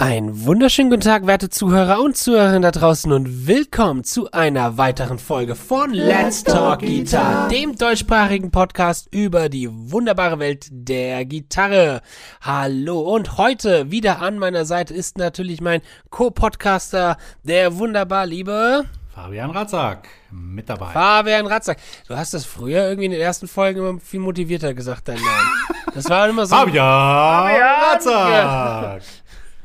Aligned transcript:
Einen 0.00 0.46
wunderschönen 0.46 0.88
guten 0.88 1.02
Tag, 1.02 1.26
werte 1.26 1.50
Zuhörer 1.50 2.00
und 2.00 2.16
Zuhörerinnen 2.16 2.62
da 2.62 2.70
draußen 2.70 3.12
und 3.12 3.46
willkommen 3.46 4.02
zu 4.02 4.30
einer 4.30 4.78
weiteren 4.78 5.18
Folge 5.18 5.54
von 5.54 5.92
Let's 5.92 6.42
Talk 6.42 6.80
Guitar, 6.80 7.48
dem 7.48 7.76
deutschsprachigen 7.76 8.50
Podcast 8.50 9.08
über 9.10 9.50
die 9.50 9.68
wunderbare 9.70 10.38
Welt 10.38 10.68
der 10.70 11.26
Gitarre. 11.26 12.00
Hallo 12.40 12.98
und 13.14 13.36
heute 13.36 13.90
wieder 13.90 14.22
an 14.22 14.38
meiner 14.38 14.64
Seite 14.64 14.94
ist 14.94 15.18
natürlich 15.18 15.60
mein 15.60 15.82
Co-Podcaster, 16.08 17.18
der 17.44 17.76
wunderbar 17.76 18.24
liebe 18.24 18.86
Fabian 19.14 19.50
Ratzak 19.50 20.08
mit 20.30 20.70
dabei. 20.70 20.92
Fabian 20.92 21.46
Ratzak. 21.46 21.76
Du 22.08 22.16
hast 22.16 22.32
das 22.32 22.46
früher 22.46 22.88
irgendwie 22.88 23.04
in 23.04 23.12
den 23.12 23.20
ersten 23.20 23.48
Folgen 23.48 23.80
immer 23.80 24.00
viel 24.00 24.20
motivierter 24.20 24.72
gesagt, 24.72 25.08
dein 25.08 25.16
Name. 25.16 25.50
Das 25.94 26.08
war 26.08 26.26
immer 26.26 26.46
so. 26.46 26.54
Fabian, 26.54 26.86
Fabian 26.86 28.46
Ratzak. 28.48 29.02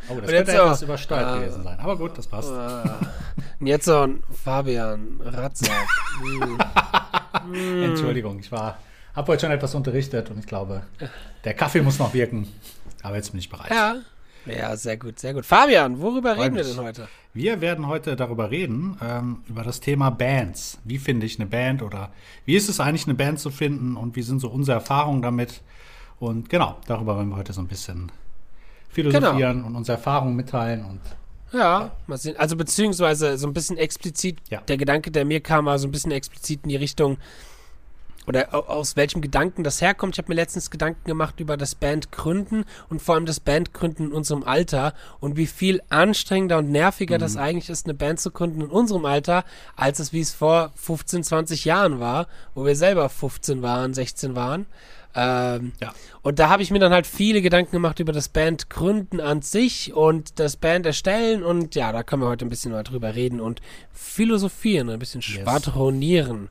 Oh, 0.09 0.19
das 0.19 0.29
könnte 0.29 0.51
etwas 0.51 0.79
so, 0.79 0.85
übersteuert 0.85 1.37
äh, 1.37 1.39
gewesen 1.39 1.63
sein. 1.63 1.79
Aber 1.79 1.97
gut, 1.97 2.17
das 2.17 2.27
passt. 2.27 2.51
Äh, 2.51 2.89
und 3.59 3.67
jetzt 3.67 3.85
so 3.85 4.01
ein 4.01 4.23
Fabian 4.43 5.19
Ratzak. 5.23 5.87
Entschuldigung, 7.53 8.39
ich 8.39 8.51
war, 8.51 8.77
habe 9.15 9.31
heute 9.31 9.41
schon 9.41 9.51
etwas 9.51 9.75
unterrichtet 9.75 10.29
und 10.29 10.39
ich 10.39 10.45
glaube, 10.45 10.83
der 11.43 11.53
Kaffee 11.53 11.81
muss 11.81 11.99
noch 11.99 12.13
wirken. 12.13 12.47
Aber 13.03 13.15
jetzt 13.15 13.31
bin 13.31 13.39
ich 13.39 13.49
bereit. 13.49 13.71
Ja. 13.71 13.95
Ja, 14.45 14.77
sehr 14.77 14.97
gut, 14.97 15.19
sehr 15.19 15.33
gut. 15.33 15.45
Fabian, 15.45 15.99
worüber 15.99 16.37
reden 16.37 16.55
wir 16.55 16.63
denn 16.63 16.77
heute? 16.77 17.07
Wir 17.33 17.61
werden 17.61 17.87
heute 17.87 18.15
darüber 18.15 18.51
reden, 18.51 18.97
ähm, 19.01 19.43
über 19.47 19.63
das 19.63 19.79
Thema 19.79 20.11
Bands. 20.11 20.77
Wie 20.83 20.99
finde 20.99 21.25
ich 21.25 21.39
eine 21.39 21.47
Band 21.47 21.81
oder 21.81 22.11
wie 22.45 22.55
ist 22.55 22.69
es 22.69 22.79
eigentlich, 22.79 23.07
eine 23.07 23.15
Band 23.15 23.39
zu 23.39 23.49
finden 23.49 23.97
und 23.97 24.15
wie 24.15 24.21
sind 24.21 24.39
so 24.39 24.49
unsere 24.49 24.77
Erfahrungen 24.77 25.21
damit? 25.21 25.61
Und 26.19 26.49
genau, 26.49 26.77
darüber 26.85 27.17
wollen 27.17 27.29
wir 27.29 27.37
heute 27.37 27.53
so 27.53 27.61
ein 27.61 27.67
bisschen 27.67 28.11
philosophieren 28.95 29.57
genau. 29.57 29.67
und 29.67 29.75
unsere 29.75 29.97
Erfahrungen 29.97 30.35
mitteilen 30.35 30.85
und 30.85 31.01
ja, 31.51 31.91
mal 32.07 32.17
sehen. 32.17 32.35
Also 32.37 32.55
beziehungsweise 32.55 33.37
so 33.37 33.47
ein 33.47 33.53
bisschen 33.53 33.77
explizit, 33.77 34.39
ja. 34.49 34.61
der 34.61 34.77
Gedanke, 34.77 35.11
der 35.11 35.25
mir 35.25 35.41
kam, 35.41 35.65
war 35.65 35.77
so 35.79 35.87
ein 35.87 35.91
bisschen 35.91 36.11
explizit 36.11 36.61
in 36.63 36.69
die 36.69 36.75
Richtung, 36.75 37.17
oder 38.27 38.69
aus 38.69 38.95
welchem 38.95 39.21
Gedanken 39.21 39.63
das 39.63 39.81
herkommt. 39.81 40.15
Ich 40.15 40.17
habe 40.17 40.29
mir 40.29 40.35
letztens 40.35 40.71
Gedanken 40.71 41.03
gemacht 41.05 41.39
über 41.39 41.57
das 41.57 41.75
Bandgründen 41.75 42.65
und 42.89 43.01
vor 43.01 43.15
allem 43.15 43.25
das 43.25 43.39
Bandgründen 43.39 44.07
in 44.07 44.13
unserem 44.13 44.43
Alter 44.43 44.93
und 45.19 45.37
wie 45.37 45.45
viel 45.45 45.81
anstrengender 45.89 46.57
und 46.57 46.71
nerviger 46.71 47.17
mhm. 47.17 47.21
das 47.21 47.37
eigentlich 47.37 47.69
ist, 47.69 47.85
eine 47.85 47.93
Band 47.93 48.19
zu 48.19 48.31
gründen 48.31 48.61
in 48.61 48.67
unserem 48.67 49.05
Alter, 49.05 49.43
als 49.75 49.99
es 49.99 50.13
wie 50.13 50.21
es 50.21 50.33
vor 50.33 50.71
15, 50.75 51.23
20 51.23 51.65
Jahren 51.65 51.99
war, 51.99 52.27
wo 52.53 52.65
wir 52.65 52.75
selber 52.75 53.09
15 53.09 53.61
waren, 53.61 53.93
16 53.93 54.35
waren. 54.35 54.65
Ähm, 55.15 55.71
ja. 55.81 55.93
Und 56.21 56.39
da 56.39 56.49
habe 56.49 56.61
ich 56.61 56.71
mir 56.71 56.79
dann 56.79 56.91
halt 56.91 57.07
viele 57.07 57.41
Gedanken 57.41 57.71
gemacht 57.71 57.99
über 57.99 58.11
das 58.11 58.29
Bandgründen 58.29 59.21
an 59.21 59.41
sich 59.41 59.93
und 59.93 60.39
das 60.39 60.57
Band 60.57 60.85
erstellen 60.85 61.43
und 61.43 61.75
ja, 61.75 61.91
da 61.91 62.03
können 62.03 62.21
wir 62.21 62.27
heute 62.27 62.45
ein 62.45 62.49
bisschen 62.49 62.71
mal 62.71 62.83
drüber 62.83 63.15
reden 63.15 63.39
und 63.39 63.61
philosophieren, 63.93 64.89
ein 64.89 64.99
bisschen 64.99 65.21
schwadronieren. 65.21 66.49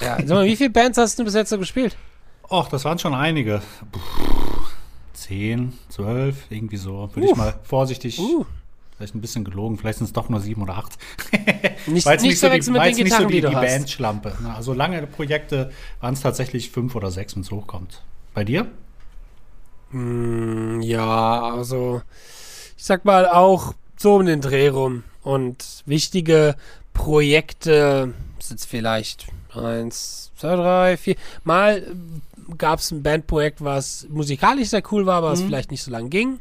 Yes. 0.00 0.08
Ja, 0.08 0.16
sag 0.26 0.28
mal, 0.28 0.46
wie 0.46 0.56
viele 0.56 0.70
Bands 0.70 0.96
hast 0.96 1.18
du 1.18 1.24
bis 1.24 1.34
jetzt 1.34 1.50
so 1.50 1.58
gespielt? 1.58 1.96
Och, 2.50 2.68
das 2.68 2.84
waren 2.84 2.98
schon 2.98 3.14
einige. 3.14 3.60
Puh, 3.90 4.00
zehn, 5.12 5.72
zwölf, 5.88 6.46
irgendwie 6.50 6.76
so. 6.76 7.10
Würde 7.12 7.28
uh. 7.28 7.32
ich 7.32 7.36
mal 7.36 7.54
vorsichtig. 7.64 8.18
Uh. 8.18 8.46
Vielleicht 8.96 9.14
ein 9.14 9.20
bisschen 9.20 9.44
gelogen, 9.44 9.76
vielleicht 9.76 9.98
sind 9.98 10.06
es 10.06 10.12
doch 10.14 10.30
nur 10.30 10.40
sieben 10.40 10.62
oder 10.62 10.78
acht. 10.78 10.96
nicht, 11.86 12.06
nicht, 12.06 12.22
nicht 12.22 12.38
so 12.38 12.48
die, 12.48 12.70
mit 12.70 12.82
den 12.82 12.96
Gitarren, 12.96 13.22
so 13.24 13.28
die, 13.28 13.40
die, 13.42 13.46
die 13.46 13.54
Bandschlampe. 13.54 14.32
Also 14.54 14.72
lange 14.72 15.06
Projekte 15.06 15.70
waren 16.00 16.14
es 16.14 16.22
tatsächlich 16.22 16.70
fünf 16.70 16.94
oder 16.94 17.10
sechs, 17.10 17.36
wenn 17.36 17.42
es 17.42 17.50
hochkommt. 17.50 18.02
Bei 18.32 18.42
dir? 18.42 18.66
Mm, 19.90 20.80
ja, 20.80 21.42
also 21.42 22.00
ich 22.76 22.84
sag 22.84 23.04
mal 23.04 23.28
auch 23.28 23.74
so 23.96 24.14
um 24.16 24.24
den 24.24 24.40
Dreh 24.40 24.68
rum. 24.68 25.04
Und 25.22 25.82
wichtige 25.84 26.56
Projekte 26.94 28.14
sind 28.38 28.60
vielleicht 28.60 29.26
eins, 29.52 30.30
zwei, 30.36 30.56
drei, 30.56 30.96
vier. 30.96 31.16
Mal 31.44 31.82
gab 32.58 32.78
es 32.78 32.90
ein 32.90 33.02
Bandprojekt, 33.02 33.62
was 33.62 34.06
musikalisch 34.08 34.68
sehr 34.68 34.82
cool 34.92 35.06
war, 35.06 35.16
aber 35.16 35.32
was 35.32 35.40
mhm. 35.40 35.46
vielleicht 35.46 35.70
nicht 35.70 35.82
so 35.82 35.90
lang 35.90 36.10
ging. 36.10 36.38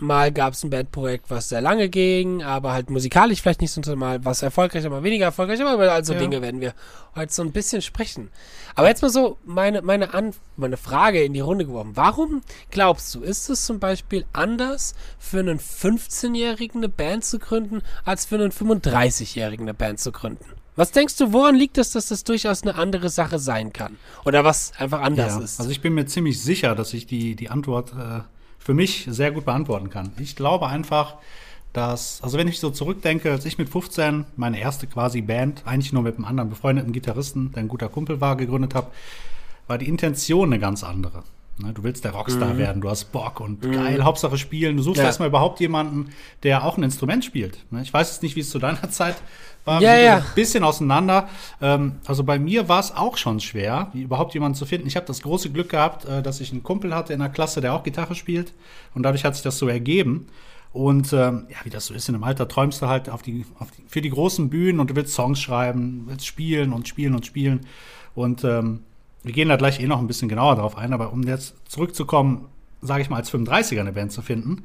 Mal 0.00 0.32
gab 0.32 0.52
es 0.52 0.62
ein 0.62 0.70
Bandprojekt, 0.70 1.28
was 1.28 1.48
sehr 1.48 1.60
lange 1.60 1.88
ging, 1.88 2.42
aber 2.42 2.72
halt 2.72 2.88
musikalisch 2.88 3.42
vielleicht 3.42 3.60
nicht 3.60 3.72
so 3.72 3.96
mal 3.96 4.24
was 4.24 4.42
erfolgreich, 4.42 4.88
mal 4.88 5.02
weniger 5.02 5.26
erfolgreich, 5.26 5.60
aber 5.60 5.74
über 5.74 5.92
also 5.92 6.12
ja. 6.12 6.20
Dinge 6.20 6.40
werden 6.40 6.60
wir 6.60 6.74
heute 7.16 7.32
so 7.32 7.42
ein 7.42 7.50
bisschen 7.50 7.82
sprechen. 7.82 8.30
Aber 8.76 8.88
jetzt 8.88 9.02
mal 9.02 9.10
so 9.10 9.38
meine, 9.44 9.82
meine, 9.82 10.14
An 10.14 10.32
meine 10.56 10.76
Frage 10.76 11.22
in 11.22 11.32
die 11.32 11.40
Runde 11.40 11.66
geworfen. 11.66 11.92
Warum 11.96 12.42
glaubst 12.70 13.12
du, 13.14 13.22
ist 13.22 13.50
es 13.50 13.66
zum 13.66 13.80
Beispiel 13.80 14.24
anders 14.32 14.94
für 15.18 15.40
einen 15.40 15.58
15-Jährigen 15.58 16.78
eine 16.78 16.88
Band 16.88 17.24
zu 17.24 17.38
gründen, 17.38 17.82
als 18.04 18.26
für 18.26 18.36
einen 18.36 18.52
35-Jährigen 18.52 19.64
eine 19.64 19.74
Band 19.74 19.98
zu 19.98 20.12
gründen? 20.12 20.44
Was 20.76 20.92
denkst 20.92 21.16
du, 21.16 21.32
woran 21.32 21.56
liegt 21.56 21.76
es, 21.76 21.90
dass 21.90 22.06
das 22.06 22.22
durchaus 22.22 22.62
eine 22.62 22.76
andere 22.76 23.08
Sache 23.08 23.40
sein 23.40 23.72
kann? 23.72 23.96
Oder 24.24 24.44
was 24.44 24.72
einfach 24.78 25.00
anders 25.00 25.34
ja, 25.34 25.40
ist? 25.40 25.58
Also 25.58 25.72
ich 25.72 25.80
bin 25.80 25.92
mir 25.94 26.06
ziemlich 26.06 26.40
sicher, 26.40 26.76
dass 26.76 26.94
ich 26.94 27.04
die, 27.04 27.34
die 27.34 27.50
Antwort 27.50 27.92
äh, 27.98 28.20
für 28.68 28.74
mich 28.74 29.06
sehr 29.08 29.30
gut 29.30 29.46
beantworten 29.46 29.88
kann. 29.88 30.12
Ich 30.18 30.36
glaube 30.36 30.66
einfach, 30.66 31.14
dass, 31.72 32.22
also 32.22 32.36
wenn 32.36 32.48
ich 32.48 32.60
so 32.60 32.68
zurückdenke, 32.68 33.30
als 33.30 33.46
ich 33.46 33.56
mit 33.56 33.70
15 33.70 34.26
meine 34.36 34.60
erste 34.60 34.86
quasi 34.86 35.22
Band, 35.22 35.62
eigentlich 35.64 35.94
nur 35.94 36.02
mit 36.02 36.16
einem 36.16 36.26
anderen 36.26 36.50
befreundeten 36.50 36.92
Gitarristen, 36.92 37.50
der 37.52 37.62
ein 37.62 37.68
guter 37.68 37.88
Kumpel 37.88 38.20
war, 38.20 38.36
gegründet 38.36 38.74
habe, 38.74 38.88
war 39.68 39.78
die 39.78 39.88
Intention 39.88 40.52
eine 40.52 40.58
ganz 40.58 40.84
andere. 40.84 41.22
Ne, 41.56 41.72
du 41.72 41.82
willst 41.82 42.04
der 42.04 42.12
Rockstar 42.12 42.52
mhm. 42.52 42.58
werden, 42.58 42.82
du 42.82 42.90
hast 42.90 43.10
Bock 43.10 43.40
und 43.40 43.64
mhm. 43.64 43.72
geil, 43.72 44.04
Hauptsache 44.04 44.36
spielen. 44.36 44.76
Du 44.76 44.82
suchst 44.82 44.98
ja. 44.98 45.04
erstmal 45.04 45.30
überhaupt 45.30 45.60
jemanden, 45.60 46.10
der 46.42 46.66
auch 46.66 46.76
ein 46.76 46.82
Instrument 46.82 47.24
spielt. 47.24 47.64
Ne, 47.70 47.80
ich 47.80 47.94
weiß 47.94 48.10
jetzt 48.10 48.22
nicht, 48.22 48.36
wie 48.36 48.40
es 48.40 48.50
zu 48.50 48.58
deiner 48.58 48.90
Zeit 48.90 49.16
war. 49.68 49.80
Ja, 49.80 49.96
ja. 49.96 50.16
Ein 50.16 50.24
bisschen 50.34 50.64
auseinander. 50.64 51.28
Ähm, 51.60 51.96
also 52.06 52.24
bei 52.24 52.38
mir 52.38 52.68
war 52.68 52.80
es 52.80 52.94
auch 52.94 53.16
schon 53.16 53.38
schwer, 53.38 53.92
überhaupt 53.94 54.34
jemanden 54.34 54.56
zu 54.56 54.66
finden. 54.66 54.88
Ich 54.88 54.96
habe 54.96 55.06
das 55.06 55.22
große 55.22 55.50
Glück 55.50 55.68
gehabt, 55.68 56.04
äh, 56.06 56.22
dass 56.22 56.40
ich 56.40 56.50
einen 56.50 56.64
Kumpel 56.64 56.94
hatte 56.94 57.12
in 57.12 57.20
der 57.20 57.28
Klasse, 57.28 57.60
der 57.60 57.74
auch 57.74 57.84
Gitarre 57.84 58.16
spielt. 58.16 58.52
Und 58.94 59.04
dadurch 59.04 59.24
hat 59.24 59.34
sich 59.34 59.44
das 59.44 59.58
so 59.58 59.68
ergeben. 59.68 60.26
Und 60.72 61.12
ähm, 61.12 61.46
ja, 61.48 61.56
wie 61.64 61.70
das 61.70 61.86
so 61.86 61.94
ist 61.94 62.08
in 62.08 62.14
dem 62.14 62.24
Alter, 62.24 62.48
träumst 62.48 62.82
du 62.82 62.88
halt 62.88 63.08
auf 63.08 63.22
die, 63.22 63.46
auf 63.58 63.70
die, 63.70 63.82
für 63.86 64.00
die 64.00 64.10
großen 64.10 64.50
Bühnen 64.50 64.80
und 64.80 64.90
du 64.90 64.96
willst 64.96 65.14
Songs 65.14 65.40
schreiben, 65.40 66.04
willst 66.06 66.26
spielen 66.26 66.72
und 66.72 66.88
spielen 66.88 67.14
und 67.14 67.24
spielen. 67.24 67.60
Und 68.14 68.44
ähm, 68.44 68.80
wir 69.22 69.32
gehen 69.32 69.48
da 69.48 69.56
gleich 69.56 69.80
eh 69.80 69.86
noch 69.86 69.98
ein 69.98 70.06
bisschen 70.06 70.28
genauer 70.28 70.56
drauf 70.56 70.76
ein, 70.76 70.92
aber 70.92 71.12
um 71.12 71.22
jetzt 71.22 71.54
zurückzukommen, 71.68 72.46
sage 72.80 73.02
ich 73.02 73.10
mal, 73.10 73.16
als 73.16 73.32
35er 73.32 73.80
eine 73.80 73.92
Band 73.92 74.12
zu 74.12 74.22
finden, 74.22 74.64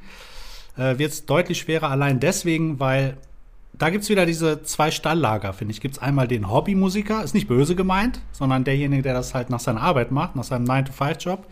äh, 0.76 0.98
wird 0.98 1.12
es 1.12 1.26
deutlich 1.26 1.58
schwerer, 1.58 1.90
allein 1.90 2.20
deswegen, 2.20 2.80
weil 2.80 3.16
da 3.76 3.90
gibt 3.90 4.04
es 4.04 4.10
wieder 4.10 4.24
diese 4.24 4.62
zwei 4.62 4.90
Stalllager, 4.90 5.52
finde 5.52 5.72
ich. 5.72 5.80
Gibt 5.80 5.96
es 5.96 6.02
einmal 6.02 6.28
den 6.28 6.50
Hobbymusiker, 6.50 7.24
ist 7.24 7.34
nicht 7.34 7.48
böse 7.48 7.74
gemeint, 7.74 8.20
sondern 8.32 8.64
derjenige, 8.64 9.02
der 9.02 9.14
das 9.14 9.34
halt 9.34 9.50
nach 9.50 9.60
seiner 9.60 9.82
Arbeit 9.82 10.12
macht, 10.12 10.36
nach 10.36 10.44
seinem 10.44 10.64
9-to-5-Job. 10.66 11.46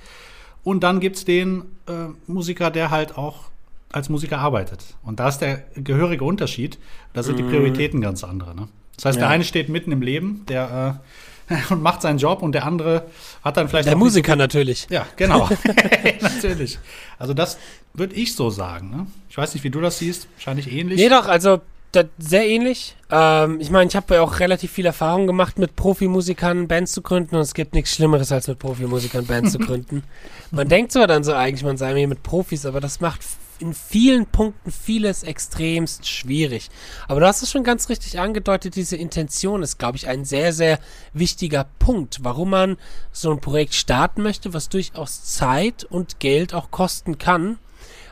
Und 0.63 0.85
dann 0.85 1.01
gibt 1.01 1.17
es 1.17 1.25
den 1.25 1.63
äh, 1.89 1.93
Musiker, 2.27 2.71
der 2.71 2.91
halt 2.91 3.19
auch 3.19 3.45
als 3.91 4.09
Musiker 4.09 4.39
arbeitet. 4.39 4.95
Und 5.03 5.21
da 5.21 5.29
ist 5.29 5.39
der 5.39 5.65
gehörige 5.75 6.25
Unterschied. 6.25 6.79
Da 7.13 7.23
sind 7.23 7.39
die 7.39 7.43
mhm. 7.43 7.51
Prioritäten 7.51 8.01
ganz 8.01 8.25
andere. 8.25 8.55
Ne? 8.55 8.69
Das 8.97 9.05
heißt, 9.07 9.17
ja. 9.17 9.27
der 9.27 9.31
eine 9.31 9.45
steht 9.45 9.69
mitten 9.69 9.91
im 9.91 10.01
Leben, 10.01 10.47
der 10.49 11.01
äh, 11.49 11.55
und 11.71 11.83
macht 11.83 12.03
seinen 12.03 12.19
Job 12.19 12.41
und 12.41 12.53
der 12.53 12.65
andere 12.65 13.07
hat 13.43 13.57
dann 13.57 13.69
vielleicht. 13.69 13.89
Der 13.89 13.97
Musiker 13.97 14.37
natürlich. 14.37 14.87
Ja, 14.91 15.07
genau. 15.17 15.49
natürlich. 16.21 16.79
Also 17.19 17.35
das 17.35 17.59
würde 17.93 18.15
ich 18.15 18.35
so 18.35 18.49
sagen. 18.49 18.91
Ne? 18.91 19.07
Ich 19.29 19.37
weiß 19.37 19.55
nicht, 19.55 19.65
wie 19.65 19.71
du 19.71 19.81
das 19.81 19.99
siehst. 19.99 20.29
Wahrscheinlich 20.37 20.73
ähnlich. 20.73 20.99
Nee, 20.99 21.09
doch, 21.09 21.27
also 21.27 21.61
das 21.93 22.07
sehr 22.19 22.49
ähnlich. 22.49 22.97
Ähm, 23.11 23.61
ich 23.61 23.71
meine, 23.71 23.89
ich 23.89 23.97
habe 23.97 24.15
ja 24.15 24.23
auch 24.23 24.41
relativ 24.41 24.73
viel 24.73 24.87
Erfahrung 24.87 25.27
gemacht, 25.27 25.59
mit 25.59 25.77
Profimusikern 25.77 26.67
Bands 26.69 26.93
zu 26.93 27.03
gründen 27.03 27.37
und 27.37 27.43
es 27.43 27.55
gibt 27.55 27.75
nichts 27.75 27.95
Schlimmeres, 27.95 28.33
als 28.33 28.49
mit 28.49 28.59
Profimusikern 28.59 29.27
Bands 29.27 29.53
zu 29.53 29.59
gründen. 29.61 30.03
Man 30.51 30.69
denkt 30.69 30.93
zwar 30.93 31.07
dann 31.07 31.23
so 31.23 31.35
eigentlich, 31.35 31.65
man 31.65 31.77
sei 31.77 31.95
mir 31.95 32.09
mit 32.09 32.23
Profis, 32.23 32.67
aber 32.67 32.81
das 32.81 33.01
macht 33.01 33.21
in 33.63 33.75
vielen 33.75 34.27
Punkten 34.27 34.73
vieles 34.73 35.23
extremst 35.23 36.09
schwierig. 36.09 36.69
Aber 37.07 37.21
du 37.21 37.27
hast 37.27 37.43
es 37.43 37.51
schon 37.51 37.63
ganz 37.63 37.89
richtig 37.89 38.19
angedeutet, 38.19 38.75
diese 38.75 38.97
Intention 38.97 39.63
ist, 39.63 39.79
glaube 39.79 39.97
ich, 39.97 40.09
ein 40.09 40.25
sehr, 40.25 40.53
sehr 40.53 40.79
wichtiger 41.13 41.67
Punkt, 41.79 42.19
warum 42.23 42.51
man 42.51 42.77
so 43.13 43.31
ein 43.31 43.41
Projekt 43.41 43.75
starten 43.75 44.23
möchte, 44.23 44.53
was 44.53 44.69
durchaus 44.69 45.25
Zeit 45.25 45.85
und 45.85 46.19
Geld 46.19 46.55
auch 46.55 46.71
kosten 46.71 47.19
kann. 47.19 47.59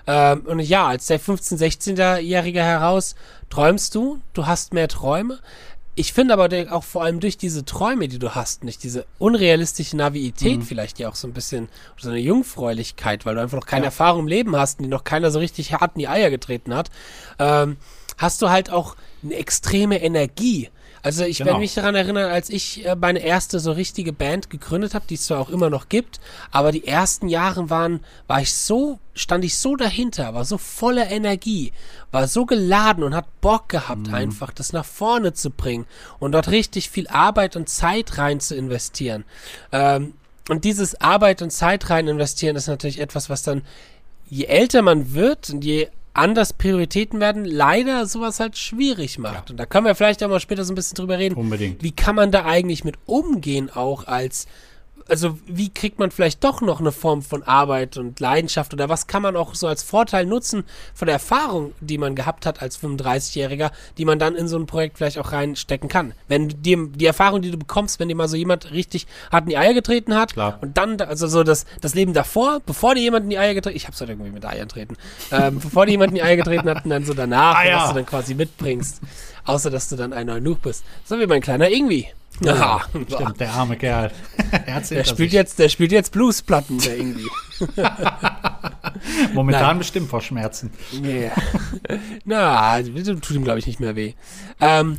Ähm, 0.06 0.41
und 0.47 0.61
ja, 0.61 0.87
als 0.87 1.06
der 1.06 1.20
15-, 1.20 1.58
16-Jährige 1.58 2.62
heraus 2.62 3.14
träumst 3.49 3.94
du, 3.94 4.20
du 4.32 4.47
hast 4.47 4.73
mehr 4.73 4.88
Träume. 4.88 5.38
Ich 5.97 6.12
finde 6.12 6.35
aber 6.35 6.49
auch 6.70 6.85
vor 6.85 7.02
allem 7.02 7.20
durch 7.20 7.37
diese 7.37 7.64
Träume, 7.64 8.08
die 8.08 8.19
du 8.19 8.35
hast, 8.35 8.64
nicht 8.64 8.82
diese 8.85 9.05
unrealistische 9.19 9.97
Naivität 9.97 10.58
mhm. 10.58 10.62
vielleicht 10.62 10.99
ja 10.99 11.08
auch 11.08 11.14
so 11.14 11.26
ein 11.26 11.32
bisschen, 11.32 11.69
so 11.99 12.08
eine 12.08 12.20
Jungfräulichkeit, 12.20 13.26
weil 13.26 13.35
du 13.35 13.43
einfach 13.43 13.58
noch 13.58 13.67
keine 13.67 13.82
ja. 13.82 13.88
Erfahrung 13.88 14.20
im 14.20 14.29
Leben 14.29 14.56
hast 14.56 14.79
und 14.79 14.85
die 14.85 14.88
noch 14.88 15.05
keiner 15.05 15.31
so 15.31 15.41
richtig 15.41 15.75
hart 15.75 15.97
in 15.97 16.00
die 16.00 16.08
Eier 16.08 16.31
getreten 16.31 16.75
hat, 16.75 16.91
ähm, 17.38 17.76
hast 18.17 18.41
du 18.41 18.50
halt 18.50 18.70
auch 18.70 18.97
eine 19.23 19.35
extreme 19.35 20.00
Energie. 20.00 20.70
Also 21.02 21.25
ich 21.25 21.38
Genau. 21.38 21.49
werde 21.49 21.61
mich 21.61 21.75
daran 21.75 21.94
erinnern, 21.94 22.31
als 22.31 22.50
ich 22.50 22.85
äh, 22.85 22.94
meine 22.94 23.20
erste 23.20 23.58
so 23.58 23.73
richtige 23.73 24.12
Band 24.12 24.50
gegründet 24.50 24.94
habe, 24.94 25.06
die 25.08 25.14
es 25.14 25.25
zwar 25.26 25.38
auch 25.41 25.49
immer 25.49 25.70
noch 25.70 25.88
gibt, 25.88 26.20
aber 26.50 26.73
die 26.73 26.87
ersten 26.87 27.29
Jahre 27.29 27.70
waren, 27.70 28.00
war 28.26 28.41
ich 28.43 28.55
so, 28.55 28.99
stand 29.14 29.44
ich 29.44 29.56
so 29.58 29.76
dahinter, 29.76 30.35
war 30.35 30.44
so 30.44 30.58
voller 30.58 31.11
Energie, 31.11 31.73
war 32.11 32.29
so 32.29 32.44
geladen 32.44 33.02
und 33.02 33.14
hat 33.14 33.41
Bock 33.41 33.69
gehabt 33.69 34.12
einfach, 34.12 34.52
das 34.52 34.73
nach 34.73 34.85
vorne 34.85 35.32
zu 35.32 35.50
bringen 35.50 35.87
und 36.19 36.32
dort 36.32 36.49
richtig 36.50 36.91
viel 36.91 37.08
Arbeit 37.08 37.56
und 37.56 37.69
Zeit 37.69 38.19
rein 38.19 38.41
zu 38.41 38.55
investieren. 38.55 39.25
Ähm, 39.73 40.14
und 40.49 40.64
dieses 40.64 41.00
Arbeit 41.00 41.43
und 41.43 41.50
Zeit 41.50 41.91
rein 41.91 42.08
investieren 42.08 42.56
ist 42.56 42.67
natürlich 42.67 42.99
etwas, 43.00 43.31
was 43.31 43.43
dann, 43.43 43.62
je 44.29 44.44
älter 44.47 44.82
man 44.82 45.14
wird 45.14 45.49
und 45.50 45.64
je 45.64 45.88
anders 46.14 46.52
Prioritäten 46.52 47.20
werden, 47.20 47.44
leider 47.44 48.06
sowas 48.06 48.40
halt 48.40 48.56
schwierig 48.56 49.18
macht. 49.18 49.48
Ja. 49.48 49.50
Und 49.50 49.56
da 49.58 49.66
können 49.66 49.86
wir 49.86 49.94
vielleicht 49.94 50.22
auch 50.22 50.28
mal 50.28 50.40
später 50.40 50.64
so 50.64 50.72
ein 50.72 50.76
bisschen 50.76 50.96
drüber 50.96 51.18
reden. 51.18 51.34
Unbedingt. 51.34 51.82
Wie 51.82 51.92
kann 51.92 52.14
man 52.16 52.30
da 52.30 52.44
eigentlich 52.44 52.84
mit 52.84 52.96
umgehen, 53.06 53.70
auch 53.70 54.06
als, 54.06 54.46
also 55.10 55.38
wie 55.46 55.68
kriegt 55.68 55.98
man 55.98 56.10
vielleicht 56.10 56.42
doch 56.44 56.60
noch 56.60 56.80
eine 56.80 56.92
Form 56.92 57.22
von 57.22 57.42
Arbeit 57.42 57.96
und 57.96 58.20
Leidenschaft 58.20 58.72
oder 58.72 58.88
was 58.88 59.06
kann 59.06 59.22
man 59.22 59.36
auch 59.36 59.54
so 59.54 59.66
als 59.66 59.82
Vorteil 59.82 60.24
nutzen 60.26 60.64
von 60.94 61.06
der 61.06 61.14
Erfahrung, 61.14 61.72
die 61.80 61.98
man 61.98 62.14
gehabt 62.14 62.46
hat 62.46 62.62
als 62.62 62.80
35-Jähriger, 62.82 63.70
die 63.98 64.04
man 64.04 64.18
dann 64.18 64.34
in 64.36 64.48
so 64.48 64.56
ein 64.58 64.66
Projekt 64.66 64.98
vielleicht 64.98 65.18
auch 65.18 65.32
reinstecken 65.32 65.88
kann. 65.88 66.12
Wenn 66.28 66.48
dir 66.48 66.88
die 66.94 67.06
Erfahrung, 67.06 67.42
die 67.42 67.50
du 67.50 67.58
bekommst, 67.58 68.00
wenn 68.00 68.08
dir 68.08 68.14
mal 68.14 68.28
so 68.28 68.36
jemand 68.36 68.70
richtig 68.70 69.06
hart 69.32 69.44
in 69.44 69.50
die 69.50 69.56
Eier 69.58 69.74
getreten 69.74 70.14
hat 70.14 70.32
Klar. 70.34 70.58
und 70.60 70.76
dann, 70.78 70.96
da- 70.96 71.06
also 71.06 71.26
so 71.26 71.42
das, 71.42 71.66
das 71.80 71.94
Leben 71.94 72.12
davor, 72.14 72.60
bevor 72.64 72.94
dir 72.94 73.02
jemand 73.02 73.24
in 73.24 73.30
die 73.30 73.38
Eier 73.38 73.54
getreten, 73.54 73.76
ich 73.76 73.86
hab's 73.86 74.00
halt 74.00 74.10
irgendwie 74.10 74.30
mit 74.30 74.44
Eiern 74.46 74.68
treten, 74.68 74.96
ähm, 75.32 75.58
bevor 75.60 75.86
dir 75.86 75.92
jemand 75.92 76.10
in 76.10 76.16
die 76.16 76.22
Eier 76.22 76.36
getreten 76.36 76.68
hat 76.68 76.84
und 76.84 76.90
dann 76.90 77.04
so 77.04 77.14
danach, 77.14 77.56
Eier. 77.58 77.78
was 77.80 77.88
du 77.90 77.94
dann 77.96 78.06
quasi 78.06 78.34
mitbringst. 78.34 79.00
Außer, 79.44 79.70
dass 79.70 79.88
du 79.88 79.96
dann 79.96 80.12
ein 80.12 80.28
Eunuch 80.30 80.58
bist. 80.58 80.84
So 81.04 81.18
wie 81.18 81.26
mein 81.26 81.40
kleiner 81.40 81.70
Ingwi. 81.70 82.06
Ja, 82.40 82.81
Stimmt, 82.90 83.40
der 83.40 83.52
arme 83.52 83.76
Kerl. 83.76 84.10
er 84.66 84.81
der 84.81 85.04
spielt 85.04 85.32
jetzt, 85.32 85.58
der 85.58 85.69
spielt 85.69 85.92
jetzt 85.92 86.12
Bluesplatten, 86.12 86.78
der 86.78 86.96
Ingwi. 86.96 87.26
Momentan 89.34 89.62
Nein. 89.62 89.78
bestimmt 89.78 90.08
vor 90.08 90.22
Schmerzen. 90.22 90.70
Yeah. 91.02 91.32
Na, 92.25 92.82
tut 92.82 93.31
ihm, 93.31 93.44
glaube 93.44 93.58
ich, 93.58 93.66
nicht 93.66 93.81
mehr 93.81 93.94
weh. 93.94 94.14
Ähm, 94.60 94.98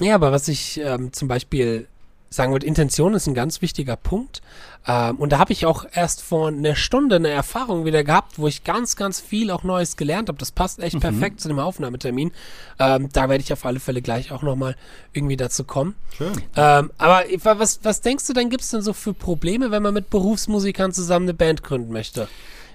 ja, 0.00 0.14
aber 0.14 0.30
was 0.30 0.46
ich 0.48 0.80
ähm, 0.80 1.12
zum 1.12 1.26
Beispiel 1.26 1.88
sagen 2.30 2.52
würde, 2.52 2.66
Intention 2.66 3.14
ist 3.14 3.26
ein 3.26 3.34
ganz 3.34 3.62
wichtiger 3.62 3.96
Punkt. 3.96 4.42
Ähm, 4.86 5.16
und 5.16 5.32
da 5.32 5.38
habe 5.38 5.52
ich 5.52 5.66
auch 5.66 5.84
erst 5.92 6.22
vor 6.22 6.48
einer 6.48 6.74
Stunde 6.74 7.16
eine 7.16 7.28
Erfahrung 7.28 7.84
wieder 7.84 8.04
gehabt, 8.04 8.38
wo 8.38 8.46
ich 8.46 8.64
ganz, 8.64 8.96
ganz 8.96 9.20
viel 9.20 9.50
auch 9.50 9.62
Neues 9.62 9.96
gelernt 9.96 10.28
habe. 10.28 10.38
Das 10.38 10.52
passt 10.52 10.78
echt 10.80 11.00
perfekt 11.00 11.40
zu 11.40 11.48
dem 11.48 11.58
Aufnahmetermin. 11.58 12.32
Ähm, 12.78 13.08
da 13.12 13.28
werde 13.28 13.42
ich 13.42 13.52
auf 13.52 13.64
alle 13.64 13.80
Fälle 13.80 14.02
gleich 14.02 14.32
auch 14.32 14.42
nochmal 14.42 14.76
irgendwie 15.12 15.36
dazu 15.36 15.64
kommen. 15.64 15.94
Schön. 16.16 16.32
Ähm, 16.56 16.90
aber 16.98 17.24
was, 17.58 17.80
was 17.82 18.00
denkst 18.00 18.26
du 18.26 18.32
denn, 18.32 18.50
gibt 18.50 18.62
es 18.62 18.70
denn 18.70 18.82
so 18.82 18.92
für 18.92 19.14
Probleme, 19.14 19.70
wenn 19.70 19.82
man 19.82 19.94
mit 19.94 20.10
Berufsmusikern 20.10 20.92
zusammen 20.92 21.26
eine 21.26 21.34
Band 21.34 21.62
gründen 21.62 21.92
möchte? 21.92 22.28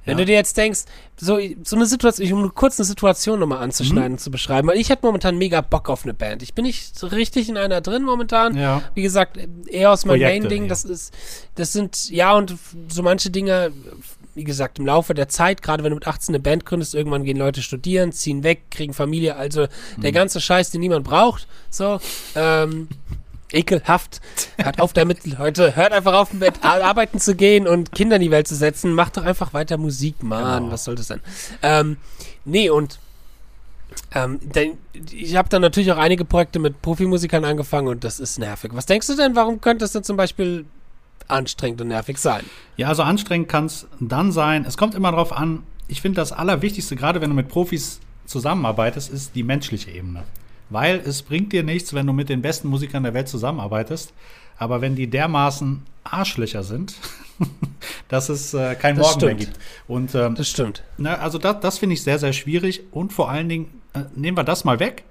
Wenn 0.06 0.14
Ja. 0.18 0.18
du 0.20 0.26
dir 0.26 0.34
jetzt 0.36 0.58
denkst, 0.58 0.82
so, 1.18 1.40
so 1.64 1.76
eine 1.76 1.86
Situation, 1.86 2.44
um 2.44 2.54
kurz 2.54 2.80
eine 2.80 2.86
Situation 2.86 3.40
nochmal 3.40 3.60
anzuschneiden 3.64 4.14
und 4.14 4.20
zu 4.20 4.32
beschreiben, 4.32 4.68
weil 4.68 4.78
ich 4.78 4.90
hätte 4.90 5.06
momentan 5.06 5.38
mega 5.38 5.62
Bock 5.62 5.90
auf 5.90 6.04
eine 6.04 6.14
Band. 6.14 6.44
Ich 6.44 6.54
bin 6.54 6.66
nicht 6.66 6.98
so 6.98 7.08
richtig 7.08 7.48
in 7.50 7.58
einer 7.58 7.82
drin 7.82 8.04
momentan. 8.04 8.58
Ja. 8.58 8.82
Wie 8.96 9.02
gesagt, 9.02 9.38
eher 9.68 9.92
aus 9.92 10.06
meinem 10.06 10.22
Main-Ding. 10.22 10.64
ja. 10.64 10.70
Das 10.70 10.84
ist, 10.86 11.14
das 11.56 11.72
sind, 11.74 12.10
ja, 12.10 12.34
und 12.36 12.56
so 12.90 13.04
manche 13.04 13.30
Dinge, 13.30 13.72
wie 14.36 14.44
gesagt, 14.44 14.80
im 14.80 14.86
Laufe 14.88 15.14
der 15.14 15.30
Zeit, 15.30 15.62
gerade 15.62 15.84
wenn 15.84 15.92
du 15.92 15.96
mit 15.96 16.08
18 16.08 16.34
eine 16.34 16.42
Band 16.42 16.66
gründest, 16.66 16.96
irgendwann 16.96 17.24
gehen 17.24 17.38
Leute 17.38 17.62
studieren, 17.62 18.12
ziehen 18.12 18.44
weg, 18.44 18.64
kriegen 18.72 18.94
Familie, 18.94 19.36
also 19.36 19.68
der 19.98 20.10
Mhm. 20.10 20.16
ganze 20.16 20.42
Scheiß, 20.42 20.72
den 20.72 20.82
niemand 20.82 21.06
braucht. 21.06 21.48
So, 21.70 22.00
ähm, 22.36 22.88
ekelhaft. 23.54 24.20
Hört 24.58 24.82
auf 24.82 24.94
damit, 24.94 25.26
Leute. 25.40 25.76
Hört 25.76 25.94
einfach 25.94 26.14
auf, 26.14 26.34
mit 26.34 26.64
ar- 26.64 26.84
arbeiten 26.84 27.20
zu 27.20 27.36
gehen 27.36 27.68
und 27.68 27.92
Kinder 27.92 28.16
in 28.18 28.22
die 28.22 28.32
Welt 28.32 28.48
zu 28.48 28.56
setzen. 28.56 28.94
Macht 28.94 29.18
doch 29.18 29.24
einfach 29.24 29.54
weiter 29.54 29.78
Musik, 29.78 30.22
Mann. 30.24 30.64
Genau. 30.64 30.72
Was 30.74 30.84
soll 30.86 30.96
das 30.96 31.08
denn? 31.08 31.22
Ähm, 31.62 31.98
nee, 32.46 32.70
und 32.70 33.00
ähm, 34.16 34.40
denn, 34.42 34.78
ich 35.12 35.36
habe 35.36 35.50
dann 35.50 35.62
natürlich 35.62 35.92
auch 35.92 35.98
einige 35.98 36.26
Projekte 36.26 36.58
mit 36.60 36.82
Profimusikern 36.82 37.46
angefangen 37.46 37.88
und 37.88 38.04
das 38.04 38.20
ist 38.20 38.40
nervig. 38.40 38.72
Was 38.74 38.86
denkst 38.88 39.08
du 39.08 39.16
denn, 39.16 39.36
warum 39.36 39.62
könnte 39.62 39.86
es 39.86 39.92
denn 39.92 40.04
zum 40.04 40.18
Beispiel 40.18 40.66
anstrengend 41.28 41.80
und 41.82 41.90
nervig 41.90 42.18
sein? 42.18 42.44
Ja, 42.76 42.88
also 42.88 43.04
anstrengend 43.04 43.50
kann 43.50 43.66
es 43.68 43.86
dann 44.00 44.32
sein. 44.32 44.66
Es 44.68 44.78
kommt 44.78 44.96
immer 44.96 45.12
darauf 45.12 45.32
an. 45.32 45.64
Ich 45.88 46.02
finde, 46.02 46.16
das 46.16 46.32
Allerwichtigste, 46.32 46.96
gerade 46.96 47.22
wenn 47.22 47.30
du 47.30 47.36
mit 47.36 47.50
Profis 47.50 48.00
zusammenarbeitest, 48.26 49.12
ist 49.12 49.36
die 49.36 49.44
menschliche 49.44 49.92
Ebene. 49.92 50.24
Weil 50.74 50.98
es 51.06 51.22
bringt 51.22 51.54
dir 51.54 51.64
nichts, 51.64 51.94
wenn 51.94 52.08
du 52.08 52.14
mit 52.14 52.30
den 52.30 52.42
besten 52.42 52.68
Musikern 52.68 53.04
der 53.04 53.14
Welt 53.14 53.28
zusammenarbeitest. 53.30 54.12
Aber 54.58 54.82
wenn 54.82 54.96
die 54.96 55.08
dermaßen 55.08 55.84
Arschlöcher 56.04 56.64
sind, 56.64 56.96
dass 58.08 58.30
es 58.30 58.54
äh, 58.56 58.76
kein 58.76 58.96
Das 58.98 59.06
Morgen 59.16 59.26
mehr 59.26 59.36
stimmt. 59.36 59.40
gibt. 59.54 59.60
Und 59.88 60.16
ähm, 60.16 60.36
Das 60.36 60.50
stimmt. 60.50 60.84
Na, 60.98 61.16
also 61.20 61.38
das, 61.38 61.60
das 61.62 61.78
finde 61.78 61.94
ich 61.94 62.02
sehr, 62.04 62.18
sehr 62.18 62.34
schwierig. 62.34 62.82
Und 62.92 63.14
vor 63.14 63.30
allen 63.30 63.50
Dingen, 63.50 63.82
äh, 63.94 64.02
nehmen 64.16 64.36
wir 64.36 64.44
das 64.44 64.64
mal 64.64 64.80
weg. 64.80 65.04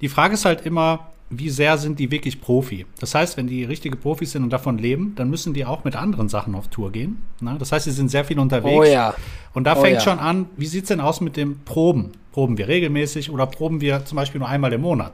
Die 0.00 0.08
Frage 0.08 0.34
ist 0.34 0.44
halt 0.44 0.64
immer, 0.64 1.10
wie 1.32 1.48
sehr 1.48 1.78
sind 1.78 1.98
die 2.00 2.10
wirklich 2.10 2.40
Profi? 2.40 2.86
Das 2.98 3.14
heißt, 3.14 3.36
wenn 3.36 3.46
die 3.46 3.62
richtige 3.64 3.96
Profis 3.96 4.32
sind 4.32 4.42
und 4.42 4.50
davon 4.50 4.78
leben, 4.78 5.12
dann 5.14 5.30
müssen 5.30 5.54
die 5.54 5.64
auch 5.64 5.84
mit 5.84 5.94
anderen 5.94 6.28
Sachen 6.28 6.54
auf 6.56 6.66
Tour 6.68 6.90
gehen. 6.90 7.22
Na, 7.40 7.56
das 7.56 7.70
heißt, 7.70 7.84
sie 7.84 7.92
sind 7.92 8.10
sehr 8.10 8.24
viel 8.24 8.38
unterwegs. 8.40 8.76
Oh 8.76 8.82
ja. 8.82 9.14
Und 9.54 9.64
da 9.64 9.76
Oh 9.76 9.80
fängt 9.80 9.94
ja. 9.98 10.00
schon 10.00 10.18
an, 10.18 10.46
wie 10.56 10.66
sieht's 10.66 10.88
denn 10.88 11.00
aus 11.00 11.20
mit 11.20 11.36
dem 11.36 11.60
Proben? 11.64 12.10
Proben 12.32 12.58
wir 12.58 12.66
regelmäßig 12.68 13.30
oder 13.30 13.46
proben 13.46 13.80
wir 13.80 14.04
zum 14.04 14.16
Beispiel 14.16 14.40
nur 14.40 14.48
einmal 14.48 14.72
im 14.72 14.80
Monat? 14.80 15.12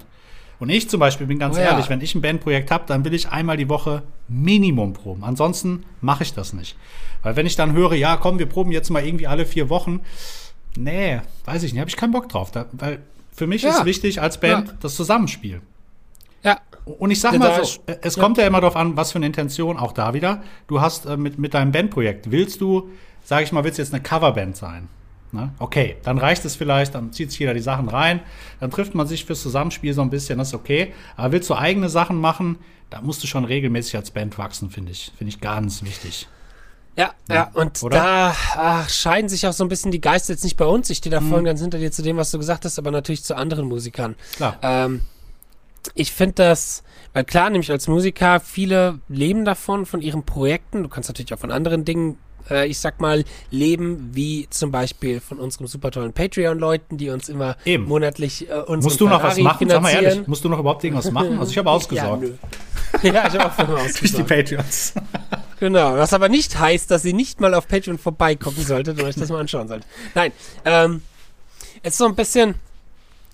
Und 0.59 0.71
ich 0.71 0.89
zum 0.89 1.01
Beispiel 1.01 1.27
bin 1.27 1.39
ganz 1.39 1.57
Oh 1.57 1.61
ja. 1.61 1.67
ehrlich, 1.73 1.91
wenn 1.91 2.01
ich 2.01 2.15
ein 2.15 2.23
Bandprojekt 2.23 2.71
habe, 2.71 2.85
dann 2.87 3.05
will 3.05 3.13
ich 3.13 3.29
einmal 3.29 3.59
die 3.59 3.69
Woche 3.69 4.03
Minimum 4.29 4.95
proben. 4.95 5.23
Ansonsten 5.23 5.85
mache 6.01 6.23
ich 6.23 6.33
das 6.33 6.55
nicht. 6.55 6.77
Weil 7.23 7.37
wenn 7.37 7.45
ich 7.45 7.57
dann 7.57 7.75
höre, 7.75 7.93
ja, 7.93 8.17
komm, 8.17 8.39
wir 8.39 8.47
proben 8.47 8.73
jetzt 8.73 8.89
mal 8.89 9.05
irgendwie 9.05 9.27
alle 9.27 9.45
vier 9.45 9.69
Wochen, 9.69 10.01
nee, 10.79 11.21
weiß 11.45 11.63
ich 11.63 11.73
nicht, 11.75 11.81
habe 11.81 11.91
ich 11.91 11.97
keinen 11.97 12.13
Bock 12.13 12.31
drauf. 12.31 12.51
Da, 12.53 12.65
weil 12.73 13.01
für 13.35 13.47
mich 13.47 13.63
Ja. 13.63 13.71
ist 13.71 13.85
wichtig 13.85 14.23
als 14.23 14.41
Band 14.41 14.69
Ja. 14.69 14.75
das 14.81 14.95
Zusammenspiel. 14.95 15.61
Ja. 16.47 16.61
Und 16.85 17.11
ich 17.11 17.21
sag 17.21 17.33
Ja, 17.33 17.39
mal 17.41 17.65
so, 17.65 17.81
äh, 17.87 17.97
es 18.03 18.17
ja. 18.17 18.23
kommt 18.23 18.39
ja 18.39 18.47
immer 18.47 18.61
darauf 18.61 18.77
an, 18.77 18.97
was 18.97 19.13
für 19.13 19.17
eine 19.19 19.27
Intention, 19.27 19.77
auch 19.77 19.93
da 19.93 20.15
wieder. 20.15 20.43
Du 20.69 20.81
hast 20.81 21.05
äh, 21.07 21.17
mit, 21.17 21.39
mit 21.39 21.53
deinem 21.55 21.73
Bandprojekt, 21.73 22.31
willst 22.31 22.61
du, 22.61 22.89
sag 23.25 23.43
ich 23.43 23.53
mal, 23.53 23.65
willst 23.65 23.79
du 23.79 23.83
jetzt 23.83 23.93
eine 23.93 24.03
Coverband 24.03 24.57
sein? 24.57 24.89
Ne? 25.33 25.51
Okay, 25.59 25.97
dann 26.05 26.19
reicht 26.19 26.45
es 26.45 26.55
vielleicht, 26.55 26.95
dann 26.95 27.13
zieht 27.13 27.31
sich 27.33 27.41
jeder 27.41 27.53
die 27.53 27.61
Sachen 27.61 27.89
rein, 27.89 28.21
dann 28.61 28.71
trifft 28.71 28.95
man 28.95 29.09
sich 29.09 29.25
fürs 29.25 29.43
Zusammenspiel 29.43 29.93
so 29.93 30.01
ein 30.03 30.11
bisschen, 30.11 30.39
das 30.39 30.49
ist 30.49 30.55
okay. 30.55 30.95
Aber 31.17 31.33
willst 31.33 31.51
du 31.51 31.55
eigene 31.57 31.89
Sachen 31.89 32.21
machen, 32.21 32.59
da 32.91 33.01
musst 33.03 33.23
du 33.25 33.27
schon 33.27 33.45
regelmäßig 33.45 33.97
als 33.97 34.13
Band 34.13 34.39
wachsen, 34.39 34.71
finde 34.71 34.93
ich. 34.93 35.11
Finde 35.19 35.31
ich 35.31 35.41
ganz 35.41 35.83
wichtig. 35.83 36.29
Ja, 36.97 37.11
ja, 37.29 37.51
und 37.53 37.83
oder? 37.83 37.97
da 37.99 38.37
ach, 38.57 38.89
scheiden 38.89 39.29
sich 39.29 39.47
auch 39.47 39.53
so 39.53 39.65
ein 39.65 39.69
bisschen 39.69 39.91
die 39.91 40.01
Geister 40.01 40.33
jetzt 40.33 40.45
nicht 40.45 40.57
bei 40.57 40.65
uns. 40.65 40.89
Ich 40.89 40.99
stehe 40.99 41.11
da 41.11 41.21
Mhm. 41.21 41.29
voll 41.29 41.39
und 41.41 41.45
ganz 41.45 41.61
hinter 41.61 41.79
dir 41.79 41.91
zu 41.93 42.03
dem, 42.03 42.17
was 42.17 42.31
du 42.31 42.39
gesagt 42.39 42.65
hast, 42.65 42.79
aber 42.79 42.91
natürlich 42.93 43.23
zu 43.25 43.37
anderen 43.37 43.67
Musikern. 43.67 44.15
Klar. 44.37 44.57
Ähm, 44.63 45.03
ich 45.95 46.13
finde 46.13 46.35
das, 46.35 46.83
weil 47.13 47.25
klar, 47.25 47.51
nämlich 47.51 47.71
als 47.71 47.89
Musiker, 47.89 48.41
viele 48.41 49.01
leben 49.09 49.45
davon, 49.45 49.87
von 49.87 50.03
ihren 50.03 50.25
Projekten. 50.25 50.83
Du 50.83 50.89
kannst 50.89 51.09
natürlich 51.09 51.33
auch 51.35 51.39
von 51.39 51.51
anderen 51.51 51.85
Dingen, 51.85 52.19
äh, 52.51 52.67
ich 52.67 52.79
sag 52.79 53.01
mal, 53.01 53.25
leben, 53.51 54.11
wie 54.13 54.47
zum 54.51 54.71
Beispiel 54.71 55.21
von 55.21 55.39
unserem 55.39 55.67
super 55.67 55.91
tollen 55.91 56.13
Patreon-Leuten, 56.13 56.99
die 56.99 57.11
uns 57.11 57.29
immer 57.29 57.57
Eben. 57.65 57.85
monatlich 57.85 58.49
äh, 58.49 58.55
unseren 58.55 58.81
Musst 58.83 59.01
du 59.01 59.09
noch 59.09 59.23
was 59.23 59.35
Ferrari 59.35 59.43
machen? 59.43 59.69
Sag 59.69 59.83
mal 59.83 59.91
ehrlich, 59.91 60.27
musst 60.27 60.45
du 60.45 60.49
noch 60.49 60.59
überhaupt 60.59 60.85
irgendwas 60.85 61.11
machen? 61.11 61.39
Also 61.39 61.51
ich 61.51 61.59
habe 61.59 61.71
ausgesorgt. 61.77 62.25
Ja, 63.03 63.13
ja, 63.13 63.29
ich 63.29 63.35
habe 63.35 63.47
auch 63.47 63.53
für 63.53 63.63
immer 63.63 63.75
Durch 63.79 63.93
die 63.95 64.05
ausgesorgt. 64.05 64.29
Patreons. 64.29 64.93
Genau, 65.59 65.97
was 65.97 66.13
aber 66.13 66.29
nicht 66.29 66.59
heißt, 66.59 66.91
dass 66.91 67.05
ihr 67.05 67.15
nicht 67.15 67.41
mal 67.41 67.55
auf 67.55 67.67
Patreon 67.67 67.99
vorbeigucken 67.99 68.63
solltet 68.63 68.99
und 68.99 69.07
euch 69.07 69.15
das 69.17 69.31
mal 69.31 69.41
anschauen 69.41 69.69
sollt. 69.69 69.87
Nein, 70.15 70.33
ähm, 70.65 71.03
es 71.83 71.95
ist 71.95 71.99
so 71.99 72.07
ein 72.07 72.15
bisschen, 72.15 72.57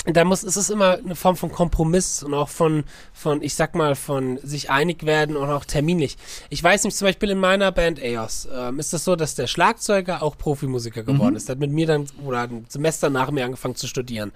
da 0.05 0.25
muss, 0.25 0.43
es 0.43 0.57
ist 0.57 0.71
immer 0.71 0.99
eine 0.99 1.15
Form 1.15 1.37
von 1.37 1.53
Kompromiss 1.53 2.25
und 2.25 2.35
auch 2.35 2.49
von, 2.49 2.83
von, 3.13 3.41
ich 3.41 3.55
sag 3.55 3.77
mal, 3.77 3.95
von 3.95 4.39
sich 4.43 4.69
einig 4.69 5.07
werden 5.07 5.37
und 5.37 5.49
auch 5.49 5.65
terminlich. 5.65 6.17
Ich 6.51 6.63
weiß 6.63 6.85
nicht, 6.85 6.97
zum 6.97 7.07
Beispiel 7.07 7.31
in 7.31 7.39
meiner 7.39 7.71
Band 7.71 8.03
EOS 8.03 8.49
ähm, 8.53 8.81
ist 8.81 8.87
es 8.87 8.91
das 8.91 9.05
so, 9.05 9.15
dass 9.15 9.37
der 9.37 9.47
Schlagzeuger 9.47 10.23
auch 10.23 10.37
Profimusiker 10.37 11.05
geworden 11.05 11.37
ist. 11.37 11.49
Der 11.49 11.55
hat 11.55 11.61
mit 11.61 11.71
mir 11.71 11.87
dann, 11.87 12.07
oder 12.25 12.41
hat 12.41 12.51
ein 12.51 12.67
Semester 12.69 13.11
nach 13.11 13.31
mir 13.31 13.45
angefangen 13.45 13.77
zu 13.77 13.87
studieren. 13.87 14.33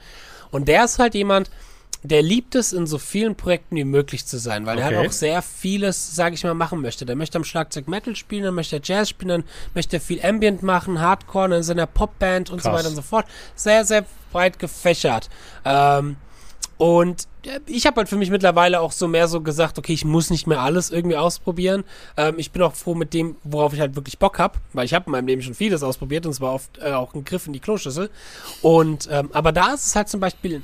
Und 0.53 0.69
der 0.69 0.85
ist 0.85 1.01
halt 1.01 1.15
jemand, 1.15 1.51
der 2.07 2.23
liebt 2.23 2.55
es, 2.55 2.73
in 2.73 2.87
so 2.87 2.99
vielen 2.99 3.35
Projekten 3.37 3.77
wie 3.77 3.85
möglich 3.85 4.27
zu 4.27 4.39
sein, 4.39 4.67
weil 4.67 4.79
er 4.79 4.87
Okay. 4.87 4.97
hat 4.99 5.07
auch 5.07 5.13
sehr 5.13 5.43
vieles, 5.43 6.15
sage 6.15 6.35
ich 6.35 6.45
mal, 6.45 6.55
machen 6.55 6.81
möchte. 6.81 7.05
Der 7.07 7.17
möchte 7.17 7.37
am 7.39 7.45
Schlagzeug 7.45 7.89
Metal 7.89 8.17
spielen, 8.17 8.45
dann 8.45 8.55
möchte 8.55 8.77
er 8.77 8.83
Jazz 8.83 9.09
spielen, 9.11 9.29
dann 9.29 9.45
möchte 9.75 9.97
er 9.97 10.01
viel 10.01 10.25
Ambient 10.25 10.63
machen, 10.63 11.01
Hardcore, 11.01 11.49
dann 11.49 11.59
in 11.59 11.63
seiner 11.65 11.87
Popband 11.87 12.51
und 12.51 12.63
so 12.63 12.69
Krass. 12.71 12.79
weiter 12.79 12.89
und 12.89 12.97
so 12.97 13.03
fort. 13.03 13.27
Sehr, 13.55 13.85
sehr 13.85 14.05
breit 14.33 14.59
gefächert. 14.59 15.29
Ähm, 15.65 16.17
und 16.79 17.27
äh, 17.45 17.61
ich 17.67 17.87
habe 17.87 17.97
halt 17.97 18.09
für 18.09 18.17
mich 18.17 18.31
mittlerweile 18.31 18.81
auch 18.81 18.93
so 18.93 19.09
mehr 19.09 19.29
so 19.29 19.41
gesagt, 19.41 19.79
okay, 19.79 19.93
ich 19.95 20.05
muss 20.05 20.31
nicht 20.31 20.47
mehr 20.47 20.61
alles 20.61 20.91
irgendwie 20.91 21.17
ausprobieren. 21.17 21.85
Ähm, 22.17 22.35
ich 22.39 22.51
bin 22.51 22.63
auch 22.63 22.75
froh 22.75 22.95
mit 22.95 23.15
dem, 23.15 23.37
worauf 23.45 23.73
ich 23.73 23.81
halt 23.81 23.97
wirklich 23.97 24.19
Bock 24.19 24.39
habe, 24.39 24.59
weil 24.75 24.85
ich 24.85 24.93
habe 24.95 25.07
in 25.07 25.13
meinem 25.13 25.27
Leben 25.27 25.43
schon 25.43 25.55
vieles 25.55 25.83
ausprobiert 25.83 26.27
und 26.27 26.33
es 26.33 26.41
war 26.41 26.53
oft 26.53 26.79
äh, 26.79 26.93
auch 26.93 27.15
ein 27.15 27.25
Griff 27.25 27.47
in 27.47 27.53
die 27.55 27.61
Kloschüssel. 27.61 28.11
Und 28.63 29.09
ähm, 29.11 29.31
aber 29.33 29.53
da 29.53 29.73
ist 29.75 29.87
es 29.87 29.97
halt 29.97 30.09
zum 30.09 30.21
Beispiel, 30.21 30.63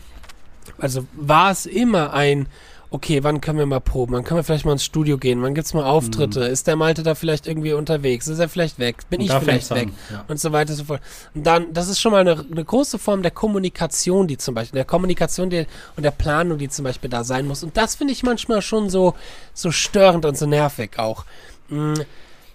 also 0.78 1.06
war 1.14 1.50
es 1.50 1.66
immer 1.66 2.12
ein 2.12 2.46
okay, 2.92 3.24
wann 3.24 3.40
können 3.40 3.58
wir 3.58 3.66
mal 3.66 3.80
proben? 3.80 4.12
Wann 4.12 4.22
können 4.22 4.38
wir 4.38 4.44
vielleicht 4.44 4.66
mal 4.66 4.72
ins 4.72 4.84
Studio 4.84 5.16
gehen? 5.16 5.42
Wann 5.42 5.54
gibt's 5.54 5.72
mal 5.72 5.84
Auftritte? 5.84 6.40
Mhm. 6.40 6.52
Ist 6.52 6.66
der 6.66 6.76
Malte 6.76 7.02
da 7.02 7.14
vielleicht 7.14 7.46
irgendwie 7.46 7.72
unterwegs? 7.72 8.28
Ist 8.28 8.38
er 8.38 8.50
vielleicht 8.50 8.78
weg? 8.78 9.08
Bin 9.08 9.20
und 9.20 9.26
ich 9.26 9.32
vielleicht 9.32 9.70
weg? 9.74 9.88
ja. 10.10 10.24
Und 10.28 10.38
so 10.38 10.52
weiter 10.52 10.72
und 10.72 10.76
so 10.76 10.84
fort. 10.84 11.00
Und 11.34 11.46
dann, 11.46 11.72
das 11.72 11.88
ist 11.88 12.00
schon 12.00 12.12
mal 12.12 12.20
eine, 12.20 12.44
eine 12.50 12.64
große 12.64 12.98
Form 12.98 13.22
der 13.22 13.30
Kommunikation, 13.30 14.28
die 14.28 14.36
zum 14.36 14.54
Beispiel, 14.54 14.76
der 14.76 14.84
Kommunikation 14.84 15.48
die, 15.48 15.66
und 15.96 16.02
der 16.02 16.10
Planung, 16.10 16.58
die 16.58 16.68
zum 16.68 16.84
Beispiel 16.84 17.08
da 17.08 17.24
sein 17.24 17.46
muss. 17.46 17.64
Und 17.64 17.76
das 17.78 17.94
finde 17.94 18.12
ich 18.12 18.22
manchmal 18.22 18.60
schon 18.60 18.90
so, 18.90 19.14
so 19.54 19.70
störend 19.70 20.26
und 20.26 20.36
so 20.36 20.44
nervig 20.46 20.98
auch. 20.98 21.24
Mhm. 21.70 21.94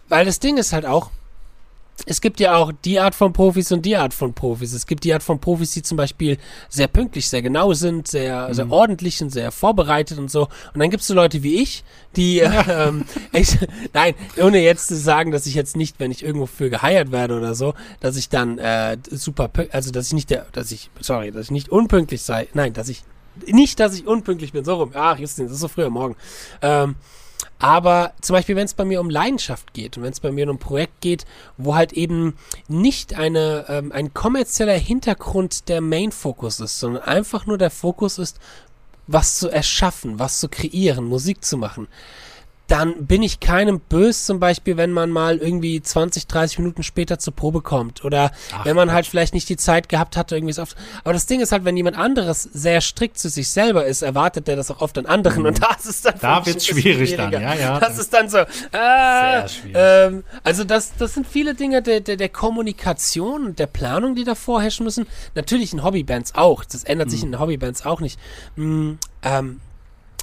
Weil 0.07 0.25
das 0.25 0.39
Ding 0.39 0.57
ist 0.57 0.71
halt 0.71 0.85
auch, 0.85 1.09
es 2.05 2.21
gibt 2.21 2.39
ja 2.39 2.55
auch 2.55 2.71
die 2.85 2.99
Art 2.99 3.15
von 3.15 3.33
Profis 3.33 3.71
und 3.71 3.85
die 3.85 3.97
Art 3.97 4.13
von 4.13 4.33
Profis. 4.33 4.73
Es 4.73 4.85
gibt 4.85 5.03
die 5.03 5.13
Art 5.13 5.23
von 5.23 5.39
Profis, 5.39 5.71
die 5.71 5.81
zum 5.81 5.97
Beispiel 5.97 6.37
sehr 6.69 6.87
pünktlich, 6.87 7.27
sehr 7.27 7.41
genau 7.41 7.73
sind, 7.73 8.07
sehr, 8.07 8.49
mhm. 8.49 8.53
sehr 8.53 8.71
ordentlich 8.71 9.21
und 9.21 9.31
sehr 9.31 9.51
vorbereitet 9.51 10.17
und 10.19 10.29
so. 10.29 10.43
Und 10.73 10.79
dann 10.79 10.89
gibt 10.89 11.01
es 11.01 11.07
so 11.07 11.13
Leute 11.13 11.43
wie 11.43 11.55
ich, 11.55 11.83
die, 12.15 12.39
ähm, 12.69 13.05
ich, 13.33 13.57
nein, 13.93 14.13
ohne 14.41 14.59
jetzt 14.59 14.87
zu 14.87 14.95
sagen, 14.95 15.31
dass 15.31 15.45
ich 15.47 15.55
jetzt 15.55 15.75
nicht, 15.75 15.99
wenn 15.99 16.11
ich 16.11 16.23
irgendwo 16.23 16.45
für 16.45 16.69
geheiert 16.69 17.11
werde 17.11 17.37
oder 17.37 17.55
so, 17.55 17.73
dass 17.99 18.15
ich 18.15 18.29
dann 18.29 18.57
äh, 18.59 18.97
super, 19.09 19.49
also 19.71 19.91
dass 19.91 20.07
ich 20.07 20.13
nicht 20.13 20.29
der, 20.29 20.45
dass 20.51 20.71
ich, 20.71 20.89
sorry, 20.99 21.31
dass 21.31 21.45
ich 21.45 21.51
nicht 21.51 21.69
unpünktlich 21.69 22.21
sei. 22.21 22.47
Nein, 22.53 22.73
dass 22.73 22.89
ich 22.89 23.03
nicht, 23.45 23.79
dass 23.79 23.93
ich 23.93 24.07
unpünktlich 24.07 24.51
bin. 24.51 24.63
So 24.63 24.75
rum. 24.75 24.91
Ach, 24.93 25.17
Justin, 25.17 25.45
das 25.45 25.53
ist 25.53 25.61
so 25.61 25.67
früh 25.67 25.83
am 25.83 25.93
Morgen. 25.93 26.15
Ähm, 26.61 26.95
aber 27.59 28.13
zum 28.21 28.35
Beispiel, 28.35 28.55
wenn 28.55 28.65
es 28.65 28.73
bei 28.73 28.85
mir 28.85 29.01
um 29.01 29.09
Leidenschaft 29.09 29.73
geht 29.73 29.97
und 29.97 30.03
wenn 30.03 30.11
es 30.11 30.19
bei 30.19 30.31
mir 30.31 30.47
um 30.49 30.55
ein 30.55 30.59
Projekt 30.59 31.01
geht, 31.01 31.25
wo 31.57 31.75
halt 31.75 31.93
eben 31.93 32.37
nicht 32.67 33.15
eine, 33.15 33.65
ähm, 33.67 33.91
ein 33.91 34.13
kommerzieller 34.13 34.77
Hintergrund 34.77 35.69
der 35.69 35.81
Main-Fokus 35.81 36.59
ist, 36.59 36.79
sondern 36.79 37.03
einfach 37.03 37.45
nur 37.45 37.57
der 37.57 37.71
Fokus 37.71 38.19
ist, 38.19 38.39
was 39.07 39.37
zu 39.37 39.49
erschaffen, 39.49 40.19
was 40.19 40.39
zu 40.39 40.49
kreieren, 40.49 41.05
Musik 41.05 41.43
zu 41.43 41.57
machen, 41.57 41.87
dann 42.67 43.05
bin 43.05 43.23
ich 43.23 43.39
keinem 43.39 43.79
böse 43.79 44.25
zum 44.25 44.39
Beispiel, 44.39 44.75
wenn 44.75 44.91
man 44.91 45.09
mal 45.09 45.37
irgendwie 45.37 45.81
20, 45.81 46.27
30 46.27 46.59
Minuten 46.59 46.83
später 46.83 47.17
zur 47.17 47.33
Probe 47.33 47.61
kommt 47.61 48.03
oder 48.03 48.31
Ach, 48.53 48.65
wenn 48.65 48.75
man 48.75 48.91
halt 48.91 49.05
vielleicht 49.05 49.33
nicht 49.33 49.47
die 49.47 49.55
Zeit 49.55 49.87
gehabt 49.87 50.17
hatte, 50.17 50.35
irgendwie 50.35 50.53
so 50.53 50.63
oft. 50.63 50.75
Aber 51.03 51.13
das 51.13 51.25
Ding 51.25 51.39
ist 51.39 51.53
halt, 51.53 51.63
wenn 51.63 51.77
jemand 51.77 51.97
anderes 51.97 52.43
sehr 52.43 52.81
strikt 52.81 53.17
zu 53.17 53.29
sich 53.29 53.49
selber 53.49 53.85
ist, 53.85 54.01
erwartet 54.01 54.47
der 54.47 54.57
das 54.57 54.69
auch 54.69 54.81
oft 54.81 54.97
an 54.97 55.05
anderen 55.05 55.41
mhm. 55.41 55.47
und 55.47 55.63
da 55.63 55.75
ist 55.75 55.85
es 55.85 56.01
dann 56.01 56.15
Da 56.19 56.45
wird 56.45 56.57
es 56.57 56.67
schwierig 56.67 57.15
dann, 57.15 57.31
ja, 57.31 57.53
ja. 57.53 57.79
Das 57.79 57.97
ist 57.97 58.13
dann 58.13 58.29
so, 58.29 58.39
äh, 58.39 58.45
sehr 58.71 59.47
schwierig. 59.47 59.75
Ähm, 59.77 60.23
also 60.43 60.63
das, 60.65 60.91
das 60.97 61.13
sind 61.13 61.25
viele 61.25 61.55
Dinge 61.55 61.81
der, 61.81 62.01
der, 62.01 62.17
der 62.17 62.29
Kommunikation 62.29 63.45
und 63.45 63.59
der 63.59 63.67
Planung, 63.67 64.15
die 64.15 64.25
da 64.25 64.35
vorherrschen 64.35 64.83
müssen. 64.83 65.07
Natürlich 65.35 65.71
in 65.71 65.83
Hobbybands 65.83 66.35
auch. 66.35 66.65
Das 66.65 66.83
ändert 66.83 67.07
mhm. 67.07 67.11
sich 67.11 67.23
in 67.23 67.39
Hobbybands 67.39 67.85
auch 67.85 68.01
nicht. 68.01 68.19
Mhm, 68.55 68.97
ähm, 69.23 69.61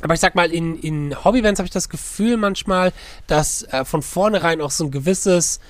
aber 0.02 0.14
ich 0.14 0.20
sag 0.20 0.34
mal, 0.34 0.50
in, 0.50 0.78
in 0.78 1.24
Hobby-Events 1.24 1.58
habe 1.60 1.66
ich 1.66 1.72
das 1.72 1.88
Gefühl 1.88 2.36
manchmal, 2.36 2.92
dass 3.26 3.62
äh, 3.64 3.84
von 3.84 4.02
vornherein 4.02 4.60
auch 4.60 4.70
so 4.70 4.84
ein 4.84 4.90
gewisses 4.90 5.60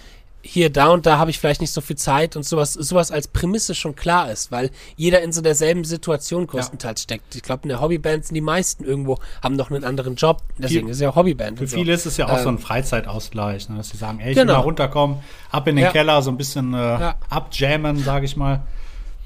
hier, 0.46 0.70
da 0.70 0.88
und 0.88 1.06
da 1.06 1.18
habe 1.18 1.30
ich 1.30 1.38
vielleicht 1.38 1.62
nicht 1.62 1.72
so 1.72 1.80
viel 1.80 1.96
Zeit 1.96 2.36
und 2.36 2.44
sowas, 2.44 2.74
sowas 2.74 3.10
als 3.10 3.28
Prämisse 3.28 3.74
schon 3.74 3.96
klar 3.96 4.30
ist, 4.30 4.52
weil 4.52 4.70
jeder 4.94 5.22
in 5.22 5.32
so 5.32 5.40
derselben 5.40 5.84
Situation 5.84 6.46
größtenteils 6.46 7.00
ja. 7.00 7.04
steckt. 7.04 7.34
Ich 7.34 7.42
glaube, 7.42 7.62
in 7.62 7.70
der 7.70 7.80
Hobbyband 7.80 8.26
sind 8.26 8.34
die 8.34 8.42
meisten 8.42 8.84
irgendwo, 8.84 9.18
haben 9.42 9.56
noch 9.56 9.70
einen 9.70 9.84
anderen 9.84 10.16
Job, 10.16 10.42
deswegen 10.58 10.86
Viel, 10.86 10.92
ist 10.92 11.00
ja 11.00 11.14
Hobbyband. 11.14 11.58
Für 11.58 11.66
viele 11.66 11.94
ist 11.94 12.04
es 12.04 12.18
ja 12.18 12.26
auch 12.26 12.36
ähm, 12.36 12.42
so 12.42 12.48
ein 12.50 12.56
ähm, 12.56 12.60
Freizeitausgleich, 12.60 13.70
ne, 13.70 13.78
dass 13.78 13.88
sie 13.88 13.96
sagen, 13.96 14.20
ey, 14.20 14.32
ich 14.32 14.36
genau. 14.36 14.52
will 14.52 14.58
mal 14.58 14.64
runterkommen, 14.64 15.16
ab 15.50 15.66
in 15.66 15.76
den 15.76 15.86
ja. 15.86 15.92
Keller, 15.92 16.20
so 16.20 16.30
ein 16.30 16.36
bisschen 16.36 16.74
äh, 16.74 16.76
ja. 16.76 17.14
abjammen, 17.30 18.04
sage 18.04 18.26
ich 18.26 18.36
mal. 18.36 18.62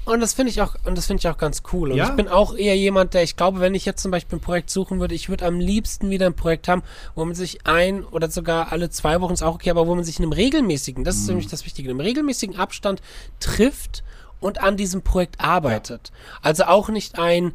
Und 0.09 0.21
das 0.21 0.33
finde 0.33 0.49
ich 0.49 0.59
auch, 0.61 0.73
und 0.85 0.97
das 0.97 1.05
finde 1.05 1.21
ich 1.21 1.27
auch 1.27 1.37
ganz 1.37 1.61
cool. 1.71 1.91
Und 1.91 1.97
ja? 1.97 2.09
ich 2.09 2.15
bin 2.15 2.27
auch 2.27 2.55
eher 2.55 2.75
jemand, 2.75 3.13
der, 3.13 3.21
ich 3.21 3.35
glaube, 3.35 3.59
wenn 3.59 3.75
ich 3.75 3.85
jetzt 3.85 4.01
zum 4.01 4.09
Beispiel 4.09 4.39
ein 4.39 4.41
Projekt 4.41 4.71
suchen 4.71 4.99
würde, 4.99 5.13
ich 5.13 5.29
würde 5.29 5.45
am 5.45 5.59
liebsten 5.59 6.09
wieder 6.09 6.25
ein 6.25 6.33
Projekt 6.33 6.67
haben, 6.67 6.81
wo 7.13 7.23
man 7.23 7.35
sich 7.35 7.67
ein 7.67 8.03
oder 8.03 8.27
sogar 8.29 8.71
alle 8.71 8.89
zwei 8.89 9.21
Wochen 9.21 9.33
ist 9.33 9.43
auch 9.43 9.53
okay, 9.53 9.69
aber 9.69 9.85
wo 9.85 9.93
man 9.93 10.03
sich 10.03 10.17
in 10.17 10.25
einem 10.25 10.33
regelmäßigen, 10.33 11.03
das 11.03 11.15
ist 11.15 11.23
mhm. 11.23 11.35
nämlich 11.35 11.47
das 11.47 11.63
Wichtige, 11.65 11.89
in 11.89 11.91
einem 11.91 12.07
regelmäßigen 12.07 12.57
Abstand 12.57 13.03
trifft 13.39 14.03
und 14.39 14.61
an 14.61 14.77
diesem 14.77 15.03
Projekt 15.03 15.39
arbeitet. 15.39 16.11
Ja. 16.11 16.39
Also 16.41 16.63
auch 16.63 16.89
nicht 16.89 17.19
ein, 17.19 17.53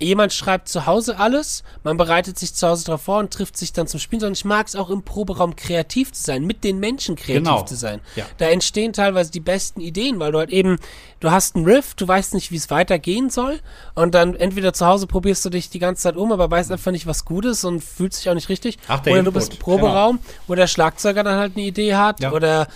jemand 0.00 0.32
schreibt 0.32 0.68
zu 0.68 0.86
Hause 0.86 1.18
alles, 1.18 1.62
man 1.82 1.96
bereitet 1.96 2.38
sich 2.38 2.54
zu 2.54 2.68
Hause 2.68 2.84
darauf 2.86 3.02
vor 3.02 3.18
und 3.18 3.32
trifft 3.32 3.56
sich 3.56 3.72
dann 3.72 3.86
zum 3.86 4.00
Spielen, 4.00 4.20
sondern 4.20 4.34
ich 4.34 4.44
mag 4.44 4.66
es 4.66 4.76
auch 4.76 4.90
im 4.90 5.02
Proberaum 5.02 5.56
kreativ 5.56 6.12
zu 6.12 6.22
sein, 6.22 6.44
mit 6.44 6.64
den 6.64 6.78
Menschen 6.78 7.16
kreativ 7.16 7.44
genau. 7.44 7.62
zu 7.62 7.74
sein. 7.76 8.00
Ja. 8.16 8.26
Da 8.38 8.46
entstehen 8.46 8.92
teilweise 8.92 9.30
die 9.30 9.40
besten 9.40 9.80
Ideen, 9.80 10.18
weil 10.18 10.32
du 10.32 10.38
halt 10.38 10.50
eben, 10.50 10.78
du 11.20 11.30
hast 11.30 11.56
einen 11.56 11.64
Riff, 11.64 11.94
du 11.94 12.06
weißt 12.06 12.34
nicht, 12.34 12.50
wie 12.50 12.56
es 12.56 12.70
weitergehen 12.70 13.30
soll 13.30 13.60
und 13.94 14.14
dann 14.14 14.34
entweder 14.34 14.72
zu 14.72 14.86
Hause 14.86 15.06
probierst 15.06 15.44
du 15.44 15.50
dich 15.50 15.70
die 15.70 15.78
ganze 15.78 16.02
Zeit 16.02 16.16
um, 16.16 16.32
aber 16.32 16.50
weißt 16.50 16.72
einfach 16.72 16.92
nicht, 16.92 17.06
was 17.06 17.24
gut 17.24 17.44
ist 17.44 17.64
und 17.64 17.82
fühlst 17.82 18.20
dich 18.20 18.30
auch 18.30 18.34
nicht 18.34 18.48
richtig. 18.48 18.78
Ach, 18.88 19.00
der 19.00 19.12
oder 19.12 19.20
Input. 19.20 19.34
du 19.34 19.38
bist 19.38 19.52
im 19.52 19.58
Proberaum, 19.58 20.16
genau. 20.16 20.32
wo 20.48 20.54
der 20.54 20.66
Schlagzeuger 20.66 21.22
dann 21.22 21.38
halt 21.38 21.56
eine 21.56 21.64
Idee 21.64 21.94
hat 21.94 22.20
ja. 22.20 22.32
oder 22.32 22.66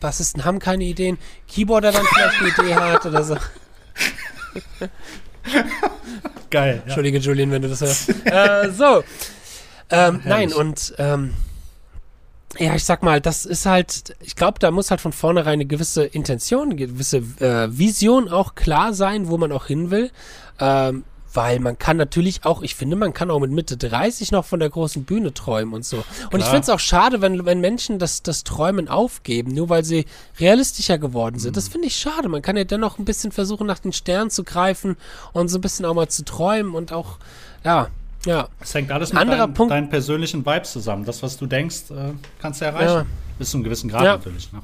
Bassisten 0.00 0.44
haben 0.44 0.58
keine 0.58 0.84
Ideen, 0.84 1.18
Keyboarder 1.48 1.92
dann 1.92 2.04
vielleicht 2.04 2.40
eine 2.40 2.48
Idee 2.48 2.74
hat 2.74 3.06
oder 3.06 3.24
so. 3.24 3.36
Geil. 6.50 6.76
Ja. 6.76 6.82
Entschuldige, 6.84 7.18
Julian, 7.18 7.50
wenn 7.50 7.62
du 7.62 7.68
das 7.68 7.80
hörst. 7.80 8.08
äh, 8.24 8.70
so. 8.70 9.02
Ähm, 9.90 10.20
nein, 10.24 10.52
und 10.52 10.94
ähm, 10.98 11.34
ja, 12.58 12.74
ich 12.74 12.84
sag 12.84 13.02
mal, 13.02 13.20
das 13.20 13.44
ist 13.44 13.66
halt, 13.66 14.16
ich 14.20 14.36
glaube, 14.36 14.58
da 14.58 14.70
muss 14.70 14.90
halt 14.90 15.00
von 15.00 15.12
vornherein 15.12 15.54
eine 15.54 15.66
gewisse 15.66 16.04
Intention, 16.04 16.70
eine 16.70 16.76
gewisse 16.76 17.18
äh, 17.40 17.68
Vision 17.76 18.28
auch 18.28 18.54
klar 18.54 18.94
sein, 18.94 19.28
wo 19.28 19.36
man 19.36 19.52
auch 19.52 19.66
hin 19.66 19.90
will. 19.90 20.10
Ähm, 20.58 21.04
weil 21.36 21.60
man 21.60 21.78
kann 21.78 21.96
natürlich 21.96 22.44
auch, 22.44 22.62
ich 22.62 22.74
finde, 22.74 22.96
man 22.96 23.12
kann 23.12 23.30
auch 23.30 23.38
mit 23.38 23.50
Mitte 23.50 23.76
30 23.76 24.32
noch 24.32 24.44
von 24.44 24.58
der 24.58 24.70
großen 24.70 25.04
Bühne 25.04 25.34
träumen 25.34 25.74
und 25.74 25.84
so. 25.84 25.98
Und 25.98 26.30
Klar. 26.30 26.40
ich 26.40 26.46
finde 26.46 26.62
es 26.62 26.68
auch 26.70 26.80
schade, 26.80 27.20
wenn, 27.20 27.44
wenn 27.44 27.60
Menschen 27.60 27.98
das, 27.98 28.22
das 28.22 28.42
Träumen 28.42 28.88
aufgeben, 28.88 29.54
nur 29.54 29.68
weil 29.68 29.84
sie 29.84 30.06
realistischer 30.40 30.98
geworden 30.98 31.38
sind. 31.38 31.52
Mhm. 31.52 31.54
Das 31.54 31.68
finde 31.68 31.88
ich 31.88 31.96
schade. 31.96 32.28
Man 32.28 32.42
kann 32.42 32.56
ja 32.56 32.64
dennoch 32.64 32.98
ein 32.98 33.04
bisschen 33.04 33.32
versuchen, 33.32 33.66
nach 33.66 33.78
den 33.78 33.92
Sternen 33.92 34.30
zu 34.30 34.42
greifen 34.42 34.96
und 35.32 35.48
so 35.48 35.58
ein 35.58 35.60
bisschen 35.60 35.84
auch 35.84 35.94
mal 35.94 36.08
zu 36.08 36.24
träumen 36.24 36.74
und 36.74 36.92
auch, 36.92 37.18
ja, 37.64 37.88
ja. 38.24 38.48
Es 38.60 38.74
hängt 38.74 38.90
alles 38.90 39.12
mit 39.12 39.22
dein, 39.22 39.54
deinen 39.54 39.88
persönlichen 39.88 40.44
Vibes 40.44 40.72
zusammen. 40.72 41.04
Das, 41.04 41.22
was 41.22 41.36
du 41.36 41.46
denkst, 41.46 41.90
äh, 41.90 42.12
kannst 42.40 42.60
du 42.60 42.64
erreichen. 42.64 42.88
Ja. 42.88 43.06
Bis 43.38 43.50
zu 43.50 43.58
einem 43.58 43.64
gewissen 43.64 43.88
Grad 43.90 44.02
ja. 44.02 44.16
natürlich. 44.16 44.52
Ne? 44.52 44.62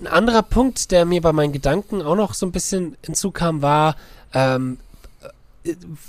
Ein 0.00 0.06
anderer 0.06 0.42
Punkt, 0.42 0.92
der 0.92 1.04
mir 1.04 1.20
bei 1.20 1.32
meinen 1.32 1.52
Gedanken 1.52 2.00
auch 2.00 2.14
noch 2.14 2.32
so 2.32 2.46
ein 2.46 2.52
bisschen 2.52 2.96
hinzukam, 3.04 3.60
war, 3.60 3.96
ähm, 4.32 4.78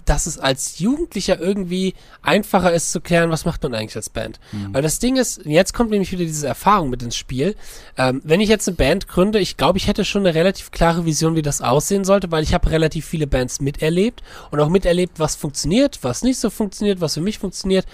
dass 0.05 0.27
es 0.27 0.39
als 0.39 0.79
Jugendlicher 0.79 1.39
irgendwie 1.39 1.93
einfacher 2.21 2.71
ist 2.71 2.91
zu 2.91 3.01
klären, 3.01 3.31
was 3.31 3.43
macht 3.43 3.63
man 3.63 3.73
eigentlich 3.73 3.95
als 3.95 4.09
Band. 4.09 4.39
Mhm. 4.51 4.73
Weil 4.73 4.81
das 4.81 4.99
Ding 4.99 5.17
ist, 5.17 5.41
jetzt 5.45 5.73
kommt 5.73 5.91
nämlich 5.91 6.11
wieder 6.11 6.23
diese 6.23 6.47
Erfahrung 6.47 6.89
mit 6.89 7.03
ins 7.03 7.17
Spiel. 7.17 7.55
Ähm, 7.97 8.21
wenn 8.23 8.39
ich 8.39 8.49
jetzt 8.49 8.67
eine 8.67 8.77
Band 8.77 9.07
gründe, 9.07 9.39
ich 9.39 9.57
glaube, 9.57 9.77
ich 9.77 9.87
hätte 9.87 10.05
schon 10.05 10.25
eine 10.25 10.35
relativ 10.35 10.71
klare 10.71 11.05
Vision, 11.05 11.35
wie 11.35 11.41
das 11.41 11.61
aussehen 11.61 12.05
sollte, 12.05 12.31
weil 12.31 12.43
ich 12.43 12.53
habe 12.53 12.71
relativ 12.71 13.05
viele 13.05 13.27
Bands 13.27 13.59
miterlebt 13.59 14.23
und 14.51 14.59
auch 14.61 14.69
miterlebt, 14.69 15.19
was 15.19 15.35
funktioniert, 15.35 15.99
was 16.01 16.23
nicht 16.23 16.39
so 16.39 16.49
funktioniert, 16.49 17.01
was 17.01 17.15
für 17.15 17.21
mich 17.21 17.39
funktioniert. 17.39 17.85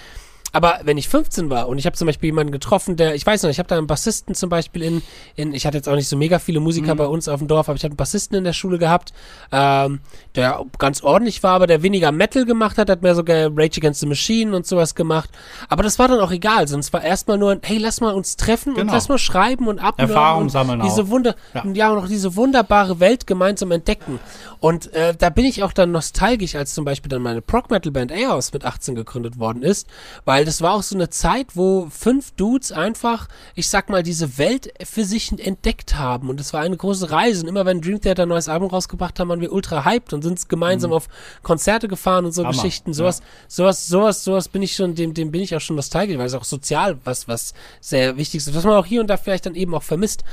Aber 0.54 0.80
wenn 0.84 0.98
ich 0.98 1.10
15 1.10 1.50
war 1.50 1.68
und 1.68 1.78
ich 1.78 1.86
habe 1.86 1.96
zum 1.96 2.06
Beispiel 2.06 2.28
jemanden 2.28 2.52
getroffen, 2.52 2.96
der, 2.96 3.16
ich 3.16 3.26
weiß 3.26 3.44
noch, 3.44 3.50
ich 3.50 3.60
habe 3.60 3.68
da 3.68 3.78
einen 3.78 3.88
Bassisten 3.88 4.34
zum 4.34 4.50
Beispiel 4.50 4.82
in, 4.82 5.02
in, 5.36 5.54
ich 5.54 5.66
hatte 5.66 5.78
jetzt 5.78 5.90
auch 5.90 5.96
nicht 5.96 6.08
so 6.08 6.16
mega 6.16 6.40
viele 6.40 6.60
Musiker 6.60 6.94
mhm. 6.94 6.98
bei 6.98 7.06
uns 7.06 7.28
auf 7.28 7.40
dem 7.40 7.48
Dorf, 7.48 7.68
aber 7.68 7.76
ich 7.76 7.84
habe 7.84 7.92
einen 7.92 7.98
Bassisten 7.98 8.38
in 8.38 8.44
der 8.44 8.54
Schule 8.54 8.78
gehabt, 8.78 9.14
ähm, 9.52 10.00
der 10.36 10.64
ganz 10.80 11.04
ordentlich 11.04 11.44
war, 11.44 11.54
aber 11.54 11.68
der 11.68 11.84
weniger 11.84 12.12
Metal 12.12 12.46
gemacht 12.46 12.78
hat, 12.78 12.90
hat 12.90 13.02
mehr 13.02 13.16
sogar 13.16 13.50
Rage 13.56 13.78
Against 13.78 14.00
the 14.00 14.08
Machine 14.08 14.56
und 14.56 14.66
sowas 14.66 14.96
gemacht. 14.96 15.30
Aber 15.68 15.84
das 15.84 16.00
war 16.00 16.08
dann 16.08 16.20
auch 16.20 16.32
egal, 16.32 16.68
sonst 16.68 16.94
war 16.94 17.04
erstmal 17.04 17.38
nur 17.38 17.52
ein, 17.52 17.60
hey, 17.64 17.78
lass 17.78 18.00
mal 18.00 18.14
uns 18.14 18.38
treffen 18.38 18.74
genau. 18.74 18.88
und 18.88 18.94
lass 18.94 19.10
mal 19.10 19.18
schreiben 19.18 19.68
und 19.68 19.80
abhören 19.80 20.10
Erfahrung 20.10 20.44
und 20.44 20.50
sammeln 20.50 20.82
diese 20.82 21.04
auch. 21.04 21.10
Wunder, 21.10 21.36
ja. 21.54 21.66
ja, 21.74 21.92
und 21.92 22.00
auch 22.00 22.08
diese 22.08 22.36
wunderbare 22.36 23.00
Welt 23.00 23.28
gemeinsam 23.28 23.72
entdecken. 23.72 24.20
Und 24.60 24.94
äh, 24.94 25.14
da 25.16 25.30
bin 25.30 25.46
ich 25.46 25.64
auch 25.64 25.74
dann 25.74 25.92
nostalgisch, 25.92 26.56
als 26.56 26.74
zum 26.74 26.86
Beispiel 26.86 27.10
dann 27.10 27.22
meine 27.22 27.42
Prog 27.42 27.70
Metal 27.70 27.92
Band 27.92 28.12
Aeos 28.12 28.54
mit 28.54 28.66
18 28.66 28.96
gegründet 28.96 29.38
worden 29.38 29.62
ist, 29.62 29.88
weil 30.26 30.37
das 30.46 30.62
war 30.62 30.74
auch 30.74 30.84
so 30.84 30.96
eine 30.96 31.10
Zeit, 31.10 31.56
wo 31.56 31.88
fünf 31.90 32.32
Dudes 32.32 32.72
einfach, 32.72 33.28
ich 33.56 33.70
sag 33.70 33.90
mal, 33.90 34.04
diese 34.04 34.38
Welt 34.38 34.74
für 34.84 35.06
sich 35.06 35.32
entdeckt 35.40 35.96
haben. 35.96 36.30
Und 36.30 36.40
es 36.40 36.54
war 36.54 36.62
eine 36.62 36.76
große 36.76 37.12
Reise. 37.12 37.44
Und 37.44 37.50
immer 37.50 37.66
wenn 37.66 37.82
Dream 37.82 38.02
Theater 38.02 38.24
ein 38.24 38.30
neues 38.30 38.50
Album 38.50 38.70
rausgebracht 38.70 39.20
haben, 39.20 39.30
waren 39.30 39.42
wir 39.42 39.52
ultra 39.52 39.86
hyped 39.86 40.14
und 40.14 40.24
sind 40.24 40.50
gemeinsam 40.50 40.92
mhm. 40.92 40.98
auf 40.98 41.08
Konzerte 41.44 41.88
gefahren 41.88 42.26
und 42.26 42.32
so 42.34 42.44
Hammer. 42.44 42.54
Geschichten. 42.54 42.94
Sowas, 42.94 43.20
ja. 43.20 43.26
sowas, 43.48 43.88
sowas, 43.88 44.24
sowas 44.24 44.50
bin 44.50 44.62
ich 44.62 44.76
schon, 44.76 44.96
dem, 44.96 45.14
dem 45.14 45.32
bin 45.32 45.42
ich 45.42 45.56
auch 45.56 45.62
schon 45.62 45.76
nostalgisch, 45.76 46.18
weil 46.18 46.28
es 46.28 46.34
auch 46.34 46.44
sozial 46.44 46.98
was, 47.04 47.28
was 47.28 47.54
sehr 47.80 48.18
wichtig 48.18 48.40
ist, 48.40 48.54
was 48.54 48.64
man 48.64 48.76
auch 48.76 48.86
hier 48.86 49.02
und 49.02 49.08
da 49.08 49.18
vielleicht 49.18 49.46
dann 49.46 49.56
eben 49.56 49.74
auch 49.74 49.84
vermisst. 49.84 50.24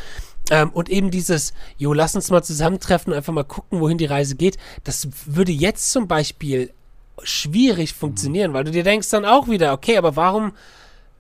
Ähm, 0.51 0.71
und 0.71 0.91
eben 0.91 1.11
dieses, 1.11 1.55
jo, 1.79 1.93
lass 1.93 2.15
uns 2.15 2.31
mal 2.31 2.43
zusammentreffen 2.43 3.13
und 3.13 3.17
einfach 3.17 3.33
mal 3.33 3.45
gucken, 3.45 3.81
wohin 3.81 3.99
die 3.99 4.05
Reise 4.05 4.35
geht. 4.37 4.59
Das 4.85 5.09
würde 5.27 5.53
jetzt 5.53 5.91
zum 5.91 6.07
Beispiel 6.07 6.73
schwierig 7.23 7.95
funktionieren, 7.95 8.53
weil 8.53 8.65
du 8.65 8.71
dir 8.71 8.85
denkst 8.85 9.09
dann 9.11 9.25
auch 9.25 9.49
wieder, 9.49 9.73
okay, 9.73 9.97
aber 9.97 10.17
warum 10.17 10.53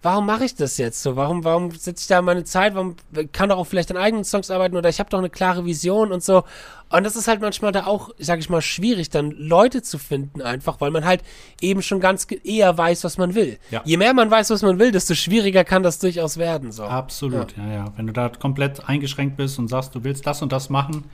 warum 0.05 0.27
mache 0.27 0.45
ich 0.45 0.55
das 0.55 0.77
jetzt 0.77 1.03
so? 1.03 1.17
Warum, 1.17 1.45
warum 1.45 1.71
setze 1.71 2.03
ich 2.03 2.07
da 2.09 2.21
meine 2.21 2.45
Zeit? 2.45 2.75
Warum 2.75 2.97
kann 3.33 3.49
doch 3.49 3.57
auch 3.57 3.65
vielleicht 3.65 3.91
an 3.91 3.97
eigenen 3.97 4.25
Songs 4.25 4.51
arbeiten 4.51 4.77
oder 4.77 4.89
ich 4.91 5.01
habe 5.01 5.11
doch 5.11 5.19
eine 5.19 5.31
klare 5.31 5.65
Vision 5.65 6.13
und 6.13 6.23
so. 6.23 6.45
Und 6.91 7.05
das 7.05 7.17
ist 7.17 7.27
halt 7.27 7.41
manchmal 7.41 7.73
da 7.73 7.87
auch, 7.87 8.11
sag 8.19 8.39
ich 8.39 8.51
mal, 8.51 8.61
schwierig, 8.61 9.09
dann 9.09 9.31
Leute 9.31 9.83
zu 9.83 9.99
finden 9.99 10.43
einfach, 10.43 10.81
weil 10.81 10.91
man 10.91 11.05
halt 11.05 11.23
eben 11.61 11.83
schon 11.83 12.01
ganz 12.01 12.27
eher 12.45 12.77
weiß, 12.77 13.03
was 13.03 13.17
man 13.17 13.35
will. 13.35 13.59
Ja. 13.71 13.81
Je 13.85 13.97
mehr 13.97 14.13
man 14.15 14.31
weiß, 14.31 14.51
was 14.51 14.63
man 14.63 14.79
will, 14.79 14.93
desto 14.93 15.15
schwieriger 15.15 15.65
kann 15.65 15.83
das 15.83 15.99
durchaus 15.99 16.37
werden. 16.37 16.71
So. 16.71 16.85
Absolut, 16.85 17.57
ja. 17.57 17.67
ja, 17.67 17.73
ja. 17.73 17.93
Wenn 17.97 18.07
du 18.07 18.13
da 18.13 18.29
komplett 18.29 18.87
eingeschränkt 18.87 19.37
bist 19.39 19.59
und 19.59 19.69
sagst, 19.69 19.95
du 19.95 20.05
willst 20.05 20.27
das 20.27 20.43
und 20.43 20.53
das 20.53 20.69
machen, 20.69 21.05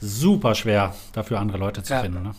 super 0.00 0.54
schwer, 0.54 0.94
dafür 1.14 1.40
andere 1.40 1.58
Leute 1.58 1.82
zu 1.82 1.94
Ja. 1.94 2.02
finden. 2.02 2.22
Ne? 2.22 2.34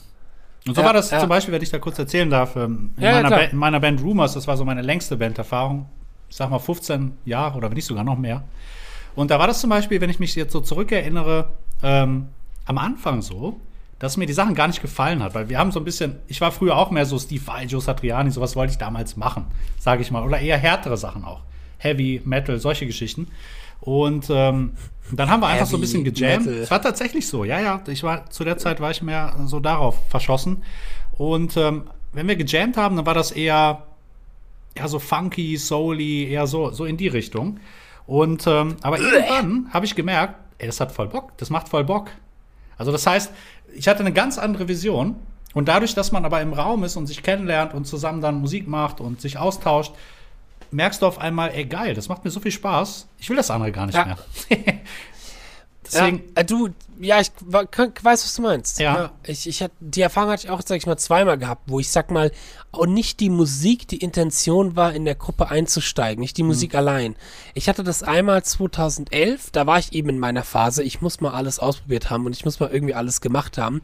Und 0.68 0.76
so 0.76 0.82
Ja, 0.82 0.88
war 0.88 0.94
das 0.94 1.10
ja. 1.12 1.20
zum 1.20 1.30
Beispiel, 1.30 1.54
wenn 1.54 1.62
ich 1.62 1.70
da 1.72 1.80
kurz 1.80 1.98
erzählen 1.98 2.30
darf, 2.30 2.56
ähm, 2.56 2.92
in, 2.98 3.04
Ja, 3.04 3.22
meiner, 3.22 3.50
in 3.52 3.58
meiner 3.58 3.80
Band 3.80 4.02
Rumors, 4.02 4.34
das 4.34 4.48
war 4.48 4.58
so 4.58 4.66
meine 4.66 4.82
längste 4.82 5.18
Banderfahrung, 5.18 5.88
ich 6.30 6.36
sag 6.36 6.50
mal 6.50 6.60
15 6.60 7.18
Jahre 7.26 7.58
oder 7.58 7.70
wenn 7.70 7.76
nicht 7.76 7.86
sogar 7.86 8.04
noch 8.04 8.18
mehr. 8.18 8.44
Und 9.16 9.32
da 9.32 9.40
war 9.40 9.48
das 9.48 9.60
zum 9.60 9.70
Beispiel, 9.70 10.00
wenn 10.02 10.10
ich 10.10 10.20
mich 10.20 10.36
jetzt 10.36 10.54
so 10.54 10.62
zurückerinnere, 10.62 11.50
ähm, 11.84 12.28
am 12.66 12.78
Anfang 12.78 13.22
so, 13.22 13.60
dass 14.00 14.18
mir 14.18 14.26
die 14.26 14.34
Sachen 14.34 14.56
gar 14.56 14.68
nicht 14.68 14.82
gefallen 14.82 15.22
hat, 15.22 15.36
weil 15.36 15.50
wir 15.50 15.60
haben 15.60 15.72
so 15.72 15.80
ein 15.80 15.84
bisschen, 15.86 16.18
ich 16.28 16.42
war 16.42 16.52
früher 16.52 16.78
auch 16.78 16.90
mehr 16.92 17.06
so 17.06 17.20
Steve 17.20 17.46
Vai, 17.46 17.66
Joe 17.66 17.82
Satriani, 17.82 18.32
sowas 18.32 18.56
wollte 18.56 18.72
ich 18.72 18.78
damals 18.78 19.18
machen, 19.18 19.46
sage 19.80 20.02
ich 20.02 20.12
mal, 20.12 20.24
oder 20.24 20.40
eher 20.40 20.58
härtere 20.58 20.98
Sachen 20.98 21.24
auch. 21.26 21.42
Heavy, 21.78 22.22
Metal, 22.26 22.60
solche 22.60 22.86
Geschichten. 22.86 23.28
Und 23.82 24.30
ähm, 24.30 24.74
dann 25.12 25.30
haben 25.30 25.42
wir 25.42 25.48
einfach 25.48 25.66
so 25.66 25.78
ein 25.78 25.82
bisschen 25.82 26.06
Heavy 26.06 26.12
gejammt. 26.12 26.46
Metal. 26.46 26.62
Es 26.62 26.72
war 26.72 26.82
tatsächlich 26.82 27.28
so, 27.28 27.44
ja, 27.44 27.60
ja. 27.60 27.82
Ich 27.88 28.04
war, 28.04 28.30
zu 28.30 28.44
der 28.44 28.58
Zeit 28.58 28.80
war 28.80 28.92
ich 28.92 29.02
mehr 29.02 29.36
so 29.46 29.60
darauf 29.60 29.98
verschossen. 30.10 30.64
Und 31.18 31.58
ähm, 31.58 31.84
wenn 32.14 32.28
wir 32.28 32.36
gejammt 32.36 32.78
haben, 32.78 32.96
dann 32.96 33.06
war 33.06 33.14
das 33.14 33.32
eher, 33.32 33.84
eher 34.76 34.88
so 34.88 35.00
funky, 35.00 35.58
souly, 35.58 36.30
eher 36.30 36.48
so, 36.48 36.72
so 36.72 36.86
in 36.86 36.98
die 36.98 37.08
Richtung. 37.08 37.60
Und 38.06 38.46
ähm, 38.48 38.78
aber 38.82 39.00
irgendwann 39.00 39.68
habe 39.74 39.86
ich 39.86 39.96
gemerkt, 39.96 40.36
ey, 40.60 40.68
das 40.68 40.80
hat 40.80 40.92
voll 40.92 41.08
Bock, 41.08 41.38
das 41.38 41.50
macht 41.50 41.70
voll 41.70 41.84
Bock. 41.84 42.12
Also 42.78 42.92
das 42.92 43.06
heißt, 43.06 43.32
ich 43.74 43.88
hatte 43.88 44.02
eine 44.02 44.14
ganz 44.14 44.38
andere 44.38 44.68
Vision. 44.68 45.16
Und 45.54 45.68
dadurch, 45.68 45.94
dass 45.96 46.12
man 46.14 46.24
aber 46.24 46.42
im 46.42 46.54
Raum 46.54 46.84
ist 46.84 46.96
und 46.96 47.08
sich 47.08 47.24
kennenlernt 47.24 47.74
und 47.74 47.86
zusammen 47.86 48.22
dann 48.22 48.40
Musik 48.40 48.68
macht 48.68 49.02
und 49.02 49.20
sich 49.20 49.38
austauscht, 49.38 49.92
merkst 50.72 51.02
du 51.02 51.06
auf 51.06 51.20
einmal, 51.20 51.52
ey 51.54 51.66
geil, 51.66 51.94
das 51.94 52.10
macht 52.10 52.24
mir 52.26 52.32
so 52.32 52.40
viel 52.40 52.52
Spaß. 52.52 53.08
Ich 53.20 53.30
will 53.30 53.38
das 53.38 53.52
andere 53.52 53.72
gar 53.72 53.86
nicht 53.86 53.96
Ja. 53.96 54.06
mehr. 54.06 54.18
Deswegen, 55.84 56.20
ja, 56.36 56.42
äh, 56.42 56.46
du, 56.46 56.70
ja, 57.02 57.20
ich 57.20 57.32
weiß, 57.40 58.24
was 58.24 58.36
du 58.36 58.42
meinst. 58.44 58.80
Ja. 58.80 59.12
ich, 59.26 59.48
ich 59.48 59.62
hatte, 59.64 59.74
die 59.80 60.02
Erfahrung 60.02 60.32
hatte 60.32 60.46
ich 60.46 60.50
auch, 60.52 60.62
sag 60.64 60.78
ich 60.78 60.86
mal, 60.86 60.96
zweimal 60.98 61.38
gehabt, 61.38 61.64
wo 61.66 61.80
ich 61.80 61.90
sag 61.92 62.12
mal, 62.12 62.32
auch 62.72 62.86
nicht 62.86 63.20
die 63.20 63.30
Musik 63.32 63.88
die 63.88 63.98
Intention 63.98 64.76
war, 64.76 64.94
in 64.94 65.04
der 65.04 65.16
Gruppe 65.16 65.50
einzusteigen, 65.50 66.22
nicht 66.22 66.38
die 66.38 66.44
Musik 66.44 66.76
allein. 66.76 67.16
Ich 67.56 67.68
hatte 67.68 67.84
das 67.84 68.04
einmal 68.04 68.44
2011, 68.44 69.50
da 69.52 69.66
war 69.66 69.80
ich 69.80 69.92
eben 69.92 70.10
in 70.10 70.20
meiner 70.20 70.44
Phase, 70.44 70.84
ich 70.84 71.02
muss 71.02 71.20
mal 71.20 71.32
alles 71.34 71.60
ausprobiert 71.60 72.10
haben 72.10 72.26
und 72.26 72.34
ich 72.36 72.46
muss 72.46 72.60
mal 72.60 72.70
irgendwie 72.72 72.94
alles 72.94 73.20
gemacht 73.20 73.58
haben. 73.58 73.82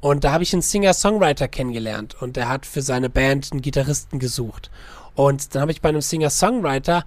Und 0.00 0.24
da 0.24 0.32
habe 0.32 0.42
ich 0.42 0.52
einen 0.54 0.62
Singer-Songwriter 0.62 1.46
kennengelernt 1.46 2.16
und 2.20 2.36
der 2.36 2.48
hat 2.48 2.66
für 2.66 2.82
seine 2.82 3.10
Band 3.10 3.52
einen 3.52 3.62
Gitarristen 3.62 4.18
gesucht. 4.18 4.70
Und 5.14 5.54
dann 5.54 5.62
habe 5.62 5.72
ich 5.72 5.80
bei 5.80 5.88
einem 5.88 6.00
Singer-Songwriter 6.00 7.04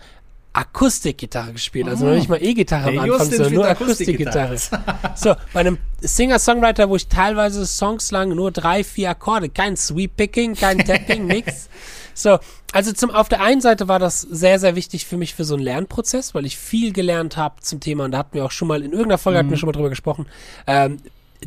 Akustikgitarre 0.58 1.54
gespielt, 1.54 1.88
also 1.88 2.08
noch 2.08 2.16
nicht 2.16 2.30
mal 2.30 2.42
E-Gitarre 2.42 2.90
am 2.90 2.98
Anfang, 2.98 3.30
sondern 3.30 3.54
nur 3.54 3.68
Akustikgitarre. 3.68 4.56
Akustikgitarre. 4.56 5.14
So, 5.16 5.36
bei 5.54 5.60
einem 5.60 5.78
Singer-Songwriter, 6.02 6.90
wo 6.90 6.96
ich 6.96 7.08
teilweise 7.08 7.68
Songs 7.68 8.10
lang 8.10 8.30
nur 8.30 8.50
drei, 8.52 8.84
vier 8.84 9.12
Akkorde, 9.12 9.50
kein 9.50 9.78
Sweep-Picking, 9.78 10.56
kein 10.56 10.80
Tapping, 10.80 11.26
nix. 11.28 11.70
So, 12.16 12.40
also 12.74 12.92
zum, 12.92 13.12
auf 13.12 13.30
der 13.30 13.42
einen 13.42 13.62
Seite 13.62 13.88
war 13.88 14.00
das 14.00 14.22
sehr, 14.22 14.58
sehr 14.58 14.76
wichtig 14.76 15.06
für 15.06 15.18
mich 15.18 15.36
für 15.36 15.44
so 15.44 15.54
einen 15.54 15.64
Lernprozess, 15.64 16.34
weil 16.34 16.48
ich 16.48 16.58
viel 16.58 16.92
gelernt 16.92 17.38
habe 17.38 17.62
zum 17.62 17.80
Thema, 17.80 18.06
und 18.06 18.12
da 18.12 18.18
hatten 18.18 18.34
wir 18.34 18.44
auch 18.44 18.52
schon 18.52 18.68
mal, 18.68 18.82
in 18.82 18.94
irgendeiner 18.94 19.20
Folge 19.20 19.38
hatten 19.38 19.52
wir 19.52 19.58
schon 19.58 19.68
mal 19.68 19.74
drüber 19.74 19.90
gesprochen, 19.90 20.26
ähm, 20.66 20.98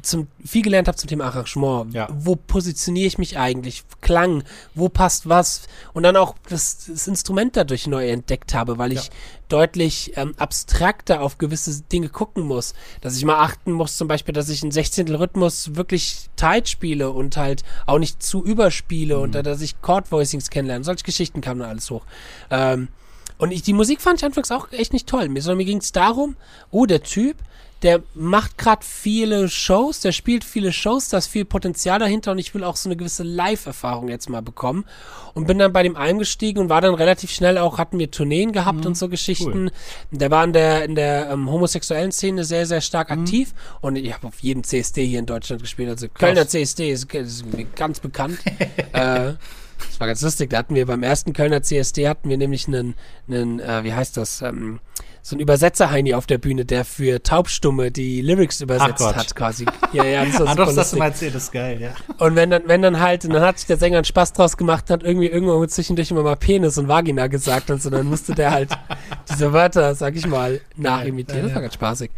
zum, 0.02 0.28
viel 0.44 0.62
gelernt 0.62 0.88
habe 0.88 0.97
zum 0.97 1.09
Thema 1.09 1.25
Arrangement. 1.25 1.92
Ja. 1.92 2.09
Wo 2.12 2.37
positioniere 2.37 3.06
ich 3.06 3.18
mich 3.18 3.38
eigentlich? 3.38 3.82
Klang, 4.00 4.44
wo 4.75 4.88
passt 4.88 5.28
was? 5.28 5.62
Und 5.92 6.04
dann 6.04 6.16
auch 6.16 6.37
das, 6.49 6.87
das 6.87 7.09
Instrument 7.09 7.56
dadurch 7.56 7.87
neu 7.87 8.09
entdeckt 8.09 8.54
habe, 8.54 8.78
weil 8.78 8.92
ich 8.92 9.07
Ja. 9.07 9.11
deutlich 9.48 10.12
ähm, 10.16 10.35
abstrakter 10.38 11.20
auf 11.20 11.38
gewisse 11.38 11.83
Dinge 11.83 12.09
gucken 12.09 12.44
muss. 12.44 12.74
Dass 13.00 13.16
ich 13.16 13.24
mal 13.24 13.40
achten 13.40 13.72
muss, 13.72 13.96
zum 13.96 14.07
Beispiel, 14.07 14.33
dass 14.33 14.48
ich 14.48 14.62
einen 14.62 14.70
Sechzehntel 14.72 15.16
Rhythmus 15.16 15.74
wirklich 15.74 16.31
tight 16.37 16.68
spiele 16.68 17.11
und 17.11 17.37
halt 17.37 17.64
auch 17.87 17.98
nicht 17.98 18.22
zu 18.22 18.44
überspiele 18.44 19.18
und 19.18 19.35
da, 19.35 19.42
dass 19.42 19.61
ich 19.61 19.81
Chord-Voicings 19.83 20.50
kennenlerne. 20.50 20.85
Solche 20.85 21.05
Geschichten 21.05 21.40
kamen 21.40 21.61
dann 21.61 21.70
alles 21.70 21.90
hoch. 21.90 22.05
Ähm, 22.50 22.88
und 23.38 23.53
ich, 23.53 23.62
die 23.62 23.72
Musik 23.72 24.03
fand 24.03 24.18
ich 24.18 24.24
anfangs 24.24 24.50
auch 24.53 24.70
echt 24.70 24.92
nicht 24.92 25.09
toll. 25.09 25.29
Mir, 25.29 25.42
sondern 25.42 25.57
mir 25.59 25.64
ging 25.64 25.79
es 25.79 25.92
darum, 25.92 26.37
oh, 26.70 26.87
der 26.87 27.03
Typ, 27.03 27.37
der 27.83 28.03
macht 28.14 28.59
gerade 28.59 28.85
viele 28.85 29.49
Shows, 29.49 30.01
der 30.01 30.12
spielt 30.12 30.45
viele 30.45 30.73
Shows, 30.73 31.09
da 31.09 31.19
ist 31.19 31.29
viel 31.29 31.45
Potenzial 31.45 31.99
dahinter 31.99 32.33
und 32.33 32.38
ich 32.38 32.55
will 32.55 32.62
auch 32.62 32.77
so 32.77 32.88
eine 32.88 32.97
gewisse 32.97 33.23
Live-Erfahrung 33.23 34.09
jetzt 34.09 34.29
mal 34.29 34.43
bekommen. 34.43 34.85
Und 35.33 35.47
bin 35.47 35.59
dann 35.59 35.73
bei 35.73 35.85
dem 35.85 35.97
eingestiegen 35.97 36.59
und 36.59 36.69
war 36.69 36.81
dann 36.81 36.95
relativ 36.95 37.31
schnell 37.31 37.57
auch, 37.57 37.79
hatten 37.79 37.99
wir 37.99 38.11
Tourneen 38.11 38.51
gehabt 38.51 38.85
und 38.85 38.97
so 38.97 39.09
Geschichten. 39.09 39.71
Der 40.11 40.31
war 40.31 40.43
in 40.43 40.53
der, 40.53 40.85
in 40.85 40.97
der 40.97 41.31
ähm, 41.31 41.49
homosexuellen 41.49 42.11
Szene 42.11 42.45
sehr, 42.45 42.66
sehr 42.66 42.81
stark 42.81 43.12
aktiv 43.12 43.55
und 43.81 43.97
ich 43.97 44.12
habe 44.12 44.27
auf 44.27 44.40
jedem 44.40 44.64
CSD 44.64 45.07
hier 45.07 45.21
in 45.21 45.27
Deutschland 45.27 45.62
gespielt. 45.62 45.88
Also 45.88 46.09
Kölner 46.09 46.49
CSD 46.49 46.90
ist, 46.90 47.14
ist 47.14 47.47
mir 47.47 47.64
ganz 47.64 48.01
bekannt. 48.01 48.38
äh, 48.93 49.35
das 49.88 49.99
war 50.01 50.07
ganz 50.07 50.21
lustig. 50.21 50.51
Da 50.51 50.59
hatten 50.59 50.75
wir 50.75 50.87
beim 50.87 51.03
ersten 51.03 51.33
Kölner 51.33 51.62
CSD 51.62 52.09
hatten 52.09 52.29
wir 52.29 52.37
nämlich 52.37 52.66
einen, 52.66 52.95
einen 53.29 53.61
äh, 53.61 53.85
wie 53.85 53.95
heißt 53.95 54.16
das, 54.16 54.43
ähm, 54.43 54.81
so 55.22 55.37
ein 55.37 55.40
Übersetzer-Heini 55.40 56.14
auf 56.14 56.26
der 56.26 56.38
Bühne, 56.38 56.64
der 56.64 56.85
für 56.85 57.22
Taubstumme 57.22 57.90
die 57.90 58.22
Lyrics 58.22 58.61
übersetzt 58.61 59.04
hat, 59.04 59.37
quasi. 59.37 59.66
Ja, 59.92 60.04
ja, 60.04 60.24
das 60.24 60.40
war 60.40 60.48
ah, 60.48 60.54
doch, 60.54 60.74
das 60.74 60.94
mal 60.94 61.06
erzählt, 61.06 61.35
das 61.35 61.44
ist 61.44 61.52
geil, 61.52 61.80
ja. 61.80 61.90
Und 62.18 62.37
wenn 62.37 62.50
dann, 62.50 62.62
wenn 62.66 62.83
dann 62.83 63.00
halt, 63.00 63.24
und 63.24 63.33
dann 63.33 63.42
hat 63.42 63.59
sich 63.59 63.66
der 63.66 63.76
Sänger 63.76 63.98
einen 63.98 64.04
Spaß 64.04 64.33
draus 64.33 64.56
gemacht 64.56 64.85
und 64.88 64.94
hat 64.94 65.02
irgendwie 65.02 65.26
irgendwo 65.26 65.64
zwischendurch 65.66 66.11
immer 66.11 66.22
mal 66.22 66.37
Penis 66.37 66.78
und 66.78 66.88
Vagina 66.88 67.26
gesagt 67.26 67.70
und 67.70 67.83
so, 67.83 67.90
dann 67.90 68.06
musste 68.06 68.35
der 68.35 68.50
halt 68.50 68.70
diese 69.30 69.52
Wörter, 69.52 69.94
sag 69.94 70.16
ich 70.16 70.26
mal, 70.26 70.61
nachimitieren. 70.76 71.44
Das 71.44 71.54
war 71.54 71.62
ganz 71.62 71.74
spaßig. 71.74 72.11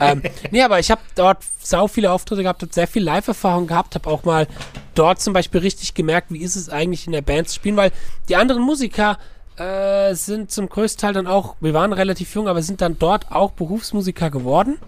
ähm, 0.00 0.22
nee, 0.50 0.62
aber 0.62 0.78
ich 0.80 0.90
habe 0.90 1.00
dort 1.14 1.44
sau 1.58 1.86
viele 1.86 2.10
Auftritte 2.10 2.42
gehabt, 2.42 2.62
habe 2.62 2.72
sehr 2.72 2.88
viel 2.88 3.02
Live-Erfahrung 3.02 3.66
gehabt, 3.66 3.94
habe 3.94 4.08
auch 4.08 4.24
mal 4.24 4.46
dort 4.94 5.20
zum 5.20 5.32
Beispiel 5.32 5.60
richtig 5.60 5.94
gemerkt, 5.94 6.32
wie 6.32 6.42
ist 6.42 6.56
es 6.56 6.68
eigentlich 6.68 7.06
in 7.06 7.12
der 7.12 7.22
Band 7.22 7.48
zu 7.48 7.54
spielen, 7.54 7.76
weil 7.76 7.92
die 8.28 8.36
anderen 8.36 8.62
Musiker 8.62 9.18
äh, 9.58 10.14
sind 10.14 10.50
zum 10.50 10.68
größten 10.68 11.00
Teil 11.00 11.12
dann 11.12 11.26
auch, 11.26 11.56
wir 11.60 11.74
waren 11.74 11.92
relativ 11.92 12.34
jung, 12.34 12.48
aber 12.48 12.62
sind 12.62 12.80
dann 12.80 12.98
dort 12.98 13.30
auch 13.30 13.52
Berufsmusiker 13.52 14.30
geworden. 14.30 14.78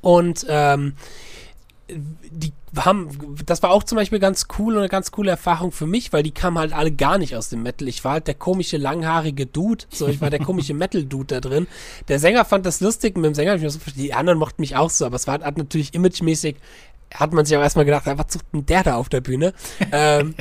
Und 0.00 0.46
ähm, 0.48 0.94
die 1.88 2.52
haben, 2.76 3.36
das 3.46 3.62
war 3.62 3.70
auch 3.70 3.82
zum 3.82 3.96
Beispiel 3.96 4.18
ganz 4.18 4.46
cool 4.58 4.74
und 4.74 4.80
eine 4.80 4.88
ganz 4.88 5.10
coole 5.10 5.30
Erfahrung 5.30 5.72
für 5.72 5.86
mich, 5.86 6.12
weil 6.12 6.22
die 6.22 6.32
kamen 6.32 6.58
halt 6.58 6.72
alle 6.72 6.92
gar 6.92 7.18
nicht 7.18 7.34
aus 7.34 7.48
dem 7.48 7.62
Metal. 7.62 7.88
Ich 7.88 8.04
war 8.04 8.12
halt 8.12 8.26
der 8.26 8.34
komische, 8.34 8.76
langhaarige 8.76 9.46
Dude. 9.46 9.84
So, 9.90 10.06
ich 10.06 10.20
war 10.20 10.30
der 10.30 10.40
komische 10.40 10.74
Metal-Dude 10.74 11.34
da 11.34 11.40
drin. 11.40 11.66
Der 12.08 12.18
Sänger 12.18 12.44
fand 12.44 12.66
das 12.66 12.80
lustig, 12.80 13.16
mit 13.16 13.24
dem 13.24 13.34
Sänger 13.34 13.54
ich 13.54 13.62
mir 13.62 13.70
so 13.70 13.78
die 13.96 14.12
anderen 14.12 14.38
mochten 14.38 14.60
mich 14.60 14.76
auch 14.76 14.90
so, 14.90 15.06
aber 15.06 15.16
es 15.16 15.26
war 15.26 15.32
halt, 15.32 15.44
hat 15.44 15.56
natürlich 15.56 15.94
imagemäßig, 15.94 16.56
hat 17.14 17.32
man 17.32 17.46
sich 17.46 17.56
auch 17.56 17.62
erstmal 17.62 17.86
gedacht, 17.86 18.04
was 18.06 18.32
sucht 18.32 18.46
denn 18.52 18.66
der 18.66 18.82
da 18.82 18.96
auf 18.96 19.08
der 19.08 19.22
Bühne? 19.22 19.54
ähm, 19.92 20.34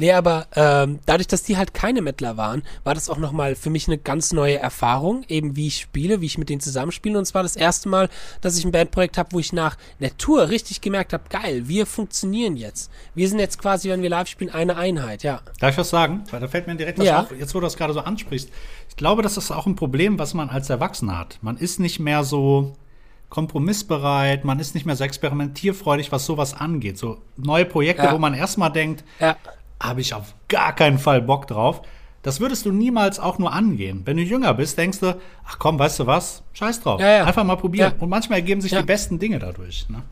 Nee, 0.00 0.12
aber 0.12 0.46
ähm, 0.56 0.98
dadurch, 1.04 1.26
dass 1.28 1.42
die 1.42 1.58
halt 1.58 1.74
keine 1.74 2.00
Mettler 2.00 2.36
waren, 2.38 2.62
war 2.84 2.94
das 2.94 3.10
auch 3.10 3.18
nochmal 3.18 3.54
für 3.54 3.68
mich 3.68 3.86
eine 3.86 3.98
ganz 3.98 4.32
neue 4.32 4.58
Erfahrung, 4.58 5.24
eben 5.28 5.56
wie 5.56 5.66
ich 5.66 5.76
spiele, 5.76 6.22
wie 6.22 6.26
ich 6.26 6.38
mit 6.38 6.48
denen 6.48 6.60
zusammenspiele. 6.62 7.18
Und 7.18 7.24
es 7.24 7.34
war 7.34 7.42
das 7.42 7.54
erste 7.54 7.88
Mal, 7.90 8.08
dass 8.40 8.56
ich 8.58 8.64
ein 8.64 8.72
Bandprojekt 8.72 9.18
habe, 9.18 9.32
wo 9.32 9.38
ich 9.38 9.52
nach 9.52 9.76
einer 10.00 10.16
Tour 10.16 10.48
richtig 10.48 10.80
gemerkt 10.80 11.12
habe, 11.12 11.24
geil, 11.28 11.68
wir 11.68 11.84
funktionieren 11.84 12.56
jetzt. 12.56 12.90
Wir 13.14 13.28
sind 13.28 13.38
jetzt 13.40 13.58
quasi, 13.60 13.90
wenn 13.90 14.00
wir 14.00 14.08
live 14.08 14.26
spielen, 14.26 14.50
eine 14.50 14.76
Einheit, 14.76 15.22
ja. 15.22 15.42
Darf 15.60 15.72
ich 15.72 15.78
was 15.78 15.90
sagen? 15.90 16.24
Weil 16.30 16.40
da 16.40 16.48
fällt 16.48 16.66
mir 16.66 16.76
direkt 16.76 16.98
was 16.98 17.06
Ja. 17.06 17.20
auf, 17.20 17.32
jetzt 17.38 17.54
wo 17.54 17.60
du 17.60 17.66
das 17.66 17.76
gerade 17.76 17.92
so 17.92 18.00
ansprichst. 18.00 18.48
Ich 18.88 18.96
glaube, 18.96 19.20
das 19.20 19.36
ist 19.36 19.50
auch 19.50 19.66
ein 19.66 19.76
Problem, 19.76 20.18
was 20.18 20.32
man 20.32 20.48
als 20.48 20.70
Erwachsener 20.70 21.18
hat. 21.18 21.38
Man 21.42 21.58
ist 21.58 21.78
nicht 21.78 22.00
mehr 22.00 22.24
so 22.24 22.72
kompromissbereit, 23.28 24.44
man 24.44 24.58
ist 24.58 24.74
nicht 24.74 24.86
mehr 24.86 24.96
so 24.96 25.04
experimentierfreudig, 25.04 26.10
was 26.12 26.26
sowas 26.26 26.54
angeht. 26.54 26.98
So 26.98 27.18
neue 27.36 27.64
Projekte, 27.64 28.04
Ja. 28.04 28.12
wo 28.12 28.18
man 28.18 28.34
erstmal 28.34 28.72
denkt, 28.72 29.04
Ja, 29.20 29.36
habe 29.80 30.00
ich 30.00 30.14
auf 30.14 30.34
gar 30.48 30.74
keinen 30.74 30.98
Fall 30.98 31.22
Bock 31.22 31.46
drauf. 31.46 31.82
Das 32.22 32.38
würdest 32.38 32.66
du 32.66 32.70
niemals 32.70 33.18
auch 33.18 33.38
nur 33.38 33.52
angehen. 33.52 34.02
Wenn 34.04 34.18
du 34.18 34.22
jünger 34.22 34.52
bist, 34.52 34.76
denkst 34.76 35.00
du, 35.00 35.18
ach 35.46 35.58
komm, 35.58 35.78
weißt 35.78 36.00
du 36.00 36.06
was? 36.06 36.42
Scheiß 36.52 36.82
drauf. 36.82 37.00
Ja, 37.00 37.10
ja. 37.10 37.24
Einfach 37.24 37.44
mal 37.44 37.56
probieren. 37.56 37.94
Ja. 37.96 38.02
Und 38.02 38.10
manchmal 38.10 38.40
ergeben 38.40 38.60
sich 38.60 38.72
die 38.72 38.82
besten 38.82 39.18
Dinge 39.18 39.38
dadurch. 39.38 39.88
Ne? 39.88 40.02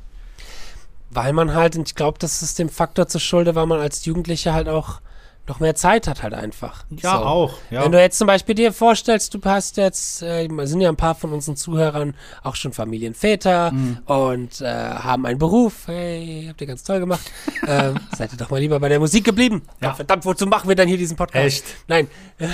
weil 1.11 1.33
man 1.33 1.54
halt, 1.54 1.76
und 1.76 1.88
ich 1.88 1.94
glaube, 1.94 2.18
das 2.18 2.42
ist 2.42 2.59
dem 2.59 2.68
Faktor 2.68 3.09
zur 3.09 3.20
Schulde, 3.20 3.54
weil 3.54 3.66
man 3.66 3.81
als 3.81 4.04
Jugendlicher 4.04 4.52
halt 4.52 4.68
auch 4.68 5.00
noch 5.48 5.61
mehr 5.61 5.74
Zeit 5.74 6.06
hat 6.06 6.22
halt 6.22 6.34
einfach. 6.34 6.84
Ja, 6.90 7.18
So. 7.18 7.24
auch. 7.24 7.54
Ja. 7.70 7.82
Wenn 7.84 7.92
du 7.92 8.00
jetzt 8.00 8.18
zum 8.18 8.26
Beispiel 8.26 8.54
dir 8.54 8.72
vorstellst, 8.72 9.32
du 9.34 9.40
hast 9.44 9.76
jetzt, 9.78 10.22
äh, 10.22 10.48
sind 10.64 10.80
ja 10.80 10.88
ein 10.88 10.96
paar 10.96 11.14
von 11.14 11.32
unseren 11.32 11.56
Zuhörern 11.56 12.14
auch 12.42 12.54
schon 12.54 12.72
Familienväter 12.72 13.72
Mhm. 13.72 13.98
und 14.06 14.61
äh, 14.61 14.66
haben 14.66 15.26
einen 15.26 15.38
Beruf. 15.38 15.87
Hey, 15.87 16.46
habt 16.48 16.61
ihr 16.61 16.66
ganz 16.66 16.82
toll 16.84 17.00
gemacht. 17.00 17.30
ähm, 17.66 17.98
seid 18.16 18.32
ihr 18.32 18.38
doch 18.38 18.50
mal 18.50 18.61
lieber 18.61 18.78
bei 18.78 18.88
der 18.88 19.00
Musik 19.00 19.24
geblieben. 19.24 19.62
Ja. 19.80 19.94
Verdammt, 19.94 20.24
wozu 20.24 20.46
machen 20.46 20.68
wir 20.68 20.76
dann 20.76 20.88
hier 20.88 20.98
diesen 20.98 21.16
Podcast? 21.16 21.44
Echt? 21.46 21.64
Nein, 21.88 22.08
äh, 22.38 22.48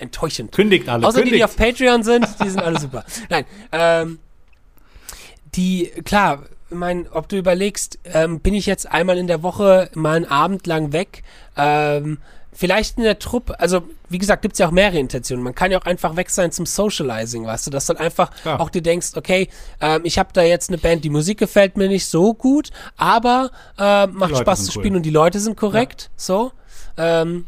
enttäuschend. 0.00 0.52
Kündigt 0.52 0.88
alle. 0.88 1.06
Außer 1.06 1.18
die, 1.18 1.24
die 1.24 1.30
kündigt. 1.30 1.44
auf 1.44 1.56
Patreon 1.56 2.02
sind, 2.02 2.26
die 2.44 2.50
sind 2.50 2.62
alle 2.62 2.78
super. 2.78 3.04
Nein, 3.30 3.44
ähm, 3.72 4.18
die, 5.54 5.86
klar, 6.04 6.42
ich 6.68 6.76
mein, 6.76 7.08
ob 7.10 7.28
du 7.28 7.36
überlegst, 7.36 7.98
ähm, 8.04 8.40
bin 8.40 8.54
ich 8.54 8.66
jetzt 8.66 8.90
einmal 8.90 9.18
in 9.18 9.26
der 9.26 9.42
Woche 9.42 9.90
mal 9.94 10.16
einen 10.16 10.24
Abend 10.24 10.66
lang 10.66 10.92
weg, 10.92 11.22
ähm, 11.56 12.18
vielleicht 12.52 12.96
in 12.96 13.04
der 13.04 13.18
Truppe, 13.18 13.60
also 13.60 13.82
wie 14.08 14.18
gesagt, 14.18 14.42
gibt's 14.42 14.58
ja 14.58 14.66
auch 14.66 14.72
mehrere 14.72 14.98
Intentionen. 14.98 15.44
Man 15.44 15.54
kann 15.54 15.70
ja 15.70 15.78
auch 15.78 15.84
einfach 15.84 16.16
weg 16.16 16.30
sein 16.30 16.52
zum 16.52 16.64
Socializing, 16.64 17.44
weißt 17.44 17.66
du, 17.66 17.70
dass 17.70 17.86
du 17.86 17.92
dann 17.92 18.02
einfach 18.02 18.30
Klar. 18.42 18.60
auch 18.60 18.70
dir 18.70 18.82
denkst, 18.82 19.10
okay, 19.16 19.48
ähm, 19.80 20.00
ich 20.04 20.18
habe 20.18 20.30
da 20.32 20.42
jetzt 20.42 20.70
eine 20.70 20.78
Band, 20.78 21.04
die 21.04 21.10
Musik 21.10 21.38
gefällt 21.38 21.76
mir 21.76 21.88
nicht 21.88 22.06
so 22.06 22.34
gut, 22.34 22.70
aber 22.96 23.50
äh, 23.78 24.06
macht 24.06 24.36
Spaß 24.36 24.64
zu 24.64 24.70
cool. 24.70 24.82
spielen 24.82 24.96
und 24.96 25.02
die 25.02 25.10
Leute 25.10 25.38
sind 25.38 25.56
korrekt, 25.56 26.10
so. 26.16 26.52
Ähm, 26.96 27.46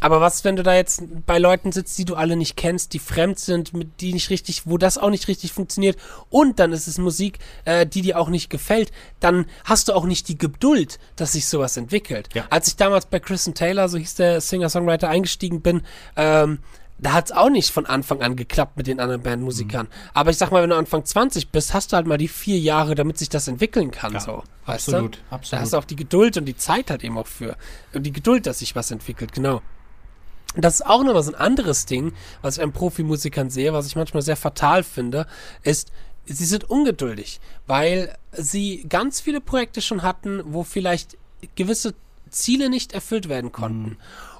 aber 0.00 0.20
was, 0.20 0.44
wenn 0.44 0.56
du 0.56 0.62
da 0.62 0.74
jetzt 0.74 1.02
bei 1.26 1.38
Leuten 1.38 1.72
sitzt, 1.72 1.96
die 1.98 2.04
du 2.04 2.14
alle 2.14 2.36
nicht 2.36 2.56
kennst, 2.56 2.92
die 2.94 2.98
fremd 2.98 3.38
sind, 3.38 3.74
mit 3.74 4.00
die 4.00 4.12
nicht 4.12 4.30
richtig, 4.30 4.66
wo 4.66 4.78
das 4.78 4.98
auch 4.98 5.10
nicht 5.10 5.28
richtig 5.28 5.52
funktioniert 5.52 5.98
und 6.30 6.58
dann 6.58 6.72
ist 6.72 6.86
es 6.86 6.98
Musik, 6.98 7.38
äh, 7.64 7.86
die 7.86 8.02
dir 8.02 8.18
auch 8.18 8.28
nicht 8.28 8.50
gefällt, 8.50 8.90
dann 9.20 9.46
hast 9.64 9.88
du 9.88 9.92
auch 9.92 10.04
nicht 10.04 10.28
die 10.28 10.38
Geduld, 10.38 10.98
dass 11.16 11.32
sich 11.32 11.46
sowas 11.46 11.76
entwickelt. 11.76 12.30
Ja. 12.34 12.46
Als 12.50 12.68
ich 12.68 12.76
damals 12.76 13.06
bei 13.06 13.20
Kristen 13.20 13.54
Taylor, 13.54 13.88
so 13.88 13.98
hieß 13.98 14.14
der 14.14 14.40
Singer-Songwriter, 14.40 15.08
eingestiegen 15.08 15.60
bin, 15.60 15.82
ähm, 16.16 16.58
da 17.02 17.12
hat's 17.14 17.32
auch 17.32 17.48
nicht 17.48 17.70
von 17.70 17.86
Anfang 17.86 18.20
an 18.22 18.36
geklappt 18.36 18.76
mit 18.76 18.86
den 18.86 19.00
anderen 19.00 19.22
Bandmusikern. 19.22 19.86
Mhm. 19.86 20.10
Aber 20.12 20.30
ich 20.30 20.36
sag 20.36 20.50
mal, 20.50 20.62
wenn 20.62 20.70
du 20.70 20.76
Anfang 20.76 21.04
20 21.04 21.50
bist, 21.50 21.72
hast 21.72 21.92
du 21.92 21.96
halt 21.96 22.06
mal 22.06 22.18
die 22.18 22.28
vier 22.28 22.58
Jahre, 22.58 22.94
damit 22.94 23.18
sich 23.18 23.28
das 23.28 23.48
entwickeln 23.48 23.90
kann. 23.90 24.12
Ja, 24.12 24.20
so, 24.20 24.42
weißt 24.66 24.88
absolut, 24.88 25.16
du? 25.16 25.34
absolut. 25.34 25.52
Da 25.52 25.60
hast 25.60 25.72
du 25.72 25.76
auch 25.78 25.84
die 25.84 25.96
Geduld 25.96 26.36
und 26.36 26.44
die 26.44 26.56
Zeit 26.56 26.90
halt 26.90 27.02
eben 27.02 27.16
auch 27.16 27.26
für. 27.26 27.56
Und 27.94 28.04
die 28.04 28.12
Geduld, 28.12 28.46
dass 28.46 28.58
sich 28.58 28.76
was 28.76 28.90
entwickelt, 28.90 29.32
genau. 29.32 29.62
Das 30.56 30.74
ist 30.74 30.86
auch 30.86 31.04
nochmal 31.04 31.22
so 31.22 31.32
ein 31.32 31.40
anderes 31.40 31.86
Ding, 31.86 32.12
was 32.42 32.56
ich 32.56 32.62
an 32.62 32.72
Profimusikern 32.72 33.50
sehe, 33.50 33.72
was 33.72 33.86
ich 33.86 33.94
manchmal 33.94 34.22
sehr 34.22 34.36
fatal 34.36 34.82
finde, 34.82 35.26
ist, 35.62 35.92
sie 36.26 36.44
sind 36.44 36.68
ungeduldig, 36.68 37.40
weil 37.66 38.16
sie 38.32 38.84
ganz 38.88 39.20
viele 39.20 39.40
Projekte 39.40 39.80
schon 39.80 40.02
hatten, 40.02 40.42
wo 40.44 40.64
vielleicht 40.64 41.16
gewisse 41.54 41.94
Ziele 42.30 42.68
nicht 42.68 42.92
erfüllt 42.92 43.28
werden 43.28 43.52
konnten. 43.52 43.96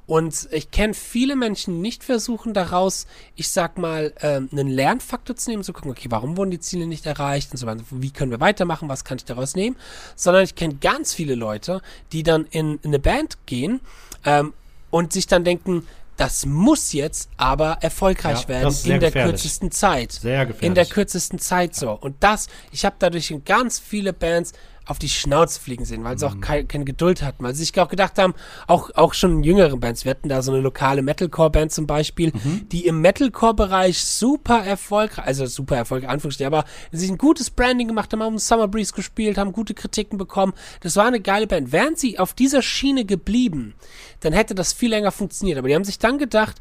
Und 0.06 0.48
ich 0.50 0.72
kenne 0.72 0.92
viele 0.94 1.36
Menschen, 1.36 1.74
die 1.74 1.80
nicht 1.80 2.02
versuchen 2.02 2.52
daraus, 2.52 3.06
ich 3.36 3.48
sag 3.48 3.78
mal, 3.78 4.12
ähm, 4.20 4.48
einen 4.50 4.66
Lernfaktor 4.66 5.36
zu 5.36 5.50
nehmen, 5.50 5.62
zu 5.62 5.72
gucken, 5.72 5.92
okay, 5.92 6.08
warum 6.10 6.36
wurden 6.36 6.50
die 6.50 6.58
Ziele 6.58 6.88
nicht 6.88 7.06
erreicht 7.06 7.52
und 7.52 7.58
so 7.58 7.66
weiter, 7.66 7.84
wie 7.90 8.10
können 8.10 8.32
wir 8.32 8.40
weitermachen, 8.40 8.88
was 8.88 9.04
kann 9.04 9.18
ich 9.18 9.24
daraus 9.24 9.54
nehmen, 9.54 9.76
sondern 10.16 10.42
ich 10.42 10.56
kenne 10.56 10.74
ganz 10.80 11.14
viele 11.14 11.36
Leute, 11.36 11.80
die 12.10 12.24
dann 12.24 12.46
in, 12.46 12.80
in 12.82 12.88
eine 12.90 12.98
Band 12.98 13.38
gehen 13.46 13.80
ähm, 14.24 14.52
und 14.90 15.12
sich 15.12 15.26
dann 15.26 15.44
denken, 15.44 15.86
das 16.16 16.44
muss 16.44 16.92
jetzt 16.92 17.30
aber 17.38 17.78
erfolgreich 17.80 18.42
Ja, 18.42 18.48
werden 18.48 18.74
in 18.84 19.00
der 19.00 19.10
gefährlich. 19.10 19.32
kürzesten 19.32 19.70
Zeit. 19.70 20.12
Sehr 20.12 20.44
gefährlich. 20.44 20.66
In 20.66 20.74
der 20.74 20.84
kürzesten 20.84 21.38
Zeit 21.38 21.74
so. 21.74 21.92
Und 21.92 22.16
das, 22.20 22.48
ich 22.72 22.84
habe 22.84 22.96
dadurch 22.98 23.30
in 23.30 23.42
ganz 23.44 23.78
viele 23.78 24.12
Bands 24.12 24.52
auf 24.90 24.98
die 24.98 25.08
Schnauze 25.08 25.60
fliegen 25.60 25.84
sehen, 25.84 26.02
weil 26.02 26.18
sie 26.18 26.26
Mhm. 26.28 26.32
auch 26.32 26.40
kei- 26.40 26.64
keine 26.64 26.84
Geduld 26.84 27.22
hatten, 27.22 27.44
weil 27.44 27.54
sie 27.54 27.64
sich 27.64 27.80
auch 27.80 27.88
gedacht 27.88 28.18
haben, 28.18 28.34
auch, 28.66 28.90
auch 28.96 29.14
schon 29.14 29.36
in 29.38 29.44
jüngeren 29.44 29.78
Bands, 29.78 30.04
wir 30.04 30.10
hatten 30.10 30.28
da 30.28 30.42
so 30.42 30.50
eine 30.50 30.60
lokale 30.60 31.00
Metalcore-Band 31.02 31.70
zum 31.70 31.86
Beispiel, 31.86 32.32
Mhm. 32.34 32.68
die 32.70 32.86
im 32.86 33.00
Metalcore-Bereich 33.00 34.02
super 34.02 34.64
erfolgreich, 34.64 35.24
also 35.24 35.46
super 35.46 35.76
erfolgreich, 35.76 36.10
Anführungsstrichen, 36.10 36.52
aber 36.52 36.64
sich 36.90 37.08
ein 37.08 37.18
gutes 37.18 37.50
Branding 37.50 37.86
gemacht 37.86 38.12
haben, 38.12 38.22
haben 38.22 38.38
Summer 38.38 38.66
Breeze 38.66 38.92
gespielt, 38.92 39.38
haben 39.38 39.52
gute 39.52 39.74
Kritiken 39.74 40.18
bekommen. 40.18 40.54
Das 40.80 40.96
war 40.96 41.06
eine 41.06 41.20
geile 41.20 41.46
Band. 41.46 41.70
Wären 41.70 41.94
sie 41.94 42.18
auf 42.18 42.34
dieser 42.34 42.60
Schiene 42.60 43.04
geblieben, 43.04 43.74
dann 44.20 44.32
hätte 44.32 44.56
das 44.56 44.72
viel 44.72 44.90
länger 44.90 45.12
funktioniert. 45.12 45.56
Aber 45.58 45.68
die 45.68 45.74
haben 45.76 45.84
sich 45.84 46.00
dann 46.00 46.18
gedacht, 46.18 46.56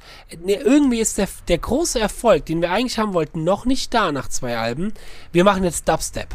nee, 0.45 0.53
irgendwie 0.63 0.99
ist 0.99 1.17
der, 1.17 1.27
der 1.47 1.57
große 1.57 1.99
Erfolg, 1.99 2.45
den 2.45 2.61
wir 2.61 2.69
eigentlich 2.71 2.99
haben 2.99 3.13
wollten, 3.15 3.43
noch 3.43 3.65
nicht 3.65 3.91
da 3.93 4.11
nach 4.11 4.27
zwei 4.29 4.55
Alben. 4.57 4.93
Wir 5.31 5.43
machen 5.43 5.63
jetzt 5.63 5.89
Dubstep. 5.89 6.27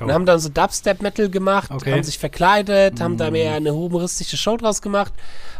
Und 0.00 0.12
haben 0.12 0.26
dann 0.26 0.38
so 0.40 0.48
Dubstep-Metal 0.48 1.28
gemacht, 1.30 1.70
Okay. 1.70 1.92
haben 1.92 2.02
sich 2.02 2.18
verkleidet, 2.18 3.00
haben 3.00 3.16
da 3.16 3.30
mehr 3.30 3.54
eine 3.54 3.72
humoristische 3.74 4.36
Show 4.36 4.56
draus 4.56 4.82
gemacht. 4.82 5.12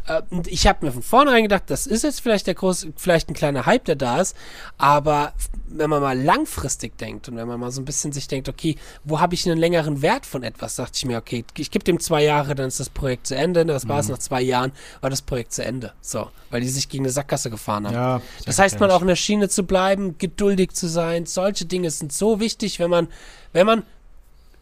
Äh, 0.07 0.23
Und 0.31 0.49
ich 0.49 0.67
habe 0.67 0.85
mir 0.85 0.93
von 0.93 1.03
vornherein 1.03 1.43
gedacht, 1.45 1.65
das 1.69 1.87
ist 1.87 2.03
jetzt 2.05 2.21
vielleicht 2.21 2.47
der 2.47 2.55
große, 2.55 2.93
vielleicht 2.97 3.31
ein 3.31 3.35
kleiner 3.35 3.65
Hype, 3.67 3.85
der 3.85 3.97
da 3.97 4.21
ist. 4.21 4.37
Aber 4.77 5.33
wenn 5.67 5.89
man 5.91 6.03
mal 6.03 6.19
langfristig 6.21 6.99
denkt 6.99 7.29
und 7.29 7.37
wenn 7.37 7.49
man 7.49 7.59
mal 7.59 7.71
so 7.71 7.81
ein 7.81 7.85
bisschen 7.85 8.13
sich 8.13 8.29
denkt, 8.29 8.49
okay, 8.49 8.77
wo 9.05 9.21
habe 9.21 9.35
ich 9.35 9.47
einen 9.49 9.59
längeren 9.59 10.03
Wert 10.03 10.27
von 10.27 10.43
etwas, 10.43 10.77
dachte 10.77 10.93
ich 10.97 11.05
mir, 11.07 11.19
okay, 11.19 11.45
ich 11.57 11.71
gebe 11.71 11.85
dem 11.85 12.01
zwei 12.01 12.23
Jahre, 12.25 12.55
dann 12.55 12.69
ist 12.69 12.81
das 12.81 12.91
Projekt 12.91 13.27
zu 13.29 13.35
Ende. 13.37 13.65
Das 13.65 13.89
war 13.89 14.01
es 14.01 14.09
nach 14.09 14.19
zwei 14.19 14.43
Jahren, 14.43 14.73
war 15.01 15.11
das 15.11 15.23
Projekt 15.23 15.53
zu 15.53 15.65
Ende. 15.65 15.93
So, 16.01 16.29
weil 16.51 16.61
die 16.61 16.69
sich 16.69 16.89
gegen 16.89 17.05
eine 17.05 17.13
Sackgasse 17.13 17.51
gefahren 17.51 17.87
haben. 17.87 17.95
Ja, 17.95 18.21
Das 18.47 18.59
heißt, 18.59 18.79
man 18.81 18.91
auch 18.91 19.01
in 19.03 19.09
der 19.09 19.17
Schiene 19.17 19.49
zu 19.49 19.63
bleiben, 19.65 20.17
geduldig 20.19 20.73
zu 20.73 20.87
sein. 20.89 21.27
Solche 21.27 21.65
Dinge 21.65 21.91
sind 21.91 22.13
so 22.13 22.41
wichtig, 22.41 22.79
wenn 22.79 22.91
man, 22.91 23.09
wenn 23.53 23.67
man, 23.67 23.83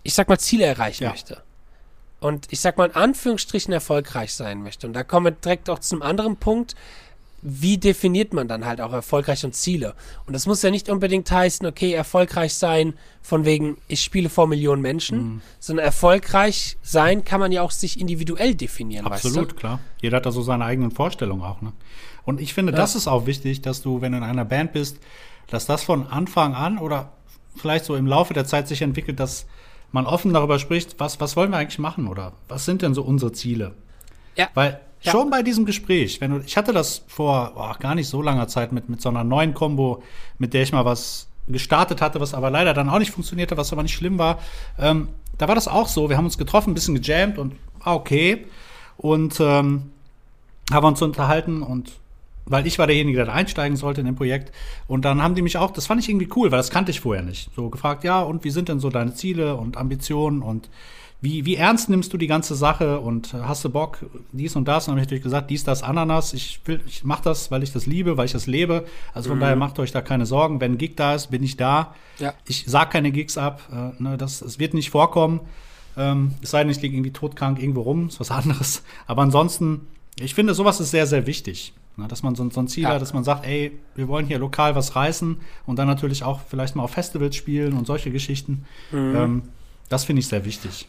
ich 0.02 0.14
sag 0.14 0.28
mal, 0.28 0.38
Ziele 0.38 0.64
erreichen 0.64 1.04
Ja. 1.04 1.10
möchte. 1.10 1.42
Und 2.20 2.46
ich 2.52 2.60
sag 2.60 2.78
mal, 2.78 2.88
in 2.88 2.94
Anführungsstrichen 2.94 3.72
erfolgreich 3.72 4.32
sein 4.34 4.62
möchte. 4.62 4.86
Und 4.86 4.92
da 4.92 5.02
kommen 5.02 5.26
wir 5.26 5.30
direkt 5.32 5.68
auch 5.68 5.80
zum 5.80 6.02
anderen 6.02 6.36
Punkt. 6.36 6.74
Wie 7.44 7.76
definiert 7.76 8.32
man 8.32 8.46
dann 8.46 8.64
halt 8.64 8.80
auch 8.80 8.92
erfolgreich 8.92 9.44
und 9.44 9.56
Ziele? 9.56 9.94
Und 10.26 10.32
das 10.32 10.46
muss 10.46 10.62
ja 10.62 10.70
nicht 10.70 10.88
unbedingt 10.88 11.28
heißen, 11.28 11.66
okay, 11.66 11.92
erfolgreich 11.92 12.54
sein 12.54 12.94
von 13.20 13.44
wegen, 13.44 13.76
ich 13.88 14.00
spiele 14.04 14.28
vor 14.28 14.46
Millionen 14.46 14.80
Menschen, 14.80 15.18
Mhm. 15.18 15.40
sondern 15.58 15.84
erfolgreich 15.84 16.76
sein 16.82 17.24
kann 17.24 17.40
man 17.40 17.50
ja 17.50 17.62
auch 17.62 17.72
sich 17.72 17.98
individuell 17.98 18.54
definieren, 18.54 19.06
Absolut, 19.06 19.48
weißt 19.48 19.56
klar. 19.56 19.80
Jeder 20.00 20.18
hat 20.18 20.26
da 20.26 20.30
so 20.30 20.42
seine 20.42 20.64
eigenen 20.64 20.92
Vorstellungen 20.92 21.42
auch. 21.42 21.60
Ne? 21.62 21.72
Und 22.24 22.40
ich 22.40 22.54
finde, 22.54 22.70
das 22.70 22.94
ist 22.94 23.08
auch 23.08 23.26
wichtig, 23.26 23.60
dass 23.62 23.82
du, 23.82 24.00
wenn 24.00 24.12
du 24.12 24.18
in 24.18 24.24
einer 24.24 24.44
Band 24.44 24.72
bist, 24.72 24.98
dass 25.48 25.66
das 25.66 25.82
von 25.82 26.06
Anfang 26.06 26.54
an 26.54 26.78
oder 26.78 27.10
vielleicht 27.56 27.84
so 27.86 27.96
im 27.96 28.06
Laufe 28.06 28.34
der 28.34 28.44
Zeit 28.44 28.68
sich 28.68 28.82
entwickelt, 28.82 29.18
dass 29.18 29.46
man 29.92 30.06
offen 30.06 30.32
darüber 30.32 30.58
spricht, 30.58 30.98
was, 30.98 31.20
was 31.20 31.36
wollen 31.36 31.50
wir 31.50 31.58
eigentlich 31.58 31.78
machen 31.78 32.08
oder 32.08 32.32
was 32.48 32.64
sind 32.64 32.82
denn 32.82 32.94
so 32.94 33.02
unsere 33.02 33.32
Ziele? 33.32 33.72
Ja. 34.36 34.48
Weil 34.54 34.80
Ja. 35.02 35.12
schon 35.12 35.30
bei 35.30 35.42
diesem 35.42 35.64
Gespräch, 35.66 36.20
wenn 36.20 36.30
du, 36.30 36.38
ich 36.44 36.56
hatte 36.56 36.72
das 36.72 37.04
vor 37.08 37.52
oh, 37.56 37.78
gar 37.78 37.94
nicht 37.94 38.08
so 38.08 38.22
langer 38.22 38.48
Zeit 38.48 38.72
mit, 38.72 38.88
mit 38.88 39.00
so 39.02 39.08
einer 39.08 39.24
neuen 39.24 39.52
Combo, 39.54 40.02
mit 40.38 40.54
der 40.54 40.62
ich 40.62 40.72
mal 40.72 40.84
was 40.84 41.28
gestartet 41.48 42.00
hatte, 42.00 42.20
was 42.20 42.34
aber 42.34 42.50
leider 42.50 42.72
dann 42.72 42.88
auch 42.88 42.98
nicht 43.00 43.10
funktionierte, 43.10 43.56
was 43.56 43.72
aber 43.72 43.82
nicht 43.82 43.94
schlimm 43.94 44.18
war. 44.18 44.38
Ähm, 44.78 45.08
da 45.38 45.48
war 45.48 45.54
das 45.56 45.66
auch 45.68 45.88
so. 45.88 46.08
Wir 46.08 46.16
haben 46.16 46.24
uns 46.24 46.38
getroffen, 46.38 46.70
ein 46.70 46.74
bisschen 46.74 46.94
gejammt 46.94 47.36
und 47.38 47.54
ah, 47.80 47.94
okay. 47.94 48.46
Und 48.96 49.40
ähm, 49.40 49.90
haben 50.72 50.86
uns 50.86 51.02
unterhalten 51.02 51.62
und 51.62 51.92
weil 52.46 52.66
ich 52.66 52.78
war 52.78 52.86
derjenige, 52.86 53.16
der 53.16 53.26
da 53.26 53.32
einsteigen 53.32 53.76
sollte 53.76 54.00
in 54.00 54.06
dem 54.06 54.16
Projekt. 54.16 54.52
Und 54.86 55.04
dann 55.04 55.22
haben 55.22 55.34
die 55.34 55.42
mich 55.42 55.58
auch, 55.58 55.70
das 55.70 55.86
fand 55.86 56.00
ich 56.00 56.08
irgendwie 56.08 56.28
cool, 56.36 56.50
weil 56.50 56.58
das 56.58 56.70
kannte 56.70 56.90
ich 56.90 57.00
vorher 57.00 57.22
nicht. 57.22 57.50
So 57.54 57.70
gefragt, 57.70 58.04
ja, 58.04 58.20
und 58.20 58.44
wie 58.44 58.50
sind 58.50 58.68
denn 58.68 58.80
so 58.80 58.90
deine 58.90 59.14
Ziele 59.14 59.56
und 59.56 59.76
Ambitionen 59.76 60.42
und 60.42 60.68
wie, 61.22 61.46
wie 61.46 61.54
ernst 61.54 61.88
nimmst 61.88 62.12
du 62.12 62.18
die 62.18 62.26
ganze 62.26 62.56
Sache 62.56 62.98
und 62.98 63.32
hast 63.32 63.64
du 63.64 63.70
Bock, 63.70 63.98
dies 64.32 64.56
und 64.56 64.66
das? 64.66 64.88
Und 64.88 64.92
dann 64.92 64.96
habe 64.96 65.02
ich 65.02 65.06
natürlich 65.06 65.22
gesagt, 65.22 65.50
dies, 65.50 65.62
das, 65.62 65.84
Ananas. 65.84 66.34
Ich 66.34 66.60
will, 66.64 66.80
ich 66.84 67.04
mache 67.04 67.22
das, 67.22 67.52
weil 67.52 67.62
ich 67.62 67.72
das 67.72 67.86
liebe, 67.86 68.16
weil 68.16 68.26
ich 68.26 68.32
das 68.32 68.48
lebe. 68.48 68.86
Also 69.14 69.30
von 69.30 69.38
daher 69.38 69.54
macht 69.54 69.78
euch 69.78 69.92
da 69.92 70.00
keine 70.02 70.26
Sorgen. 70.26 70.60
Wenn 70.60 70.72
ein 70.72 70.78
Gig 70.78 70.96
da 70.96 71.14
ist, 71.14 71.30
bin 71.30 71.44
ich 71.44 71.56
da. 71.56 71.94
Ja. 72.18 72.34
Ich 72.48 72.64
sag 72.66 72.90
keine 72.90 73.12
Gigs 73.12 73.38
ab. 73.38 73.62
Äh, 73.70 74.02
ne, 74.02 74.18
das, 74.18 74.42
es 74.42 74.58
wird 74.58 74.74
nicht 74.74 74.90
vorkommen. 74.90 75.42
Ähm, 75.96 76.34
es 76.42 76.50
sei 76.50 76.64
denn, 76.64 76.72
ich 76.72 76.82
liege 76.82 76.96
irgendwie 76.96 77.12
todkrank 77.12 77.60
irgendwo 77.60 77.82
rum, 77.82 78.08
ist 78.08 78.18
was 78.18 78.32
anderes. 78.32 78.82
Aber 79.06 79.22
ansonsten, 79.22 79.86
ich 80.18 80.34
finde, 80.34 80.54
sowas 80.54 80.80
ist 80.80 80.90
sehr, 80.90 81.06
sehr 81.06 81.28
wichtig. 81.28 81.72
Ne, 81.96 82.08
dass 82.08 82.22
man 82.22 82.34
so, 82.34 82.48
so 82.48 82.60
ein 82.60 82.68
Ziel 82.68 82.84
Ja. 82.84 82.90
hat, 82.94 83.02
dass 83.02 83.12
man 83.12 83.22
sagt, 83.22 83.44
ey, 83.46 83.78
wir 83.94 84.08
wollen 84.08 84.26
hier 84.26 84.38
lokal 84.38 84.74
was 84.74 84.96
reißen 84.96 85.36
und 85.66 85.78
dann 85.78 85.86
natürlich 85.86 86.24
auch 86.24 86.40
vielleicht 86.40 86.74
mal 86.74 86.82
auf 86.84 86.92
Festivals 86.92 87.36
spielen 87.36 87.74
und 87.74 87.86
solche 87.86 88.10
Geschichten. 88.10 88.64
Mhm. 88.90 89.14
Ähm, 89.14 89.42
das 89.90 90.04
finde 90.04 90.20
ich 90.20 90.28
sehr 90.28 90.44
wichtig. 90.46 90.88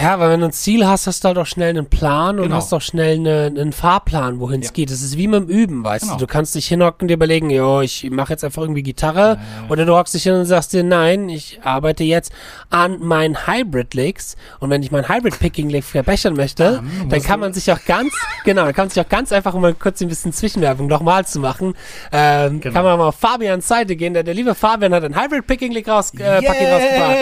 Ja, 0.00 0.18
weil 0.18 0.30
wenn 0.30 0.40
du 0.40 0.46
ein 0.46 0.52
Ziel 0.52 0.86
hast, 0.86 1.06
hast 1.06 1.24
du 1.24 1.28
halt 1.28 1.38
auch 1.38 1.46
schnell 1.46 1.70
einen 1.70 1.86
Plan 1.88 2.36
und 2.38 2.44
Genau. 2.44 2.56
hast 2.56 2.72
auch 2.72 2.80
schnell 2.80 3.16
eine, 3.16 3.46
einen 3.46 3.72
Fahrplan, 3.72 4.40
wohin 4.40 4.60
es 4.60 4.68
Ja. 4.68 4.72
geht. 4.74 4.90
Das 4.90 5.00
ist 5.02 5.16
wie 5.16 5.26
mit 5.26 5.40
dem 5.42 5.48
Üben, 5.48 5.82
weißt 5.84 6.04
Genau. 6.04 6.14
du. 6.16 6.26
Du 6.26 6.32
kannst 6.32 6.54
dich 6.54 6.66
hinhocken 6.68 7.02
und 7.02 7.08
dir 7.08 7.14
überlegen, 7.14 7.48
jo, 7.50 7.80
ich 7.80 8.08
mache 8.10 8.32
jetzt 8.32 8.44
einfach 8.44 8.62
irgendwie 8.62 8.82
Gitarre. 8.82 9.38
Ja. 9.38 9.68
Oder 9.70 9.84
du 9.86 9.96
hockst 9.96 10.14
dich 10.14 10.24
hin 10.24 10.34
und 10.34 10.44
sagst 10.44 10.72
dir, 10.72 10.82
nein, 10.84 11.28
ich 11.28 11.60
arbeite 11.62 12.04
jetzt 12.04 12.32
an 12.70 13.00
meinen 13.00 13.46
Hybrid-Licks. 13.46 14.36
Und 14.60 14.70
wenn 14.70 14.82
ich 14.82 14.90
meinen 14.90 15.08
Hybrid-Picking-Lick 15.08 15.84
verbessern 15.84 16.34
möchte, 16.34 16.64
Dann 16.64 16.88
dann 16.98 17.08
musst 17.08 17.26
kann 17.26 17.40
man 17.40 17.52
sich 17.54 17.70
auch 17.72 17.82
ganz, 17.86 18.12
genau, 18.44 18.64
dann 18.64 18.74
kann 18.74 18.84
man 18.86 18.90
sich 18.90 19.02
auch 19.04 19.08
ganz 19.08 19.32
einfach, 19.32 19.54
um 19.54 19.62
mal 19.62 19.74
kurz 19.74 20.00
ein 20.02 20.08
bisschen 20.08 20.32
Zwischenwerbung 20.32 20.86
nochmal 20.88 21.24
zu 21.26 21.40
machen, 21.40 21.74
ähm, 22.12 22.60
Genau. 22.60 22.74
kann 22.74 22.84
man 22.84 22.98
mal 22.98 23.08
auf 23.08 23.16
Fabians 23.16 23.66
Seite 23.66 23.96
gehen. 23.96 24.12
Der, 24.14 24.22
der 24.22 24.34
liebe 24.34 24.54
Fabian 24.54 24.92
hat 24.94 25.04
ein 25.04 25.14
Hybrid-Picking-Lick 25.20 25.88
raus, 25.88 26.12
äh, 26.18 26.40
Yes! 26.42 26.50
rausgebracht. 26.50 27.16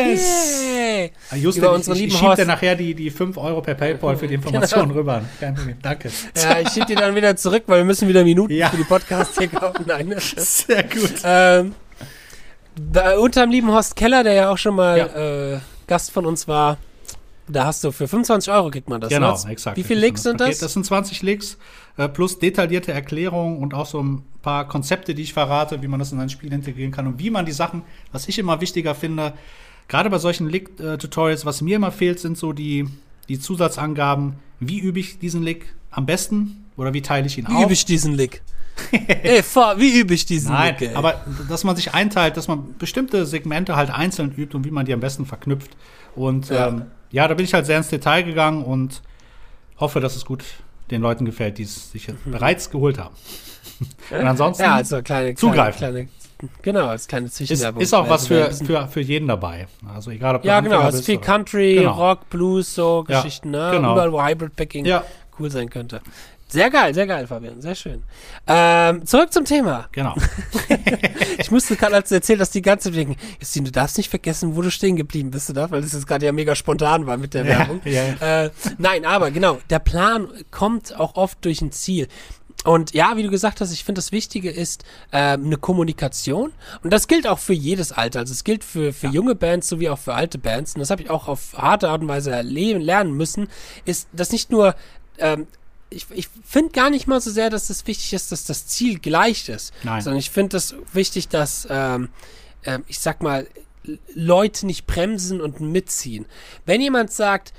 Yay! 0.75 1.13
Ah, 1.31 1.37
Just, 1.37 1.59
Über 1.59 1.73
unseren 1.73 1.95
ich, 1.97 2.01
lieben 2.03 2.15
ich 2.15 2.23
Horst. 2.23 2.39
Nachher 2.65 2.77
die, 2.77 2.95
die 2.95 3.11
5 3.11 3.37
Euro 3.37 3.61
per 3.61 3.75
Paypal 3.75 4.17
für 4.17 4.27
die 4.27 4.35
Informationen 4.35 4.91
rüber. 4.91 5.23
Kein 5.41 5.55
Problem. 5.55 5.77
Danke. 5.83 6.11
Ja, 6.37 6.61
ich 6.61 6.69
schieb 6.71 6.87
die 6.87 6.95
dann 6.95 7.15
wieder 7.15 7.37
zurück, 7.37 7.65
weil 7.67 7.79
wir 7.79 7.85
müssen 7.85 8.09
wieder 8.09 8.25
Minuten 8.25 8.53
Ja. 8.55 8.71
für 8.71 8.77
die 8.77 8.85
Podcasts 8.85 9.39
hier 9.39 9.49
kaufen. 9.49 9.85
Nein, 9.87 10.09
ne? 10.09 10.17
Sehr 10.37 10.83
gut. 10.85 11.15
ähm, 11.25 11.75
da, 12.77 13.19
unterm 13.19 13.51
lieben 13.51 13.71
Horst 13.71 13.97
Keller, 13.97 14.25
der 14.25 14.35
ja 14.35 14.51
auch 14.51 14.59
schon 14.59 14.75
mal 14.75 14.99
äh, 14.99 15.61
Gast 15.87 16.11
von 16.11 16.27
uns 16.27 16.49
war, 16.49 16.79
da 17.47 17.67
hast 17.67 17.85
du 17.85 17.93
für 17.93 18.09
25 18.09 18.53
Euro 18.53 18.71
kriegt 18.71 18.89
man 18.89 19.01
das. 19.01 19.11
Genau, 19.11 19.37
ne? 19.37 19.51
exakt. 19.51 19.77
Wie 19.77 19.83
viele 19.83 20.01
Licks 20.01 20.23
sind 20.23 20.41
das? 20.41 20.59
Das 20.59 20.73
sind 20.73 20.87
20 20.87 21.23
Licks 21.23 21.59
äh, 21.99 22.09
plus 22.09 22.39
detaillierte 22.39 22.93
Erklärungen 22.93 23.59
und 23.59 23.75
auch 23.75 23.87
so 23.87 24.03
ein 24.03 24.25
paar 24.41 24.67
Konzepte, 24.67 25.15
die 25.15 25.23
ich 25.23 25.35
verrate, 25.35 25.83
wie 25.83 25.89
man 25.89 25.99
das 25.99 26.11
in 26.13 26.21
ein 26.21 26.31
Spiel 26.31 26.53
integrieren 26.53 26.91
kann 26.91 27.07
und 27.07 27.19
wie 27.19 27.31
man 27.31 27.45
die 27.45 27.53
Sachen, 27.53 27.83
was 28.13 28.29
ich 28.29 28.39
immer 28.39 28.61
wichtiger 28.63 28.95
finde, 28.95 29.35
gerade 29.89 30.11
bei 30.11 30.19
solchen 30.19 30.49
Lick-Tutorials, 30.49 31.45
was 31.47 31.61
mir 31.61 31.77
immer 31.77 31.93
fehlt, 31.93 32.21
sind 32.21 32.37
so 32.39 32.53
die, 32.53 32.87
die 33.29 33.39
Zusatzangaben, 33.41 34.35
wie 34.61 34.79
übe 34.79 35.01
ich 35.01 35.19
diesen 35.19 35.43
Lick 35.43 35.75
am 35.91 36.07
besten 36.07 36.65
oder 36.77 36.93
wie 36.95 37.03
teile 37.03 37.27
ich 37.27 37.39
ihn 37.39 37.47
Wie 37.49 37.55
auf. 37.55 37.65
übe 37.65 37.73
ich 37.73 37.85
diesen 37.85 38.15
Lick? 38.15 38.43
Ey, 39.23 39.43
fahr, 39.43 39.79
wie 39.79 40.01
übe 40.01 40.15
ich 40.15 40.27
diesen 40.27 40.53
Nein, 40.53 40.75
Lick? 40.81 40.91
ey? 40.91 40.95
aber 40.97 41.25
dass 41.49 41.63
man 41.63 41.77
sich 41.77 41.95
einteilt, 41.95 42.37
dass 42.37 42.49
man 42.49 42.77
bestimmte 42.79 43.25
Segmente 43.25 43.77
halt 43.77 43.91
einzeln 43.91 44.33
übt 44.37 44.57
und 44.57 44.65
wie 44.65 44.73
man 44.73 44.85
die 44.85 44.93
am 44.93 44.99
besten 45.01 45.27
verknüpft. 45.27 45.77
Und 46.17 46.49
Ja. 46.49 46.69
ähm, 46.69 46.87
ja 47.13 47.29
da 47.29 47.35
bin 47.35 47.45
ich 47.45 47.55
halt 47.55 47.67
sehr 47.67 47.79
ins 47.79 47.89
Detail 47.89 48.23
gegangen 48.23 48.65
und 48.65 49.03
hoffe, 49.79 50.01
dass 50.01 50.17
es 50.17 50.25
gut 50.25 50.43
den 50.91 51.03
Leuten 51.03 51.25
gefällt, 51.25 51.59
die 51.59 51.63
es 51.63 51.93
sich 51.93 52.09
jetzt 52.09 52.19
bereits 52.29 52.69
geholt 52.71 52.99
haben. 52.99 53.15
und 54.11 54.27
ansonsten 54.27 54.65
ja, 54.65 54.75
also 54.75 54.97
kleine, 55.03 55.35
kleine, 55.35 55.35
Zugreifen. 55.37 55.79
kleine 55.79 56.09
Genau, 56.63 56.87
als 56.87 57.07
kleine 57.07 57.27
ist, 57.27 57.37
Zwischenwerbung. 57.37 57.83
ist 57.83 57.93
auch 57.95 58.09
was 58.09 58.29
Wer 58.31 58.51
für, 58.53 58.65
für, 58.65 58.89
für 58.89 59.01
jeden 59.01 59.29
dabei. 59.29 59.67
Also 59.95 60.11
egal, 60.11 60.37
ob 60.37 60.43
du 60.43 60.49
Ja, 60.49 60.61
genau, 60.61 60.81
es 60.83 60.87
ist 60.89 60.93
bist 60.97 61.07
viel 61.07 61.17
oder- 61.19 61.27
Country, 61.27 61.75
Genau. 61.75 61.93
Rock, 61.93 62.31
Blues, 62.31 62.75
so 62.75 63.05
Ja, 63.09 63.21
Geschichten, 63.23 63.51
ne? 63.51 63.71
genau. 63.73 63.93
Überall, 63.93 64.13
wo 64.13 64.23
Hybrid 64.23 64.55
Picking 64.57 64.85
Ja, 64.85 65.05
cool 65.39 65.51
sein 65.51 65.69
könnte. 65.71 66.01
Sehr 66.47 66.71
geil, 66.71 66.95
sehr 66.95 67.07
geil, 67.07 67.27
Fabian, 67.27 67.61
sehr 67.61 67.75
schön. 67.75 68.03
Ähm, 68.47 69.05
zurück 69.07 69.33
zum 69.33 69.45
Thema. 69.45 69.89
genau. 69.93 70.15
Ich 71.39 71.51
musste 71.51 71.75
gerade, 71.77 71.97
als 71.97 72.13
erzählt 72.13 72.41
hast, 72.41 72.55
die 72.55 72.63
ganze 72.63 72.89
Zeit 72.91 72.97
denken, 72.99 73.17
Justine, 73.41 73.65
du 73.67 73.73
darfst 73.73 73.97
nicht 73.99 74.09
vergessen, 74.09 74.55
wo 74.57 74.63
du 74.63 74.71
stehen 74.71 74.97
geblieben 74.97 75.31
bist, 75.31 75.49
du 75.49 75.53
darfst, 75.53 75.73
weil 75.73 75.83
das 75.83 75.93
jetzt 75.93 76.07
gerade 76.07 76.25
ja 76.27 76.33
mega 76.33 76.55
spontan 76.55 77.07
war 77.07 77.17
mit 77.17 77.35
der 77.35 77.45
Ja, 77.45 77.59
Werbung. 77.59 77.81
ja. 77.85 78.45
Äh, 78.45 78.51
nein, 78.79 79.05
aber 79.05 79.31
genau, 79.31 79.59
der 79.71 79.81
Plan 79.81 80.29
kommt 80.51 80.99
auch 80.99 81.17
oft 81.17 81.45
durch 81.45 81.61
ein 81.61 81.73
Ziel. 81.73 82.09
Und 82.65 82.95
ja, 82.95 83.17
wie 83.17 83.23
du 83.23 83.31
gesagt 83.31 83.61
hast, 83.61 83.73
ich 83.73 83.85
finde, 83.85 84.01
das 84.01 84.11
Wichtige 84.11 84.51
ist 84.51 84.85
ähm, 85.13 85.45
eine 85.45 85.57
Kommunikation. 85.57 86.53
Und 86.83 86.93
das 86.93 87.07
gilt 87.09 87.27
auch 87.27 87.39
für 87.39 87.53
jedes 87.53 87.93
Alter. 87.93 88.21
Also 88.21 88.33
es 88.33 88.43
gilt 88.43 88.65
für, 88.65 88.93
für 88.93 89.09
junge 89.09 89.35
Bands 89.35 89.69
sowie 89.69 89.91
auch 89.91 89.99
für 89.99 90.15
alte 90.15 90.39
Bands. 90.39 90.75
Und 90.75 90.81
das 90.81 90.91
habe 90.91 91.03
ich 91.03 91.11
auch 91.11 91.29
auf 91.29 91.55
harte 91.57 91.89
Art 91.89 92.03
und 92.03 92.09
Weise 92.09 92.31
erleben, 92.31 92.81
lernen 92.81 93.13
müssen, 93.13 93.49
ist, 93.85 94.09
dass 94.13 94.33
nicht 94.33 94.51
nur 94.51 94.75
ähm, 95.19 95.47
ich, 95.91 96.07
ich 96.11 96.29
finde 96.45 96.73
gar 96.73 96.91
nicht 96.91 97.07
mal 97.07 97.21
so 97.21 97.31
sehr, 97.31 97.51
dass 97.51 97.71
es 97.71 97.87
wichtig 97.87 98.13
ist, 98.13 98.33
dass 98.33 98.45
das 98.45 98.67
Ziel 98.67 98.99
gleich 98.99 99.49
ist. 99.49 99.73
Nein. 99.83 100.03
Sondern 100.03 100.19
ich 100.19 100.31
finde 100.31 100.57
es 100.57 100.75
wichtig, 100.93 101.29
dass, 101.29 101.67
ähm, 101.71 102.09
ähm, 102.65 102.85
ich 102.89 102.99
sag 102.99 103.23
mal, 103.23 103.47
Leute 104.15 104.67
nicht 104.67 104.87
bremsen 104.87 105.41
und 105.41 105.61
mitziehen. 105.61 106.27
Wenn 106.65 106.81
jemand 106.81 107.13
sagt, 107.13 107.53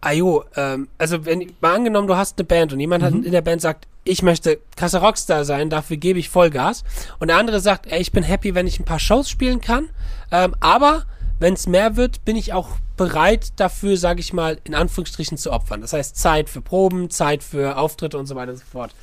ajo, 0.00 0.44
ähm, 0.56 0.88
also 0.98 1.24
wenn, 1.24 1.52
mal 1.60 1.74
angenommen, 1.74 2.08
du 2.08 2.16
hast 2.16 2.38
eine 2.38 2.46
Band 2.46 2.72
und 2.72 2.80
jemand 2.80 3.02
hat 3.04 3.12
in 3.14 3.30
der 3.30 3.42
Band 3.42 3.62
sagt, 3.62 3.86
ich 4.04 4.22
möchte 4.22 4.60
krasser 4.76 5.00
Rockstar 5.00 5.44
sein, 5.44 5.70
dafür 5.70 5.96
gebe 5.96 6.18
ich 6.18 6.28
Vollgas. 6.28 6.84
Und 7.18 7.28
der 7.28 7.36
andere 7.36 7.60
sagt, 7.60 7.86
ey, 7.86 8.00
ich 8.00 8.12
bin 8.12 8.22
happy, 8.22 8.54
wenn 8.54 8.66
ich 8.66 8.78
ein 8.78 8.84
paar 8.84 8.98
Shows 8.98 9.28
spielen 9.28 9.60
kann, 9.60 9.90
ähm, 10.30 10.54
aber 10.60 11.04
wenn 11.38 11.54
es 11.54 11.66
mehr 11.66 11.96
wird, 11.96 12.24
bin 12.24 12.36
ich 12.36 12.52
auch 12.52 12.68
bereit 12.98 13.52
dafür, 13.56 13.96
sage 13.96 14.20
ich 14.20 14.34
mal, 14.34 14.58
in 14.64 14.74
Anführungsstrichen 14.74 15.38
zu 15.38 15.52
opfern. 15.52 15.80
Das 15.80 15.94
heißt 15.94 16.16
Zeit 16.16 16.50
für 16.50 16.60
Proben, 16.60 17.08
Zeit 17.08 17.42
für 17.42 17.78
Auftritte 17.78 18.18
und 18.18 18.26
so 18.26 18.34
weiter 18.34 18.52
und 18.52 18.58
so 18.58 18.64
fort. 18.70 18.94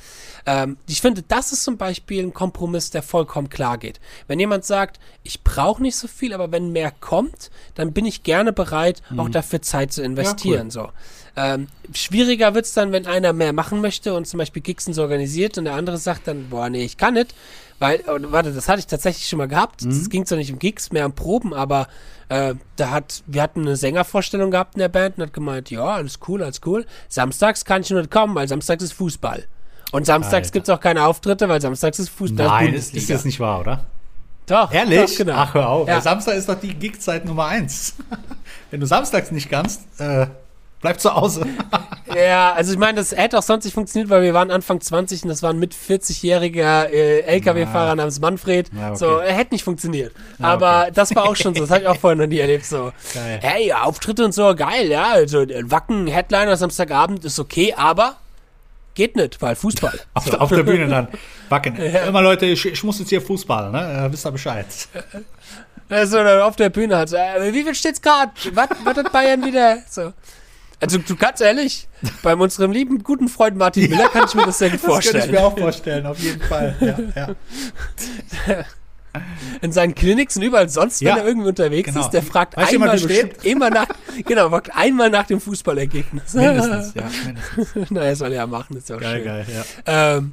Ähm, 0.46 0.76
ich 0.86 1.00
finde, 1.00 1.22
das 1.22 1.50
ist 1.50 1.64
zum 1.64 1.78
Beispiel 1.78 2.22
ein 2.22 2.32
Kompromiss, 2.32 2.90
der 2.90 3.02
vollkommen 3.02 3.48
klar 3.48 3.76
geht. 3.76 3.98
Wenn 4.28 4.38
jemand 4.38 4.64
sagt, 4.64 5.00
ich 5.24 5.42
brauche 5.42 5.82
nicht 5.82 5.96
so 5.96 6.06
viel, 6.06 6.32
aber 6.32 6.52
wenn 6.52 6.70
mehr 6.70 6.92
kommt, 6.92 7.50
dann 7.74 7.92
bin 7.92 8.06
ich 8.06 8.22
gerne 8.22 8.52
bereit, 8.52 9.02
auch 9.16 9.28
dafür 9.28 9.62
Zeit 9.62 9.92
zu 9.92 10.02
investieren. 10.02 10.70
So. 10.70 10.90
Ähm, 11.40 11.68
schwieriger 11.94 12.54
wird's 12.54 12.74
dann, 12.74 12.90
wenn 12.90 13.06
einer 13.06 13.32
mehr 13.32 13.52
machen 13.52 13.80
möchte 13.80 14.14
und 14.14 14.26
zum 14.26 14.38
Beispiel 14.38 14.60
Gigs 14.60 14.86
so 14.86 15.02
organisiert 15.02 15.56
und 15.56 15.66
der 15.66 15.74
andere 15.74 15.96
sagt 15.96 16.26
dann, 16.26 16.48
boah, 16.48 16.68
nee, 16.68 16.84
ich 16.84 16.96
kann 16.96 17.14
nicht. 17.14 17.34
Weil, 17.78 18.02
warte, 18.06 18.52
das 18.52 18.68
hatte 18.68 18.80
ich 18.80 18.88
tatsächlich 18.88 19.28
schon 19.28 19.38
mal 19.38 19.46
gehabt. 19.46 19.82
Es 19.82 20.10
ging 20.10 20.26
zwar 20.26 20.36
nicht 20.38 20.52
um 20.52 20.58
Gigs, 20.58 20.90
mehr 20.90 21.06
um 21.06 21.12
Proben, 21.12 21.54
aber 21.54 21.86
äh, 22.28 22.54
da 22.74 22.90
hat, 22.90 23.22
wir 23.26 23.40
hatten 23.40 23.60
eine 23.60 23.76
Sängervorstellung 23.76 24.50
gehabt 24.50 24.74
in 24.74 24.80
der 24.80 24.88
Band 24.88 25.16
und 25.16 25.22
hat 25.22 25.32
gemeint, 25.32 25.70
ja, 25.70 25.84
alles 25.84 26.18
cool, 26.26 26.42
alles 26.42 26.60
cool. 26.66 26.86
Samstags 27.08 27.64
kann 27.64 27.82
ich 27.82 27.90
nur 27.90 28.00
nicht 28.00 28.10
kommen, 28.10 28.34
weil 28.34 28.48
samstags 28.48 28.82
ist 28.82 28.94
Fußball. 28.94 29.44
Und 29.92 30.06
samstags 30.06 30.34
Alter. 30.48 30.50
gibt's 30.50 30.70
auch 30.70 30.80
keine 30.80 31.04
Auftritte, 31.04 31.48
weil 31.48 31.60
samstags 31.60 32.00
ist 32.00 32.08
Fußball. 32.08 32.46
Nein, 32.46 32.74
das 32.74 32.86
ist, 32.86 32.96
ist 32.96 33.10
das 33.10 33.24
nicht 33.24 33.38
wahr, 33.38 33.60
oder? 33.60 33.84
Doch, 34.46 34.72
Ehrlich? 34.72 35.10
Doch, 35.10 35.16
genau. 35.18 35.34
Ach, 35.34 35.54
hör 35.54 35.68
auf. 35.68 35.88
Ja. 35.88 36.00
Samstag 36.00 36.34
ist 36.34 36.48
doch 36.48 36.58
die 36.58 36.74
Gigzeit 36.74 37.24
Nummer 37.24 37.46
eins. 37.46 37.94
Wenn 38.70 38.80
du 38.80 38.86
samstags 38.86 39.30
nicht 39.30 39.48
kannst, 39.50 39.82
äh, 40.00 40.26
bleib 40.80 41.00
zu 41.00 41.14
Hause. 41.14 41.46
Ja, 42.16 42.54
also 42.54 42.72
ich 42.72 42.78
meine, 42.78 42.94
das 42.94 43.12
hätte 43.14 43.36
auch 43.38 43.42
sonst 43.42 43.64
nicht 43.66 43.74
funktioniert, 43.74 44.08
weil 44.08 44.22
wir 44.22 44.32
waren 44.32 44.50
Anfang 44.50 44.80
20 44.80 45.24
und 45.24 45.28
das 45.28 45.42
war 45.42 45.50
ein 45.50 45.58
mit 45.58 45.74
40-jähriger 45.74 46.86
äh, 46.88 47.20
LKW-Fahrer 47.20 47.94
namens 47.96 48.18
Manfred. 48.18 48.70
Ja, 48.74 48.88
okay. 48.88 48.96
So, 48.96 49.20
äh, 49.20 49.30
hätte 49.30 49.52
nicht 49.54 49.62
funktioniert. 49.62 50.14
Ja, 50.38 50.46
Aber 50.46 50.82
okay. 50.84 50.92
das 50.94 51.14
war 51.14 51.24
auch 51.28 51.36
schon 51.36 51.54
so, 51.54 51.60
das 51.60 51.70
habe 51.70 51.82
ich 51.82 51.86
auch 51.86 51.98
vorher 51.98 52.16
noch 52.16 52.26
nie 52.26 52.38
erlebt. 52.38 52.64
So, 52.64 52.92
Geil. 53.12 53.40
hey, 53.42 53.72
Auftritte 53.74 54.24
und 54.24 54.32
so, 54.32 54.54
geil, 54.54 54.88
ja. 54.88 55.08
Also 55.12 55.40
äh, 55.42 55.70
Wacken, 55.70 56.06
Headliner 56.06 56.56
Samstagabend 56.56 57.26
ist 57.26 57.38
okay, 57.38 57.74
aber 57.76 58.16
geht 58.94 59.14
nicht, 59.14 59.40
weil 59.42 59.54
Fußball. 59.54 60.00
Auf, 60.14 60.24
der- 60.24 60.40
auf 60.40 60.48
der 60.48 60.62
Bühne 60.62 60.88
dann. 60.88 61.08
Wacken. 61.50 61.76
Immer 62.08 62.22
Leute, 62.22 62.46
ich, 62.46 62.64
ich 62.64 62.82
muss 62.82 62.98
jetzt 63.00 63.10
hier 63.10 63.20
Fußball, 63.20 63.70
ne? 63.70 64.08
Wisst 64.10 64.26
ihr 64.26 64.32
Bescheid. 64.32 64.64
Also 65.90 66.18
auf 66.20 66.56
der 66.56 66.70
Bühne 66.70 66.96
halt 66.96 67.10
so, 67.10 67.16
äh, 67.16 67.52
wie 67.52 67.62
viel 67.64 67.74
steht's 67.74 68.00
gerade? 68.00 68.32
Was, 68.52 68.68
was 68.84 68.96
hat 68.96 69.12
Bayern 69.12 69.44
wieder? 69.44 69.78
So. 69.88 70.12
Also 70.80 70.98
du 70.98 71.16
ganz 71.16 71.40
ehrlich, 71.40 71.88
bei 72.22 72.34
unserem 72.36 72.70
lieben 72.72 73.02
guten 73.02 73.28
Freund 73.28 73.56
Martin 73.56 73.90
Miller 73.90 74.08
kann 74.08 74.26
ich 74.28 74.34
mir 74.34 74.46
das 74.46 74.58
sehr 74.58 74.70
gut 74.70 74.80
Das 74.86 75.00
könnte 75.04 75.08
ich 75.08 75.12
vorstellen. 75.14 75.30
mir 75.32 75.40
auch 75.46 75.58
vorstellen, 75.58 76.06
auf 76.06 76.18
jeden 76.20 76.40
Fall. 76.42 76.76
Ja, 76.80 77.34
ja. 78.46 78.64
in 79.62 79.72
seinen 79.72 79.94
Clinics 79.94 80.36
und 80.36 80.42
überall 80.42 80.68
sonst, 80.68 81.00
wenn 81.00 81.08
Ja, 81.08 81.16
er 81.16 81.26
irgendwie 81.26 81.48
unterwegs 81.48 81.88
genau. 81.92 82.04
ist, 82.04 82.10
der 82.10 82.22
fragt 82.22 82.56
Weißt 82.56 82.70
du, 82.70 82.74
einmal 82.76 82.96
jemand 82.96 83.12
steht? 83.12 83.44
immer 83.44 83.70
nach, 83.70 83.88
genau, 84.24 84.48
fragt 84.50 84.70
einmal 84.76 85.10
nach 85.10 85.26
dem 85.26 85.40
Fußballergebnis. 85.40 86.34
Mindestens, 86.34 86.94
ja. 86.94 87.02
Mindestens. 87.26 87.90
naja, 87.90 88.14
soll 88.14 88.28
er 88.32 88.36
ja 88.36 88.46
machen, 88.46 88.76
ist 88.76 88.88
ja 88.88 88.96
auch 88.96 89.00
Geil, 89.00 89.16
schön. 89.16 89.24
geil, 89.24 89.46
ja. 89.86 90.16
Ähm, 90.16 90.32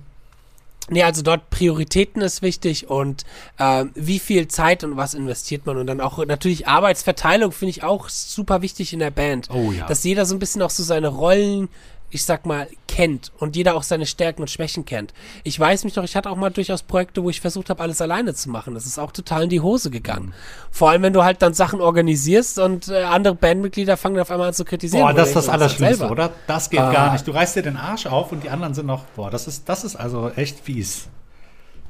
nee, 0.90 1.04
also 1.04 1.22
dort 1.22 1.50
Prioritäten 1.50 2.22
ist 2.22 2.42
wichtig 2.42 2.90
und 2.90 3.24
ähm, 3.60 3.92
wie 3.96 4.20
viel 4.20 4.48
Zeit 4.48 4.84
und 4.84 4.98
was 4.98 5.14
investiert 5.14 5.66
man 5.66 5.78
und 5.78 5.88
dann 5.88 6.02
auch 6.02 6.24
natürlich 6.26 6.68
Arbeitsverteilung 6.68 7.52
finde 7.52 7.72
ich 7.72 7.84
auch 7.84 8.10
super 8.10 8.62
wichtig 8.62 8.94
in 8.94 9.00
der 9.00 9.12
Band. 9.12 9.50
Oh 9.52 9.72
ja. 9.72 9.86
Dass 9.88 10.04
jeder 10.04 10.26
so 10.26 10.36
ein 10.36 10.40
bisschen 10.40 10.62
auch 10.62 10.70
so 10.70 10.84
seine 10.84 11.08
Rollen, 11.08 11.70
ich 12.16 12.24
sag 12.26 12.46
mal, 12.46 12.68
kennt 12.88 13.32
und 13.40 13.56
jeder 13.56 13.76
auch 13.76 13.84
seine 13.84 14.06
Stärken 14.06 14.42
und 14.42 14.50
Schwächen 14.50 14.86
kennt. 14.86 15.14
Ich 15.44 15.60
weiß 15.60 15.84
mich 15.84 15.94
doch, 15.94 16.04
ich 16.04 16.16
hatte 16.16 16.30
auch 16.30 16.36
mal 16.38 16.50
durchaus 16.50 16.82
Projekte, 16.82 17.22
wo 17.24 17.30
ich 17.30 17.42
versucht 17.42 17.70
habe, 17.70 17.84
alles 17.84 18.02
alleine 18.02 18.34
zu 18.34 18.50
machen. 18.50 18.74
Das 18.74 18.86
ist 18.86 18.98
auch 18.98 19.12
total 19.12 19.44
in 19.44 19.50
die 19.50 19.60
Hose 19.62 19.90
gegangen. 19.92 20.34
Vor 20.72 20.90
allem, 20.90 21.02
wenn 21.04 21.14
du 21.14 21.24
halt 21.24 21.42
dann 21.42 21.54
Sachen 21.54 21.82
organisierst 21.82 22.58
und 22.60 22.88
äh, 22.88 23.04
andere 23.04 23.36
Bandmitglieder 23.36 23.98
fangen 23.98 24.20
auf 24.20 24.32
einmal 24.32 24.48
an 24.48 24.54
zu 24.54 24.66
kritisieren. 24.66 25.04
Boah, 25.06 25.14
das 25.14 25.28
ist 25.30 25.36
das 25.36 25.50
Allerschlimmste, 25.50 26.08
oder? 26.10 26.32
Das 26.48 26.70
geht 26.70 26.80
Ah. 26.80 26.92
gar 26.92 27.12
nicht. 27.14 27.28
Du 27.28 27.32
reißt 27.32 27.56
dir 27.58 27.64
den 27.64 27.78
Arsch 27.78 28.06
auf 28.08 28.32
und 28.32 28.44
die 28.44 28.50
anderen 28.50 28.74
sind 28.74 28.86
noch, 28.88 29.04
boah, 29.16 29.30
das 29.30 29.48
ist, 29.48 29.68
das 29.70 29.84
ist 29.84 29.96
also 29.96 30.32
echt 30.36 30.60
fies. 30.62 31.08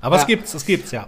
Aber 0.02 0.16
Ja. 0.18 0.22
es 0.24 0.28
gibt's, 0.28 0.54
es 0.54 0.66
gibt's, 0.66 0.92
ja. 0.92 1.08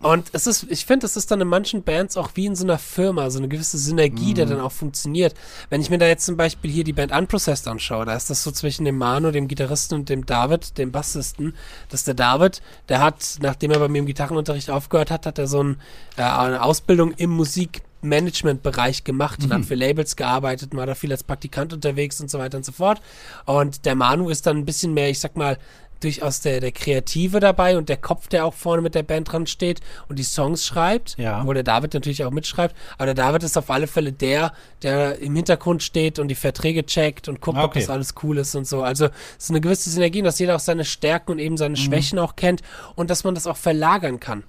Und 0.00 0.28
es 0.32 0.46
ist, 0.46 0.66
ich 0.68 0.84
finde, 0.84 1.06
es 1.06 1.16
ist 1.16 1.30
dann 1.30 1.40
in 1.40 1.48
manchen 1.48 1.82
Bands 1.82 2.16
auch 2.18 2.30
wie 2.34 2.46
in 2.46 2.54
so 2.54 2.64
einer 2.64 2.78
Firma, 2.78 3.30
so 3.30 3.38
eine 3.38 3.48
gewisse 3.48 3.78
Synergie, 3.78 4.32
Mhm. 4.32 4.34
der 4.34 4.46
dann 4.46 4.60
auch 4.60 4.72
funktioniert. 4.72 5.34
Wenn 5.70 5.80
ich 5.80 5.88
mir 5.88 5.98
da 5.98 6.06
jetzt 6.06 6.26
zum 6.26 6.36
Beispiel 6.36 6.70
hier 6.70 6.84
die 6.84 6.92
Band 6.92 7.12
Unprocessed 7.12 7.66
anschaue, 7.66 8.04
da 8.04 8.14
ist 8.14 8.28
das 8.28 8.42
so 8.42 8.50
zwischen 8.50 8.84
dem 8.84 8.98
Manu, 8.98 9.30
dem 9.30 9.48
Gitarristen 9.48 9.94
und 9.94 10.08
dem 10.08 10.26
David, 10.26 10.76
dem 10.76 10.92
Bassisten, 10.92 11.54
dass 11.88 12.04
der 12.04 12.14
David, 12.14 12.60
der 12.88 13.00
hat, 13.02 13.38
nachdem 13.40 13.70
er 13.70 13.78
bei 13.78 13.88
mir 13.88 13.98
im 14.00 14.06
Gitarrenunterricht 14.06 14.70
aufgehört 14.70 15.10
hat, 15.10 15.24
hat 15.26 15.38
er 15.38 15.46
so 15.46 15.62
ein, 15.62 15.80
äh, 16.16 16.22
eine 16.22 16.62
Ausbildung 16.62 17.12
im 17.12 17.30
Musikmanagement-Bereich 17.30 19.04
gemacht 19.04 19.42
und 19.42 19.52
hat 19.52 19.64
für 19.64 19.74
Labels 19.74 20.16
gearbeitet, 20.16 20.74
war 20.74 20.86
da 20.86 20.94
viel 20.94 21.10
als 21.12 21.24
Praktikant 21.24 21.72
unterwegs 21.72 22.20
und 22.20 22.30
so 22.30 22.38
weiter 22.38 22.58
und 22.58 22.64
so 22.64 22.72
fort. 22.72 23.00
Und 23.44 23.84
der 23.84 23.94
Manu 23.94 24.28
ist 24.28 24.46
dann 24.46 24.58
ein 24.58 24.64
bisschen 24.64 24.94
mehr, 24.94 25.08
ich 25.10 25.20
sag 25.20 25.36
mal, 25.36 25.58
durchaus 26.00 26.40
der, 26.40 26.60
der 26.60 26.72
Kreative 26.72 27.40
dabei 27.40 27.76
und 27.78 27.88
der 27.88 27.96
Kopf, 27.96 28.28
der 28.28 28.44
auch 28.44 28.54
vorne 28.54 28.82
mit 28.82 28.94
der 28.94 29.02
Band 29.02 29.32
dran 29.32 29.46
steht 29.46 29.80
und 30.08 30.18
die 30.18 30.22
Songs 30.24 30.64
schreibt, 30.66 31.16
Ja. 31.18 31.46
wo 31.46 31.52
der 31.52 31.62
David 31.62 31.94
natürlich 31.94 32.24
auch 32.24 32.30
mitschreibt, 32.30 32.74
aber 32.98 33.06
der 33.06 33.14
David 33.14 33.42
ist 33.42 33.56
auf 33.56 33.70
alle 33.70 33.86
Fälle 33.86 34.12
der, 34.12 34.52
der 34.82 35.18
im 35.20 35.34
Hintergrund 35.34 35.82
steht 35.82 36.18
und 36.18 36.28
die 36.28 36.34
Verträge 36.34 36.84
checkt 36.86 37.28
und 37.28 37.40
guckt, 37.40 37.58
ob 37.58 37.64
Okay. 37.70 37.80
das 37.80 37.90
alles 37.90 38.14
cool 38.22 38.38
ist 38.38 38.54
und 38.54 38.66
so. 38.66 38.82
Also 38.82 39.06
es 39.38 39.44
ist 39.44 39.50
eine 39.50 39.60
gewisse 39.60 39.90
Synergie, 39.90 40.22
dass 40.22 40.38
jeder 40.38 40.56
auch 40.56 40.60
seine 40.60 40.84
Stärken 40.84 41.32
und 41.32 41.38
eben 41.38 41.56
seine 41.56 41.76
Schwächen 41.76 42.18
auch 42.18 42.36
kennt 42.36 42.62
und 42.94 43.10
dass 43.10 43.24
man 43.24 43.34
das 43.34 43.46
auch 43.46 43.56
verlagern 43.56 44.20
kann. 44.20 44.44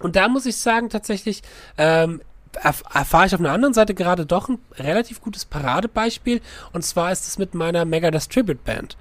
Und 0.00 0.16
da 0.16 0.28
muss 0.28 0.46
ich 0.46 0.56
sagen, 0.56 0.88
tatsächlich, 0.88 1.42
ähm, 1.76 2.22
erf 2.62 2.82
erfahre 2.92 3.26
ich 3.26 3.34
auf 3.34 3.40
einer 3.40 3.52
anderen 3.52 3.74
Seite 3.74 3.94
gerade 3.94 4.24
doch 4.26 4.48
ein 4.48 4.58
relativ 4.76 5.20
gutes 5.20 5.44
Paradebeispiel. 5.44 6.40
Und 6.72 6.84
zwar 6.84 7.12
ist 7.12 7.26
es 7.28 7.38
mit 7.38 7.54
meiner 7.54 7.84
Megadeth 7.84 8.30
Tribute 8.30 8.64
Band. 8.64 8.96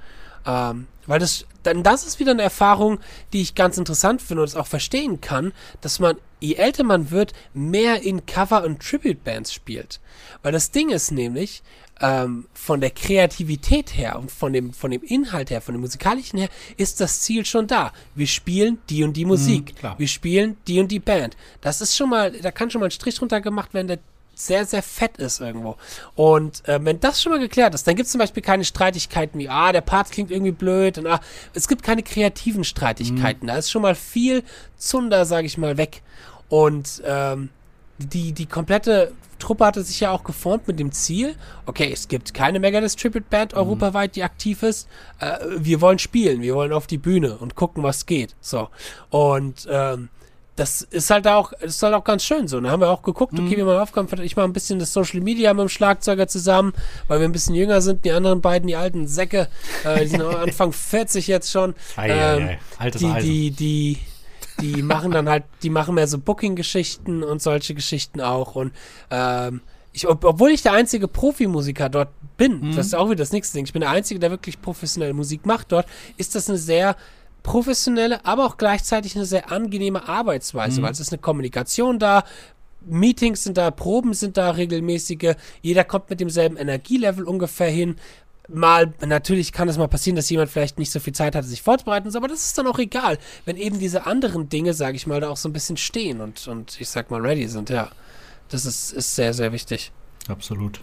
Ähm, 0.46 0.88
weil 1.08 1.20
das, 1.20 1.46
dann 1.64 1.84
das 1.84 2.06
ist 2.06 2.20
wieder 2.20 2.32
eine 2.32 2.44
Erfahrung, 2.44 3.00
die 3.34 3.42
ich 3.42 3.56
ganz 3.56 3.78
interessant 3.78 4.22
finde 4.22 4.42
und 4.42 4.50
es 4.50 4.56
auch 4.56 4.68
verstehen 4.68 5.22
kann, 5.22 5.54
dass 5.82 6.00
man, 6.00 6.18
je 6.40 6.56
älter 6.56 6.84
man 6.84 7.12
wird, 7.12 7.34
mehr 7.54 8.02
in 8.04 8.26
Cover- 8.26 8.64
und 8.64 8.82
Tribute-Bands 8.82 9.54
spielt. 9.54 10.00
Weil 10.42 10.52
das 10.52 10.72
Ding 10.72 10.90
ist 10.90 11.12
nämlich, 11.12 11.64
ähm, 12.02 12.48
von 12.54 12.82
der 12.82 12.92
Kreativität 12.92 13.96
her 13.98 14.18
und 14.18 14.32
von 14.32 14.54
dem, 14.54 14.74
von 14.74 14.92
dem 14.92 15.04
Inhalt 15.04 15.50
her, 15.50 15.62
von 15.62 15.74
dem 15.74 15.82
musikalischen 15.82 16.40
her, 16.40 16.50
ist 16.78 17.02
das 17.02 17.22
Ziel 17.22 17.46
schon 17.46 17.68
da. 17.68 17.92
Wir 18.16 18.28
spielen 18.28 18.80
die 18.90 19.04
und 19.04 19.14
die 19.14 19.26
Musik. 19.26 19.76
klar. 19.76 20.00
Wir 20.00 20.08
spielen 20.08 20.58
die 20.68 20.80
und 20.80 20.90
die 20.90 21.00
Band. 21.00 21.36
Das 21.62 21.82
ist 21.82 21.96
schon 21.96 22.10
mal, 22.10 22.32
da 22.32 22.52
kann 22.52 22.72
schon 22.72 22.80
mal 22.80 22.88
ein 22.88 22.92
Strich 22.92 23.16
drunter 23.16 23.42
gemacht 23.42 23.74
werden, 23.74 23.88
der 23.88 24.00
sehr, 24.40 24.66
sehr 24.66 24.82
fett 24.82 25.18
ist 25.18 25.42
irgendwo. 25.42 25.76
Und 26.16 26.68
äh, 26.68 26.80
wenn 26.82 27.00
das 27.00 27.22
schon 27.22 27.32
mal 27.32 27.40
geklärt 27.40 27.74
ist, 27.76 27.86
dann 27.88 27.96
gibt 27.96 28.06
es 28.06 28.12
zum 28.12 28.20
Beispiel 28.20 28.42
keine 28.42 28.64
Streitigkeiten 28.64 29.40
wie, 29.40 29.50
ah, 29.50 29.72
der 29.72 29.82
Part 29.82 30.12
klingt 30.12 30.32
irgendwie 30.32 30.52
blöd 30.52 30.98
und 30.98 31.08
ah, 31.08 31.20
es 31.54 31.68
gibt 31.68 31.84
keine 31.84 32.04
kreativen 32.04 32.64
Streitigkeiten. 32.64 33.48
Da 33.48 33.58
ist 33.58 33.70
schon 33.70 33.82
mal 33.82 33.96
viel 33.96 34.44
Zunder, 34.78 35.26
sage 35.26 35.46
ich 35.46 35.58
mal, 35.58 35.78
weg. 35.78 36.02
Und 36.48 37.04
ähm, 37.06 37.50
die, 37.98 38.32
die 38.32 38.46
komplette 38.46 39.12
Truppe 39.40 39.66
hatte 39.66 39.84
sich 39.84 40.00
ja 40.00 40.12
auch 40.12 40.24
geformt 40.24 40.68
mit 40.68 40.80
dem 40.80 40.92
Ziel, 40.92 41.36
okay, 41.66 41.92
es 41.92 42.08
gibt 42.08 42.34
keine 42.34 42.60
Megadeth 42.60 42.98
Tribute 42.98 43.30
Band 43.30 43.54
europaweit, 43.54 44.16
die 44.16 44.24
aktiv 44.24 44.64
ist. 44.64 44.88
Äh, 45.20 45.38
wir 45.58 45.82
wollen 45.82 46.00
spielen, 46.00 46.42
wir 46.42 46.56
wollen 46.56 46.72
auf 46.72 46.88
die 46.88 46.98
Bühne 46.98 47.38
und 47.38 47.56
gucken, 47.56 47.84
was 47.84 48.06
geht. 48.06 48.36
So. 48.42 48.70
Und 49.10 49.68
ähm, 49.70 50.10
das 50.60 50.82
ist 50.82 51.10
halt 51.10 51.26
auch, 51.26 51.54
ist 51.54 51.82
halt 51.82 51.94
auch 51.94 52.04
ganz 52.04 52.24
schön 52.24 52.48
so. 52.50 52.60
Da 52.60 52.70
haben 52.70 52.82
wir 52.82 52.90
auch 52.90 53.02
geguckt, 53.02 53.34
okay, 53.40 53.56
wie 53.56 53.64
man 53.64 53.88
verteilt. 53.88 54.22
Ich 54.26 54.36
mache 54.36 54.46
ein 54.46 54.54
bisschen 54.54 54.78
das 54.78 54.92
Social 54.92 55.22
Media 55.22 55.54
mit 55.54 55.62
dem 55.62 55.70
Schlagzeuger 55.70 56.28
zusammen, 56.28 56.74
weil 57.08 57.20
wir 57.20 57.28
ein 57.28 57.32
bisschen 57.32 57.56
jünger 57.56 57.82
sind. 57.82 58.04
Die 58.04 58.12
anderen 58.12 58.42
beiden, 58.42 58.68
die 58.68 58.76
alten 58.76 59.08
Säcke, 59.08 59.48
äh, 59.86 60.02
die 60.02 60.08
sind 60.08 60.22
Anfang 60.36 60.74
40 60.74 61.28
jetzt 61.28 61.50
schon. 61.50 61.76
Ei, 61.96 62.12
ei, 62.12 62.38
Ähm, 62.38 62.48
ei. 62.48 62.60
Altes 62.78 63.00
die, 63.00 63.08
Eisen. 63.08 63.30
die, 63.30 63.52
die, 63.52 63.98
die 64.60 64.82
machen 64.82 65.12
dann 65.12 65.30
halt, 65.30 65.46
die 65.64 65.70
machen 65.70 65.96
mehr 65.96 66.08
so 66.08 66.18
Booking-Geschichten 66.18 67.24
und 67.24 67.42
solche 67.42 67.74
Geschichten 67.74 68.20
auch. 68.20 68.56
Und 68.56 68.74
ähm, 69.12 69.62
ich, 69.94 70.08
ob, 70.10 70.26
obwohl 70.26 70.52
ich 70.52 70.62
der 70.62 70.74
einzige 70.74 71.08
Profimusiker 71.08 71.88
dort 71.88 72.10
bin, 72.38 72.76
das 72.76 72.88
ist 72.88 72.96
auch 72.96 73.08
wieder 73.08 73.18
das 73.18 73.32
nächste 73.32 73.56
Ding, 73.58 73.66
ich 73.66 73.74
bin 73.74 73.82
der 73.82 73.90
Einzige, 73.90 74.20
der 74.20 74.30
wirklich 74.30 74.62
professionelle 74.62 75.14
Musik 75.14 75.46
macht 75.46 75.72
dort, 75.72 75.88
ist 76.18 76.36
das 76.36 76.50
eine 76.50 76.58
sehr 76.58 76.96
professionelle, 77.50 78.24
aber 78.28 78.46
auch 78.46 78.58
gleichzeitig 78.58 79.16
eine 79.16 79.26
sehr 79.26 79.52
angenehme 79.52 80.08
Arbeitsweise, 80.08 80.84
weil 80.84 80.92
es 80.92 81.00
ist 81.00 81.12
eine 81.12 81.18
Kommunikation 81.18 81.98
da, 81.98 82.24
Meetings 82.86 83.44
sind 83.44 83.58
da, 83.58 83.72
Proben 83.72 84.14
sind 84.14 84.38
da 84.38 84.52
regelmäßige, 84.52 85.34
jeder 85.64 85.84
kommt 85.84 86.12
mit 86.12 86.20
demselben 86.20 86.58
Energielevel 86.58 87.24
ungefähr 87.24 87.72
hin. 87.72 87.96
Mal, 88.48 88.94
natürlich 89.04 89.52
kann 89.52 89.68
es 89.68 89.80
mal 89.80 89.88
passieren, 89.88 90.16
dass 90.16 90.30
jemand 90.30 90.52
vielleicht 90.52 90.78
nicht 90.78 90.92
so 90.92 91.00
viel 91.00 91.14
Zeit 91.14 91.34
hatte, 91.34 91.48
sich 91.48 91.64
vorzubereiten, 91.64 92.16
aber 92.16 92.28
das 92.28 92.46
ist 92.46 92.58
dann 92.60 92.68
auch 92.68 92.78
egal, 92.78 93.18
wenn 93.46 93.58
eben 93.58 93.80
diese 93.80 94.06
anderen 94.06 94.48
Dinge, 94.50 94.76
sage 94.76 94.96
ich 94.96 95.08
mal, 95.08 95.20
da 95.20 95.30
auch 95.30 95.38
so 95.38 95.50
ein 95.50 95.54
bisschen 95.54 95.78
stehen 95.78 96.22
und, 96.22 96.48
und 96.48 96.80
ich 96.80 96.88
sag 96.88 97.10
mal 97.10 97.20
ready 97.20 97.48
sind, 97.48 97.72
ja. 97.72 97.90
Das 98.50 98.66
ist, 98.66 98.94
ist 98.94 99.16
sehr, 99.16 99.34
sehr 99.34 99.52
wichtig. 99.54 99.92
Absolut. 100.28 100.82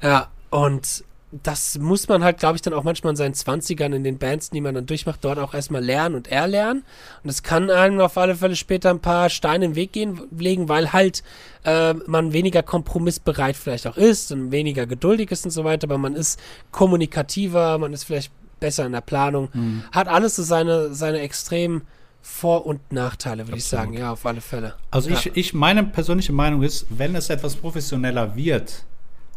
Ja, 0.00 0.30
und 0.48 1.04
das 1.42 1.78
muss 1.78 2.08
man 2.08 2.22
halt, 2.22 2.38
glaube 2.38 2.56
ich, 2.56 2.62
dann 2.62 2.72
auch 2.72 2.84
manchmal 2.84 3.10
in 3.12 3.16
seinen 3.16 3.34
20ern 3.34 3.94
in 3.94 4.04
den 4.04 4.18
Bands, 4.18 4.50
die 4.50 4.60
man 4.60 4.74
dann 4.74 4.86
durchmacht, 4.86 5.24
dort 5.24 5.38
auch 5.38 5.54
erstmal 5.54 5.82
lernen 5.82 6.14
und 6.14 6.28
erlernen. 6.28 6.84
Und 7.22 7.30
es 7.30 7.42
kann 7.42 7.70
einem 7.70 8.00
auf 8.00 8.16
alle 8.16 8.36
Fälle 8.36 8.56
später 8.56 8.90
ein 8.90 9.00
paar 9.00 9.30
Steine 9.30 9.64
im 9.64 9.74
Weg 9.74 9.92
gehen, 9.92 10.20
legen, 10.30 10.68
weil 10.68 10.92
halt 10.92 11.22
äh, 11.64 11.94
man 12.06 12.32
weniger 12.32 12.62
kompromissbereit 12.62 13.56
vielleicht 13.56 13.86
auch 13.86 13.96
ist 13.96 14.30
und 14.32 14.52
weniger 14.52 14.86
geduldig 14.86 15.30
ist 15.30 15.44
und 15.44 15.50
so 15.50 15.64
weiter, 15.64 15.86
aber 15.86 15.98
man 15.98 16.14
ist 16.14 16.38
kommunikativer, 16.70 17.78
man 17.78 17.92
ist 17.92 18.04
vielleicht 18.04 18.32
besser 18.60 18.86
in 18.86 18.92
der 18.92 19.00
Planung. 19.00 19.48
Hat 19.92 20.08
alles 20.08 20.36
so 20.36 20.42
seine, 20.42 20.94
seine 20.94 21.20
extremen 21.20 21.82
Vor- 22.22 22.64
und 22.64 22.92
Nachteile, 22.92 23.46
würde 23.46 23.58
ich 23.58 23.64
sagen, 23.64 23.92
ja, 23.92 24.12
auf 24.12 24.24
alle 24.24 24.40
Fälle. 24.40 24.74
Also 24.90 25.10
ja. 25.10 25.16
ich, 25.16 25.36
ich, 25.36 25.52
meine 25.52 25.84
persönliche 25.84 26.32
Meinung 26.32 26.62
ist, 26.62 26.86
wenn 26.88 27.14
es 27.14 27.28
etwas 27.28 27.56
professioneller 27.56 28.34
wird, 28.36 28.84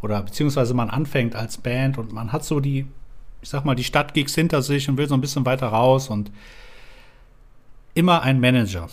oder 0.02 0.22
beziehungsweise 0.22 0.74
man 0.74 0.90
anfängt 0.90 1.36
als 1.36 1.58
Band 1.58 1.98
und 1.98 2.14
man 2.14 2.32
hat 2.32 2.44
so 2.44 2.60
die, 2.60 2.86
ich 3.42 3.50
sag 3.50 3.66
mal, 3.66 3.76
die 3.76 3.84
Stadtgigs 3.84 4.36
hinter 4.36 4.62
sich 4.62 4.90
und 4.90 4.98
will 4.98 5.08
so 5.08 5.16
ein 5.16 5.22
bisschen 5.22 5.46
weiter 5.46 5.68
raus 5.68 6.10
und 6.10 6.32
immer 7.94 8.22
ein 8.22 8.40
Manager. 8.40 8.90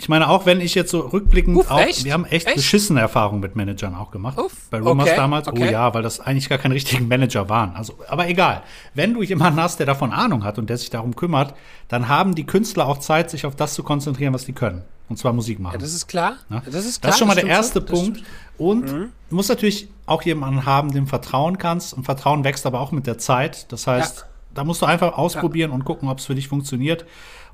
Ich 0.00 0.08
meine, 0.08 0.28
auch 0.28 0.46
wenn 0.46 0.60
ich 0.60 0.76
jetzt 0.76 0.92
so 0.92 1.00
rückblickend 1.00 1.56
Uff, 1.56 1.70
auch, 1.72 1.80
echt? 1.80 2.04
wir 2.04 2.12
haben 2.12 2.24
echt, 2.24 2.46
Echt? 2.46 2.54
beschissene 2.56 3.00
Erfahrungen 3.00 3.40
mit 3.40 3.56
Managern 3.56 3.96
auch 3.96 4.12
gemacht. 4.12 4.38
Uff, 4.38 4.52
Bei 4.70 4.78
Rumors 4.78 5.08
okay, 5.08 5.16
damals, 5.16 5.48
oh 5.48 5.50
okay. 5.50 5.72
ja, 5.72 5.92
weil 5.92 6.02
das 6.04 6.20
eigentlich 6.20 6.48
gar 6.48 6.58
keine 6.58 6.74
richtigen 6.74 7.08
Manager 7.08 7.48
waren. 7.48 7.74
Also, 7.74 7.94
aber 8.08 8.28
egal. 8.28 8.62
Wenn 8.94 9.12
du 9.12 9.24
jemanden 9.24 9.60
hast, 9.60 9.80
der 9.80 9.86
davon 9.86 10.12
Ahnung 10.12 10.44
hat 10.44 10.56
und 10.56 10.70
der 10.70 10.76
sich 10.78 10.88
darum 10.90 11.16
kümmert, 11.16 11.54
dann 11.88 12.06
haben 12.06 12.36
die 12.36 12.46
Künstler 12.46 12.86
auch 12.86 12.98
Zeit, 12.98 13.28
sich 13.28 13.44
auf 13.44 13.56
das 13.56 13.74
zu 13.74 13.82
konzentrieren, 13.82 14.32
was 14.32 14.44
die 14.44 14.52
können. 14.52 14.82
Und 15.08 15.16
zwar 15.18 15.32
Musik 15.32 15.58
machen. 15.58 15.72
Ja, 15.74 15.80
das 15.80 15.92
ist 15.92 16.06
klar. 16.06 16.36
Ne? 16.48 16.62
Das 16.66 16.84
ist 16.86 17.00
klar. 17.00 17.08
Das 17.08 17.14
ist 17.16 17.18
schon 17.18 17.26
mal 17.28 17.34
der 17.34 17.46
erste 17.46 17.80
Das 17.80 17.90
Punkt. 17.90 18.22
Und 18.56 18.86
du 18.86 19.34
musst 19.34 19.48
natürlich 19.48 19.88
auch 20.06 20.22
jemanden 20.22 20.64
haben, 20.64 20.92
dem 20.92 21.08
vertrauen 21.08 21.58
kannst. 21.58 21.92
Und 21.92 22.04
Vertrauen 22.04 22.44
wächst 22.44 22.66
aber 22.66 22.78
auch 22.80 22.92
mit 22.92 23.08
der 23.08 23.18
Zeit. 23.18 23.72
Das 23.72 23.88
heißt, 23.88 24.18
Ja. 24.18 24.24
da 24.54 24.62
musst 24.64 24.80
du 24.80 24.86
einfach 24.86 25.18
ausprobieren 25.18 25.72
und 25.72 25.84
gucken, 25.84 26.08
ob 26.08 26.18
es 26.18 26.26
für 26.26 26.36
dich 26.36 26.46
funktioniert. 26.46 27.04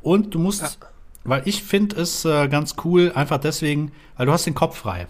Und 0.02 0.34
du 0.34 0.38
musst, 0.38 0.60
Ja. 0.62 0.68
Weil 1.24 1.42
ich 1.46 1.62
finde 1.62 1.96
es 1.96 2.24
äh, 2.24 2.48
ganz 2.48 2.76
cool, 2.84 3.12
einfach 3.14 3.38
deswegen, 3.38 3.92
weil 4.16 4.26
du 4.26 4.32
hast 4.32 4.46
den 4.46 4.54
Kopf 4.54 4.76
frei. 4.76 5.06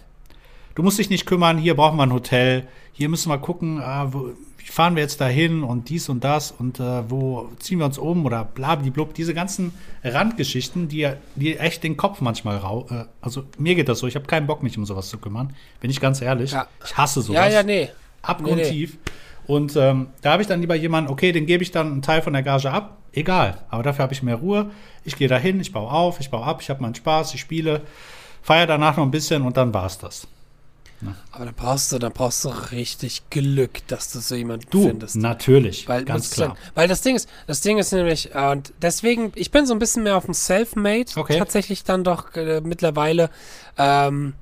Du 0.74 0.82
musst 0.82 0.98
dich 0.98 1.10
nicht 1.10 1.26
kümmern, 1.26 1.58
hier 1.58 1.74
brauchen 1.74 1.96
wir 1.96 2.04
ein 2.04 2.12
Hotel, 2.12 2.66
hier 2.92 3.08
müssen 3.08 3.28
wir 3.28 3.38
gucken, 3.38 3.80
ah, 3.80 4.12
wo, 4.12 4.32
wie 4.58 4.66
fahren 4.66 4.96
wir 4.96 5.02
jetzt 5.02 5.20
dahin 5.20 5.62
und 5.62 5.88
dies 5.88 6.08
und 6.08 6.24
das 6.24 6.50
und 6.50 6.80
äh, 6.80 7.10
wo 7.10 7.50
ziehen 7.58 7.78
wir 7.78 7.86
uns 7.86 7.98
um 7.98 8.24
oder 8.24 8.44
blablablub. 8.44 9.14
Diese 9.14 9.34
ganzen 9.34 9.74
Randgeschichten, 10.02 10.88
die, 10.88 11.08
die 11.36 11.56
echt 11.58 11.84
den 11.84 11.96
Kopf 11.96 12.20
manchmal 12.20 12.56
rau. 12.56 12.86
Äh, 12.90 13.04
also 13.20 13.44
mir 13.58 13.74
geht 13.74 13.88
das 13.88 13.98
so, 13.98 14.06
ich 14.06 14.14
habe 14.14 14.26
keinen 14.26 14.46
Bock, 14.46 14.62
mich 14.62 14.78
um 14.78 14.86
sowas 14.86 15.08
zu 15.08 15.18
kümmern. 15.18 15.54
Bin 15.80 15.90
ich 15.90 16.00
ganz 16.00 16.22
ehrlich. 16.22 16.52
Ja. 16.52 16.66
Ich 16.84 16.96
hasse 16.96 17.20
sowas. 17.20 17.46
Ja, 17.46 17.60
ja, 17.60 17.62
nee. 17.62 17.90
Abgrundtief. 18.22 18.98
Und 19.46 19.76
ähm, 19.76 20.08
da 20.22 20.32
habe 20.32 20.42
ich 20.42 20.48
dann 20.48 20.60
lieber 20.60 20.74
jemanden, 20.74 21.10
okay, 21.10 21.32
den 21.32 21.46
gebe 21.46 21.62
ich 21.62 21.70
dann 21.70 21.92
einen 21.92 22.02
Teil 22.02 22.22
von 22.22 22.32
der 22.32 22.42
Gage 22.42 22.70
ab. 22.70 22.98
Egal. 23.14 23.58
Aber 23.70 23.82
dafür 23.82 24.02
habe 24.04 24.12
ich 24.12 24.22
mehr 24.22 24.36
Ruhe. 24.36 24.70
Ich 25.04 25.16
gehe 25.16 25.28
dahin, 25.28 25.60
ich 25.60 25.72
baue 25.72 25.90
auf, 25.90 26.20
ich 26.20 26.30
baue 26.30 26.44
ab, 26.44 26.60
ich 26.60 26.70
habe 26.70 26.82
meinen 26.82 26.94
Spaß, 26.94 27.34
ich 27.34 27.40
spiele, 27.40 27.82
feiere 28.42 28.66
danach 28.66 28.96
noch 28.96 29.04
ein 29.04 29.10
bisschen 29.10 29.42
und 29.42 29.56
dann 29.56 29.72
war's 29.72 29.98
das. 29.98 30.26
Aber 31.32 31.44
da 31.44 31.50
brauchst 31.54 31.92
du, 31.92 31.98
da 31.98 32.08
brauchst 32.08 32.44
du 32.44 32.48
richtig 32.48 33.28
Glück, 33.28 33.86
dass 33.88 34.10
du 34.12 34.20
so 34.20 34.34
jemanden 34.36 34.66
Du, 34.70 34.86
findest. 34.86 35.16
natürlich, 35.16 35.86
Weil, 35.86 36.04
ganz 36.06 36.30
klar. 36.30 36.50
sagen, 36.50 36.60
weil 36.74 36.88
das 36.88 37.02
Ding 37.02 37.14
ist, 37.14 37.28
das 37.46 37.60
Ding 37.60 37.76
ist 37.76 37.92
nämlich, 37.92 38.34
äh, 38.34 38.50
und 38.52 38.72
deswegen, 38.80 39.30
ich 39.34 39.50
bin 39.50 39.66
so 39.66 39.74
ein 39.74 39.78
bisschen 39.78 40.02
mehr 40.04 40.16
auf 40.16 40.24
dem 40.24 40.32
Self-Made 40.32 41.10
Okay. 41.16 41.38
tatsächlich 41.38 41.84
dann 41.84 42.04
doch 42.04 42.34
äh, 42.36 42.62
mittlerweile, 42.62 43.28
ähm, 43.76 44.32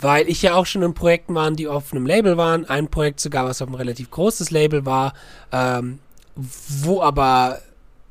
weil 0.00 0.28
ich 0.30 0.40
ja 0.40 0.54
auch 0.54 0.64
schon 0.64 0.82
in 0.82 0.94
Projekten 0.94 1.34
war, 1.34 1.50
die 1.50 1.68
auf 1.68 1.92
einem 1.92 2.06
Label 2.06 2.38
waren, 2.38 2.64
ein 2.66 2.88
Projekt 2.88 3.20
sogar, 3.20 3.44
was 3.44 3.60
auf 3.60 3.68
einem 3.68 3.74
relativ 3.76 4.10
großes 4.10 4.50
Label 4.50 4.86
war, 4.86 5.12
ähm, 5.52 5.98
wo 6.36 7.02
aber, 7.02 7.60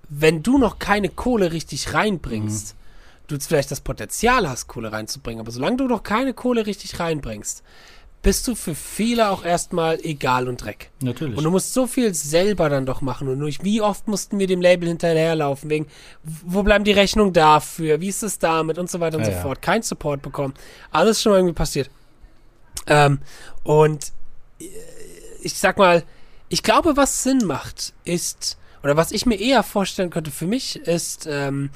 wenn 0.10 0.44
du 0.44 0.58
noch 0.58 0.80
keine 0.80 1.10
Kohle 1.10 1.52
richtig 1.52 1.94
reinbringst, 1.94 2.76
du 3.28 3.36
jetzt 3.36 3.48
vielleicht 3.48 3.72
das 3.72 3.82
Potenzial 3.82 4.48
hast, 4.48 4.68
Kohle 4.68 4.91
reinzubringen, 4.91 5.41
aber 5.41 5.52
solange 5.52 5.78
du 5.78 5.88
noch 5.88 6.04
keine 6.04 6.34
Kohle 6.34 6.65
richtig 6.65 7.00
reinbringst, 7.00 7.63
bist 8.26 8.48
du 8.48 8.56
für 8.56 8.74
viele 8.74 9.30
auch 9.30 9.46
erstmal 9.46 10.00
egal 10.02 10.48
und 10.48 10.63
Dreck. 10.63 10.89
Natürlich. 11.00 11.38
Und 11.38 11.44
du 11.44 11.52
musst 11.52 11.76
so 11.76 11.86
viel 11.86 12.12
selber 12.15 12.70
dann 12.70 12.88
doch 12.88 13.02
machen. 13.02 13.28
Und 13.28 13.39
durch 13.39 13.63
wie 13.63 13.82
oft 13.82 14.08
mussten 14.08 14.39
wir 14.39 14.48
dem 14.48 14.62
Label 14.62 14.89
hinterherlaufen, 14.89 15.70
wegen, 15.70 15.86
wo 16.24 16.63
bleiben 16.63 16.84
die 16.84 16.91
Rechnungen 16.91 17.34
dafür, 17.34 18.02
wie 18.02 18.08
ist 18.08 18.24
es 18.24 18.39
damit 18.39 18.80
und 18.80 18.89
so 18.89 19.00
weiter 19.00 19.18
und 19.18 19.28
Ja, 19.28 19.32
so 19.32 19.41
fort. 19.41 19.62
Kein 19.62 19.84
Support 19.84 20.24
bekommen. 20.24 20.56
Alles 20.89 21.22
schon 21.22 21.34
mal 21.34 21.38
irgendwie 21.38 21.54
passiert. 21.54 21.91
Ähm, 22.88 23.20
und 23.63 24.12
äh, 24.60 24.65
ich 25.44 25.54
sag 25.54 25.78
mal, 25.78 26.04
ich 26.50 26.63
glaube, 26.63 26.98
was 26.98 27.22
Sinn 27.22 27.46
macht, 27.46 27.94
ist, 28.06 28.58
oder 28.86 28.95
was 28.95 29.12
ich 29.12 29.26
mir 29.26 29.39
eher 29.39 29.63
vorstellen 29.63 30.12
könnte 30.12 30.30
für 30.30 30.45
mich, 30.45 30.76
ist, 30.76 31.28
ähm, 31.28 31.71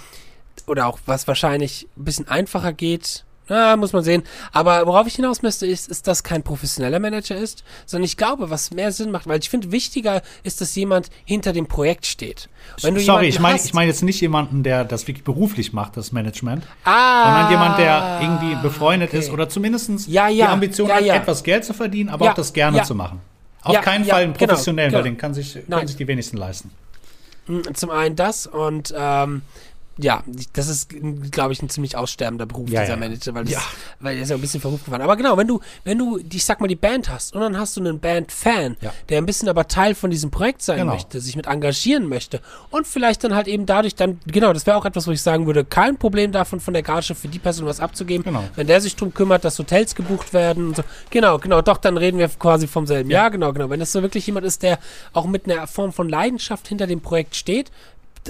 oder 0.67 0.85
auch 0.85 0.99
was 1.07 1.27
wahrscheinlich 1.27 1.87
ein 1.97 2.05
bisschen 2.05 2.27
einfacher 2.27 2.71
geht, 2.71 3.25
na, 3.47 3.75
muss 3.77 3.93
man 3.93 4.03
sehen. 4.03 4.21
Aber 4.51 4.85
worauf 4.85 5.07
ich 5.07 5.15
hinaus 5.15 5.41
müsste, 5.41 5.65
ist, 5.65 5.89
ist, 5.89 6.05
dass 6.05 6.21
kein 6.21 6.43
professioneller 6.43 6.99
Manager 6.99 7.35
ist, 7.35 7.63
sondern 7.87 8.05
ich 8.05 8.15
glaube, 8.15 8.51
was 8.51 8.69
mehr 8.69 8.91
Sinn 8.91 9.09
macht, 9.09 9.25
weil 9.25 9.39
ich 9.39 9.49
finde, 9.49 9.71
wichtiger 9.71 10.21
ist, 10.43 10.61
dass 10.61 10.75
jemand 10.75 11.09
hinter 11.25 11.51
dem 11.51 11.65
Projekt 11.65 12.05
steht. 12.05 12.47
Sorry, 12.77 13.29
ich 13.29 13.39
meine 13.39 13.57
ich 13.57 13.73
mein 13.73 13.87
jetzt 13.87 14.03
nicht 14.03 14.21
jemanden, 14.21 14.61
der 14.61 14.85
das 14.85 15.07
wirklich 15.07 15.23
beruflich 15.23 15.73
macht, 15.73 15.97
das 15.97 16.11
Management, 16.11 16.67
ah, 16.83 17.23
sondern 17.23 17.49
jemand, 17.49 17.79
der 17.79 18.19
irgendwie 18.21 18.55
befreundet 18.61 19.09
okay. 19.09 19.17
ist 19.17 19.31
oder 19.31 19.49
zumindest 19.49 20.07
Ja, 20.07 20.27
ja, 20.27 20.45
die 20.45 20.51
Ambition 20.51 20.89
ja, 20.89 20.97
hat, 20.97 21.03
etwas 21.23 21.43
Geld 21.43 21.65
zu 21.65 21.73
verdienen, 21.73 22.09
aber 22.09 22.29
auch 22.29 22.35
das 22.35 22.53
gerne 22.53 22.83
zu 22.83 22.93
machen. 22.93 23.19
Auf 23.63 23.81
keinen 23.81 24.05
Fall 24.05 24.25
einen 24.25 24.33
genau, 24.33 24.51
professionellen, 24.51 24.93
weil 24.93 25.01
genau. 25.01 25.15
den 25.15 25.17
kann 25.17 25.33
sich, 25.33 25.57
können 25.67 25.87
sich 25.87 25.97
die 25.97 26.07
wenigsten 26.07 26.37
leisten. 26.37 26.69
Zum 27.73 27.89
einen 27.89 28.15
das 28.15 28.45
und 28.45 28.93
ähm, 28.95 29.41
ja, 30.01 30.23
das 30.53 30.67
ist, 30.69 30.89
glaube 31.31 31.51
ich, 31.53 31.61
ein 31.61 31.69
ziemlich 31.69 31.97
aussterbender 31.97 32.45
Beruf, 32.45 32.69
Ja, 32.69 32.81
dieser 32.81 32.93
ja. 32.93 32.99
Manager, 32.99 33.33
weil, 33.33 33.43
das, 33.43 33.53
Ja. 33.53 33.61
weil 33.99 34.13
der 34.15 34.23
ist 34.23 34.29
ja 34.29 34.35
ein 34.35 34.41
bisschen 34.41 34.61
verrufen 34.61 34.85
geworden. 34.85 35.01
Aber 35.01 35.17
genau, 35.17 35.35
wenn 35.37 35.47
du, 35.47 35.59
wenn 35.83 35.97
du, 35.97 36.17
ich 36.31 36.45
sag 36.45 36.61
mal, 36.61 36.67
die 36.67 36.75
Band 36.75 37.09
hast 37.09 37.33
und 37.35 37.41
dann 37.41 37.57
hast 37.57 37.75
du 37.75 37.81
einen 37.81 37.99
Band-Fan, 37.99 38.77
der 39.09 39.17
ein 39.17 39.25
bisschen 39.25 39.49
aber 39.49 39.67
Teil 39.67 39.95
von 39.95 40.09
diesem 40.09 40.31
Projekt 40.31 40.61
sein 40.61 40.77
Genau. 40.79 40.93
möchte, 40.93 41.19
sich 41.19 41.35
mit 41.35 41.47
engagieren 41.47 42.07
möchte 42.07 42.39
und 42.69 42.87
vielleicht 42.87 43.23
dann 43.23 43.35
halt 43.35 43.47
eben 43.47 43.65
dadurch 43.65 43.95
dann, 43.95 44.19
genau, 44.25 44.53
das 44.53 44.65
wäre 44.65 44.77
auch 44.77 44.85
etwas, 44.85 45.05
wo 45.07 45.11
ich 45.11 45.21
sagen 45.21 45.45
würde, 45.45 45.65
kein 45.65 45.97
Problem 45.97 46.31
davon, 46.31 46.59
von 46.61 46.73
der 46.73 46.83
Gage 46.83 47.13
für 47.15 47.27
die 47.27 47.39
Person 47.39 47.65
was 47.65 47.79
abzugeben. 47.79 48.23
Genau. 48.23 48.43
Wenn 48.55 48.67
der 48.67 48.79
sich 48.81 48.95
drum 48.95 49.13
kümmert, 49.13 49.43
dass 49.43 49.59
Hotels 49.59 49.95
gebucht 49.95 50.31
werden 50.33 50.67
und 50.69 50.75
so. 50.77 50.83
Genau, 51.09 51.37
genau, 51.39 51.61
doch, 51.61 51.77
dann 51.77 51.97
reden 51.97 52.17
wir 52.19 52.29
quasi 52.29 52.67
vom 52.67 52.87
selben. 52.87 53.09
Ja, 53.09 53.27
genau, 53.29 53.51
genau. 53.51 53.69
Wenn 53.69 53.79
das 53.81 53.91
so 53.91 54.01
wirklich 54.01 54.25
jemand 54.27 54.45
ist, 54.45 54.63
der 54.63 54.79
auch 55.13 55.25
mit 55.25 55.45
einer 55.49 55.67
Form 55.67 55.91
von 55.91 56.07
Leidenschaft 56.07 56.67
hinter 56.67 56.87
dem 56.87 57.01
Projekt 57.01 57.35
steht, 57.35 57.71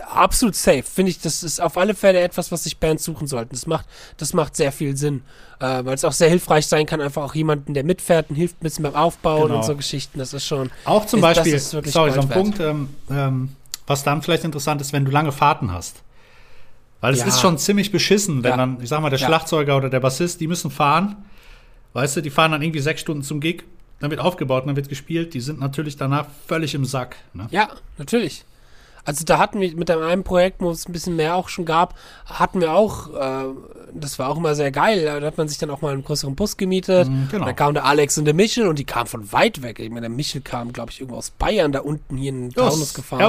absolut 0.10 0.56
safe. 0.56 0.84
Finde 0.84 1.12
ich, 1.12 1.20
das 1.20 1.44
ist 1.44 1.60
auf 1.62 1.78
alle 1.78 1.94
Fälle 1.94 2.20
etwas, 2.20 2.52
was 2.52 2.64
sich 2.64 2.78
Bands 2.78 3.04
suchen 3.04 3.28
sollten. 3.28 3.52
Das 3.52 3.66
macht, 3.68 3.86
das 4.18 4.34
macht 4.34 4.56
sehr 4.56 4.72
viel 4.72 4.96
Sinn. 4.96 5.22
Äh, 5.60 5.84
weil 5.86 5.94
es 5.96 6.06
auch 6.06 6.14
sehr 6.14 6.30
hilfreich 6.30 6.68
sein 6.68 6.86
kann, 6.86 7.02
einfach 7.02 7.22
auch 7.24 7.36
jemanden, 7.36 7.74
der 7.74 7.84
mitfährt 7.84 8.30
und 8.30 8.36
hilft 8.38 8.56
ein 8.62 8.64
bisschen 8.64 8.84
beim 8.84 8.96
Aufbauen 8.96 9.48
Genau. 9.48 9.58
und 9.58 9.66
so 9.66 9.76
Geschichten. 9.76 10.20
Das 10.20 10.34
ist 10.34 10.46
schon. 10.46 10.72
Auch 10.86 11.06
zum 11.06 11.20
ist, 11.20 11.26
das 11.38 11.38
Beispiel, 11.38 11.60
sorry, 11.92 12.12
so 12.12 12.22
ein 12.22 12.30
wert. 12.30 12.40
Punkt, 12.40 12.60
ähm, 12.62 12.90
ähm, 13.10 13.50
was 13.88 14.04
dann 14.04 14.22
vielleicht 14.22 14.44
interessant 14.46 14.80
ist, 14.82 14.94
wenn 14.94 15.04
du 15.06 15.12
lange 15.12 15.32
Fahrten 15.32 15.74
hast. 15.74 15.98
Weil 17.02 17.14
es 17.14 17.20
Ja. 17.20 17.28
ist 17.28 17.42
schon 17.42 17.58
ziemlich 17.58 17.92
beschissen, 17.92 18.44
wenn 18.44 18.52
Ja. 18.52 18.58
dann, 18.58 18.78
ich 18.82 18.90
sag 18.90 19.02
mal, 19.02 19.10
der 19.10 19.20
Ja. 19.20 19.28
Schlagzeuger 19.28 19.76
oder 19.78 19.90
der 19.90 20.00
Bassist, 20.00 20.40
die 20.42 20.48
müssen 20.48 20.70
fahren. 20.72 21.18
Weißt 21.94 22.16
du, 22.18 22.22
die 22.22 22.30
fahren 22.30 22.52
dann 22.52 22.62
irgendwie 22.62 22.80
sechs 22.82 23.02
Stunden 23.02 23.24
zum 23.24 23.40
Gig, 23.40 23.64
dann 24.00 24.12
wird 24.12 24.22
aufgebaut, 24.22 24.66
dann 24.68 24.76
wird 24.76 24.88
gespielt. 24.90 25.34
Die 25.34 25.42
sind 25.42 25.60
natürlich 25.60 25.98
danach 25.98 26.28
völlig 26.48 26.74
im 26.76 26.86
Sack. 26.86 27.16
Ne? 27.34 27.48
Ja, 27.52 27.70
natürlich. 27.98 28.46
Also 29.10 29.26
da 29.26 29.40
hatten 29.40 29.60
wir 29.60 29.76
mit 29.76 29.90
dem 29.90 30.04
einen 30.04 30.24
Projekt, 30.24 30.62
wo 30.62 30.70
es 30.70 30.88
ein 30.88 30.92
bisschen 30.92 31.16
mehr 31.16 31.34
auch 31.36 31.50
schon 31.50 31.66
gab, 31.66 31.96
hatten 32.28 32.62
wir 32.62 32.74
auch, 32.74 33.12
äh, 33.16 33.46
das 33.92 34.20
war 34.20 34.30
auch 34.30 34.38
immer 34.38 34.54
sehr 34.54 34.70
geil. 34.70 35.04
Da 35.04 35.26
hat 35.26 35.36
man 35.36 35.48
sich 35.48 35.58
dann 35.58 35.72
auch 35.72 35.82
mal 35.82 35.94
einen 35.94 36.04
größeren 36.04 36.36
Bus 36.36 36.58
gemietet. 36.58 37.08
Mhm, 37.10 37.28
genau. 37.32 37.42
Und 37.42 37.48
dann 37.48 37.56
kam 37.56 37.74
der 37.74 37.86
Alex 37.86 38.20
und 38.20 38.26
der 38.26 38.36
Michel 38.36 38.68
und 38.68 38.78
die 38.78 38.84
kamen 38.86 39.08
von 39.08 39.32
weit 39.32 39.64
weg. 39.64 39.80
Ich 39.80 39.90
meine, 39.90 40.02
der 40.02 40.10
Michel 40.12 40.42
kam, 40.42 40.74
glaube 40.74 40.92
ich, 40.92 41.00
irgendwo 41.00 41.18
aus 41.18 41.32
Bayern 41.32 41.72
da 41.72 41.80
unten 41.80 42.18
hier 42.18 42.30
in 42.30 42.52
Taunus 42.54 42.94
gefahren. 42.94 43.20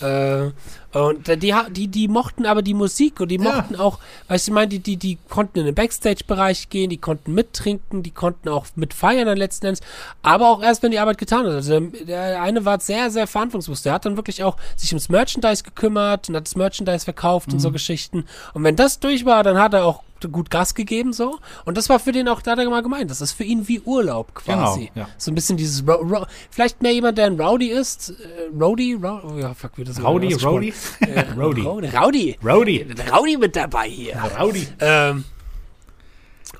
Äh, 0.00 0.50
und 0.92 1.28
die, 1.28 1.54
die, 1.70 1.86
die 1.86 2.08
mochten 2.08 2.44
aber 2.46 2.62
die 2.62 2.74
Musik 2.74 3.20
und 3.20 3.28
die 3.28 3.36
Ja. 3.36 3.42
mochten 3.42 3.76
auch, 3.76 4.00
weißt 4.26 4.48
du, 4.48 4.50
ich 4.50 4.54
meine, 4.54 4.66
die, 4.66 4.80
die, 4.80 4.96
die 4.96 5.18
konnten 5.28 5.60
in 5.60 5.66
den 5.66 5.74
Backstage-Bereich 5.76 6.68
gehen, 6.68 6.90
die 6.90 6.96
konnten 6.96 7.32
mittrinken, 7.32 8.02
die 8.02 8.10
konnten 8.10 8.48
auch 8.48 8.66
mitfeiern 8.74 9.26
dann 9.26 9.38
letzten 9.38 9.66
Endes, 9.66 9.82
aber 10.22 10.50
auch 10.50 10.60
erst, 10.60 10.82
wenn 10.82 10.90
die 10.90 10.98
Arbeit 10.98 11.18
getan 11.18 11.46
hat. 11.46 11.52
Also 11.52 11.78
der, 11.78 12.04
der 12.04 12.42
eine 12.42 12.64
war 12.64 12.80
sehr, 12.80 13.08
sehr 13.10 13.28
verantwortungsbewusst. 13.28 13.84
Der 13.84 13.92
hat 13.92 14.04
dann 14.04 14.16
wirklich 14.16 14.42
auch 14.42 14.56
sich 14.74 14.90
ums 14.90 15.08
Merchandise 15.20 15.62
gekümmert 15.62 16.28
und 16.28 16.36
hat 16.36 16.46
das 16.46 16.56
Merchandise 16.56 17.04
verkauft 17.04 17.48
und 17.48 17.54
Mhm. 17.56 17.60
so 17.60 17.72
Geschichten. 17.72 18.24
Und 18.54 18.64
wenn 18.64 18.76
das 18.76 19.00
durch 19.00 19.24
war, 19.26 19.42
dann 19.42 19.58
hat 19.58 19.74
er 19.74 19.84
auch 19.84 20.02
gut 20.32 20.50
Gas 20.50 20.74
gegeben 20.74 21.12
so. 21.14 21.38
Und 21.64 21.76
das 21.78 21.88
war 21.88 21.98
für 21.98 22.12
den 22.12 22.28
auch, 22.28 22.42
da 22.42 22.52
hat 22.52 22.58
er 22.58 22.68
mal 22.68 22.82
gemeint, 22.82 23.10
das 23.10 23.20
ist 23.22 23.32
für 23.32 23.44
ihn 23.44 23.68
wie 23.68 23.80
Urlaub 23.80 24.34
quasi. 24.34 24.90
Genau, 24.94 25.06
ja. 25.06 25.08
So 25.18 25.30
ein 25.30 25.34
bisschen 25.34 25.56
dieses, 25.56 25.86
Ro 25.86 25.94
Ro 25.94 26.26
vielleicht 26.50 26.82
mehr 26.82 26.92
jemand, 26.92 27.16
der 27.18 27.26
ein 27.26 27.40
Rowdy 27.40 27.68
ist. 27.70 28.10
Äh, 28.10 28.14
Rowdy? 28.58 28.94
Ro 28.94 29.20
oh, 29.24 29.38
ja, 29.38 29.54
fuck, 29.54 29.72
wie 29.76 29.84
das 29.84 30.02
Rowdy. 30.02 30.34
Rowdy? 30.34 30.72
Äh, 31.00 31.20
Rowdy. 31.38 31.62
Rowdy. 31.62 31.88
Rowdy. 31.88 32.38
Rowdy. 32.44 32.86
Rowdy 33.12 33.36
mit 33.38 33.56
dabei 33.56 33.88
hier. 33.88 34.16
Rowdy. 34.38 34.66
Ähm, 34.80 35.24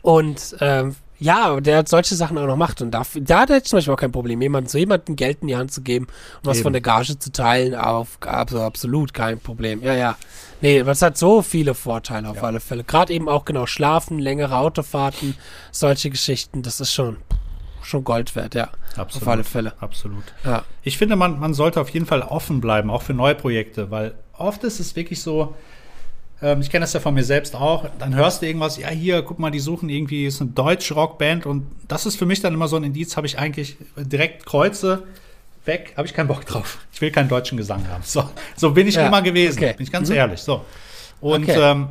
und 0.02 0.56
ähm, 0.60 0.94
ja, 1.20 1.60
der 1.60 1.84
solche 1.86 2.14
Sachen 2.14 2.38
auch 2.38 2.46
noch 2.46 2.56
macht. 2.56 2.80
Und 2.82 2.90
da, 2.90 3.02
da 3.20 3.40
hätte 3.42 3.56
ich 3.58 3.64
zum 3.64 3.76
Beispiel 3.76 3.92
auch 3.94 3.98
kein 3.98 4.10
Problem, 4.12 4.40
jemandem, 4.40 4.68
so 4.68 4.78
jemandem 4.78 5.16
Geld 5.16 5.38
in 5.42 5.48
die 5.48 5.56
Hand 5.56 5.70
zu 5.72 5.82
geben 5.82 6.06
und 6.06 6.46
was 6.46 6.56
Eben. 6.58 6.64
von 6.64 6.72
der 6.72 6.82
Gage 6.82 7.18
zu 7.18 7.30
teilen, 7.30 7.74
auf, 7.74 8.18
also 8.22 8.60
absolut 8.62 9.12
kein 9.14 9.38
Problem. 9.38 9.82
Ja, 9.82 9.94
ja. 9.94 10.16
Nee, 10.62 10.82
das 10.82 11.02
hat 11.02 11.16
so 11.16 11.42
viele 11.42 11.74
Vorteile 11.74 12.28
auf 12.28 12.36
Ja. 12.36 12.42
alle 12.42 12.60
Fälle. 12.60 12.84
Gerade 12.84 13.12
eben 13.12 13.28
auch 13.28 13.44
genau 13.44 13.66
Schlafen, 13.66 14.18
längere 14.18 14.56
Autofahrten, 14.56 15.34
solche 15.70 16.10
Geschichten, 16.10 16.62
das 16.62 16.80
ist 16.80 16.92
schon, 16.92 17.18
schon 17.82 18.02
Gold 18.04 18.34
wert, 18.36 18.54
ja. 18.54 18.68
Absolut. 18.96 19.22
Auf 19.22 19.28
alle 19.32 19.44
Fälle. 19.44 19.72
Absolut. 19.80 20.24
Ja. 20.44 20.64
Ich 20.82 20.98
finde, 20.98 21.16
man, 21.16 21.38
man 21.38 21.54
sollte 21.54 21.80
auf 21.80 21.90
jeden 21.90 22.06
Fall 22.06 22.22
offen 22.22 22.60
bleiben, 22.60 22.90
auch 22.90 23.02
für 23.02 23.14
neue 23.14 23.34
Projekte, 23.34 23.90
weil 23.90 24.14
oft 24.36 24.64
ist 24.64 24.80
es 24.80 24.96
wirklich 24.96 25.20
so, 25.22 25.54
ähm, 26.42 26.60
ich 26.60 26.70
kenne 26.70 26.82
das 26.84 26.92
ja 26.92 27.00
von 27.00 27.14
mir 27.14 27.24
selbst 27.24 27.54
auch, 27.54 27.86
dann 27.98 28.14
hörst 28.14 28.42
du 28.42 28.46
irgendwas, 28.46 28.76
ja 28.78 28.88
hier, 28.88 29.22
guck 29.22 29.38
mal, 29.38 29.50
die 29.50 29.60
suchen 29.60 29.88
irgendwie, 29.88 30.26
ist 30.26 30.40
eine 30.40 30.50
deutsche 30.50 30.94
Rockband 30.94 31.46
und 31.46 31.66
das 31.88 32.06
ist 32.06 32.16
für 32.16 32.26
mich 32.26 32.40
dann 32.40 32.54
immer 32.54 32.68
so 32.68 32.76
ein 32.76 32.84
Indiz, 32.84 33.16
habe 33.16 33.26
ich 33.26 33.38
eigentlich 33.38 33.76
direkt 33.96 34.46
Kreuze, 34.46 35.04
weg, 35.66 35.92
habe 35.96 36.06
ich 36.08 36.14
keinen 36.14 36.28
Bock 36.28 36.46
drauf. 36.46 36.78
Ich 36.92 37.00
will 37.00 37.10
keinen 37.10 37.28
deutschen 37.28 37.58
Gesang 37.58 37.86
haben. 37.88 38.02
So, 38.04 38.28
so 38.56 38.70
bin 38.72 38.86
ich 38.86 38.94
Ja, 38.94 39.06
immer 39.06 39.20
gewesen, 39.22 39.58
okay. 39.58 39.74
bin 39.76 39.84
ich 39.84 39.92
ganz 39.92 40.08
Mhm. 40.08 40.14
ehrlich. 40.16 40.40
So. 40.40 40.64
Und 41.20 41.44
Okay. 41.48 41.60
ähm, 41.60 41.88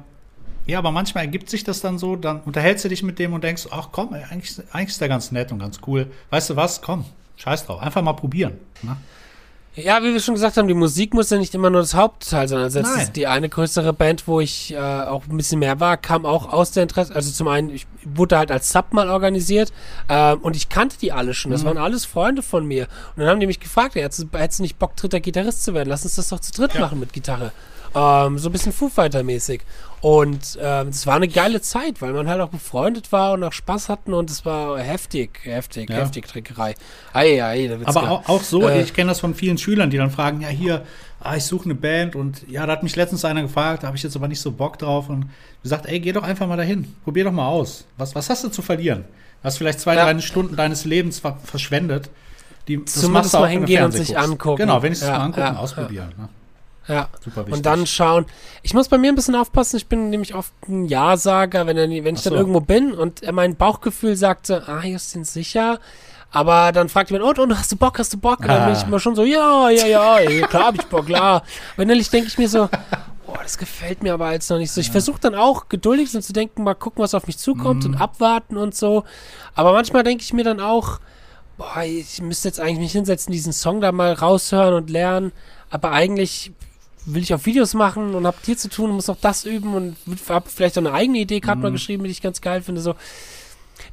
ja, 0.66 0.80
aber 0.80 0.92
manchmal 0.92 1.26
ergibt 1.26 1.50
sich 1.50 1.64
das 1.64 1.80
dann 1.82 1.98
so, 2.00 2.16
dann 2.16 2.42
unterhältst 2.42 2.84
du 2.86 2.90
dich 2.90 3.04
mit 3.04 3.18
dem 3.20 3.34
und 3.34 3.44
denkst, 3.44 3.68
ach 3.72 3.90
komm, 3.92 4.14
eigentlich, 4.14 4.56
eigentlich 4.72 4.90
ist 4.90 5.02
der 5.02 5.08
ganz 5.08 5.32
nett 5.32 5.52
und 5.52 5.60
ganz 5.60 5.80
cool. 5.88 6.08
Weißt 6.32 6.50
du 6.50 6.56
was? 6.56 6.82
Komm, 6.82 7.06
scheiß 7.38 7.66
drauf, 7.68 7.82
einfach 7.82 8.02
mal 8.02 8.14
probieren. 8.14 8.54
Ne? 8.82 8.96
Ja, 9.76 10.04
wie 10.04 10.12
wir 10.12 10.20
schon 10.20 10.34
gesagt 10.34 10.58
haben, 10.58 10.68
die 10.68 10.74
Musik 10.74 11.14
muss 11.14 11.30
ja 11.30 11.38
nicht 11.38 11.54
immer 11.56 11.70
nur 11.70 11.80
das 11.82 11.94
Hauptteil 11.94 12.48
sein. 12.48 12.60
Also 12.60 12.80
ist 12.80 13.14
die 13.16 13.28
eine 13.28 13.48
größere 13.48 13.94
Band, 13.94 14.28
wo 14.28 14.42
ich 14.42 14.74
äh, 14.74 14.78
auch 14.78 15.24
ein 15.30 15.38
bisschen 15.38 15.60
mehr 15.60 15.80
war, 15.80 15.96
kam 15.96 16.26
auch 16.26 16.52
aus 16.52 16.72
der 16.72 16.84
Interesse. 16.84 17.16
Also 17.16 17.32
zum 17.32 17.48
einen, 17.48 17.70
ich 17.70 17.88
wurde 18.04 18.38
halt 18.38 18.52
als 18.52 18.70
Sub 18.72 18.92
mal 18.94 19.10
organisiert 19.10 19.72
ähm, 20.10 20.40
und 20.42 20.56
ich 20.58 20.68
kannte 20.70 20.98
die 21.00 21.12
alle 21.14 21.34
schon. 21.34 21.52
Das 21.52 21.64
waren 21.64 21.78
alles 21.78 22.04
Freunde 22.06 22.42
von 22.42 22.66
mir. 22.66 22.88
Und 23.16 23.22
dann 23.22 23.28
haben 23.30 23.40
die 23.40 23.48
mich 23.48 23.60
gefragt, 23.60 23.96
ja, 23.96 24.02
hättest, 24.02 24.24
du- 24.34 24.38
hättest 24.38 24.60
du 24.60 24.64
nicht 24.64 24.80
Bock, 24.80 24.96
dritter 24.98 25.20
Gitarrist 25.22 25.64
zu 25.64 25.74
werden? 25.74 25.88
Lass 25.88 26.04
uns 26.04 26.16
das 26.16 26.30
doch 26.30 26.40
zu 26.40 26.52
dritt 26.52 26.74
Ja. 26.74 26.82
machen 26.82 27.00
mit 27.00 27.14
Gitarre. 27.14 27.52
Ähm, 27.96 28.38
so 28.38 28.50
ein 28.50 28.52
bisschen 28.52 28.72
Foo 28.72 28.90
Fighter-mäßig. 28.90 29.62
Und 30.02 30.58
ähm, 30.62 30.88
es 30.90 31.06
war 31.08 31.16
eine 31.16 31.28
geile 31.28 31.60
Zeit, 31.62 32.02
weil 32.02 32.14
man 32.14 32.30
halt 32.30 32.40
auch 32.40 32.48
befreundet 32.50 33.12
war 33.12 33.34
und 33.34 33.44
auch 33.44 33.52
Spaß 33.52 33.90
hatten 33.90 34.14
und 34.14 34.30
es 34.30 34.46
war 34.46 34.80
heftig, 34.80 35.42
heftig, 35.44 35.90
Ja. 35.90 35.98
heftig 35.98 36.26
Trinkerei. 36.26 36.76
Ei, 37.12 37.44
ei, 37.44 37.68
da 37.68 37.80
wird's 37.80 37.96
Aber 37.98 38.10
auch, 38.10 38.30
auch 38.30 38.42
so, 38.44 38.70
Äh, 38.70 38.82
ich 38.82 38.94
kenne 38.94 39.10
das 39.10 39.20
von 39.20 39.36
vielen 39.36 39.58
Schülern, 39.58 39.90
die 39.90 39.98
dann 39.98 40.10
fragen, 40.10 40.40
ja 40.40 40.48
hier, 40.48 40.86
ah, 41.20 41.36
ich 41.36 41.44
suche 41.44 41.66
eine 41.66 41.76
Band 41.76 42.16
und 42.16 42.48
ja, 42.50 42.66
da 42.66 42.72
hat 42.74 42.84
mich 42.84 42.96
letztens 42.96 43.26
einer 43.26 43.42
gefragt, 43.42 43.84
da 43.84 43.88
habe 43.88 43.98
ich 43.98 44.04
jetzt 44.04 44.16
aber 44.16 44.30
nicht 44.30 44.40
so 44.40 44.52
Bock 44.54 44.78
drauf 44.80 45.10
und 45.10 45.30
gesagt, 45.64 45.86
ey, 45.86 46.00
geh 46.00 46.14
doch 46.14 46.24
einfach 46.24 46.48
mal 46.48 46.56
dahin, 46.56 46.96
probier 47.04 47.26
doch 47.26 47.34
mal 47.34 47.48
aus. 47.50 47.84
Was, 47.98 48.16
was 48.16 48.30
hast 48.30 48.46
du 48.46 48.50
zu 48.50 48.62
verlieren? 48.62 49.04
Du 49.42 49.46
hast 49.48 49.58
vielleicht 49.58 49.82
zwei, 49.82 49.96
Ja. 49.96 50.06
drei 50.06 50.18
Stunden 50.22 50.56
deines 50.56 50.86
Lebens 50.86 51.20
ver 51.20 51.38
verschwendet. 51.44 52.10
Die, 52.70 52.84
das 52.86 52.94
Zumindest 52.94 53.34
mal 53.34 53.44
wenn 53.44 53.52
hingehen 53.52 53.84
und 53.84 53.92
sich 53.92 54.18
angucken. 54.18 54.58
Genau, 54.62 54.82
wenigstens 54.82 55.10
Ja, 55.10 55.18
mal 55.18 55.26
angucken, 55.26 55.42
ja, 55.56 55.60
ausprobieren. 55.60 56.14
Ne? 56.18 56.30
Ja. 56.90 57.08
Super 57.24 57.42
wichtig. 57.42 57.54
Und 57.54 57.66
dann 57.66 57.86
schauen. 57.88 58.26
Ich 58.64 58.74
muss 58.74 58.90
bei 58.90 58.98
mir 58.98 59.12
ein 59.12 59.16
bisschen 59.16 59.36
aufpassen. 59.36 59.78
Ich 59.78 59.88
bin 59.88 60.10
nämlich 60.10 60.36
oft 60.36 60.52
ein 60.68 60.86
Ja-Sager, 60.86 61.66
wenn, 61.68 61.78
er, 61.78 61.88
wenn 62.04 62.16
ich 62.16 62.22
so. 62.22 62.30
dann 62.32 62.40
irgendwo 62.40 62.60
bin 62.60 62.94
und 62.94 63.24
er 63.24 63.32
mein 63.32 63.56
Bauchgefühl 63.56 64.16
sagte, 64.18 64.64
ah, 64.68 64.84
Justin, 64.84 65.24
sicher. 65.24 65.80
Aber 66.32 66.72
dann 66.72 66.90
fragt 66.90 67.10
jemand, 67.10 67.30
und, 67.40 67.40
und 67.52 67.58
hast 67.58 67.72
du 67.72 67.76
Bock, 67.76 67.98
hast 68.00 68.14
du 68.14 68.18
Bock? 68.18 68.40
Und 68.42 68.48
dann 68.50 68.66
bin 68.66 68.76
Ah. 68.76 68.78
ich 68.78 68.86
immer 68.88 69.00
schon 69.00 69.16
so, 69.16 69.24
ja, 69.24 69.70
ja, 69.70 70.20
ja, 70.20 70.48
klar 70.48 70.66
hab 70.68 70.76
ich 70.76 70.86
Bock, 70.86 71.06
klar. 71.08 71.44
Und 71.78 71.84
innerlich 71.84 72.10
denke 72.12 72.28
ich 72.28 72.38
mir 72.38 72.48
so, 72.50 72.70
boah, 73.26 73.40
das 73.42 73.58
gefällt 73.58 74.04
mir 74.04 74.14
aber 74.14 74.32
jetzt 74.34 74.50
noch 74.50 74.58
nicht 74.60 74.72
so. 74.72 74.80
Ich 74.82 74.92
versuche 74.92 75.20
dann 75.20 75.34
auch 75.34 75.70
geduldig 75.70 76.12
so 76.12 76.20
zu 76.20 76.34
denken, 76.34 76.64
mal 76.64 76.76
gucken, 76.76 77.02
was 77.04 77.16
auf 77.16 77.26
mich 77.26 77.38
zukommt 77.40 77.84
Mhm. 77.86 77.94
und 77.96 78.02
abwarten 78.02 78.58
und 78.58 78.76
so. 78.76 79.06
Aber 79.56 79.74
manchmal 79.74 80.04
denke 80.04 80.24
ich 80.24 80.34
mir 80.34 80.44
dann 80.44 80.60
auch, 80.60 81.00
boah, 81.58 81.82
ich 81.84 82.22
müsste 82.22 82.48
jetzt 82.48 82.60
eigentlich 82.60 82.78
mich 82.80 82.92
hinsetzen, 82.92 83.32
diesen 83.32 83.52
Song 83.54 83.82
da 83.82 83.92
mal 83.92 84.14
raushören 84.14 84.76
und 84.76 84.90
lernen. 84.92 85.32
Aber 85.72 85.92
eigentlich 85.92 86.52
will 87.14 87.24
ich 87.24 87.34
auch 87.34 87.46
Videos 87.46 87.74
machen 87.74 88.14
und 88.16 88.26
hab 88.28 88.44
hier 88.46 88.58
zu 88.58 88.70
tun 88.70 88.90
und 88.90 88.96
muss 88.98 89.08
noch 89.08 89.20
das 89.20 89.46
üben 89.46 89.74
und 89.74 89.96
hab 90.28 90.48
vielleicht 90.48 90.78
auch 90.78 90.82
eine 90.82 90.94
eigene 90.94 91.20
Idee 91.20 91.40
gerade 91.40 91.58
Mhm. 91.58 91.64
mal 91.64 91.72
geschrieben, 91.72 92.04
die 92.04 92.12
ich 92.12 92.22
ganz 92.22 92.42
geil 92.42 92.62
finde. 92.62 92.82
So, 92.82 92.96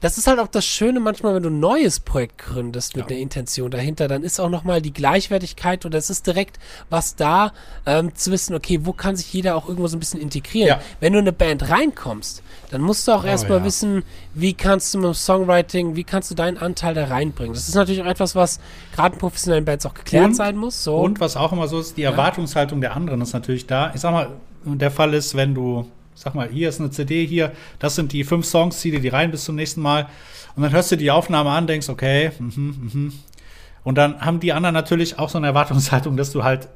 das 0.00 0.18
ist 0.18 0.26
halt 0.26 0.38
auch 0.38 0.48
das 0.48 0.64
Schöne 0.64 1.00
manchmal, 1.00 1.34
wenn 1.34 1.42
du 1.42 1.50
ein 1.50 1.60
neues 1.60 2.00
Projekt 2.00 2.38
gründest 2.38 2.96
mit 2.96 3.06
Ja. 3.06 3.10
einer 3.16 3.20
Intention 3.22 3.70
dahinter, 3.70 4.08
dann 4.08 4.22
ist 4.22 4.38
auch 4.40 4.50
nochmal 4.50 4.80
die 4.82 4.92
Gleichwertigkeit 4.92 5.84
oder 5.86 5.98
es 5.98 6.10
ist 6.10 6.26
direkt 6.26 6.58
was 6.90 7.16
da, 7.16 7.52
ähm, 7.86 8.14
zu 8.14 8.30
wissen, 8.30 8.54
okay, 8.54 8.80
wo 8.82 8.92
kann 8.92 9.16
sich 9.16 9.32
jeder 9.32 9.56
auch 9.56 9.66
irgendwo 9.68 9.86
so 9.88 9.96
ein 9.96 10.00
bisschen 10.00 10.20
integrieren. 10.20 10.68
Ja. 10.68 10.80
Wenn 11.00 11.12
du 11.12 11.18
in 11.18 11.24
eine 11.24 11.32
Band 11.32 11.68
reinkommst, 11.70 12.42
dann 12.70 12.80
musst 12.80 13.06
du 13.08 13.12
auch 13.12 13.24
Oh, 13.24 13.26
erstmal 13.26 13.58
ja. 13.58 13.64
wissen, 13.64 14.02
wie 14.34 14.54
kannst 14.54 14.92
du 14.94 14.98
mit 14.98 15.06
dem 15.06 15.14
Songwriting, 15.14 15.96
wie 15.96 16.04
kannst 16.04 16.30
du 16.30 16.34
deinen 16.34 16.58
Anteil 16.58 16.94
da 16.94 17.04
reinbringen. 17.06 17.54
Das 17.54 17.68
ist 17.68 17.74
natürlich 17.74 18.02
auch 18.02 18.06
etwas, 18.06 18.34
was 18.34 18.60
gerade 18.94 19.14
in 19.14 19.20
professionellen 19.20 19.64
Bands 19.64 19.86
auch 19.86 19.94
geklärt 19.94 20.24
Und- 20.26 20.34
sein 20.34 20.56
muss. 20.56 20.82
So. 20.82 20.96
Und 20.96 21.20
was 21.20 21.36
auch 21.36 21.52
immer 21.52 21.68
so 21.68 21.78
ist, 21.80 21.96
die 21.96 22.02
Erwartungshaltung 22.02 22.80
der 22.80 22.94
anderen 22.96 23.20
ist 23.20 23.32
natürlich 23.32 23.66
da. 23.66 23.92
Ich 23.94 24.00
sag 24.00 24.12
mal, 24.12 24.28
der 24.64 24.90
Fall 24.90 25.14
ist, 25.14 25.34
wenn 25.36 25.54
du, 25.54 25.86
sag 26.16 26.34
mal, 26.34 26.48
hier 26.48 26.68
ist 26.68 26.80
eine 26.80 26.90
CD, 26.90 27.24
hier, 27.26 27.52
das 27.78 27.94
sind 27.94 28.12
die 28.12 28.24
fünf 28.24 28.44
Songs, 28.46 28.80
zieh 28.80 28.90
dir 28.90 29.00
die 29.00 29.08
rein 29.08 29.30
bis 29.30 29.44
zum 29.44 29.54
nächsten 29.54 29.80
Mal. 29.80 30.08
Und 30.56 30.62
dann 30.62 30.72
hörst 30.72 30.90
du 30.90 30.96
die 30.96 31.10
Aufnahme 31.10 31.50
an, 31.50 31.66
denkst, 31.66 31.88
okay, 31.88 32.32
mhm, 32.38 32.90
mhm. 32.92 33.12
Und 33.84 33.94
dann 33.96 34.20
haben 34.20 34.40
die 34.40 34.52
anderen 34.52 34.74
natürlich 34.74 35.18
auch 35.18 35.28
so 35.28 35.38
eine 35.38 35.46
Erwartungshaltung, 35.46 36.16
dass 36.16 36.32
du 36.32 36.42
halt 36.42 36.68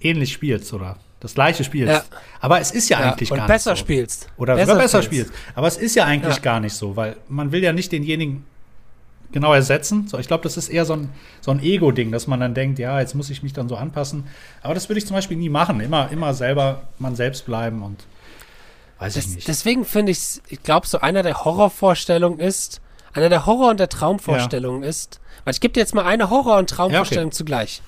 ähnlich 0.00 0.32
spielst 0.32 0.72
oder 0.72 0.96
das 1.20 1.34
gleiche 1.34 1.62
spielst. 1.62 1.92
Ja. 1.92 2.02
Aber 2.40 2.60
es 2.60 2.72
ist 2.72 2.88
ja, 2.88 3.00
ja, 3.00 3.12
eigentlich 3.12 3.30
gar 3.30 3.46
besser 3.46 3.70
nicht 3.70 3.78
so. 3.78 3.84
spielst. 3.84 4.28
Oder 4.36 4.56
besser, 4.56 4.74
besser 4.74 5.02
spielst. 5.02 5.30
spielst. 5.30 5.54
Aber 5.54 5.68
es 5.68 5.76
ist 5.76 5.94
ja 5.94 6.04
eigentlich 6.04 6.36
Ja. 6.36 6.42
gar 6.42 6.60
nicht 6.60 6.74
so, 6.74 6.96
weil 6.96 7.16
man 7.28 7.52
will 7.52 7.62
ja 7.62 7.72
nicht 7.72 7.92
denjenigen 7.92 8.44
genau 9.32 9.52
ersetzen. 9.54 10.08
So, 10.08 10.18
ich 10.18 10.26
glaube, 10.26 10.42
das 10.42 10.56
ist 10.56 10.68
eher 10.68 10.84
so 10.84 10.94
ein, 10.94 11.10
so 11.40 11.50
ein 11.50 11.60
Ego-Ding, 11.62 12.10
dass 12.10 12.26
man 12.26 12.40
dann 12.40 12.54
denkt, 12.54 12.78
ja, 12.78 13.00
jetzt 13.00 13.14
muss 13.14 13.30
ich 13.30 13.42
mich 13.42 13.52
dann 13.52 13.68
so 13.68 13.76
anpassen. 13.76 14.24
Aber 14.62 14.74
das 14.74 14.88
würde 14.88 14.98
ich 14.98 15.06
zum 15.06 15.14
Beispiel 15.14 15.36
nie 15.36 15.48
machen. 15.48 15.80
Immer, 15.80 16.10
immer 16.10 16.34
selber 16.34 16.82
man 16.98 17.14
selbst 17.16 17.46
bleiben 17.46 17.82
und 17.82 18.04
weiß 18.98 19.14
Das, 19.14 19.24
ich 19.26 19.34
nicht. 19.36 19.48
deswegen 19.48 19.84
finde 19.84 20.12
ich, 20.12 20.40
ich 20.48 20.62
glaube, 20.62 20.86
so 20.86 21.00
einer 21.00 21.22
der 21.22 21.44
Horrorvorstellungen 21.44 22.40
ist, 22.40 22.80
einer 23.12 23.28
der 23.28 23.46
Horror- 23.46 23.70
und 23.70 23.80
der 23.80 23.88
Traumvorstellungen 23.88 24.82
ist, 24.82 25.20
weil 25.44 25.54
ich 25.54 25.60
gebe 25.60 25.72
dir 25.72 25.80
jetzt 25.80 25.94
mal 25.94 26.04
eine 26.04 26.30
Horror- 26.30 26.58
und 26.58 26.70
Traumvorstellung 26.70 27.32
zugleich. 27.32 27.82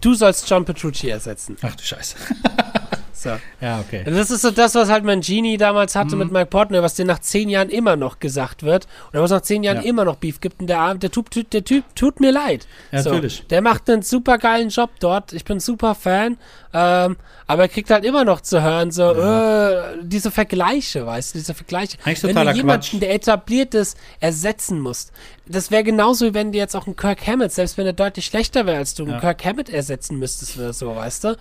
Du 0.00 0.14
sollst 0.14 0.48
John 0.48 0.64
Petrucci 0.64 1.08
ersetzen. 1.08 1.56
Ach 1.62 1.74
du 1.74 1.82
Scheiße. 1.82 2.16
So. 3.22 3.30
Ja, 3.60 3.80
okay. 3.80 4.02
Das 4.04 4.30
ist 4.30 4.40
so 4.40 4.50
das, 4.50 4.74
was 4.74 4.88
halt 4.88 5.04
Mangini 5.04 5.58
damals 5.58 5.94
hatte 5.94 6.14
Mhm. 6.16 6.22
mit 6.22 6.32
Mike 6.32 6.46
Portnoy, 6.46 6.80
was 6.82 6.94
dir 6.94 7.04
nach 7.04 7.18
zehn 7.18 7.50
Jahren 7.50 7.68
immer 7.68 7.94
noch 7.96 8.18
gesagt 8.18 8.62
wird 8.62 8.88
oder 9.12 9.20
was 9.22 9.30
nach 9.30 9.42
zehn 9.42 9.62
Jahren 9.62 9.78
Ja. 9.78 9.82
immer 9.82 10.06
noch 10.06 10.16
Beef 10.16 10.40
gibt. 10.40 10.60
Und 10.60 10.68
der, 10.68 10.94
der, 10.94 11.10
Typ, 11.10 11.28
der 11.50 11.62
Typ 11.64 11.84
tut 11.94 12.18
mir 12.18 12.32
leid. 12.32 12.66
Ja, 12.92 13.02
so, 13.02 13.10
natürlich. 13.10 13.46
Der 13.48 13.60
macht 13.60 13.90
einen 13.90 14.00
super 14.00 14.38
geilen 14.38 14.70
Job 14.70 14.88
dort. 15.00 15.34
Ich 15.34 15.44
bin 15.44 15.60
super 15.60 15.94
Fan. 15.94 16.38
Ähm, 16.72 17.16
aber 17.46 17.62
er 17.62 17.68
kriegt 17.68 17.90
halt 17.90 18.04
immer 18.04 18.24
noch 18.24 18.40
zu 18.42 18.62
hören, 18.62 18.92
so 18.92 19.10
äh, 19.12 19.98
diese 20.02 20.30
Vergleiche, 20.30 21.04
weißt 21.04 21.34
du, 21.34 21.38
diese 21.40 21.52
Vergleiche. 21.52 21.98
Eigentlich 22.04 22.22
wenn 22.22 22.36
du 22.36 22.42
jemanden, 22.52 22.86
Quatsch. 22.90 23.00
der 23.02 23.12
etabliert 23.12 23.74
ist, 23.74 23.98
ersetzen 24.20 24.78
musst. 24.80 25.10
Das 25.46 25.72
wäre 25.72 25.82
genauso, 25.82 26.26
wie 26.26 26.34
wenn 26.34 26.52
du 26.52 26.58
jetzt 26.58 26.76
auch 26.76 26.86
einen 26.86 26.94
Kirk 26.94 27.26
Hammett, 27.26 27.50
selbst 27.50 27.76
wenn 27.76 27.86
er 27.86 27.92
deutlich 27.92 28.24
schlechter 28.26 28.66
wäre 28.66 28.78
als 28.78 28.94
du, 28.94 29.02
einen 29.02 29.14
Ja. 29.14 29.18
Kirk 29.20 29.44
Hammett 29.44 29.68
ersetzen 29.68 30.16
müsstest 30.20 30.56
oder 30.58 30.72
so, 30.72 30.94
weißt 30.94 31.24
du? 31.24 31.36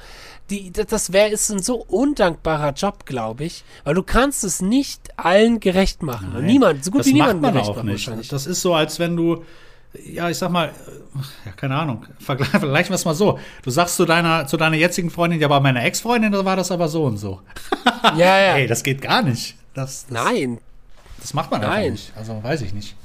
Die, 0.50 0.72
das- 0.72 1.14
wäre 1.14 1.30
ist 1.30 1.50
ein 1.52 1.62
so 1.62 1.76
undankbarer 1.76 2.74
Job, 2.74 3.06
glaube 3.06 3.44
ich, 3.44 3.64
weil 3.84 3.94
du 3.94 4.04
kannst 4.04 4.44
es 4.44 4.62
nicht 4.62 5.10
allen 5.18 5.60
gerecht 5.60 6.02
machen. 6.04 6.32
Nein. 6.34 6.46
niemand, 6.46 6.84
so 6.84 6.92
gut 6.92 7.02
das 7.02 7.08
wie 7.08 7.14
macht 7.14 7.28
niemand 7.36 7.42
man 7.42 7.54
gerecht 7.54 7.70
auch 7.70 7.76
machen 7.76 7.88
nicht. 7.88 8.08
wahrscheinlich. 8.08 8.28
Das 8.30 8.48
ist 8.48 8.62
so, 8.62 8.74
als 8.74 8.98
wenn 9.00 9.16
du, 9.16 9.44
ja, 10.06 10.30
ich 10.30 10.38
sag 10.38 10.50
mal, 10.52 10.72
ja, 11.46 11.52
keine 11.52 11.76
Ahnung, 11.76 12.06
vergleich- 12.20 12.50
vergleichen 12.50 12.90
wir 12.90 12.96
es 12.96 13.06
mal 13.06 13.14
so. 13.16 13.40
Du 13.64 13.70
sagst 13.70 13.96
zu 13.96 14.06
deiner, 14.06 14.48
zu 14.48 14.58
deiner 14.58 14.76
jetzigen 14.76 15.10
Freundin, 15.12 15.40
ja, 15.40 15.48
bei 15.48 15.60
meiner 15.60 15.84
Ex-Freundin, 15.84 16.32
da 16.32 16.44
war 16.46 16.56
das 16.56 16.72
aber 16.72 16.88
so 16.88 17.04
und 17.06 17.18
so. 17.18 17.42
Ja, 18.16 18.40
ja. 18.40 18.54
Ey, 18.58 18.68
das 18.68 18.84
geht 18.84 19.02
gar 19.02 19.22
nicht. 19.22 19.56
Das, 19.76 20.06
das, 20.08 20.26
Nein. 20.26 20.58
das 21.20 21.34
macht 21.34 21.52
man 21.52 21.62
einfach 21.62 21.76
Nein. 21.76 21.92
nicht. 21.94 22.12
Also, 22.16 22.42
weiß 22.44 22.62
ich 22.64 22.74
nicht. 22.74 22.96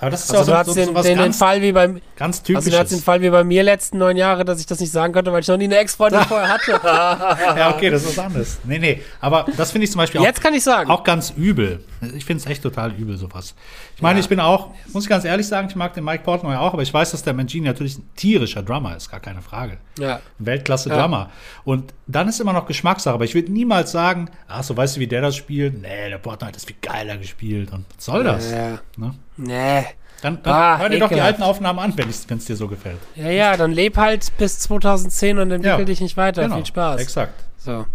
Aber 0.00 0.10
das 0.10 0.24
ist 0.24 0.34
Also 0.34 0.50
ja 0.52 0.58
hast 0.58 0.66
so, 0.66 0.72
so, 0.72 0.78
den, 0.80 0.88
so 0.88 0.94
was 0.94 1.06
den, 1.06 1.16
den 1.16 1.24
ganz, 1.24 1.36
Fall 1.38 1.62
wie 1.62 1.72
beim, 1.72 2.00
ganz 2.16 2.38
also 2.40 2.52
du 2.52 2.56
hast 2.58 2.64
den 2.66 2.72
Typisches. 2.72 3.04
Fall 3.04 3.20
wie 3.22 3.30
bei 3.30 3.44
mir 3.44 3.62
letzten 3.62 3.98
neun 3.98 4.16
Jahre, 4.16 4.44
dass 4.44 4.58
ich 4.60 4.66
das 4.66 4.80
nicht 4.80 4.92
sagen 4.92 5.12
konnte, 5.12 5.32
weil 5.32 5.40
ich 5.42 5.48
noch 5.48 5.56
nie 5.56 5.64
eine 5.64 5.78
Ex-Freundin 5.78 6.20
vorher 6.28 6.48
hatte. 6.48 6.80
ja, 6.82 7.74
okay, 7.74 7.90
das 7.90 8.02
ist 8.04 8.16
was 8.16 8.24
anderes. 8.24 8.58
Nee, 8.64 8.78
nee, 8.78 9.02
aber 9.20 9.46
das 9.56 9.70
finde 9.72 9.84
ich 9.84 9.90
zum 9.92 9.98
Beispiel 9.98 10.20
auch 10.20 10.24
Jetzt 10.24 10.40
kann 10.42 10.54
ich 10.54 10.62
sagen. 10.64 10.90
Auch 10.90 11.04
ganz 11.04 11.30
übel. 11.36 11.84
Ich 12.14 12.24
finde 12.24 12.42
es 12.42 12.46
echt 12.50 12.62
total 12.62 12.92
übel, 12.92 13.16
sowas. 13.18 13.54
Ich 13.96 14.02
meine, 14.02 14.18
Ja. 14.18 14.22
ich 14.22 14.28
bin 14.28 14.40
auch, 14.40 14.68
muss 14.92 15.04
ich 15.04 15.08
ganz 15.10 15.24
ehrlich 15.24 15.46
sagen, 15.46 15.68
ich 15.68 15.76
mag 15.76 15.92
den 15.92 16.04
Mike 16.04 16.24
Portnoy 16.24 16.56
auch, 16.56 16.72
aber 16.72 16.82
ich 16.82 16.92
weiß, 16.94 17.10
dass 17.10 17.22
der 17.22 17.34
Mangini 17.34 17.66
natürlich 17.66 17.98
ein 17.98 18.08
tierischer 18.16 18.62
Drummer 18.62 18.96
ist, 18.96 19.10
gar 19.10 19.20
keine 19.20 19.42
Frage. 19.42 19.76
Ja. 19.98 20.16
Ein 20.16 20.46
Weltklasse 20.46 20.88
Ja. 20.88 21.00
Drummer. 21.02 21.30
Und 21.64 21.92
dann 22.06 22.26
ist 22.28 22.40
immer 22.40 22.54
noch 22.54 22.66
Geschmackssache, 22.66 23.14
aber 23.14 23.24
ich 23.24 23.34
würde 23.34 23.52
niemals 23.52 23.92
sagen, 23.92 24.30
ach 24.48 24.62
so, 24.62 24.74
weißt 24.76 24.96
du, 24.96 25.00
wie 25.00 25.06
der 25.06 25.20
das 25.20 25.36
spielt? 25.36 25.80
Nee, 25.82 26.08
der 26.08 26.18
Portnoy 26.18 26.48
hat 26.48 26.56
das 26.56 26.64
viel 26.64 26.76
geiler 26.80 27.18
gespielt. 27.18 27.70
Und 27.72 27.84
was 27.94 28.04
soll 28.06 28.24
das? 28.24 28.50
Ja. 28.50 28.78
Ne? 28.96 29.14
Nee. 29.36 29.84
Dann, 30.22 30.42
dann 30.42 30.52
Ah, 30.54 30.78
hör 30.78 30.88
dir 30.88 30.98
doch 30.98 31.08
die 31.08 31.14
ekelhaft. 31.14 31.32
alten 31.34 31.42
Aufnahmen 31.42 31.78
an, 31.78 31.92
wenn 31.96 32.08
es 32.08 32.26
dir 32.44 32.56
so 32.56 32.68
gefällt. 32.68 32.98
Ja, 33.16 33.30
ja, 33.30 33.56
dann 33.56 33.72
leb 33.72 33.96
halt 33.96 34.30
bis 34.38 34.58
2010 34.60 35.38
und 35.38 35.50
entwickel 35.50 35.78
Ja. 35.80 35.84
dich 35.84 36.00
nicht 36.00 36.16
weiter. 36.16 36.42
Genau, 36.42 36.56
Viel 36.56 36.66
Spaß. 36.66 37.00
Exakt. 37.00 37.44
So. 37.58 37.86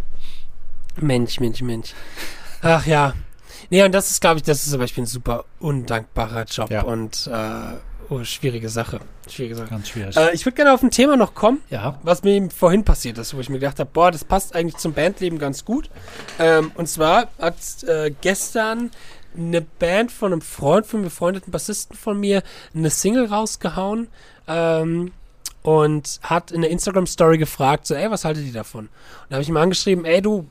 Mensch, 0.99 1.39
Mensch, 1.39 1.61
Mensch. 1.61 1.93
Ach 2.61 2.85
ja. 2.85 3.13
Nee, 3.69 3.83
und 3.83 3.91
das 3.93 4.11
ist, 4.11 4.21
glaube 4.21 4.37
ich, 4.37 4.43
das 4.43 4.63
ist 4.63 4.71
zum 4.71 4.79
Beispiel 4.79 5.03
ein 5.03 5.07
super 5.07 5.45
undankbarer 5.59 6.43
Job 6.45 6.69
Ja. 6.71 6.83
und 6.83 7.27
äh, 7.31 7.77
oh, 8.09 8.23
schwierige 8.23 8.69
Sache. 8.69 8.99
Schwierige 9.29 9.55
Sache. 9.55 9.69
Ganz 9.69 9.89
schwierig. 9.89 10.15
Äh, 10.15 10.33
ich 10.33 10.45
würde 10.45 10.55
gerne 10.55 10.73
auf 10.73 10.83
ein 10.83 10.91
Thema 10.91 11.17
noch 11.17 11.33
kommen, 11.33 11.61
ja. 11.69 11.97
was 12.03 12.23
mir 12.23 12.31
eben 12.33 12.51
vorhin 12.51 12.83
passiert 12.85 13.17
ist, 13.17 13.33
wo 13.35 13.39
ich 13.39 13.49
mir 13.49 13.59
gedacht 13.59 13.79
habe, 13.79 13.89
boah, 13.91 14.11
das 14.11 14.23
passt 14.23 14.55
eigentlich 14.55 14.77
zum 14.77 14.93
Bandleben 14.93 15.39
ganz 15.39 15.65
gut. 15.65 15.89
Ähm, 16.39 16.71
und 16.75 16.87
zwar 16.87 17.27
hat 17.39 17.55
äh, 17.87 18.11
gestern 18.21 18.91
eine 19.37 19.61
Band 19.61 20.11
von 20.11 20.31
einem 20.31 20.41
Freund, 20.41 20.85
von 20.85 20.99
einem 20.99 21.05
befreundeten 21.09 21.51
Bassisten 21.51 21.95
von 21.97 22.19
mir, 22.19 22.43
eine 22.73 22.89
Single 22.89 23.25
rausgehauen 23.27 24.07
ähm, 24.47 25.11
und 25.61 26.19
hat 26.21 26.51
in 26.51 26.61
der 26.61 26.69
Instagram-Story 26.71 27.37
gefragt, 27.37 27.87
so, 27.87 27.95
ey, 27.95 28.09
was 28.11 28.23
haltet 28.25 28.45
ihr 28.45 28.53
davon? 28.53 28.85
Und 28.85 28.91
da 29.29 29.35
habe 29.35 29.43
ich 29.43 29.49
ihm 29.49 29.57
angeschrieben, 29.57 30.05
ey, 30.05 30.21
du, 30.21 30.47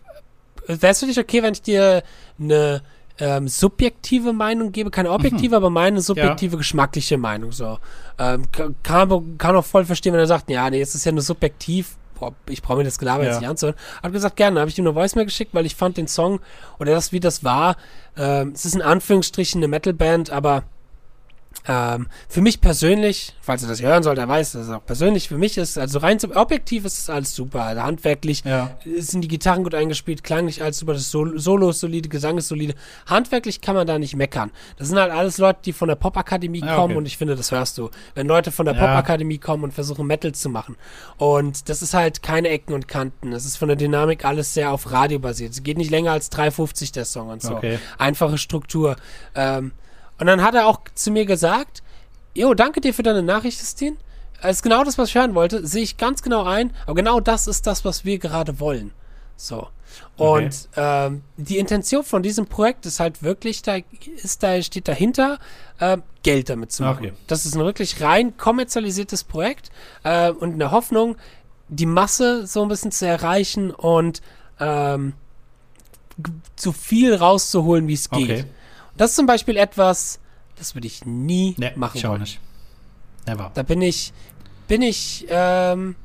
es 0.66 1.00
für 1.00 1.06
dich 1.06 1.18
okay, 1.18 1.42
wenn 1.42 1.52
ich 1.52 1.62
dir 1.62 2.02
eine 2.38 2.82
ähm, 3.18 3.46
subjektive 3.46 4.32
Meinung 4.32 4.72
gebe, 4.72 4.90
keine 4.90 5.10
objektive, 5.10 5.54
aber 5.56 5.70
meine 5.70 6.00
subjektive, 6.00 6.56
geschmackliche 6.56 7.16
Meinung. 7.16 7.52
So 7.52 7.78
ähm, 8.18 8.50
ka- 8.50 8.70
kann, 8.82 9.38
kann 9.38 9.54
auch 9.54 9.64
voll 9.64 9.84
verstehen, 9.84 10.12
wenn 10.14 10.20
er 10.20 10.26
sagt, 10.26 10.50
ja, 10.50 10.68
nee, 10.68 10.80
es 10.80 10.94
ist 10.96 11.04
ja 11.04 11.12
nur 11.12 11.22
subjektiv. 11.22 11.96
Boah, 12.18 12.32
ich 12.48 12.62
brauche 12.62 12.78
mir 12.78 12.84
das 12.84 12.98
Gelaber 12.98 13.24
Ja. 13.24 13.30
jetzt 13.30 13.40
nicht 13.40 13.48
anzuhören. 13.48 13.76
Hat 14.02 14.12
gesagt, 14.12 14.36
gerne. 14.36 14.60
Habe 14.60 14.70
ich 14.70 14.78
ihm 14.78 14.86
eine 14.86 14.94
Voicemail 14.94 15.24
geschickt, 15.26 15.54
weil 15.54 15.66
ich 15.66 15.74
fand 15.74 15.96
den 15.96 16.08
Song 16.08 16.40
oder 16.78 16.92
das, 16.92 17.12
wie 17.12 17.20
das 17.20 17.44
war, 17.44 17.76
ähm, 18.16 18.52
es 18.54 18.64
ist 18.64 18.74
in 18.74 18.82
Anführungsstrichen 18.82 19.58
eine 19.60 19.68
Metalband, 19.68 20.30
aber 20.30 20.62
ähm, 21.66 22.08
für 22.28 22.40
mich 22.42 22.60
persönlich, 22.60 23.34
falls 23.40 23.62
er 23.62 23.68
das 23.68 23.80
hören 23.80 24.02
soll, 24.02 24.14
der 24.14 24.28
weiß, 24.28 24.52
dass 24.52 24.66
es 24.66 24.70
auch 24.70 24.84
persönlich 24.84 25.28
für 25.28 25.38
mich 25.38 25.56
ist, 25.56 25.78
also 25.78 25.98
rein 25.98 26.18
zum 26.18 26.32
objektiv 26.32 26.84
ist 26.84 26.98
es 26.98 27.08
alles 27.10 27.34
super. 27.34 27.62
Also 27.62 27.82
handwerklich 27.82 28.42
Ja. 28.44 28.76
sind 28.98 29.22
die 29.22 29.28
Gitarren 29.28 29.62
gut 29.64 29.74
eingespielt, 29.74 30.22
klanglich 30.24 30.62
alles 30.62 30.78
super, 30.78 30.92
das 30.92 31.10
Sol 31.10 31.38
Solo 31.38 31.70
ist 31.70 31.80
solide, 31.80 32.08
Gesang 32.08 32.36
ist 32.38 32.48
solide. 32.48 32.74
Handwerklich 33.06 33.60
kann 33.60 33.74
man 33.74 33.86
da 33.86 33.98
nicht 33.98 34.14
meckern. 34.16 34.50
Das 34.76 34.88
sind 34.88 34.98
halt 34.98 35.10
alles 35.12 35.38
Leute, 35.38 35.60
die 35.64 35.72
von 35.72 35.88
der 35.88 35.96
Popakademie 35.96 36.60
Ja, 36.60 36.74
kommen 36.76 36.92
okay. 36.92 36.98
und 36.98 37.06
ich 37.06 37.16
finde, 37.16 37.34
das 37.36 37.50
hörst 37.50 37.78
du. 37.78 37.90
Wenn 38.14 38.26
Leute 38.26 38.52
von 38.52 38.66
der 38.66 38.74
Ja. 38.74 38.80
Popakademie 38.86 39.38
kommen 39.38 39.64
und 39.64 39.72
versuchen 39.72 40.06
Metal 40.06 40.32
zu 40.32 40.48
machen. 40.50 40.76
Und 41.16 41.68
das 41.68 41.80
ist 41.82 41.94
halt 41.94 42.22
keine 42.22 42.48
Ecken 42.48 42.74
und 42.74 42.88
Kanten. 42.88 43.30
Das 43.30 43.44
ist 43.46 43.56
von 43.56 43.68
der 43.68 43.76
Dynamik 43.76 44.24
alles 44.24 44.52
sehr 44.54 44.70
auf 44.70 44.92
Radio 44.92 45.18
basiert. 45.18 45.52
Es 45.52 45.62
geht 45.62 45.78
nicht 45.78 45.90
länger 45.90 46.12
als 46.12 46.30
3,50 46.30 46.92
der 46.92 47.04
Song 47.04 47.28
und 47.28 47.42
so. 47.42 47.56
Okay. 47.56 47.78
Einfache 47.98 48.38
Struktur. 48.38 48.96
Ähm, 49.34 49.72
und 50.18 50.26
dann 50.26 50.42
hat 50.42 50.54
er 50.54 50.66
auch 50.66 50.80
zu 50.94 51.10
mir 51.10 51.26
gesagt, 51.26 51.82
Jo, 52.34 52.52
danke 52.54 52.80
dir 52.80 52.92
für 52.92 53.04
deine 53.04 53.22
Nachricht, 53.22 53.60
Christine. 53.60 53.96
Das 54.42 54.56
ist 54.56 54.62
genau 54.62 54.84
das, 54.84 54.98
was 54.98 55.10
ich 55.10 55.14
hören 55.14 55.34
wollte. 55.34 55.66
Sehe 55.66 55.82
ich 55.82 55.96
ganz 55.96 56.20
genau 56.20 56.44
ein. 56.44 56.72
Aber 56.84 56.94
genau 56.94 57.20
das 57.20 57.46
ist 57.46 57.66
das, 57.66 57.84
was 57.84 58.04
wir 58.04 58.18
gerade 58.18 58.58
wollen. 58.60 58.92
So. 59.36 59.68
Okay. 60.16 60.44
Und 60.44 60.68
ähm, 60.76 61.22
die 61.36 61.58
Intention 61.58 62.02
von 62.02 62.22
diesem 62.22 62.46
Projekt 62.46 62.84
ist 62.86 62.98
halt 62.98 63.22
wirklich, 63.22 63.62
da 63.62 63.76
ist 64.16 64.42
da 64.42 64.60
steht 64.60 64.88
dahinter, 64.88 65.38
ähm, 65.80 66.02
Geld 66.24 66.50
damit 66.50 66.72
zu 66.72 66.82
machen. 66.82 67.06
Okay. 67.06 67.12
Das 67.28 67.46
ist 67.46 67.54
ein 67.54 67.64
wirklich 67.64 68.00
rein 68.00 68.36
kommerzialisiertes 68.36 69.22
Projekt 69.22 69.70
äh, 70.02 70.30
und 70.30 70.54
in 70.54 70.58
der 70.58 70.72
Hoffnung, 70.72 71.16
die 71.68 71.86
Masse 71.86 72.46
so 72.46 72.62
ein 72.62 72.68
bisschen 72.68 72.90
zu 72.90 73.06
erreichen 73.06 73.70
und 73.70 74.20
ähm, 74.58 75.14
so 76.56 76.72
viel 76.72 77.14
rauszuholen, 77.14 77.86
wie 77.86 77.94
es 77.94 78.10
geht. 78.10 78.46
Das 78.96 79.10
ist 79.10 79.16
zum 79.16 79.26
Beispiel 79.26 79.56
etwas, 79.56 80.20
das 80.56 80.74
würde 80.74 80.86
ich 80.86 81.04
nie 81.04 81.54
Nee, 81.58 81.72
machen 81.76 81.98
ich 81.98 82.06
auch 82.06 82.10
wollen. 82.10 82.20
nicht. 82.22 82.40
Never. 83.26 83.50
Da 83.54 83.62
bin 83.62 83.82
ich, 83.82 84.12
bin 84.68 84.82
ich, 84.82 85.26
ähm, 85.28 85.96
ich 85.96 86.03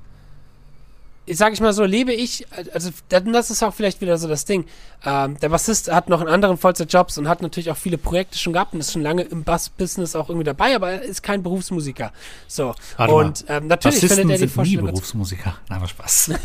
sag 1.31 1.53
ich 1.53 1.61
mal 1.61 1.73
so, 1.73 1.83
lebe 1.83 2.13
ich, 2.13 2.45
also 2.73 2.89
das 3.09 3.51
ist 3.51 3.63
auch 3.63 3.73
vielleicht 3.73 4.01
wieder 4.01 4.17
so 4.17 4.27
das 4.27 4.45
Ding. 4.45 4.65
Ähm, 5.05 5.39
der 5.39 5.49
Bassist 5.49 5.91
hat 5.91 6.09
noch 6.09 6.19
einen 6.19 6.29
anderen 6.29 6.57
Vollzeitjobs 6.57 7.17
und 7.17 7.27
hat 7.27 7.41
natürlich 7.41 7.71
auch 7.71 7.77
viele 7.77 7.97
Projekte 7.97 8.37
schon 8.37 8.53
gehabt 8.53 8.73
und 8.73 8.79
ist 8.79 8.91
schon 8.91 9.01
lange 9.01 9.21
im 9.23 9.43
Bass-Business 9.43 10.15
auch 10.15 10.29
irgendwie 10.29 10.45
dabei, 10.45 10.75
aber 10.75 10.91
er 10.91 11.01
ist 11.03 11.23
kein 11.23 11.43
Berufsmusiker. 11.43 12.11
So. 12.47 12.73
Warte 12.97 13.13
und 13.13 13.45
ähm, 13.47 13.67
natürlich 13.67 14.01
Bassisten 14.01 14.17
findet 14.17 14.41
er 14.41 14.47
die 14.47 14.53
sind 14.53 14.63
nie 14.63 14.77
Berufsmusiker. 14.77 15.55
Nein, 15.69 15.77
aber 15.77 15.87
Spaß. 15.87 16.31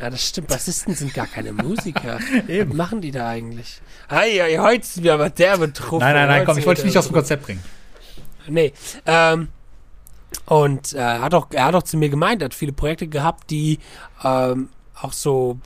Ja, 0.00 0.10
das 0.10 0.28
stimmt. 0.28 0.48
Bassisten 0.48 0.94
sind 0.94 1.12
gar 1.12 1.26
keine 1.26 1.52
Musiker. 1.52 2.18
Eben. 2.48 2.70
Was 2.70 2.76
machen 2.76 3.00
die 3.00 3.10
da 3.10 3.28
eigentlich? 3.28 3.80
Ei, 4.08 4.42
ei, 4.42 4.58
heute 4.58 4.86
sind 4.86 5.02
wir 5.02 5.14
aber 5.14 5.30
derbe 5.30 5.72
Truppe. 5.72 6.04
nein, 6.04 6.14
nein, 6.14 6.28
nein, 6.28 6.44
komm, 6.44 6.58
ich 6.58 6.66
wollte 6.66 6.82
dich 6.82 6.90
nicht 6.90 6.98
aus 6.98 7.06
dem 7.06 7.14
Konzept 7.14 7.44
bringen. 7.44 7.62
Nee. 8.46 8.72
Ähm, 9.06 9.48
und 10.46 10.92
äh, 10.92 11.00
hat 11.00 11.34
auch, 11.34 11.46
er 11.50 11.66
hat 11.66 11.74
auch 11.74 11.82
zu 11.82 11.96
mir 11.96 12.08
gemeint, 12.08 12.42
er 12.42 12.46
hat 12.46 12.54
viele 12.54 12.72
Projekte 12.72 13.06
gehabt, 13.06 13.50
die 13.50 13.78
ähm, 14.22 14.68
auch 15.00 15.12
so 15.12 15.58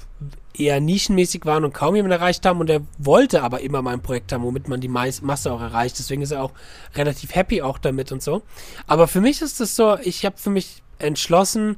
eher 0.55 0.81
nischenmäßig 0.81 1.45
waren 1.45 1.65
und 1.65 1.73
kaum 1.73 1.95
jemand 1.95 2.13
erreicht 2.13 2.45
haben 2.45 2.61
und 2.61 2.69
er 2.69 2.81
wollte 2.99 3.43
aber 3.43 3.61
immer 3.61 3.81
mal 3.83 3.93
ein 3.93 4.03
Projekt 4.03 4.33
haben, 4.33 4.43
womit 4.43 4.69
man 4.69 4.81
die 4.81 4.89
Mais 4.89 5.23
Masse 5.23 5.53
auch 5.53 5.61
erreicht. 5.61 5.99
Deswegen 5.99 6.23
ist 6.23 6.33
er 6.33 6.43
auch 6.43 6.53
relativ 6.97 7.35
happy 7.35 7.63
auch 7.63 7.79
damit 7.79 8.11
und 8.11 8.23
so. 8.23 8.43
Aber 8.87 9.07
für 9.07 9.21
mich 9.21 9.41
ist 9.41 9.61
es 9.61 9.77
so, 9.77 9.97
ich 10.03 10.25
habe 10.25 10.37
für 10.37 10.51
mich 10.51 10.83
entschlossen, 10.99 11.77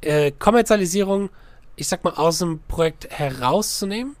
äh, 0.00 0.30
Kommerzialisierung, 0.30 1.30
ich 1.76 1.88
sag 1.88 2.04
mal, 2.04 2.14
aus 2.14 2.38
dem 2.38 2.60
Projekt 2.68 3.10
herauszunehmen, 3.10 4.14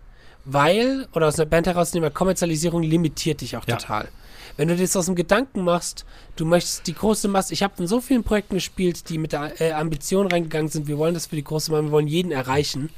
weil, 0.44 1.06
oder 1.12 1.28
aus 1.28 1.38
einer 1.38 1.46
Band 1.48 1.66
herauszunehmen, 1.68 2.08
weil 2.08 2.14
Kommerzialisierung 2.14 2.82
limitiert 2.82 3.40
dich 3.42 3.56
auch 3.56 3.66
Ja. 3.66 3.76
total. 3.76 4.08
Wenn 4.56 4.68
du 4.68 4.76
das 4.76 4.96
aus 4.96 5.06
dem 5.06 5.14
Gedanken 5.14 5.62
machst, 5.62 6.04
du 6.36 6.44
möchtest 6.44 6.86
die 6.86 6.94
große 6.94 7.28
Masse, 7.28 7.52
ich 7.52 7.62
habe 7.62 7.74
in 7.78 7.86
so 7.86 8.00
vielen 8.00 8.24
Projekten 8.24 8.54
gespielt, 8.54 9.08
die 9.08 9.18
mit 9.18 9.32
der 9.32 9.60
äh, 9.60 9.72
Ambition 9.72 10.26
reingegangen 10.26 10.68
sind, 10.68 10.86
wir 10.86 10.98
wollen 10.98 11.14
das 11.14 11.26
für 11.26 11.36
die 11.36 11.44
große 11.44 11.70
Masse, 11.70 11.84
wir 11.84 11.92
wollen 11.92 12.06
jeden 12.06 12.32
erreichen. 12.32 12.90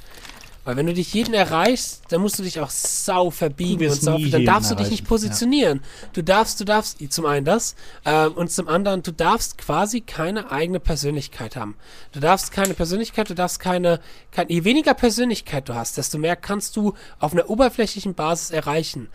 Weil 0.66 0.76
wenn 0.76 0.86
du 0.86 0.94
dich 0.94 1.14
jeden 1.14 1.32
erreichst, 1.32 2.02
dann 2.09 2.20
musst 2.20 2.40
du 2.40 2.42
dich 2.42 2.59
auch 2.59 2.70
sau 2.70 3.30
verbiegen 3.30 3.88
und 3.88 4.02
sau, 4.02 4.18
dann 4.18 4.44
darfst 4.44 4.68
du 4.68 4.74
dich 4.74 4.90
nicht 4.90 5.07
positionieren. 5.07 5.80
Du 6.12 6.24
darfst, 6.24 6.59
du 6.59 6.64
darfst, 6.64 6.98
zum 7.12 7.24
einen 7.24 7.46
das, 7.46 7.76
ähm, 8.04 8.32
und 8.32 8.50
zum 8.50 8.66
anderen, 8.66 9.04
du 9.04 9.12
darfst 9.12 9.59
quasi 9.59 10.00
keine 10.00 10.50
eigene 10.50 10.80
Persönlichkeit 10.80 11.54
haben. 11.54 11.76
Du 12.11 12.18
darfst 12.18 12.50
keine 12.50 12.74
Persönlichkeit, 12.74 13.30
du 13.30 13.36
darfst 13.36 13.61
keine, 13.61 14.00
kein, 14.32 14.48
je 14.48 14.64
weniger 14.64 14.94
Persönlichkeit 14.94 15.68
du 15.68 15.76
hast, 15.76 15.98
desto 15.98 16.18
mehr 16.18 16.34
kannst 16.34 16.76
du 16.76 16.94
auf 17.20 17.32
einer 17.32 17.48
oberflächlichen 17.48 18.14
Basis 18.14 18.50
erreichen. 18.50 19.07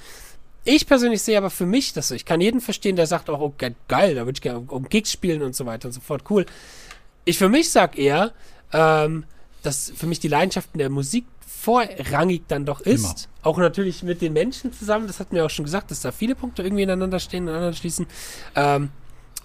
Ich 0.63 0.85
persönlich 0.85 1.21
sehe 1.21 1.37
aber 1.37 1.49
für 1.49 1.65
mich 1.65 1.93
das 1.93 2.09
so. 2.09 2.15
Ich 2.15 2.25
kann 2.25 2.39
jeden 2.39 2.61
verstehen, 2.61 2.95
der 2.95 3.07
sagt 3.07 3.29
auch, 3.29 3.39
oh, 3.39 3.53
ge- 3.57 3.73
geil, 3.87 4.15
da 4.15 4.25
würde 4.25 4.37
ich 4.37 4.41
gerne 4.41 4.59
um 4.59 4.87
Gigs 4.87 5.11
spielen 5.11 5.41
und 5.41 5.55
so 5.55 5.65
weiter 5.65 5.87
und 5.87 5.93
so 5.93 6.01
fort. 6.01 6.23
Cool. 6.29 6.45
Ich 7.25 7.37
für 7.37 7.49
mich 7.49 7.71
sag 7.71 7.97
eher, 7.97 8.31
ähm, 8.73 9.25
dass 9.63 9.91
für 9.95 10.07
mich 10.07 10.19
die 10.19 10.27
Leidenschaft 10.27 10.69
in 10.73 10.79
der 10.79 10.89
Musik 10.89 11.25
vorrangig 11.45 12.43
dann 12.47 12.65
doch 12.65 12.81
ist. 12.81 13.03
Immer. 13.03 13.15
Auch 13.43 13.57
natürlich 13.57 14.03
mit 14.03 14.21
den 14.21 14.33
Menschen 14.33 14.73
zusammen, 14.73 15.07
das 15.07 15.19
hatten 15.19 15.35
wir 15.35 15.45
auch 15.45 15.49
schon 15.49 15.65
gesagt, 15.65 15.91
dass 15.91 16.01
da 16.01 16.11
viele 16.11 16.35
Punkte 16.35 16.63
irgendwie 16.63 16.83
ineinander 16.83 17.19
stehen, 17.19 17.47
ineinander 17.47 17.73
schließen. 17.73 18.07
Ähm, 18.55 18.89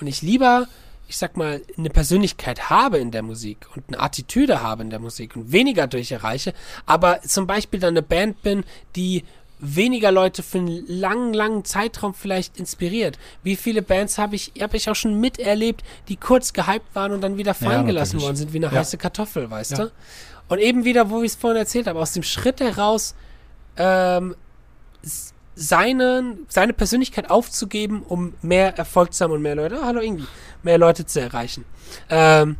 und 0.01 0.07
ich 0.07 0.23
lieber, 0.23 0.69
ich 1.09 1.17
sag 1.17 1.37
mal, 1.37 1.63
eine 1.77 1.91
Persönlichkeit 1.91 2.69
habe 2.71 2.99
in 2.99 3.11
der 3.11 3.23
Musik 3.23 3.67
und 3.75 3.85
eine 3.89 4.01
Attitüde 4.01 4.63
habe 4.63 4.83
in 4.83 4.91
der 4.91 4.99
Musik 4.99 5.37
und 5.37 5.53
weniger 5.53 5.87
durch 5.87 6.11
erreiche, 6.13 6.53
aber 6.85 7.21
zum 7.23 7.47
Beispiel 7.47 7.81
dann 7.81 7.95
eine 7.95 8.03
Band 8.03 8.43
bin, 8.43 8.65
die 8.97 9.25
weniger 9.59 10.13
Leute 10.13 10.43
für 10.43 10.59
einen 10.59 10.85
langen, 10.87 11.33
langen 11.33 11.65
Zeitraum 11.65 12.13
vielleicht 12.15 12.59
inspiriert. 12.59 13.19
Wie 13.43 13.57
viele 13.57 13.81
Bands 13.83 14.19
habe 14.19 14.37
ich, 14.37 14.53
habe 14.61 14.77
ich 14.77 14.91
auch 14.91 14.95
schon 14.95 15.19
miterlebt, 15.19 15.83
die 16.09 16.17
kurz 16.17 16.53
gehypt 16.53 16.95
waren 16.95 17.13
und 17.13 17.23
dann 17.23 17.39
wieder 17.39 17.55
fallen 17.55 17.87
gelassen 17.87 18.17
natürlich. 18.17 18.25
worden 18.27 18.37
sind, 18.37 18.53
wie 18.53 18.59
eine 18.59 18.67
Ja. 18.67 18.73
heiße 18.81 18.99
Kartoffel, 18.99 19.51
weißt 19.51 19.73
Ja. 19.73 19.77
du? 19.87 19.93
Und 20.49 20.59
eben 20.59 20.85
wieder, 20.85 21.09
wo 21.11 21.23
ich 21.23 21.33
es 21.33 21.37
vorhin 21.37 21.57
erzählt 21.59 21.87
habe, 21.87 21.99
aus 21.99 22.13
dem 22.13 22.23
Schritt 22.23 22.61
heraus, 22.61 23.15
ähm, 23.77 24.35
seinen, 25.55 26.47
seine 26.49 26.73
Persönlichkeit 26.75 27.31
aufzugeben, 27.31 28.03
um 28.07 28.35
mehr 28.43 28.77
Erfolg 28.77 29.15
zu 29.15 29.25
haben 29.25 29.33
und 29.33 29.43
mehr 29.43 29.55
Leute, 29.55 29.79
oh, 29.81 29.85
hallo 29.85 30.01
irgendwie, 30.01 30.27
mehr 30.63 30.77
Leute 30.79 31.07
zu 31.07 31.21
erreichen. 31.21 31.65
Ähm, 32.11 32.57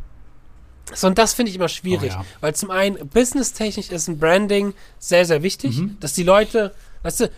so, 0.93 1.07
und 1.07 1.17
das 1.17 1.33
finde 1.33 1.49
ich 1.49 1.57
immer 1.57 1.67
schwierig, 1.67 2.11
Oh 2.15 2.19
ja. 2.21 2.25
weil 2.41 2.55
zum 2.55 2.71
einen, 2.71 3.07
businesstechnisch 3.09 3.89
ist 3.91 4.07
ein 4.07 4.17
Branding 4.19 4.73
sehr, 4.99 5.25
sehr 5.25 5.43
wichtig, 5.43 5.81
dass 5.99 6.13
die 6.13 6.23
Leute, 6.23 6.73
weißt 7.03 7.21
du, 7.21 7.29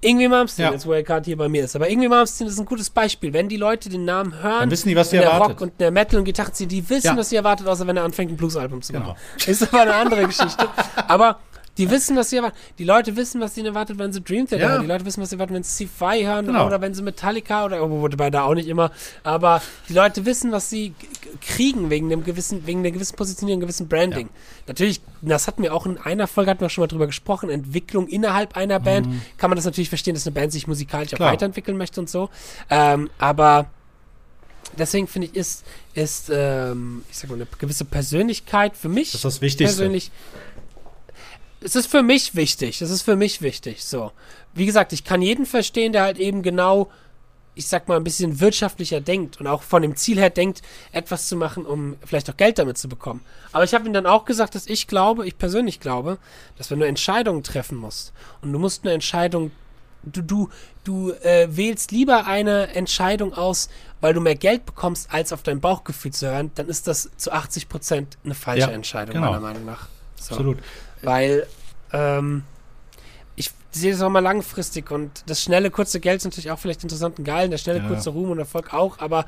irgendwie 0.00 0.28
Malmsteen, 0.28 0.66
Ja. 0.66 0.72
jetzt 0.72 0.86
wo 0.86 0.92
er 0.92 1.02
gerade 1.02 1.24
hier 1.24 1.36
bei 1.36 1.48
mir 1.48 1.64
ist, 1.64 1.74
aber 1.74 1.90
irgendwie 1.90 2.06
Malmsteen 2.08 2.46
ist 2.46 2.58
ein 2.58 2.66
gutes 2.66 2.88
Beispiel. 2.88 3.32
Wenn 3.32 3.48
die 3.48 3.56
Leute 3.56 3.88
den 3.88 4.04
Namen 4.04 4.32
hören, 4.40 4.60
Dann 4.60 4.70
wissen 4.70 4.88
die, 4.88 4.94
was 4.96 5.10
sie 5.10 5.16
erwartet. 5.16 5.50
Rock 5.50 5.60
und 5.62 5.80
der 5.80 5.90
Metal 5.90 6.18
und 6.20 6.24
Gitarre 6.24 6.52
ziehen, 6.52 6.68
die 6.68 6.88
wissen, 6.88 7.06
Ja. 7.08 7.16
was 7.16 7.30
sie 7.30 7.36
erwartet, 7.36 7.66
außer 7.66 7.84
wenn 7.86 7.96
er 7.96 8.04
anfängt, 8.04 8.30
ein 8.30 8.36
Blues-Album 8.36 8.80
zu 8.82 8.92
machen. 8.92 9.14
Genau. 9.36 9.50
Ist 9.50 9.62
aber 9.62 9.82
eine 9.82 9.94
andere 9.94 10.24
Geschichte. 10.26 10.68
Aber 11.08 11.40
die 11.78 11.90
wissen, 11.90 12.16
was 12.16 12.30
sie 12.30 12.36
erwarten. 12.36 12.56
Die 12.78 12.84
Leute 12.84 13.16
wissen, 13.16 13.40
was 13.40 13.54
sie 13.54 13.64
erwartet, 13.64 13.98
wenn 13.98 14.12
sie 14.12 14.20
Dream 14.20 14.46
Theater 14.46 14.62
Ja. 14.64 14.68
hören. 14.72 14.82
Die 14.82 14.88
Leute 14.88 15.04
wissen, 15.06 15.22
was 15.22 15.30
sie 15.30 15.36
erwarten, 15.36 15.54
wenn 15.54 15.62
sie 15.62 15.86
C5 15.86 16.26
hören 16.26 16.46
Genau. 16.46 16.66
oder 16.66 16.80
wenn 16.80 16.92
sie 16.92 17.02
Metallica 17.02 17.64
oder 17.64 17.82
oh, 17.82 18.02
wobei 18.02 18.28
da 18.30 18.42
auch 18.42 18.54
nicht 18.54 18.68
immer. 18.68 18.90
Aber 19.22 19.62
die 19.88 19.94
Leute 19.94 20.26
wissen, 20.26 20.52
was 20.52 20.68
sie 20.68 20.92
kriegen 21.40 21.88
wegen 21.90 22.08
dem 22.10 22.24
gewissen, 22.24 22.66
wegen 22.66 22.82
der 22.82 22.92
gewissen 22.92 23.16
Positionierung, 23.16 23.60
gewissen 23.60 23.88
Branding. 23.88 24.28
Natürlich, 24.66 25.00
das 25.22 25.46
hatten 25.46 25.62
wir 25.62 25.72
auch 25.74 25.86
in 25.86 25.96
einer 25.98 26.26
Folge, 26.26 26.50
hatten 26.50 26.60
wir 26.60 26.68
schon 26.68 26.82
mal 26.82 26.88
drüber 26.88 27.06
gesprochen, 27.06 27.48
Entwicklung 27.48 28.08
innerhalb 28.08 28.56
einer 28.56 28.80
Band. 28.80 29.08
Kann 29.38 29.48
man 29.50 29.56
das 29.56 29.64
natürlich 29.64 29.88
verstehen, 29.88 30.14
dass 30.14 30.26
eine 30.26 30.34
Band 30.34 30.52
sich 30.52 30.66
musikalisch 30.66 31.14
auch 31.14 31.18
Mhm. 31.20 31.24
Weiterentwickeln 31.24 31.76
möchte 31.78 32.00
und 32.00 32.10
so. 32.10 32.28
Ähm, 32.70 33.08
aber 33.18 33.66
deswegen 34.76 35.06
finde 35.06 35.28
ich, 35.28 35.34
ist, 35.36 35.64
ist 35.94 36.30
ähm, 36.32 37.02
ich 37.10 37.18
sag 37.18 37.30
mal, 37.30 37.36
eine 37.36 37.46
gewisse 37.58 37.84
Persönlichkeit 37.84 38.76
für 38.76 38.88
mich 38.88 39.08
Das 39.12 39.16
ist 39.16 39.24
das 39.24 39.40
Wichtigste. 39.40 39.76
persönlich. 39.76 40.10
Es 41.60 41.76
ist 41.76 41.86
für 41.86 42.02
mich 42.02 42.34
wichtig. 42.34 42.82
Es 42.82 42.90
ist 42.90 43.02
für 43.02 43.16
mich 43.16 43.42
wichtig. 43.42 43.84
So. 43.84 44.12
Wie 44.54 44.66
gesagt, 44.66 44.92
ich 44.92 45.04
kann 45.04 45.22
jeden 45.22 45.46
verstehen, 45.46 45.92
der 45.92 46.02
halt 46.02 46.18
eben 46.18 46.42
genau, 46.42 46.90
ich 47.54 47.66
sag 47.66 47.88
mal, 47.88 47.96
ein 47.96 48.04
bisschen 48.04 48.40
wirtschaftlicher 48.40 49.00
denkt 49.00 49.40
und 49.40 49.46
auch 49.46 49.62
von 49.62 49.82
dem 49.82 49.96
Ziel 49.96 50.18
her 50.18 50.30
denkt, 50.30 50.62
etwas 50.92 51.28
zu 51.28 51.36
machen, 51.36 51.66
um 51.66 51.96
vielleicht 52.04 52.30
auch 52.30 52.36
Geld 52.36 52.58
damit 52.58 52.78
zu 52.78 52.88
bekommen. 52.88 53.20
Aber 53.52 53.64
ich 53.64 53.74
habe 53.74 53.86
ihm 53.86 53.92
dann 53.92 54.06
auch 54.06 54.24
gesagt, 54.24 54.54
dass 54.54 54.66
ich 54.66 54.86
glaube, 54.86 55.26
ich 55.26 55.38
persönlich 55.38 55.80
glaube, 55.80 56.18
dass 56.56 56.70
wenn 56.70 56.78
du 56.78 56.86
Entscheidungen 56.86 57.42
treffen 57.42 57.76
musst 57.76 58.12
und 58.40 58.52
du 58.52 58.58
musst 58.58 58.84
eine 58.84 58.92
Entscheidung 58.92 59.50
du, 60.02 60.22
du, 60.22 60.48
du 60.84 61.12
äh, 61.12 61.48
wählst 61.50 61.90
lieber 61.90 62.26
eine 62.26 62.74
Entscheidung 62.74 63.34
aus, 63.34 63.68
weil 64.00 64.14
du 64.14 64.20
mehr 64.20 64.36
Geld 64.36 64.66
bekommst, 64.66 65.12
als 65.12 65.32
auf 65.32 65.42
dein 65.42 65.60
Bauchgefühl 65.60 66.12
zu 66.12 66.30
hören, 66.30 66.50
dann 66.54 66.68
ist 66.68 66.86
das 66.86 67.10
zu 67.16 67.32
80 67.32 67.68
Prozent 67.68 68.18
eine 68.24 68.34
falsche 68.34 68.68
Ja, 68.68 68.74
Entscheidung, 68.74 69.14
genau. 69.14 69.26
meiner 69.26 69.40
Meinung 69.40 69.64
nach. 69.64 69.88
So. 70.16 70.34
Absolut. 70.34 70.58
Weil 71.02 71.46
ähm, 71.92 72.42
ich 73.36 73.50
sehe 73.70 73.92
das 73.92 74.02
auch 74.02 74.10
mal 74.10 74.20
langfristig 74.20 74.90
und 74.90 75.22
das 75.26 75.42
schnelle, 75.42 75.70
kurze 75.70 76.00
Geld 76.00 76.18
ist 76.18 76.24
natürlich 76.24 76.50
auch 76.50 76.58
vielleicht 76.58 76.82
interessant 76.82 77.18
und 77.18 77.24
geil, 77.24 77.44
und 77.46 77.50
der 77.52 77.58
schnelle, 77.58 77.80
Ja. 77.80 77.88
kurze 77.88 78.10
Ruhm 78.10 78.30
und 78.30 78.38
Erfolg 78.38 78.72
auch, 78.74 78.98
aber 78.98 79.24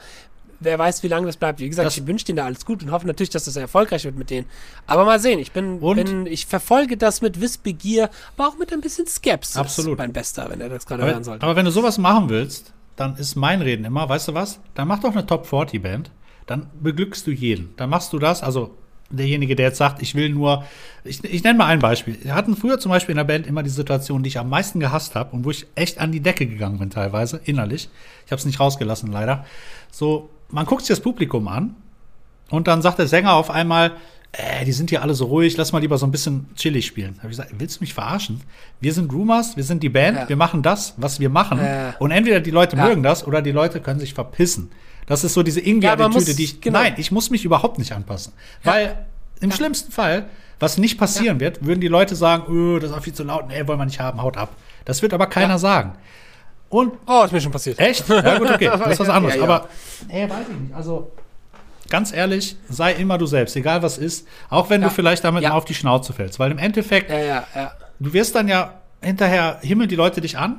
wer 0.63 0.79
weiß, 0.79 1.03
wie 1.03 1.09
lange 1.09 1.27
das 1.27 1.37
bleibt. 1.39 1.59
Wie 1.61 1.69
gesagt, 1.69 1.87
Das- 1.87 1.97
ich 1.97 2.07
wünsche 2.07 2.27
denen 2.27 2.37
da 2.37 2.45
alles 2.45 2.67
gut 2.67 2.83
und 2.83 2.91
hoffe 2.91 3.07
natürlich, 3.07 3.31
dass 3.31 3.45
das 3.45 3.57
erfolgreich 3.57 4.05
wird 4.05 4.17
mit 4.17 4.29
denen. 4.29 4.47
Aber 4.87 5.05
mal 5.07 5.19
sehen, 5.19 5.39
ich 5.39 5.53
bin, 5.53 5.81
bin 5.81 6.27
ich 6.27 6.45
verfolge 6.47 6.97
das 6.99 7.23
mit 7.23 7.41
Wissbegier, 7.41 8.11
aber 8.37 8.49
auch 8.49 8.59
mit 8.59 8.71
ein 8.73 8.83
bisschen 8.83 9.07
Skepsis. 9.07 9.57
Absolut. 9.57 9.97
Mein 9.97 10.13
Bester, 10.13 10.51
wenn 10.51 10.61
er 10.61 10.69
das 10.69 10.85
gerade 10.85 11.05
hören 11.05 11.25
sollte. 11.25 11.43
aber 11.45 11.57
wenn 11.57 11.65
du 11.65 11.71
sowas 11.71 11.97
machen 11.97 12.29
willst, 12.29 12.73
dann 12.97 13.17
ist 13.17 13.37
mein 13.37 13.63
Reden 13.63 13.87
immer, 13.87 14.07
weißt 14.07 14.29
du 14.29 14.35
was? 14.35 14.61
Dann 14.75 14.87
mach 14.89 14.99
doch 14.99 15.13
eine 15.13 15.25
Top 15.25 15.47
40 15.47 15.83
Band. 15.83 16.11
Dann 16.47 16.69
beglückst 16.83 17.27
du 17.27 17.31
jeden. 17.31 17.75
Dann 17.77 17.89
machst 17.89 18.13
du 18.13 18.19
das, 18.19 18.43
also 18.43 18.77
derjenige, 19.11 19.57
der 19.57 19.67
jetzt 19.67 19.79
sagt, 19.79 20.01
ich 20.03 20.15
will 20.15 20.31
nur, 20.31 20.65
ich, 21.05 21.23
ich 21.25 21.43
nenne 21.43 21.59
mal 21.59 21.67
ein 21.67 21.81
Beispiel. 21.81 22.17
Wir 22.23 22.35
hatten 22.35 22.57
früher 22.57 22.79
zum 22.79 22.91
Beispiel 22.91 23.13
in 23.13 23.17
der 23.19 23.25
Band 23.25 23.47
immer 23.47 23.63
die 23.63 23.71
Situation, 23.71 24.23
die 24.23 24.29
ich 24.29 24.39
am 24.39 24.49
meisten 24.49 24.81
gehasst 24.81 25.15
habe 25.15 25.35
und 25.35 25.45
wo 25.45 25.51
ich 25.51 25.67
echt 25.75 25.99
an 25.99 26.13
die 26.13 26.21
Decke 26.21 26.47
gegangen 26.47 26.79
bin 26.79 26.91
teilweise, 26.91 27.41
innerlich. 27.45 27.89
Ich 28.27 28.33
habe 28.33 28.39
es 28.39 28.47
nicht 28.47 28.61
rausgelassen, 28.61 29.11
leider. 29.11 29.45
So, 29.91 30.31
man 30.51 30.67
guckt 30.67 30.83
sich 30.83 30.89
das 30.97 31.01
Publikum 31.01 31.49
an 31.49 31.75
und 32.51 32.67
dann 32.69 32.83
sagt 32.83 32.99
der 32.99 33.09
Sänger 33.09 33.35
auf 33.35 33.51
einmal, 33.51 33.93
äh, 34.33 34.65
die 34.65 34.71
sind 34.73 34.91
hier 34.91 35.03
alle 35.03 35.15
so 35.15 35.25
ruhig, 35.27 35.57
lass 35.57 35.73
mal 35.73 35.81
lieber 35.81 35.99
so 35.99 36.07
ein 36.07 36.13
bisschen 36.13 36.47
chillig 36.55 36.87
spielen. 36.87 37.17
Habe 37.19 37.27
ich 37.29 37.37
gesagt, 37.39 37.53
willst 37.59 37.81
du 37.81 37.83
mich 37.83 37.95
verarschen? 37.95 38.41
Wir 38.81 38.93
sind 38.93 39.13
Rumors, 39.13 39.57
wir 39.57 39.65
sind 39.65 39.83
die 39.83 39.89
Band, 39.89 40.17
Ja. 40.19 40.29
wir 40.29 40.37
machen 40.37 40.63
das, 40.63 40.95
was 40.99 41.19
wir 41.19 41.31
machen. 41.31 41.59
Ja. 41.59 41.95
Und 41.99 42.13
entweder 42.13 42.39
die 42.39 42.53
Leute 42.53 42.77
Ja. 42.77 42.87
mögen 42.87 43.03
das 43.03 43.27
oder 43.27 43.43
die 43.43 43.51
Leute 43.51 43.81
können 43.81 43.99
sich 43.99 44.15
verpissen. 44.15 44.71
Das 45.11 45.25
ist 45.25 45.35
so 45.35 45.43
diese 45.43 45.61
Ja, 45.61 45.67
Irgendwie-Attitüde, 45.67 46.09
muss- 46.15 46.37
die 46.37 46.45
ich. 46.45 46.61
genau. 46.61 46.79
Nein, 46.79 46.95
ich 46.97 47.11
muss 47.11 47.31
mich 47.31 47.45
überhaupt 47.45 47.79
nicht 47.79 47.93
anpassen. 47.93 48.33
Weil 48.65 49.07
im 49.41 49.51
schlimmsten 49.51 49.91
Fall, 49.93 50.27
was 50.61 50.79
nicht 50.79 50.99
passieren 50.99 51.41
wird, 51.41 51.65
würden 51.67 51.81
die 51.81 51.89
Leute 51.89 52.15
sagen, 52.15 52.45
öh, 52.49 52.79
das 52.79 52.91
ist 52.91 52.97
auch 52.97 53.03
viel 53.03 53.13
zu 53.15 53.25
laut, 53.25 53.49
nee, 53.49 53.67
wollen 53.67 53.79
wir 53.79 53.85
nicht 53.87 53.99
haben, 54.01 54.23
haut 54.23 54.37
ab. 54.37 54.51
Das 54.85 55.03
wird 55.03 55.13
aber 55.13 55.27
keiner 55.27 55.55
Ja. 55.55 55.59
sagen. 55.59 55.93
Und 56.69 56.93
Oh, 57.07 57.23
ist 57.25 57.33
mir 57.33 57.41
schon 57.41 57.51
passiert. 57.51 57.79
Echt? 57.81 58.09
Ja, 58.09 58.39
gut, 58.39 58.51
okay. 58.51 58.71
Das 58.79 58.93
ist 58.93 59.01
was 59.01 59.09
anderes. 59.09 59.35
Ja, 59.35 59.43
ja. 59.43 59.49
Aber, 59.49 59.69
ey, 60.09 60.31
weiß 60.31 60.47
ich 60.49 60.57
nicht. 60.61 60.75
Also, 60.75 61.11
ganz 61.89 62.13
ehrlich, 62.13 62.55
sei 62.69 62.93
immer 62.93 63.19
du 63.19 63.27
selbst, 63.27 63.57
egal 63.57 63.83
was 63.83 63.99
ist. 63.99 64.29
Auch 64.49 64.71
wenn 64.71 64.81
Ja. 64.81 64.89
du 64.89 64.95
vielleicht 64.95 65.25
damit 65.25 65.43
Ja. 65.43 65.49
mal 65.51 65.57
auf 65.57 65.65
die 65.65 65.75
Schnauze 65.75 66.13
fällst. 66.13 66.39
Weil 66.39 66.53
im 66.53 66.59
Endeffekt, 66.59 67.11
Ja, 67.11 67.19
ja, 67.19 67.45
ja. 67.57 67.73
du 67.99 68.13
wirst 68.13 68.37
dann 68.37 68.47
ja 68.47 68.75
hinterher, 69.03 69.59
himmeln 69.63 69.89
die 69.89 69.97
Leute 69.97 70.21
dich 70.21 70.39
an. 70.39 70.59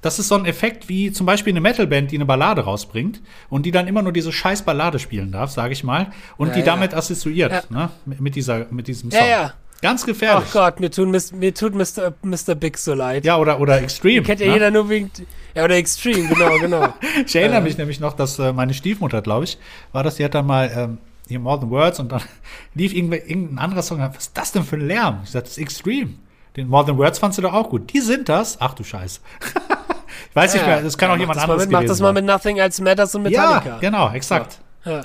Das 0.00 0.18
ist 0.20 0.28
so 0.28 0.36
ein 0.36 0.44
Effekt 0.46 0.88
wie 0.88 1.10
zum 1.10 1.26
Beispiel 1.26 1.52
eine 1.52 1.60
Metalband, 1.60 2.12
die 2.12 2.16
eine 2.16 2.24
Ballade 2.26 2.62
rausbringt 2.62 3.20
und 3.50 3.66
die 3.66 3.72
dann 3.72 3.88
immer 3.88 4.02
nur 4.02 4.12
diese 4.12 4.30
scheiß 4.32 4.62
Ballade 4.62 4.98
spielen 5.00 5.32
darf, 5.32 5.50
sage 5.50 5.72
ich 5.72 5.82
mal, 5.82 6.12
und 6.36 6.48
Ja, 6.48 6.54
die 6.54 6.60
ja. 6.60 6.66
damit 6.66 6.94
assoziiert, 6.94 7.50
Ja. 7.52 7.62
ne? 7.70 7.90
Mit, 8.18 8.36
dieser, 8.36 8.66
mit 8.70 8.86
diesem 8.86 9.10
Ja, 9.10 9.18
Song. 9.18 9.28
ja. 9.28 9.52
Ganz 9.80 10.02
Ach 10.02 10.06
gefährlich. 10.06 10.50
Gott, 10.52 10.80
mir, 10.80 10.90
tun, 10.90 11.10
mir 11.34 11.54
tut 11.54 11.72
Mr. 11.74 12.12
Mr. 12.22 12.54
Big 12.56 12.76
so 12.78 12.94
leid. 12.94 13.24
Ja, 13.24 13.36
oder, 13.38 13.60
oder 13.60 13.80
Extreme. 13.80 14.22
Kennt 14.22 14.40
ja 14.40 14.48
ne? 14.48 14.52
jeder 14.54 14.70
nur 14.72 14.88
wegen. 14.88 15.08
Ja, 15.54 15.64
oder 15.64 15.76
Extreme, 15.76 16.28
genau, 16.28 16.58
genau. 16.58 16.92
Ich 17.26 17.34
erinnere 17.36 17.58
Äh. 17.60 17.62
mich 17.62 17.78
nämlich 17.78 18.00
noch, 18.00 18.14
dass 18.14 18.38
äh, 18.40 18.52
meine 18.52 18.74
Stiefmutter, 18.74 19.22
glaube 19.22 19.44
ich, 19.44 19.56
war 19.92 20.02
das, 20.02 20.16
die 20.16 20.24
hat 20.24 20.34
dann 20.34 20.46
mal 20.46 20.70
ähm, 20.74 20.98
hier 21.28 21.38
More 21.38 21.60
Than 21.60 21.70
Words 21.70 22.00
und 22.00 22.10
dann 22.10 22.22
lief 22.74 22.92
irgendein 22.92 23.58
anderer 23.58 23.82
Song. 23.82 24.00
Was 24.00 24.16
ist 24.16 24.36
das 24.36 24.50
denn 24.52 24.64
für 24.64 24.76
ein 24.76 24.86
Lärm? 24.86 25.20
Ich 25.24 25.30
sagte, 25.30 25.48
das 25.48 25.58
ist 25.58 25.62
Extreme. 25.62 26.10
Den 26.56 26.66
More 26.68 26.84
Than 26.86 26.98
Words 26.98 27.20
fandst 27.20 27.38
du 27.38 27.42
doch 27.42 27.52
auch 27.52 27.68
gut. 27.70 27.92
Die 27.92 28.00
sind 28.00 28.28
das. 28.28 28.60
Ach 28.60 28.74
du 28.74 28.82
Scheiße. 28.82 29.20
ich 30.30 30.36
weiß 30.36 30.52
nicht 30.54 30.62
Ja, 30.62 30.68
mehr, 30.68 30.82
das 30.82 30.96
kann 30.98 31.08
ja, 31.10 31.14
auch 31.14 31.18
jemand 31.18 31.38
anderes 31.40 31.62
mit, 31.62 31.70
Mach 31.70 31.84
das 31.84 32.00
mal 32.00 32.12
mit 32.12 32.24
Nothing 32.24 32.58
Else 32.58 32.82
Matters 32.82 33.14
und 33.14 33.22
Metallica. 33.22 33.68
Ja, 33.68 33.78
genau, 33.78 34.10
exakt. 34.12 34.58
Ja. 34.84 35.02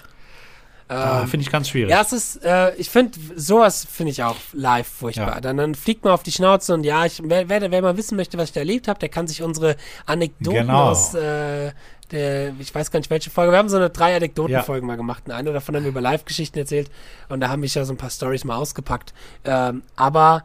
Ah, 0.89 1.26
Finde 1.26 1.43
ich 1.45 1.51
ganz 1.51 1.69
schwierig. 1.69 1.89
Ja, 1.89 2.01
es 2.01 2.11
ist, 2.13 2.43
äh, 2.43 2.76
ich 2.76 2.89
finde, 2.89 3.17
sowas 3.36 3.88
finde 3.89 4.11
ich 4.11 4.21
auch 4.24 4.36
live 4.51 4.88
furchtbar. 4.88 5.36
Ja. 5.36 5.41
Dann, 5.41 5.57
dann 5.57 5.76
fliegt 5.76 6.03
man 6.03 6.13
auf 6.13 6.24
die 6.24 6.32
Schnauze 6.32 6.74
und 6.74 6.84
ja, 6.84 7.05
ich, 7.05 7.21
wer, 7.24 7.49
wer, 7.49 7.71
wer 7.71 7.82
mal 7.82 7.97
wissen 7.97 8.15
möchte, 8.15 8.38
was 8.38 8.49
ich 8.49 8.53
da 8.53 8.59
erlebt 8.59 8.88
habe, 8.88 8.99
der 8.99 9.09
kann 9.09 9.26
sich 9.28 9.41
unsere 9.41 9.76
Anekdoten 10.05 10.67
Genau. 10.67 10.91
aus 10.91 11.15
äh, 11.15 11.71
der, 12.11 12.53
ich 12.59 12.76
weiß 12.76 12.91
gar 12.91 12.99
nicht 12.99 13.09
welche 13.09 13.32
Folge, 13.32 13.51
wir 13.53 13.57
haben 13.57 13.69
so 13.69 13.78
eine 13.78 13.89
drei 13.89 14.15
Anekdotenfolgen 14.15 14.86
mal 14.86 14.97
gemacht. 14.97 15.24
Eine 15.32 15.51
davon 15.53 15.76
haben 15.76 15.84
wir 15.84 15.89
über 15.89 16.01
Live-Geschichten 16.01 16.59
erzählt 16.59 16.91
und 17.30 17.39
da 17.39 17.49
haben 17.49 17.61
wir 17.63 17.69
ja 17.69 17.86
so 17.86 17.93
ein 17.93 17.97
paar 17.97 18.11
Stories 18.11 18.43
mal 18.43 18.57
ausgepackt. 18.57 19.13
Ähm, 19.45 19.82
aber 19.95 20.43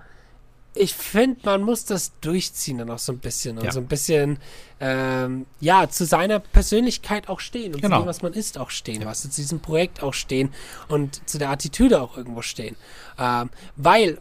ich 0.79 0.95
finde, 0.95 1.41
man 1.45 1.63
muss 1.63 1.85
das 1.85 2.13
durchziehen 2.21 2.79
dann 2.79 2.91
auch 2.91 2.99
so 2.99 3.13
ein 3.13 3.19
bisschen 3.19 3.59
und 3.59 3.65
Ja. 3.65 3.73
so 3.73 3.81
ein 3.81 3.87
bisschen, 3.87 4.39
ähm, 4.81 5.47
ja, 5.61 5.89
zu 5.89 6.05
seiner 6.07 6.39
Persönlichkeit 6.39 7.29
auch 7.29 7.41
stehen 7.41 7.75
und 7.75 7.81
Genau. 7.83 7.97
zu 7.97 8.03
dem, 8.03 8.09
was 8.09 8.23
man 8.23 8.33
ist, 8.33 8.59
auch 8.59 8.71
stehen, 8.71 9.05
was 9.05 9.23
zu 9.23 9.29
diesem 9.29 9.61
Projekt 9.61 10.03
auch 10.03 10.15
stehen 10.15 10.53
und 10.89 11.21
zu 11.29 11.39
der 11.39 11.51
Attitüde 11.51 12.01
auch 12.01 12.17
irgendwo 12.17 12.43
stehen. 12.43 12.77
Ähm, 13.19 13.51
weil 13.77 14.19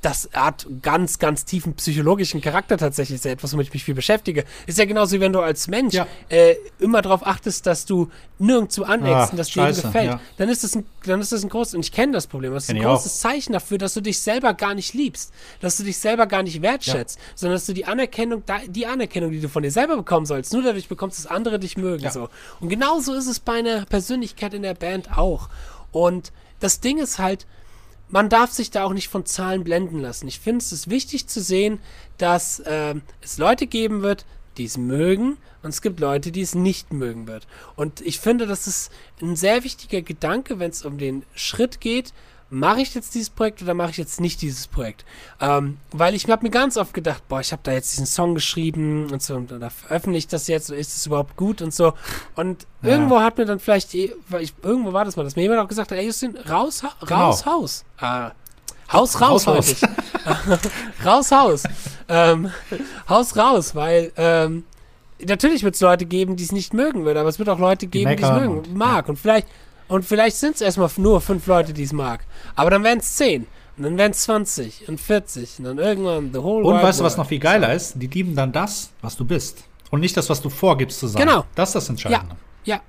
das 0.00 0.28
hat 0.32 0.64
ganz, 0.80 1.18
ganz 1.18 1.44
tiefen 1.44 1.74
psychologischen 1.74 2.40
Charakter 2.40 2.76
tatsächlich. 2.76 3.16
Ist 3.16 3.24
ja 3.24 3.32
etwas, 3.32 3.52
womit 3.52 3.66
ich 3.66 3.72
mich 3.74 3.82
viel 3.84 3.94
beschäftige. 3.94 4.44
Ist 4.66 4.78
ja 4.78 4.84
genauso 4.84 5.16
wie 5.16 5.20
wenn 5.20 5.32
du 5.32 5.40
als 5.40 5.66
Mensch 5.66 5.94
Ja. 5.94 6.06
äh, 6.28 6.54
immer 6.78 7.02
darauf 7.02 7.26
achtest, 7.26 7.66
dass 7.66 7.84
du 7.84 8.08
nirgendwo 8.38 8.84
aneckst 8.84 9.12
Ah, 9.12 9.28
und 9.32 9.36
dass 9.38 9.48
dir 9.48 9.66
gefällt. 9.66 10.06
ja. 10.10 10.20
Dann 10.36 10.48
ist 10.48 10.62
das 10.62 10.76
ein, 10.76 10.86
dann 11.04 11.20
ist 11.20 11.32
das 11.32 11.42
ein 11.42 11.48
großes, 11.48 11.74
und 11.74 11.80
ich 11.80 11.90
kenne 11.90 12.12
das 12.12 12.28
Problem, 12.28 12.54
das 12.54 12.64
ist 12.64 12.70
ein 12.70 12.76
Kenn 12.76 12.86
auch. 12.86 12.94
großes 12.94 13.18
Zeichen 13.18 13.52
dafür, 13.54 13.78
dass 13.78 13.94
du 13.94 14.00
dich 14.00 14.20
selber 14.20 14.54
gar 14.54 14.74
nicht 14.74 14.94
liebst, 14.94 15.32
dass 15.60 15.76
du 15.76 15.82
dich 15.82 15.98
selber 15.98 16.26
gar 16.26 16.44
nicht 16.44 16.62
wertschätzt, 16.62 17.18
sondern 17.34 17.56
dass 17.56 17.66
du 17.66 17.72
die 17.72 17.86
Anerkennung, 17.86 18.44
die 18.68 18.86
Anerkennung, 18.86 19.32
die 19.32 19.40
du 19.40 19.48
von 19.48 19.64
dir 19.64 19.72
selber 19.72 19.96
bekommen 19.96 20.26
sollst, 20.26 20.52
nur 20.52 20.62
dadurch 20.62 20.86
bekommst, 20.88 21.18
dass 21.18 21.26
andere 21.26 21.58
dich 21.58 21.76
mögen. 21.76 22.04
Ja. 22.04 22.12
So. 22.12 22.28
Und 22.60 22.68
genauso 22.68 23.14
ist 23.14 23.26
es 23.26 23.40
bei 23.40 23.54
einer 23.54 23.84
Persönlichkeit 23.86 24.54
in 24.54 24.62
der 24.62 24.74
Band 24.74 25.18
auch. 25.18 25.48
Und 25.90 26.30
das 26.60 26.78
Ding 26.78 26.98
ist 26.98 27.18
halt, 27.18 27.46
man 28.10 28.28
darf 28.28 28.52
sich 28.52 28.70
da 28.70 28.84
auch 28.84 28.92
nicht 28.92 29.08
von 29.08 29.26
Zahlen 29.26 29.64
blenden 29.64 30.00
lassen. 30.00 30.28
Ich 30.28 30.40
finde 30.40 30.64
es 30.64 30.72
ist 30.72 30.90
wichtig 30.90 31.26
zu 31.26 31.40
sehen, 31.40 31.80
dass 32.16 32.62
ähm, 32.66 33.02
es 33.20 33.38
Leute 33.38 33.66
geben 33.66 34.02
wird, 34.02 34.24
die 34.56 34.64
es 34.64 34.76
mögen 34.76 35.36
und 35.62 35.70
es 35.70 35.82
gibt 35.82 36.00
Leute, 36.00 36.32
die 36.32 36.40
es 36.40 36.54
nicht 36.54 36.92
mögen 36.92 37.26
wird. 37.26 37.46
Und 37.76 38.00
ich 38.00 38.18
finde, 38.18 38.46
das 38.46 38.66
ist 38.66 38.90
ein 39.22 39.36
sehr 39.36 39.64
wichtiger 39.64 40.02
Gedanke, 40.02 40.58
wenn 40.58 40.70
es 40.70 40.84
um 40.84 40.98
den 40.98 41.24
Schritt 41.34 41.80
geht, 41.80 42.12
mache 42.50 42.80
ich 42.80 42.94
jetzt 42.94 43.14
dieses 43.14 43.28
Projekt 43.30 43.60
oder 43.62 43.74
mache 43.74 43.90
ich 43.90 43.96
jetzt 43.98 44.20
nicht 44.20 44.40
dieses 44.40 44.66
Projekt? 44.66 45.04
Ähm, 45.40 45.76
weil 45.92 46.14
ich 46.14 46.28
habe 46.30 46.42
mir 46.42 46.50
ganz 46.50 46.76
oft 46.76 46.94
gedacht, 46.94 47.22
boah, 47.28 47.40
ich 47.40 47.52
habe 47.52 47.60
da 47.62 47.72
jetzt 47.72 47.92
diesen 47.92 48.06
Song 48.06 48.34
geschrieben 48.34 49.10
und 49.12 49.22
so, 49.22 49.34
und 49.36 49.50
da 49.50 49.68
veröffentliche 49.70 50.18
ich 50.24 50.28
das 50.28 50.46
jetzt, 50.48 50.70
ist 50.70 50.96
es 50.96 51.06
überhaupt 51.06 51.36
gut 51.36 51.60
und 51.60 51.74
so. 51.74 51.92
Und 52.36 52.66
Ja. 52.82 52.90
irgendwo 52.90 53.20
hat 53.20 53.36
mir 53.38 53.44
dann 53.44 53.58
vielleicht, 53.60 53.94
weil 54.28 54.42
ich, 54.42 54.54
irgendwo 54.62 54.92
war 54.92 55.04
das 55.04 55.16
mal, 55.16 55.24
dass 55.24 55.36
mir 55.36 55.42
jemand 55.42 55.60
auch 55.60 55.68
gesagt 55.68 55.90
hat, 55.90 55.98
ey 55.98 56.06
Justin, 56.06 56.36
raus, 56.48 56.82
ha- 56.82 56.94
Genau. 57.06 57.26
raus, 57.26 57.44
Haus. 57.46 57.84
Ah, 57.98 58.30
Haus, 58.90 59.20
raus, 59.20 59.46
Raus, 59.46 59.68
ich. 59.68 59.82
raus, 61.04 61.30
Haus. 61.30 61.62
Ähm, 62.08 62.50
Haus, 63.08 63.36
raus, 63.36 63.74
weil 63.74 64.12
ähm, 64.16 64.64
natürlich 65.22 65.62
wird 65.62 65.74
es 65.74 65.80
Leute 65.82 66.06
geben, 66.06 66.36
die 66.36 66.44
es 66.44 66.52
nicht 66.52 66.72
mögen 66.72 67.04
würden, 67.04 67.18
aber 67.18 67.28
es 67.28 67.38
wird 67.38 67.48
auch 67.50 67.58
Leute 67.58 67.86
geben, 67.86 68.16
die 68.16 68.22
es 68.22 68.30
mögen, 68.30 68.58
und- 68.60 68.74
mag. 68.74 69.08
Und 69.10 69.18
vielleicht, 69.18 69.46
und 69.88 70.04
vielleicht 70.04 70.36
sind 70.36 70.54
es 70.56 70.60
erstmal 70.60 70.90
nur 70.96 71.20
fünf 71.20 71.46
Leute, 71.46 71.72
die 71.72 71.82
es 71.82 71.92
mag. 71.92 72.24
Aber 72.54 72.70
dann 72.70 72.84
werden 72.84 73.00
es 73.00 73.16
zehn. 73.16 73.46
Und 73.76 73.84
dann 73.84 73.96
werden 73.96 74.10
es 74.10 74.22
20 74.22 74.88
und 74.88 75.00
40 75.00 75.60
und 75.60 75.64
dann 75.64 75.78
irgendwann 75.78 76.32
the 76.32 76.42
whole 76.42 76.66
Und 76.66 76.82
weißt 76.82 76.98
du, 76.98 77.04
was 77.04 77.16
noch 77.16 77.28
viel 77.28 77.38
geiler 77.38 77.72
ist? 77.72 77.94
Die 77.94 78.08
lieben 78.08 78.34
dann 78.34 78.50
das, 78.50 78.90
was 79.02 79.16
du 79.16 79.24
bist. 79.24 79.62
Und 79.90 80.00
nicht 80.00 80.16
das, 80.16 80.28
was 80.28 80.42
du 80.42 80.50
vorgibst 80.50 80.98
zu 80.98 81.06
sein. 81.06 81.24
Genau. 81.24 81.44
Das 81.54 81.68
ist 81.68 81.74
das 81.76 81.88
Entscheidende. 81.88 82.36
Ja. 82.64 82.80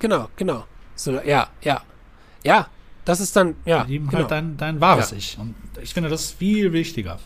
Genau, 0.00 0.28
genau. 0.34 0.64
So, 0.96 1.12
ja, 1.20 1.48
ja. 1.62 1.80
Ja, 2.42 2.66
das 3.04 3.20
ist 3.20 3.36
dann, 3.36 3.54
ja. 3.64 3.84
Die 3.84 3.92
lieben 3.92 4.08
genau. 4.08 4.22
halt 4.22 4.30
dein, 4.32 4.56
dein 4.56 4.80
wahres 4.80 5.12
Ja. 5.12 5.16
Ich. 5.16 5.38
Und 5.38 5.54
ich 5.80 5.94
finde 5.94 6.08
das 6.08 6.32
viel 6.32 6.72
wichtiger. 6.72 7.20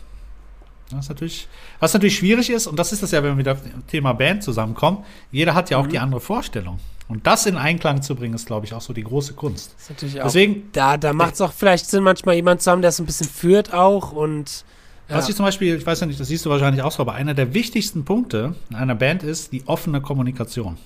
Ist 0.98 1.08
natürlich, 1.08 1.48
was 1.80 1.92
natürlich 1.94 2.16
schwierig 2.16 2.48
ist, 2.50 2.66
und 2.66 2.78
das 2.78 2.92
ist 2.92 3.02
das 3.02 3.10
ja, 3.10 3.22
wenn 3.22 3.32
wir 3.32 3.38
wieder 3.38 3.52
auf 3.52 3.58
das 3.62 3.72
Thema 3.90 4.12
Band 4.12 4.42
zusammenkommen, 4.44 4.98
jeder 5.32 5.54
hat 5.54 5.68
ja 5.70 5.78
auch 5.78 5.84
Mhm. 5.86 5.90
die 5.90 5.98
andere 5.98 6.20
Vorstellung. 6.20 6.78
Und 7.08 7.26
das 7.26 7.46
in 7.46 7.56
Einklang 7.56 8.02
zu 8.02 8.14
bringen, 8.16 8.34
ist, 8.34 8.46
glaube 8.46 8.66
ich, 8.66 8.74
auch 8.74 8.80
so 8.80 8.92
die 8.92 9.02
große 9.04 9.34
Kunst. 9.34 9.72
Das 9.74 9.82
ist 9.84 9.90
natürlich 9.90 10.20
auch, 10.20 10.24
Deswegen, 10.26 10.68
da, 10.72 10.96
da 10.96 11.12
macht 11.12 11.34
es 11.34 11.40
auch 11.40 11.52
vielleicht 11.52 11.86
Sinn, 11.86 12.02
manchmal 12.04 12.34
jemand 12.36 12.62
zu 12.62 12.70
haben, 12.70 12.82
der 12.82 12.88
es 12.90 12.98
ein 13.00 13.06
bisschen 13.06 13.28
führt 13.28 13.72
auch 13.74 14.12
und 14.12 14.64
ja. 15.08 15.16
was 15.16 15.28
ich 15.28 15.36
zum 15.36 15.44
Beispiel, 15.44 15.76
ich 15.76 15.86
weiß 15.86 16.00
ja 16.00 16.06
nicht, 16.06 16.18
das 16.20 16.28
siehst 16.28 16.44
du 16.46 16.50
wahrscheinlich 16.50 16.82
auch 16.82 16.90
so, 16.92 17.02
aber 17.02 17.14
einer 17.14 17.34
der 17.34 17.54
wichtigsten 17.54 18.04
Punkte 18.04 18.54
in 18.70 18.76
einer 18.76 18.94
Band 18.96 19.22
ist 19.22 19.52
die 19.52 19.62
offene 19.66 20.00
Kommunikation. 20.00 20.78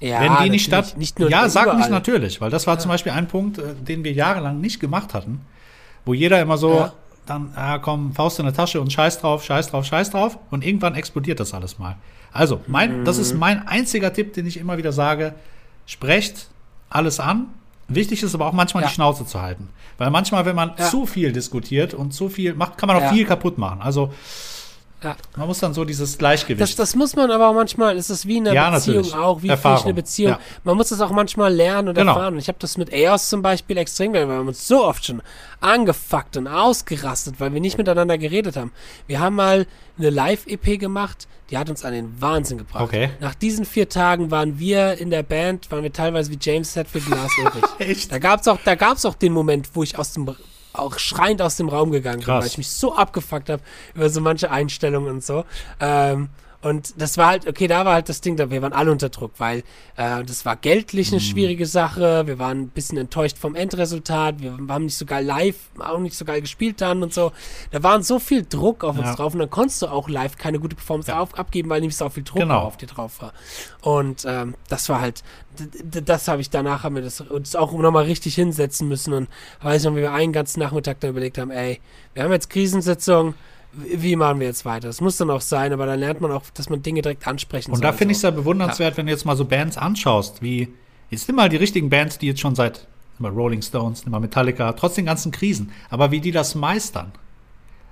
ja, 0.00 0.20
Wenn 0.20 0.44
die 0.44 0.50
nicht 0.50 0.64
statt. 0.66 0.96
nicht 0.98 1.18
nur 1.18 1.30
ja, 1.30 1.48
sag 1.48 1.66
nicht 1.66 1.74
überall. 1.76 1.90
natürlich, 1.90 2.40
weil 2.40 2.50
das 2.50 2.66
war 2.66 2.78
zum 2.78 2.90
Beispiel 2.90 3.12
ein 3.12 3.28
Punkt, 3.28 3.58
äh, 3.58 3.74
den 3.74 4.02
wir 4.04 4.12
jahrelang 4.12 4.60
nicht 4.60 4.80
gemacht 4.80 5.12
hatten, 5.14 5.40
wo 6.06 6.14
jeder 6.14 6.40
immer 6.40 6.56
so 6.58 6.74
Ja. 6.74 6.92
Dann, 7.26 7.52
ah, 7.56 7.78
komm, 7.78 8.12
Faust 8.12 8.38
in 8.38 8.44
der 8.44 8.54
Tasche 8.54 8.80
und 8.80 8.92
scheiß 8.92 9.18
drauf, 9.20 9.44
scheiß 9.44 9.68
drauf, 9.70 9.84
scheiß 9.84 10.10
drauf 10.10 10.38
und 10.50 10.64
irgendwann 10.64 10.94
explodiert 10.94 11.40
das 11.40 11.54
alles 11.54 11.78
mal. 11.78 11.96
Also, 12.32 12.60
mein, 12.66 13.04
das 13.04 13.16
Mhm. 13.16 13.22
ist 13.22 13.34
mein 13.34 13.68
einziger 13.68 14.12
Tipp, 14.12 14.32
den 14.34 14.46
ich 14.46 14.56
immer 14.58 14.76
wieder 14.76 14.92
sage: 14.92 15.34
Sprecht 15.86 16.48
alles 16.90 17.20
an. 17.20 17.46
Wichtig 17.88 18.22
ist 18.22 18.34
aber 18.34 18.46
auch 18.46 18.52
manchmal 18.52 18.82
Ja. 18.82 18.88
die 18.88 18.94
Schnauze 18.94 19.26
zu 19.26 19.40
halten. 19.42 19.68
Weil 19.98 20.10
manchmal, 20.10 20.44
wenn 20.46 20.56
man 20.56 20.72
Ja. 20.78 20.86
zu 20.88 21.06
viel 21.06 21.32
diskutiert 21.32 21.92
und 21.94 22.12
zu 22.12 22.28
viel 22.28 22.54
macht, 22.54 22.78
kann 22.78 22.86
man 22.88 22.96
auch 22.96 23.02
Ja. 23.02 23.12
viel 23.12 23.24
kaputt 23.26 23.58
machen. 23.58 23.80
Also, 23.82 24.12
Ja. 25.04 25.16
man 25.36 25.46
muss 25.46 25.58
dann 25.60 25.74
so 25.74 25.84
dieses 25.84 26.18
Gleichgewicht. 26.18 26.60
Das, 26.60 26.74
das 26.74 26.96
muss 26.96 27.14
man 27.14 27.30
aber 27.30 27.48
auch 27.50 27.54
manchmal, 27.54 27.96
es 27.96 28.10
ist 28.10 28.26
wie 28.26 28.38
in 28.38 28.48
einer 28.48 28.54
Ja, 28.56 28.70
Beziehung 28.70 28.96
natürlich. 29.02 29.14
auch, 29.16 29.42
wie 29.42 29.48
Erfahrung, 29.48 29.84
eine 29.84 29.94
Beziehung. 29.94 30.32
ja. 30.32 30.40
Man 30.64 30.76
muss 30.76 30.88
das 30.88 31.00
auch 31.00 31.10
manchmal 31.12 31.52
lernen 31.54 31.88
und 31.90 31.94
Genau. 31.94 32.12
erfahren. 32.14 32.34
Und 32.34 32.40
ich 32.40 32.48
habe 32.48 32.58
das 32.58 32.76
mit 32.78 32.92
EOS 32.92 33.28
zum 33.28 33.42
Beispiel 33.42 33.76
extrem 33.76 34.12
gelernt, 34.12 34.30
weil 34.30 34.36
wir 34.36 34.40
haben 34.40 34.48
uns 34.48 34.66
so 34.66 34.84
oft 34.84 35.04
schon 35.04 35.22
angefuckt 35.60 36.36
und 36.36 36.46
ausgerastet, 36.48 37.36
weil 37.38 37.52
wir 37.52 37.60
nicht 37.60 37.78
miteinander 37.78 38.18
geredet 38.18 38.56
haben. 38.56 38.72
Wir 39.06 39.20
haben 39.20 39.36
mal 39.36 39.66
eine 39.98 40.10
Live-EP 40.10 40.78
gemacht, 40.78 41.26
die 41.50 41.58
hat 41.58 41.68
uns 41.70 41.84
an 41.84 41.92
den 41.92 42.20
Wahnsinn 42.20 42.58
gebracht. 42.58 42.82
Okay. 42.82 43.10
Nach 43.20 43.34
diesen 43.34 43.64
vier 43.64 43.88
Tagen 43.88 44.30
waren 44.30 44.58
wir 44.58 44.98
in 44.98 45.10
der 45.10 45.22
Band, 45.22 45.70
waren 45.70 45.82
wir 45.82 45.92
teilweise 45.92 46.30
wie 46.30 46.38
James 46.40 46.74
Hetfield 46.76 47.08
Lars 47.08 47.32
Ulrich. 47.38 48.08
Da 48.08 48.18
gab's 48.18 48.48
auch, 48.48 48.58
da 48.64 48.74
gab's 48.74 49.04
auch 49.04 49.14
den 49.14 49.32
Moment, 49.32 49.68
wo 49.74 49.82
ich 49.82 49.98
aus 49.98 50.12
dem 50.14 50.24
auch 50.74 50.98
schreiend 50.98 51.40
aus 51.40 51.56
dem 51.56 51.68
Raum 51.68 51.90
gegangen 51.90 52.18
bin, 52.18 52.26
Krass. 52.26 52.40
weil 52.42 52.48
ich 52.48 52.58
mich 52.58 52.68
so 52.68 52.94
abgefuckt 52.94 53.48
habe 53.48 53.62
über 53.94 54.10
so 54.10 54.20
manche 54.20 54.50
Einstellungen 54.50 55.08
und 55.08 55.24
so. 55.24 55.44
Ähm, 55.80 56.28
und 56.64 57.00
das 57.00 57.16
war 57.18 57.26
halt, 57.28 57.46
okay, 57.46 57.66
da 57.68 57.84
war 57.84 57.94
halt 57.94 58.08
das 58.08 58.20
Ding, 58.20 58.36
da 58.36 58.50
wir 58.50 58.60
waren 58.62 58.72
alle 58.72 58.90
unter 58.90 59.08
Druck, 59.10 59.32
weil 59.38 59.58
äh, 59.96 60.24
das 60.24 60.44
war 60.44 60.56
geldlich 60.56 61.08
Mhm. 61.10 61.14
eine 61.14 61.20
schwierige 61.20 61.66
Sache, 61.66 62.26
wir 62.26 62.38
waren 62.38 62.62
ein 62.62 62.68
bisschen 62.68 62.98
enttäuscht 62.98 63.38
vom 63.38 63.54
Endresultat, 63.54 64.40
wir 64.40 64.52
haben 64.68 64.84
nicht 64.86 64.96
so 64.96 65.04
geil 65.06 65.24
live, 65.24 65.56
auch 65.78 65.98
nicht 65.98 66.16
so 66.16 66.24
geil 66.24 66.40
gespielt 66.40 66.80
dann 66.80 67.02
und 67.02 67.12
so. 67.14 67.32
Da 67.70 67.82
war 67.82 68.02
so 68.02 68.18
viel 68.18 68.44
Druck 68.44 68.82
auf 68.84 68.96
uns 68.98 69.06
Ja. 69.08 69.14
drauf 69.14 69.34
und 69.34 69.40
dann 69.40 69.50
konntest 69.50 69.82
du 69.82 69.86
auch 69.86 70.08
live 70.08 70.36
keine 70.36 70.58
gute 70.58 70.74
Performance 70.76 71.10
Ja. 71.10 71.20
auf, 71.20 71.34
abgeben, 71.38 71.68
weil 71.70 71.80
nämlich 71.80 71.96
so 71.96 72.08
viel 72.08 72.22
Druck 72.24 72.40
Genau. 72.40 72.60
auf 72.60 72.76
dir 72.76 72.86
drauf 72.86 73.20
war. 73.20 73.32
Und 73.82 74.24
ähm, 74.26 74.54
das 74.68 74.88
war 74.88 75.00
halt, 75.00 75.22
das 76.04 76.26
habe 76.28 76.40
ich 76.40 76.50
danach, 76.50 76.82
haben 76.82 76.94
wir 76.96 77.02
das 77.02 77.20
uns 77.20 77.54
auch 77.54 77.72
nochmal 77.72 78.04
richtig 78.04 78.34
hinsetzen 78.34 78.88
müssen 78.88 79.12
und 79.12 79.28
weiß 79.62 79.84
noch, 79.84 79.92
wie 79.92 80.00
wir 80.00 80.12
einen 80.12 80.32
ganzen 80.32 80.60
Nachmittag 80.60 81.00
da 81.00 81.08
überlegt 81.08 81.38
haben, 81.38 81.50
ey, 81.50 81.80
wir 82.14 82.22
haben 82.24 82.32
jetzt 82.32 82.50
Krisensitzung, 82.50 83.34
wie 83.76 84.02
wie 84.02 84.16
machen 84.16 84.40
wir 84.40 84.46
jetzt 84.46 84.64
weiter? 84.64 84.88
Das 84.88 85.00
muss 85.00 85.16
dann 85.16 85.30
auch 85.30 85.40
sein, 85.40 85.72
aber 85.72 85.86
dann 85.86 85.98
lernt 85.98 86.20
man 86.20 86.30
auch, 86.32 86.42
dass 86.54 86.68
man 86.68 86.82
Dinge 86.82 87.02
direkt 87.02 87.26
ansprechen 87.26 87.70
Und 87.70 87.78
soll. 87.78 87.82
da 87.82 87.92
finde 87.92 88.12
ich 88.12 88.18
es 88.18 88.22
ja 88.22 88.30
bewundernswert, 88.30 88.96
wenn 88.96 89.06
du 89.06 89.12
jetzt 89.12 89.24
mal 89.24 89.36
so 89.36 89.44
Bands 89.44 89.76
anschaust, 89.76 90.42
wie 90.42 90.68
jetzt 91.10 91.28
nimm 91.28 91.36
mal 91.36 91.48
die 91.48 91.56
richtigen 91.56 91.90
Bands, 91.90 92.18
die 92.18 92.26
jetzt 92.26 92.40
schon 92.40 92.54
seit 92.54 92.86
nimm 93.18 93.30
mal 93.30 93.32
Rolling 93.32 93.62
Stones, 93.62 94.04
nimm 94.04 94.12
mal 94.12 94.20
Metallica, 94.20 94.72
trotz 94.72 94.94
den 94.94 95.06
ganzen 95.06 95.32
Krisen, 95.32 95.72
aber 95.90 96.10
wie 96.10 96.20
die 96.20 96.32
das 96.32 96.54
meistern. 96.54 97.12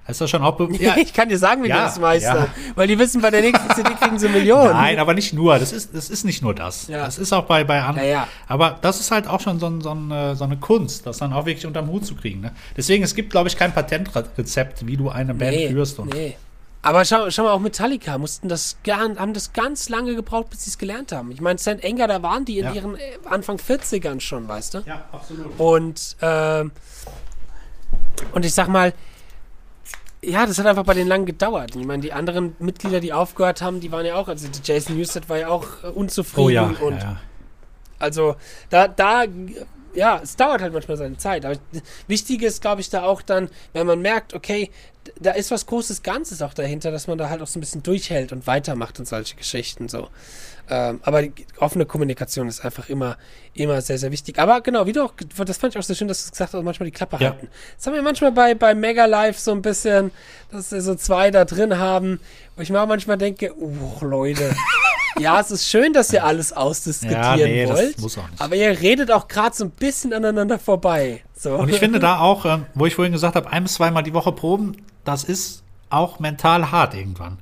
Ist 0.08 0.20
das 0.20 0.28
schon 0.30 0.42
auch 0.42 0.56
be- 0.56 0.68
ja, 0.80 0.96
ich 0.96 1.12
kann 1.14 1.28
dir 1.28 1.38
sagen, 1.38 1.62
wie 1.62 1.68
Ja, 1.68 1.76
die 1.76 1.82
das 1.84 2.00
meistern. 2.00 2.36
ja. 2.38 2.72
Weil 2.74 2.88
die 2.88 2.98
wissen, 2.98 3.22
bei 3.22 3.30
der 3.30 3.40
nächsten 3.40 3.70
CD 3.72 3.94
kriegen 3.94 4.18
sie 4.18 4.28
Millionen. 4.28 4.72
Nein, 4.72 4.98
aber 4.98 5.14
nicht 5.14 5.32
nur. 5.32 5.58
Das 5.60 5.72
ist, 5.72 5.94
das 5.94 6.10
ist 6.10 6.24
nicht 6.24 6.42
nur 6.42 6.54
das. 6.54 6.88
Ja. 6.88 7.04
Das 7.04 7.18
ist 7.18 7.32
auch 7.32 7.44
bei, 7.44 7.62
bei 7.62 7.80
anderen. 7.82 8.08
Ja. 8.08 8.26
Aber 8.48 8.78
das 8.82 8.98
ist 8.98 9.12
halt 9.12 9.28
auch 9.28 9.40
schon 9.40 9.60
so, 9.60 9.80
so, 9.80 9.90
eine, 9.90 10.34
so 10.34 10.42
eine 10.44 10.56
Kunst, 10.56 11.06
das 11.06 11.18
dann 11.18 11.32
auch 11.32 11.46
wirklich 11.46 11.66
unterm 11.66 11.86
Hut 11.88 12.04
zu 12.04 12.16
kriegen. 12.16 12.40
Ne? 12.40 12.52
Deswegen, 12.76 13.04
es 13.04 13.14
gibt, 13.14 13.30
glaube 13.30 13.48
ich, 13.48 13.56
kein 13.56 13.72
Patentrezept, 13.72 14.86
wie 14.86 14.96
du 14.96 15.08
eine 15.08 15.34
Band 15.34 15.56
führst. 15.68 15.98
Und 16.00 16.12
nee. 16.12 16.36
Aber 16.84 17.04
schau, 17.04 17.30
schau 17.30 17.44
mal, 17.44 17.52
auch 17.52 17.60
Metallica 17.60 18.18
mussten 18.18 18.48
das, 18.48 18.76
haben 18.88 19.34
das 19.34 19.52
ganz 19.52 19.88
lange 19.88 20.16
gebraucht, 20.16 20.50
bis 20.50 20.64
sie 20.64 20.70
es 20.70 20.78
gelernt 20.78 21.12
haben. 21.12 21.30
Ich 21.30 21.40
meine, 21.40 21.60
St. 21.60 21.76
Anger, 21.84 22.08
da 22.08 22.22
waren 22.24 22.44
die 22.44 22.58
in 22.58 22.74
ihren 22.74 22.96
äh, 22.96 23.00
Anfang 23.30 23.56
40ern 23.56 24.18
schon, 24.18 24.48
weißt 24.48 24.74
du? 24.74 24.78
Ja, 24.84 25.04
absolut. 25.12 25.46
Und, 25.60 26.16
ähm, 26.20 26.72
und 28.32 28.44
ich 28.44 28.52
sag 28.52 28.66
mal, 28.68 28.92
ja, 30.24 30.46
das 30.46 30.58
hat 30.58 30.66
einfach 30.66 30.84
bei 30.84 30.94
denen 30.94 31.08
lang 31.08 31.26
gedauert. 31.26 31.74
Ich 31.74 31.84
meine, 31.84 32.02
die 32.02 32.12
anderen 32.12 32.54
Mitglieder, 32.58 33.00
die 33.00 33.12
aufgehört 33.12 33.60
haben, 33.60 33.80
die 33.80 33.90
waren 33.90 34.06
ja 34.06 34.14
auch, 34.14 34.28
also 34.28 34.48
Jason 34.62 34.96
Newsted 34.96 35.28
war 35.28 35.38
ja 35.38 35.48
auch 35.48 35.66
äh, 35.82 35.88
unzufrieden. 35.88 36.46
Oh 36.46 36.48
ja, 36.48 36.62
und 36.62 36.94
ja, 36.94 37.02
ja. 37.02 37.20
also 37.98 38.36
da, 38.70 38.88
da, 38.88 39.24
ja, 39.94 40.20
es 40.22 40.36
dauert 40.36 40.62
halt 40.62 40.72
manchmal 40.72 40.96
seine 40.96 41.16
Zeit. 41.16 41.44
Aber 41.44 41.56
wichtig 42.06 42.42
ist, 42.42 42.62
glaube 42.62 42.80
ich, 42.80 42.88
da 42.88 43.02
auch 43.02 43.20
dann, 43.20 43.50
wenn 43.72 43.86
man 43.86 44.00
merkt, 44.00 44.32
okay, 44.34 44.70
da 45.18 45.32
ist 45.32 45.50
was 45.50 45.66
Großes 45.66 46.02
Ganzes 46.02 46.40
auch 46.40 46.54
dahinter, 46.54 46.92
dass 46.92 47.08
man 47.08 47.18
da 47.18 47.28
halt 47.28 47.42
auch 47.42 47.48
so 47.48 47.58
ein 47.58 47.60
bisschen 47.60 47.82
durchhält 47.82 48.32
und 48.32 48.46
weitermacht 48.46 49.00
und 49.00 49.06
solche 49.06 49.34
Geschichten 49.34 49.88
so. 49.88 50.08
Ähm, 50.70 51.00
aber 51.02 51.22
offene 51.58 51.86
Kommunikation 51.86 52.48
ist 52.48 52.64
einfach 52.64 52.88
immer, 52.88 53.16
immer 53.54 53.80
sehr, 53.80 53.98
sehr 53.98 54.10
wichtig. 54.12 54.38
Aber 54.38 54.60
genau, 54.60 54.86
wie 54.86 54.92
du 54.92 55.02
auch, 55.02 55.12
das 55.44 55.58
fand 55.58 55.74
ich 55.74 55.78
auch 55.78 55.82
so 55.82 55.94
schön, 55.94 56.08
dass 56.08 56.24
du 56.24 56.30
gesagt 56.30 56.54
hast, 56.54 56.62
manchmal 56.62 56.86
die 56.86 56.92
Klappe 56.92 57.16
Ja. 57.20 57.30
halten. 57.30 57.48
Das 57.76 57.86
haben 57.86 57.94
wir 57.94 58.02
manchmal 58.02 58.32
bei, 58.32 58.54
bei 58.54 58.74
Mega 58.74 59.04
Live 59.04 59.38
so 59.38 59.52
ein 59.52 59.60
bisschen, 59.62 60.12
dass 60.50 60.70
wir 60.72 60.80
so 60.80 60.94
zwei 60.94 61.30
da 61.30 61.44
drin 61.44 61.78
haben, 61.78 62.20
wo 62.56 62.62
ich 62.62 62.70
mir 62.70 62.80
auch 62.80 62.86
manchmal 62.86 63.18
denke, 63.18 63.52
oh, 63.58 64.04
Leute. 64.04 64.54
ja, 65.18 65.40
es 65.40 65.50
ist 65.50 65.68
schön, 65.68 65.92
dass 65.92 66.12
ihr 66.12 66.24
alles 66.24 66.52
ausdiskutieren 66.52 67.22
Ja, 67.22 67.36
nee, 67.36 67.68
wollt. 67.68 67.96
Aber 68.38 68.54
ihr 68.56 68.80
redet 68.80 69.10
auch 69.10 69.28
gerade 69.28 69.54
so 69.54 69.64
ein 69.64 69.70
bisschen 69.70 70.12
aneinander 70.12 70.58
vorbei. 70.58 71.22
So. 71.36 71.56
Und 71.56 71.68
ich 71.68 71.78
finde 71.80 71.98
da 71.98 72.20
auch, 72.20 72.44
ähm, 72.46 72.66
wo 72.74 72.86
ich 72.86 72.94
vorhin 72.94 73.12
gesagt 73.12 73.34
habe, 73.34 73.50
ein 73.50 73.64
bis 73.64 73.74
zweimal 73.74 74.02
die 74.04 74.14
Woche 74.14 74.32
proben, 74.32 74.76
das 75.04 75.24
ist 75.24 75.62
auch 75.90 76.20
mental 76.20 76.70
hart 76.70 76.94
irgendwann. 76.94 77.38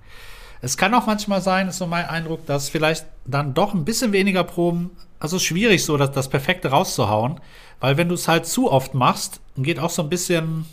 Es 0.63 0.77
kann 0.77 0.93
auch 0.95 1.07
manchmal 1.07 1.41
sein, 1.41 1.69
ist 1.69 1.79
so 1.79 1.87
mein 1.87 2.05
Eindruck, 2.07 2.45
dass 2.47 2.69
vielleicht 2.69 3.07
dann 3.25 3.55
doch 3.55 3.73
ein 3.75 3.85
bisschen 3.85 4.13
weniger 4.13 4.45
Proben, 4.45 4.91
also 5.19 5.37
es 5.37 5.43
schwierig 5.43 5.85
so, 5.85 5.97
das, 5.97 6.13
das 6.13 6.29
Perfekte 6.29 6.69
rauszuhauen, 6.69 7.41
weil 7.81 7.97
wenn 7.97 8.09
du 8.09 8.15
es 8.15 8.29
halt 8.29 8.47
zu 8.47 8.71
oft 8.71 8.95
machst, 8.95 9.41
geht 9.57 9.79
auch 9.79 9.91
so 9.91 10.03
ein 10.03 10.09
bisschen, 10.11 10.67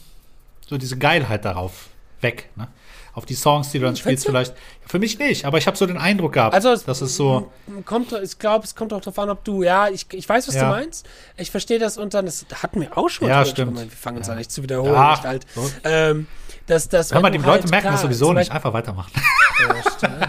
so 0.68 0.78
diese 0.78 0.98
Geilheit 0.98 1.46
darauf 1.46 1.88
weg. 2.22 2.50
Ne? 2.56 2.68
Auf 3.14 3.26
die 3.26 3.34
Songs, 3.34 3.72
die 3.72 3.80
du 3.80 3.86
dann 3.86 3.96
spielst, 3.96 4.26
du? 4.26 4.30
vielleicht. 4.32 4.54
Für 4.86 5.00
mich 5.00 5.18
nicht, 5.18 5.46
aber 5.46 5.58
ich 5.58 5.66
habe 5.68 5.76
so 5.76 5.86
den 5.88 5.98
Eindruck 5.98 6.34
gehabt, 6.34 6.54
Also 6.54 6.70
es 6.72 6.84
das 6.84 7.02
ist 7.02 7.16
so. 7.16 7.50
kommt, 7.86 8.12
ich 8.12 8.38
glaube, 8.38 8.66
es 8.66 8.76
kommt 8.76 8.94
auch 8.94 9.00
darauf 9.02 9.18
an, 9.20 9.30
ob 9.30 9.44
du, 9.44 9.64
ja, 9.64 9.88
ich, 9.90 10.06
ich 10.14 10.28
weiß, 10.30 10.48
was 10.50 10.56
Ja. 10.56 10.64
du 10.66 10.70
meinst. 10.70 11.06
Ich 11.38 11.50
verstehe 11.50 11.80
das 11.80 11.98
und 11.98 12.14
dann, 12.14 12.26
das 12.26 12.46
hatten 12.62 12.80
wir 12.82 12.96
auch 12.98 13.10
schon. 13.10 13.28
Ja, 13.30 13.44
stimmt. 13.46 13.72
gesprochen. 13.72 13.90
Wir 13.92 13.98
fangen 13.98 14.18
uns 14.18 14.28
Ja. 14.28 14.34
an, 14.34 14.38
nicht 14.38 14.52
zu 14.52 14.62
wiederholen, 14.64 14.94
Ja, 14.94 15.12
nicht 15.12 15.26
alt. 15.26 15.46
so. 15.56 15.72
Ähm, 15.84 16.28
dass, 16.68 16.88
dass, 16.89 17.13
Hör 17.13 17.22
mal, 17.22 17.32
die 17.32 17.38
Leute 17.39 17.63
halt, 17.63 17.72
merken 17.72 17.88
das 17.88 18.01
sowieso 18.01 18.34
nicht. 18.34 18.51
Einfach 18.51 18.72
weitermachen. 18.74 19.11
Ja, 19.59 19.91
stimmt. 19.91 20.22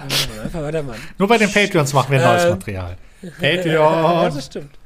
Einfach 0.45 0.63
weitermachen. 0.63 1.01
Nur 1.19 1.29
bei 1.29 1.37
den 1.39 1.53
Patreons 1.53 1.93
machen 1.93 2.11
wir 2.13 2.21
neues 2.21 2.45
Ähm, 2.45 2.51
Material. 2.51 2.97
Ja, 3.21 3.31
Patreon. 3.41 4.35
das 4.35 4.47
stimmt. 4.47 4.79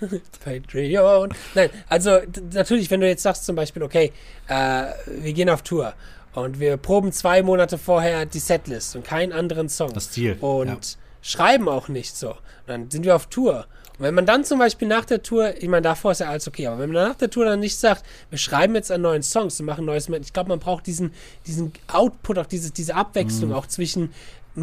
Patreon. 0.44 1.32
Nein, 1.54 1.70
also 1.88 2.18
natürlich, 2.52 2.90
wenn 2.90 3.00
du 3.00 3.08
jetzt 3.08 3.22
sagst 3.22 3.44
zum 3.44 3.56
Beispiel, 3.56 3.82
okay, 3.82 4.12
äh, 4.48 4.86
wir 5.06 5.32
gehen 5.32 5.48
auf 5.48 5.62
Tour 5.62 5.94
und 6.34 6.60
wir 6.60 6.76
proben 6.76 7.12
zwei 7.12 7.42
Monate 7.42 7.78
vorher 7.78 8.26
die 8.26 8.38
Setlist 8.40 8.96
und 8.96 9.04
keinen 9.04 9.32
anderen 9.32 9.68
Song. 9.68 9.92
Das 9.92 10.10
Ziel, 10.10 10.36
Und 10.40 10.66
ja. 10.68 10.76
schreiben 11.22 11.68
auch 11.68 11.88
nicht 11.88 12.16
so. 12.16 12.30
Und 12.30 12.36
dann 12.66 12.90
sind 12.90 13.04
wir 13.04 13.14
auf 13.16 13.26
Tour. 13.26 13.66
Und 13.98 14.04
wenn 14.04 14.14
man 14.14 14.26
dann 14.26 14.44
zum 14.44 14.60
Beispiel 14.60 14.86
nach 14.86 15.04
der 15.04 15.22
Tour, 15.22 15.54
ich 15.60 15.68
meine, 15.68 15.82
davor 15.82 16.12
ist 16.12 16.20
ja 16.20 16.28
alles 16.28 16.46
okay, 16.46 16.68
aber 16.68 16.78
wenn 16.78 16.92
man 16.92 17.08
nach 17.08 17.16
der 17.16 17.30
Tour 17.30 17.44
dann 17.44 17.58
nicht 17.58 17.76
sagt, 17.76 18.04
wir 18.30 18.38
schreiben 18.38 18.76
jetzt 18.76 18.92
einen 18.92 19.02
neuen 19.02 19.24
Songs 19.24 19.58
und 19.58 19.66
machen 19.66 19.82
ein 19.82 19.86
neues, 19.86 20.08
ich 20.08 20.32
glaube, 20.32 20.50
man 20.50 20.60
braucht 20.60 20.86
diesen, 20.86 21.12
diesen 21.46 21.72
Output, 21.92 22.38
auch 22.38 22.46
diese, 22.46 22.70
diese 22.70 22.92
Mhm. 22.92 22.98
Abwechslung 22.98 23.52
auch 23.52 23.66
zwischen, 23.66 24.12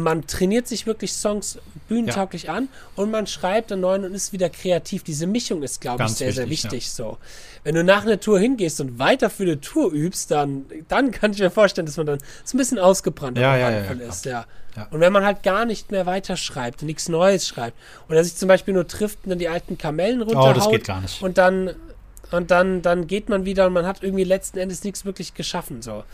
man 0.00 0.26
trainiert 0.26 0.66
sich 0.68 0.86
wirklich 0.86 1.12
Songs 1.12 1.58
bühnentauglich 1.88 2.50
an 2.50 2.68
und 2.96 3.10
man 3.10 3.26
schreibt 3.26 3.70
einen 3.72 3.82
neuen 3.82 4.04
und 4.04 4.14
ist 4.14 4.32
wieder 4.32 4.48
kreativ. 4.50 5.02
Diese 5.02 5.26
Mischung 5.26 5.62
ist, 5.62 5.80
glaube 5.80 6.04
ich, 6.04 6.10
sehr, 6.10 6.32
sehr 6.32 6.48
wichtig, 6.48 6.72
wichtig. 6.72 6.90
So. 6.90 7.18
Wenn 7.64 7.74
du 7.74 7.84
nach 7.84 8.04
einer 8.04 8.20
Tour 8.20 8.38
hingehst 8.38 8.80
und 8.80 8.98
weiter 8.98 9.30
für 9.30 9.42
eine 9.44 9.60
Tour 9.60 9.92
übst, 9.92 10.30
dann, 10.30 10.66
dann 10.88 11.10
kann 11.10 11.32
ich 11.32 11.38
mir 11.40 11.50
vorstellen, 11.50 11.86
dass 11.86 11.96
man 11.96 12.06
dann 12.06 12.18
so 12.44 12.56
ein 12.56 12.58
bisschen 12.58 12.78
ausgebrannt 12.78 13.38
Ja, 13.38 13.56
ja, 13.56 13.70
ja, 13.70 13.84
ja, 13.84 13.90
ist. 14.08 14.24
Ja. 14.24 14.46
Ja. 14.76 14.88
Und 14.90 15.00
wenn 15.00 15.12
man 15.12 15.24
halt 15.24 15.42
gar 15.42 15.64
nicht 15.64 15.90
mehr 15.90 16.04
weiterschreibt 16.04 16.82
und 16.82 16.86
nichts 16.86 17.08
Neues 17.08 17.48
schreibt 17.48 17.78
oder 18.10 18.22
sich 18.22 18.36
zum 18.36 18.46
Beispiel 18.48 18.74
nur 18.74 18.86
trifft 18.86 19.20
und 19.24 19.30
dann 19.30 19.38
die 19.38 19.48
alten 19.48 19.78
Kamellen 19.78 20.20
runterhaut 20.20 20.50
Oh, 20.50 20.58
das 20.58 20.68
geht 20.70 20.84
gar 20.84 21.00
nicht. 21.00 21.22
und 21.22 21.38
dann 21.38 21.74
und 22.30 22.50
dann, 22.50 22.82
dann 22.82 23.06
geht 23.06 23.28
man 23.28 23.44
wieder 23.44 23.66
und 23.66 23.72
man 23.72 23.86
hat 23.86 24.02
irgendwie 24.02 24.24
letzten 24.24 24.58
Endes 24.58 24.82
nichts 24.84 25.04
wirklich 25.04 25.34
geschaffen. 25.34 25.82
So. 25.82 26.04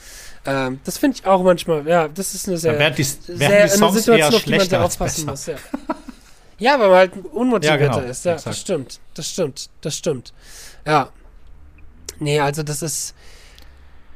Ähm, 0.44 0.80
das 0.84 0.98
finde 0.98 1.18
ich 1.18 1.26
auch 1.26 1.42
manchmal, 1.42 1.86
ja, 1.86 2.08
das 2.08 2.34
ist 2.34 2.48
eine 2.48 2.58
sehr, 2.58 2.90
die, 2.90 3.02
sehr 3.02 3.26
die 3.26 3.34
eine 3.34 3.68
Situation, 3.68 4.22
auf 4.22 4.42
die 4.44 4.50
man 4.50 4.68
sehr 4.68 4.84
aufpassen 4.84 5.26
muss. 5.26 5.46
Ja. 5.46 5.56
ja, 6.58 6.78
weil 6.78 6.88
man 6.88 6.96
halt 6.96 7.12
unmotivierter 7.32 7.84
Ja, 7.84 7.94
genau, 7.94 8.10
ist. 8.10 8.24
Ja, 8.24 8.32
exakt. 8.32 8.46
das 8.46 8.60
stimmt, 8.60 9.00
das 9.14 9.28
stimmt, 9.28 9.70
das 9.80 9.96
stimmt. 9.96 10.32
Ja. 10.86 11.08
Nee, 12.18 12.40
also 12.40 12.62
das 12.62 12.82
ist. 12.82 13.14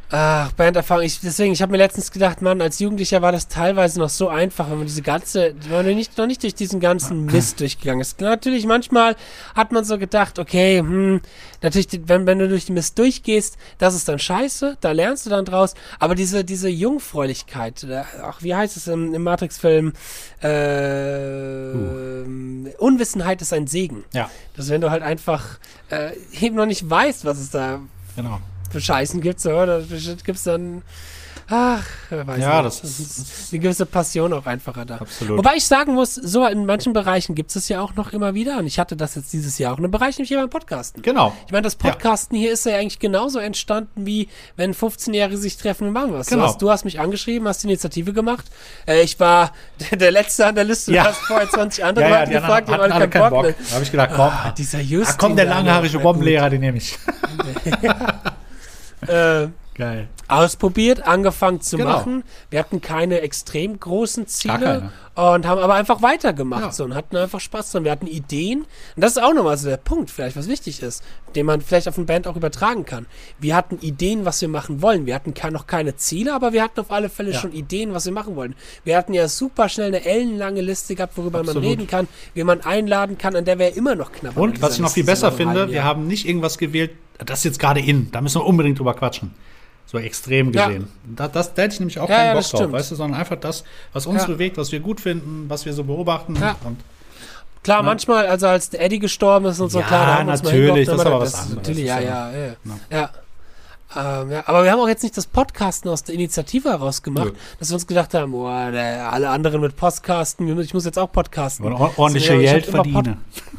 Ach, 0.09 0.53
Banderfahrung. 0.53 1.03
Ich, 1.03 1.19
deswegen, 1.21 1.53
ich 1.53 1.61
habe 1.63 1.73
mir 1.73 1.79
letztens 1.79 2.13
gedacht, 2.13 2.41
Mann, 2.41 2.61
als 2.61 2.79
Jugendlicher 2.79 3.23
war 3.23 3.33
das 3.33 3.49
teilweise 3.49 3.99
noch 3.99 4.09
so 4.09 4.29
einfach, 4.29 4.71
wenn 4.71 4.79
man 4.79 4.87
diese 4.87 5.03
ganze, 5.03 5.55
wenn 5.69 5.85
man 5.85 5.97
nicht, 5.97 6.17
noch 6.17 6.27
nicht 6.27 6.45
durch 6.45 6.55
diesen 6.55 6.79
ganzen 6.79 7.27
Mist 7.27 7.59
durchgegangen 7.61 8.01
ist. 8.01 8.21
Natürlich, 8.21 8.67
manchmal 8.67 9.17
hat 9.57 9.73
man 9.73 9.85
so 9.85 9.99
gedacht, 9.99 10.39
okay, 10.39 10.79
hm, 10.79 11.21
natürlich, 11.61 11.89
wenn, 12.07 12.25
wenn 12.25 12.39
du 12.39 12.49
durch 12.49 12.67
den 12.67 12.75
Mist 12.75 12.97
durchgehst, 12.99 13.57
das 13.79 13.97
ist 13.97 14.09
dann 14.09 14.21
scheiße, 14.21 14.77
da 14.81 14.93
lernst 14.93 15.27
du 15.27 15.31
dann 15.31 15.45
draus, 15.45 15.75
aber 15.99 16.15
diese, 16.15 16.45
diese 16.45 16.69
Jungfräulichkeit, 16.69 17.83
oder, 17.83 18.07
ach, 18.23 18.43
wie 18.43 18.55
heißt 18.55 18.77
es 18.77 18.87
im, 18.87 19.13
im 19.13 19.25
Matrix-Film, 19.25 19.93
äh, 20.41 21.73
Unwissenheit 22.79 23.43
ist 23.43 23.53
ein 23.53 23.67
Segen. 23.67 24.05
Ja, 24.13 24.31
Dass 24.57 24.69
wenn 24.69 24.81
du 24.81 24.91
halt 24.91 25.03
einfach 25.03 25.59
äh, 25.91 26.13
eben 26.41 26.55
noch 26.55 26.67
nicht 26.67 26.89
weißt, 26.89 27.25
was 27.25 27.39
es 27.39 27.51
da 27.51 27.81
genau. 28.15 28.39
Für 28.73 28.81
Scheißen 28.81 29.21
gibt, 29.21 29.41
so, 29.41 29.51
da 29.67 29.81
gibt 29.81 30.29
es 30.39 30.43
dann, 30.45 30.83
ach, 31.49 31.85
weiß 32.11 32.41
Ja, 32.41 32.63
nicht. 32.63 32.83
das 32.83 32.99
ist- 33.01 33.53
eine 33.53 33.61
gewisse 33.61 33.87
Passion 33.87 34.33
auch 34.33 34.47
einfacher 34.47 34.85
da. 34.85 34.97
Absolut. 34.97 35.39
Wobei 35.39 35.55
ich 35.57 35.65
sagen 35.65 35.95
muss, 35.95 36.15
so 36.17 36.45
in 36.47 36.67
manchen 36.67 36.93
Bereichen 36.93 37.35
gibt 37.37 37.55
es 37.55 37.69
ja 37.69 37.81
auch 37.81 37.95
noch 37.95 38.13
immer 38.13 38.35
wieder, 38.35 38.59
und 38.59 38.67
ich 38.67 38.79
hatte 38.81 38.97
das 38.97 39.15
jetzt 39.15 39.33
dieses 39.33 39.57
Jahr 39.59 39.73
auch 39.73 39.79
in 39.79 39.85
einem 39.85 39.93
Bereich, 39.93 40.19
nämlich 40.19 40.29
hier 40.29 40.39
beim 40.41 40.51
Podcasten. 40.51 41.03
Genau. 41.03 41.33
Ich 41.47 41.53
meine, 41.53 41.63
das 41.63 41.77
Podcasten 41.77 42.37
hier 42.37 42.53
ist 42.53 42.67
ja 42.67 42.77
eigentlich 42.77 42.99
genauso 42.99 43.39
entstanden, 43.39 44.05
wie 44.07 44.29
wenn 44.57 44.75
15-Jährige 44.75 45.37
sich 45.39 45.57
treffen 45.57 45.87
und 45.87 45.93
machen 45.93 46.13
was. 46.13 46.27
Genau. 46.27 46.43
Du, 46.43 46.49
hast, 46.49 46.63
du 46.63 46.71
hast 46.71 46.85
mich 46.85 46.99
angeschrieben, 46.99 47.47
hast 47.47 47.63
die 47.63 47.69
Initiative 47.69 48.13
gemacht. 48.13 48.47
Äh, 48.89 49.03
ich 49.03 49.21
war 49.21 49.53
der, 49.91 49.99
der 49.99 50.11
Letzte 50.11 50.47
an 50.47 50.57
der 50.57 50.65
Liste. 50.65 50.93
Ja. 50.93 51.05
Du 51.05 51.09
hast 51.11 51.19
vorher 51.21 51.49
20 51.49 51.85
andere 51.85 52.05
Ja, 52.05 52.11
ja, 52.21 52.27
die 52.27 52.33
gefragt, 52.33 52.69
anderen 52.69 52.93
hatten 52.93 53.03
alle 53.03 53.09
keinen 53.09 53.31
Bock. 53.31 53.43
mehr. 53.43 53.55
Da 53.69 53.75
habe 53.75 53.85
ich 53.85 53.91
gedacht, 53.93 54.11
komm, 54.17 54.27
Ah, 54.33 54.51
dieser 54.51 54.81
Justin. 54.81 55.15
ah, 55.15 55.17
komm, 55.19 55.37
der 55.37 55.45
langhaarige. 55.45 55.99
Bombenlehrer, 56.01 56.51
den 56.51 56.61
nehme 56.61 56.79
ich. 56.79 56.99
Äh, 59.03 59.49
Geil. 59.75 60.09
Ausprobiert, 60.29 61.07
angefangen 61.07 61.61
zu 61.61 61.77
Genau. 61.77 61.91
machen. 61.91 62.25
Wir 62.51 62.59
hatten 62.59 62.81
keine 62.81 63.21
extrem 63.21 63.79
großen 63.79 64.27
Ziele 64.27 64.91
und 65.15 65.47
haben 65.47 65.61
aber 65.61 65.75
einfach 65.75 66.03
weitergemacht 66.03 66.63
Ja. 66.63 66.73
so, 66.73 66.85
und 66.85 66.95
hatten 66.95 67.17
einfach 67.17 67.41
Spaß 67.41 67.73
dran. 67.73 67.85
Wir 67.85 67.91
hatten 67.93 68.07
Ideen 68.07 68.61
und 68.97 69.03
das 69.03 69.13
ist 69.17 69.23
auch 69.23 69.33
nochmal 69.35 69.57
so 69.57 69.69
der 69.69 69.77
Punkt, 69.79 70.11
vielleicht 70.11 70.37
was 70.37 70.49
wichtig 70.49 70.83
ist, 70.83 71.03
den 71.35 71.47
man 71.47 71.61
vielleicht 71.61 71.89
auf 71.89 71.97
eine 71.97 72.07
Band 72.07 72.27
auch 72.29 72.37
übertragen 72.37 72.85
kann. 72.85 73.07
Wir 73.39 73.57
hatten 73.57 73.79
Ideen, 73.81 74.25
was 74.25 74.41
wir 74.41 74.49
machen 74.49 74.83
wollen. 74.83 75.07
Wir 75.07 75.15
hatten 75.15 75.35
noch 75.53 75.67
keine 75.67 75.97
Ziele, 75.97 76.35
aber 76.35 76.53
wir 76.53 76.63
hatten 76.63 76.81
auf 76.81 76.91
alle 76.91 77.09
Fälle 77.09 77.33
Ja. 77.33 77.41
schon 77.41 77.53
Ideen, 77.53 77.95
was 77.95 78.05
wir 78.07 78.13
machen 78.13 78.37
wollen. 78.37 78.55
Wir 78.85 78.97
hatten 78.97 79.15
ja 79.15 79.29
super 79.29 79.69
schnell 79.69 79.89
eine 79.89 80.05
ellenlange 80.05 80.61
Liste 80.61 80.95
gehabt, 80.95 81.17
worüber 81.17 81.39
man 81.39 81.49
Absolut. 81.49 81.69
reden 81.71 81.87
kann, 81.87 82.09
wie 82.35 82.45
man 82.45 82.61
einladen 82.61 83.17
kann, 83.19 83.35
an 83.37 83.45
der 83.45 83.59
wir 83.59 83.77
immer 83.77 83.95
noch 83.95 84.13
knapp 84.13 84.37
Und 84.37 84.61
was 84.63 84.75
ich 84.75 84.81
noch 84.81 84.91
viel 84.91 85.05
besser 85.05 85.33
finde, 85.33 85.71
wir 85.71 85.83
haben 85.85 85.87
haben 85.87 86.07
nicht 86.09 86.27
irgendwas 86.29 86.59
gewählt, 86.59 86.91
das 87.25 87.39
ist 87.39 87.45
jetzt 87.45 87.59
gerade 87.61 87.81
in, 87.81 88.11
da 88.11 88.21
müssen 88.21 88.41
wir 88.41 88.45
unbedingt 88.45 88.79
drüber 88.79 88.93
quatschen. 88.95 89.31
So 89.87 89.99
extrem 89.99 90.53
Ja. 90.53 90.67
gesehen. 90.67 90.89
Da, 91.05 91.29
das, 91.29 91.55
da 91.55 91.63
hätte 91.63 91.75
ich 91.75 91.81
nämlich 91.81 91.99
auch 92.01 92.09
Ja, 92.09 92.17
keinen 92.17 92.27
ja, 92.27 92.35
Bock 92.35 92.43
drauf, 92.43 92.61
stimmt. 92.61 92.73
weißt 92.73 92.91
du, 92.91 92.95
sondern 92.97 93.21
einfach 93.21 93.37
das, 93.37 93.63
was 93.93 94.07
uns 94.07 94.23
Ja. 94.23 94.27
bewegt, 94.29 94.57
was 94.59 94.73
wir 94.73 94.81
gut 94.81 95.01
finden, 95.01 95.45
was 95.49 95.65
wir 95.65 95.73
so 95.73 95.85
beobachten. 95.85 96.35
Ja. 96.41 96.57
Und 96.65 96.81
Klar, 97.63 97.83
manchmal, 97.83 98.27
also 98.27 98.47
als 98.47 98.73
Eddie 98.75 98.99
gestorben 99.01 99.47
ist 99.47 99.59
und 99.61 99.71
so, 99.71 99.81
Ja, 99.81 99.87
klar, 99.87 100.07
da 100.07 100.19
haben 100.19 100.27
wir 100.27 100.33
uns 100.33 100.43
mal 100.45 100.51
natürlich, 100.51 100.67
hingeguckt, 100.89 100.89
das 100.89 101.01
ist 101.01 101.07
aber 101.07 101.21
was 101.21 101.33
das 101.33 101.41
anderes, 101.43 101.57
Natürlich, 101.57 101.85
ja, 101.85 102.01
ja, 102.01 102.31
ja- 102.33 102.39
ja. 102.39 102.55
Ja. 102.91 103.11
Ähm, 104.23 104.31
ja. 104.33 104.43
Aber 104.47 104.65
wir 104.65 104.71
haben 104.73 104.81
auch 104.81 104.89
jetzt 104.89 105.03
nicht 105.05 105.17
das 105.17 105.27
Podcasten 105.27 105.89
aus 105.91 106.03
der 106.05 106.15
Initiative 106.17 106.69
heraus 106.69 107.03
gemacht, 107.03 107.27
Nö. 107.27 107.33
dass 107.59 107.71
wir 107.71 107.75
uns 107.75 107.87
gedacht 107.87 108.13
haben, 108.15 108.33
boah, 108.33 108.71
der, 108.73 109.13
alle 109.13 109.31
anderen 109.31 109.61
mit 109.61 109.77
Podcasten, 109.77 110.61
ich 110.61 110.75
muss 110.75 110.85
jetzt 110.85 110.99
auch 110.99 111.11
podcasten. 111.11 111.65
wollen 111.65 111.75
ordentliche 111.97 112.33
Also, 112.33 112.43
Geld 112.45 112.65
Pod- 112.67 112.75
verdienen. 112.75 113.17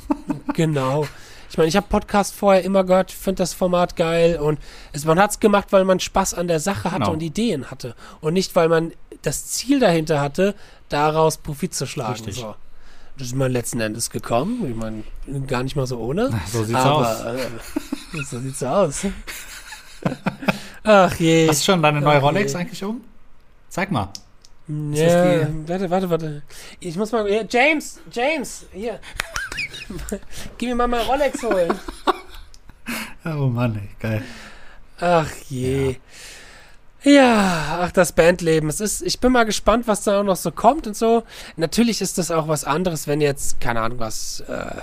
Genau. 0.53 1.05
Ich 1.57 1.59
meine, 1.59 1.69
ich 1.69 1.75
habe 1.75 1.87
Podcast 1.89 2.35
vorher 2.35 2.63
immer 2.63 2.83
gehört, 2.83 3.11
finde 3.11 3.41
das 3.41 3.55
Format 3.55 3.95
geil 3.95 4.37
und 4.39 4.59
es, 4.93 5.05
man 5.05 5.17
hat 5.17 5.31
es 5.31 5.39
gemacht, 5.39 5.69
weil 5.71 5.85
man 5.85 5.99
Spaß 5.99 6.35
an 6.35 6.47
der 6.47 6.59
Sache 6.59 6.91
hatte 6.91 7.05
Genau. 7.05 7.13
und 7.13 7.23
Ideen 7.23 7.71
hatte 7.71 7.95
und 8.21 8.35
nicht, 8.35 8.55
weil 8.55 8.69
man 8.69 8.91
das 9.23 9.47
Ziel 9.47 9.79
dahinter 9.79 10.21
hatte, 10.21 10.53
daraus 10.89 11.37
Profit 11.37 11.73
zu 11.73 11.87
schlagen. 11.87 12.13
Richtig. 12.13 12.35
So. 12.35 12.53
Das 13.17 13.29
ist 13.29 13.35
man 13.35 13.51
letzten 13.51 13.79
Endes 13.79 14.11
gekommen. 14.11 14.69
Ich 14.69 14.75
meine, 14.75 15.01
gar 15.47 15.63
nicht 15.63 15.75
mal 15.75 15.87
so 15.87 15.97
ohne. 15.97 16.29
So 16.45 16.63
sieht's 16.63 16.77
aber, 16.77 16.97
aus. 17.07 17.21
Äh, 17.25 18.23
so 18.23 18.39
sieht's 18.39 18.61
aus. 18.61 19.05
Ach 20.83 21.15
je. 21.15 21.49
Hast 21.49 21.61
du 21.61 21.71
schon 21.71 21.81
deine 21.81 22.01
neue. 22.01 22.19
Rolex 22.19 22.53
eigentlich 22.53 22.83
um? 22.83 23.01
Zeig 23.67 23.89
mal. 23.91 24.09
Ja, 24.67 25.47
warte, 25.65 25.89
warte, 25.89 26.09
warte. 26.09 26.41
Ich 26.79 26.97
muss 26.97 27.11
mal. 27.11 27.27
Hier, 27.27 27.47
James, 27.49 27.99
James, 28.11 28.65
hier. 28.73 28.99
Gib 30.57 30.69
mir 30.69 30.75
mal 30.75 30.87
mein 30.87 31.05
Rolex 31.05 31.41
holen. 31.43 31.73
Oh 33.25 33.47
Mann, 33.47 33.75
ey, 33.75 33.89
geil. 33.99 34.23
Ach 35.01 35.29
je. 35.49 35.97
Ja. 37.03 37.79
ach, 37.81 37.91
das 37.91 38.13
Bandleben. 38.13 38.69
Es 38.69 38.79
ist, 38.79 39.01
ich 39.01 39.19
bin 39.19 39.33
mal 39.33 39.43
gespannt, 39.43 39.85
was 39.85 40.03
da 40.03 40.21
auch 40.21 40.23
noch 40.23 40.37
so 40.37 40.51
kommt 40.51 40.87
und 40.87 40.95
so. 40.95 41.23
Natürlich 41.57 41.99
ist 41.99 42.17
das 42.17 42.31
auch 42.31 42.47
was 42.47 42.63
anderes, 42.63 43.05
wenn 43.05 43.19
jetzt, 43.19 43.59
keine 43.59 43.81
Ahnung, 43.81 43.99
was, 43.99 44.41
äh, 44.47 44.81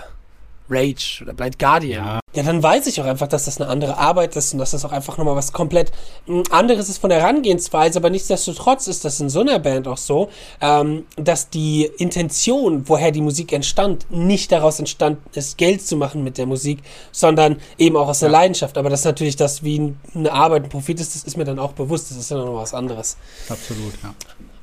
Rage 0.68 1.20
oder 1.22 1.34
Blind 1.34 1.58
Guardian. 1.58 2.04
Ja. 2.04 2.20
Ja, 2.34 2.42
dann 2.42 2.60
weiß 2.64 2.88
ich 2.88 3.00
auch 3.00 3.04
einfach, 3.04 3.28
dass 3.28 3.44
das 3.44 3.60
eine 3.60 3.70
andere 3.70 3.96
Arbeit 3.96 4.34
ist 4.34 4.52
und 4.52 4.58
dass 4.58 4.72
das 4.72 4.84
auch 4.84 4.90
einfach 4.90 5.18
nochmal 5.18 5.36
was 5.36 5.52
komplett 5.52 5.92
mm, 6.26 6.42
anderes 6.50 6.88
ist 6.88 6.98
von 6.98 7.10
der 7.10 7.20
Herangehensweise, 7.20 8.00
aber 8.00 8.10
nichtsdestotrotz 8.10 8.88
ist 8.88 9.04
das 9.04 9.20
in 9.20 9.28
so 9.28 9.40
einer 9.40 9.60
Band 9.60 9.86
auch 9.86 9.98
so, 9.98 10.30
ähm, 10.60 11.06
dass 11.16 11.48
die 11.48 11.88
Intention, 11.98 12.88
woher 12.88 13.12
die 13.12 13.20
Musik 13.20 13.52
entstand, 13.52 14.10
nicht 14.10 14.50
daraus 14.50 14.80
entstanden 14.80 15.22
ist, 15.34 15.58
Geld 15.58 15.86
zu 15.86 15.96
machen 15.96 16.24
mit 16.24 16.36
der 16.36 16.46
Musik, 16.46 16.80
sondern 17.12 17.60
eben 17.78 17.96
auch 17.96 18.08
aus 18.08 18.18
der 18.18 18.30
Leidenschaft. 18.30 18.76
Aber 18.78 18.90
das 18.90 19.04
natürlich 19.04 19.36
das 19.36 19.62
wie 19.62 19.94
eine 20.14 20.32
Arbeit, 20.32 20.64
ein 20.64 20.70
Profit 20.70 20.98
ist, 20.98 21.14
das 21.14 21.22
ist 21.22 21.36
mir 21.36 21.44
dann 21.44 21.60
auch 21.60 21.72
bewusst, 21.72 22.10
das 22.10 22.18
ist 22.18 22.32
ja 22.32 22.36
noch 22.38 22.56
was 22.56 22.74
anderes. 22.74 23.16
Absolut, 23.48 23.94
ja. 24.02 24.12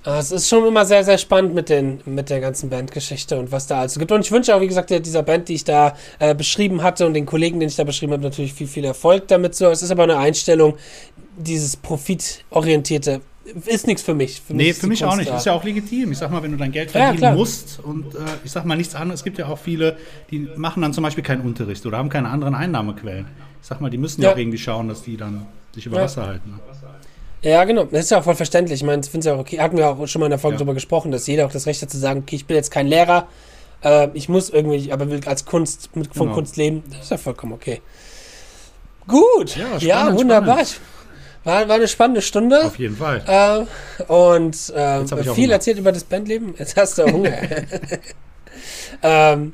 Äh, 0.06 0.18
Es 0.20 0.32
ist 0.32 0.48
schon 0.50 0.66
immer 0.68 0.86
sehr, 0.86 1.04
sehr 1.04 1.18
spannend 1.18 1.54
mit, 1.54 1.70
den, 1.70 2.00
mit 2.06 2.30
der 2.30 2.40
ganzen 2.40 2.70
Bandgeschichte 2.70 3.38
und 3.40 3.52
was 3.52 3.68
da 3.68 3.82
also 3.82 4.00
gibt. 4.00 4.12
Und 4.12 4.22
ich 4.22 4.32
wünsche 4.32 4.56
auch, 4.56 4.62
wie 4.62 4.68
gesagt, 4.68 4.90
dieser 4.90 5.24
Band, 5.24 5.50
die 5.50 5.56
ich 5.56 5.64
da 5.64 5.96
äh, 6.20 6.34
beschrieben 6.36 6.84
hatte 6.84 7.06
und 7.06 7.14
den 7.14 7.26
Kollegen, 7.26 7.60
den 7.60 7.70
ich 7.70 7.76
da 7.76 7.84
beschrieben 7.84 8.14
habe, 8.14 8.24
natürlich 8.24 8.54
viel, 8.54 8.68
viel 8.68 8.86
Erfolg 8.86 9.28
damit. 9.28 9.56
So, 9.56 9.68
es 9.70 9.82
ist 9.84 9.92
aber 9.92 10.04
eine 10.04 10.18
Einstellung, 10.18 10.76
dieses 11.38 11.78
profitorientierte 11.78 13.22
ist 13.66 13.88
nichts 13.88 14.04
für 14.04 14.14
mich. 14.14 14.40
Für 14.40 14.54
Nee, 14.54 14.70
ist 14.70 14.80
für 14.82 14.88
mich 14.88 15.04
auch 15.04 15.16
nicht. 15.16 15.30
da. 15.30 15.36
Ist 15.38 15.46
ja 15.46 15.54
auch 15.54 15.64
legitim. 15.64 16.12
Ich 16.12 16.20
sag 16.20 16.32
mal, 16.32 16.42
wenn 16.44 16.52
du 16.52 16.58
dein 16.58 16.72
Geld 16.72 16.90
Ja, 16.94 17.06
verdienen 17.06 17.18
klar. 17.18 17.36
musst 17.36 17.80
und 17.84 18.14
äh, 18.14 18.20
ich 18.46 18.52
sag 18.52 18.66
mal 18.66 18.76
nichts 18.78 18.94
anderes, 18.96 19.22
es 19.22 19.24
gibt 19.24 19.40
ja 19.40 19.48
auch 19.48 19.58
viele, 19.58 19.98
die 20.30 20.48
machen 20.58 20.82
dann 20.84 20.94
zum 20.94 21.04
Beispiel 21.04 21.24
keinen 21.24 21.42
Unterricht 21.42 21.86
oder 21.86 21.98
haben 21.98 22.10
keine 22.10 22.30
anderen 22.30 22.54
Einnahmequellen. 22.56 23.26
ich 23.62 23.68
sag 23.68 23.82
mal, 23.82 23.90
die 23.90 23.98
müssen 23.98 24.22
ja, 24.22 24.30
Ja. 24.30 24.36
auch 24.36 24.38
irgendwie 24.40 24.60
schauen, 24.60 24.88
dass 24.88 25.02
die 25.02 25.18
dann 25.18 25.48
sich 25.74 25.86
über 25.86 25.98
Ja. 25.98 26.04
Wasser 26.04 26.28
halten. 26.28 26.52
Ne? 26.52 26.60
Ja, 27.44 27.64
genau. 27.64 27.86
Das 27.86 28.02
ist 28.06 28.12
ja 28.12 28.20
auch 28.20 28.24
voll 28.24 28.36
verständlich. 28.36 28.82
Ich 28.82 28.84
meine, 28.86 29.02
ich 29.02 29.10
finde 29.10 29.20
es 29.20 29.26
ja 29.26 29.36
auch 29.36 29.40
okay. 29.40 29.60
Hatten 29.60 29.78
wir 29.78 29.88
auch 29.90 30.08
schon 30.08 30.20
mal 30.20 30.28
in 30.28 30.32
der 30.32 30.40
Folge 30.40 30.56
Ja. 30.56 30.60
darüber 30.60 30.74
gesprochen, 30.76 31.12
dass 31.12 31.26
jeder 31.28 31.46
auch 31.48 31.52
das 31.52 31.66
Recht 31.66 31.82
hat 31.82 31.90
zu 31.90 31.98
sagen, 31.98 32.20
okay, 32.22 32.36
ich 32.36 32.46
bin 32.46 32.56
jetzt 32.56 32.70
kein 32.72 32.86
Lehrer, 32.88 33.28
äh, 33.84 34.10
ich 34.14 34.30
muss 34.30 34.50
irgendwie, 34.52 34.92
aber 34.92 35.10
will 35.10 35.22
als 35.26 35.46
Kunst, 35.46 35.96
mit, 35.96 36.14
von 36.14 36.28
Genau. 36.28 36.36
Kunst 36.36 36.58
leben. 36.58 36.84
Das 36.92 37.02
ist 37.06 37.12
ja 37.12 37.18
vollkommen 37.18 37.54
okay. 37.54 37.82
Gut. 39.08 39.56
Ja, 39.58 39.78
Ja, 39.80 39.98
spannend, 40.02 40.20
wunderbar. 40.20 40.66
spannend. 40.66 40.82
War, 41.44 41.68
war 41.68 41.76
eine 41.78 41.88
spannende 41.88 42.22
Stunde. 42.22 42.64
Auf 42.66 42.78
jeden 42.78 42.96
Fall. 42.96 43.24
Äh, 43.98 44.04
und 44.04 44.74
ähm, 44.76 45.08
viel 45.34 45.52
erzählt 45.52 45.80
über 45.80 45.92
das 45.92 46.04
Bandleben. 46.04 46.54
Jetzt 46.60 46.78
hast 46.78 47.00
du 47.00 47.06
Hunger. 47.12 47.34
ähm, 49.02 49.54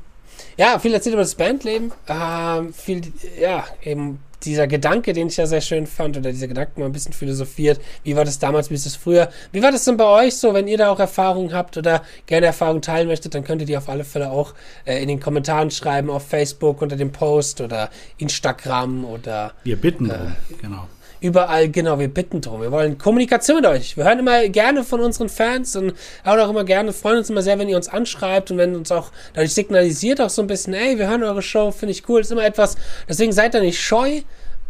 ja, 0.58 0.80
viel 0.80 0.94
erzählt 0.94 1.14
über 1.14 1.22
das 1.24 1.36
Bandleben. 1.36 1.94
Ähm, 2.10 2.74
viel, 2.74 3.02
ja, 3.40 3.64
eben 3.84 4.20
dieser 4.44 4.68
Gedanke, 4.68 5.14
den 5.14 5.28
ich 5.28 5.38
ja 5.38 5.48
sehr 5.48 5.62
schön 5.62 5.88
fand, 5.88 6.18
oder 6.18 6.32
dieser 6.32 6.48
Gedanke 6.48 6.80
mal 6.80 6.86
ein 6.86 6.92
bisschen 6.92 7.14
philosophiert. 7.14 7.80
Wie 8.04 8.16
war 8.16 8.26
das 8.26 8.40
damals, 8.40 8.70
wie 8.70 8.76
ist 8.76 8.86
es 8.86 8.96
früher? 8.96 9.30
Wie 9.52 9.62
war 9.62 9.72
das 9.72 9.86
denn 9.86 9.98
bei 9.98 10.26
euch 10.26 10.38
so, 10.38 10.54
wenn 10.54 10.68
ihr 10.68 10.78
da 10.78 10.90
auch 10.90 11.00
Erfahrungen 11.00 11.54
habt 11.54 11.78
oder 11.78 12.04
gerne 12.26 12.48
Erfahrungen 12.48 12.82
teilen 12.82 13.08
möchtet, 13.08 13.34
dann 13.36 13.44
könnt 13.44 13.62
ihr 13.62 13.68
die 13.68 13.78
auf 13.78 13.90
alle 13.90 14.04
Fälle 14.04 14.32
auch 14.32 14.54
äh, 14.86 15.02
in 15.02 15.08
den 15.08 15.20
Kommentaren 15.20 15.72
schreiben, 15.72 16.10
auf 16.10 16.28
Facebook 16.28 16.82
unter 16.82 16.96
dem 16.96 17.12
Post 17.12 17.62
oder 17.62 17.90
Instagram 18.18 19.06
oder 19.06 19.54
Wir 19.64 19.76
bitten 19.76 20.08
darum. 20.08 20.36
Genau. 20.62 20.88
Überall, 21.20 21.70
genau, 21.70 22.00
wir 22.00 22.08
bitten 22.08 22.42
drum. 22.42 22.62
Wir 22.62 22.72
wollen 22.72 22.98
Kommunikation 22.98 23.58
mit 23.58 23.66
euch. 23.66 23.98
Wir 23.98 24.04
hören 24.04 24.20
immer 24.20 24.48
gerne 24.50 24.84
von 24.84 25.00
unseren 25.02 25.30
Fans 25.30 25.76
und 25.76 25.94
hören 26.24 26.40
auch 26.40 26.50
immer 26.50 26.64
gerne, 26.64 26.94
freuen 26.94 27.18
uns 27.18 27.30
immer 27.30 27.42
sehr, 27.42 27.58
wenn 27.58 27.70
ihr 27.70 27.78
uns 27.78 27.88
anschreibt 27.88 28.52
und 28.52 28.58
wenn 28.58 28.76
uns 28.76 28.92
auch 28.92 29.12
dadurch 29.34 29.54
signalisiert 29.54 30.22
auch 30.22 30.30
so 30.30 30.42
ein 30.42 30.48
bisschen, 30.48 30.74
ey, 30.74 30.98
wir 31.00 31.10
hören 31.10 31.24
eure 31.24 31.42
Show, 31.42 31.72
finde 31.72 31.92
ich 31.92 32.08
cool, 32.08 32.22
ist 32.22 32.32
immer 32.32 32.46
etwas. 32.46 32.78
Deswegen 33.10 33.32
seid 33.32 33.54
da 33.54 33.60
nicht 33.60 33.82
scheu, 33.82 34.22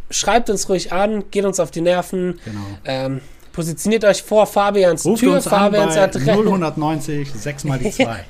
schreibt 0.10 0.50
uns 0.50 0.70
ruhig 0.70 0.94
an, 0.94 1.26
geht 1.32 1.46
uns 1.46 1.60
auf 1.60 1.72
die 1.72 1.82
Nerven. 1.82 2.40
Genau. 2.46 2.60
Ähm, 2.86 3.22
positioniert 3.52 4.06
euch 4.06 4.24
vor 4.24 4.48
Fabians 4.48 5.04
Ruft 5.06 5.22
Tür, 5.22 5.36
uns 5.36 5.48
an 5.48 5.72
Fabians 5.72 5.96
bei 5.96 6.04
Adresse. 6.04 6.32
090 6.78 7.34
6 7.34 7.64
mal 7.66 7.80
die 7.80 7.92
2. 7.92 8.24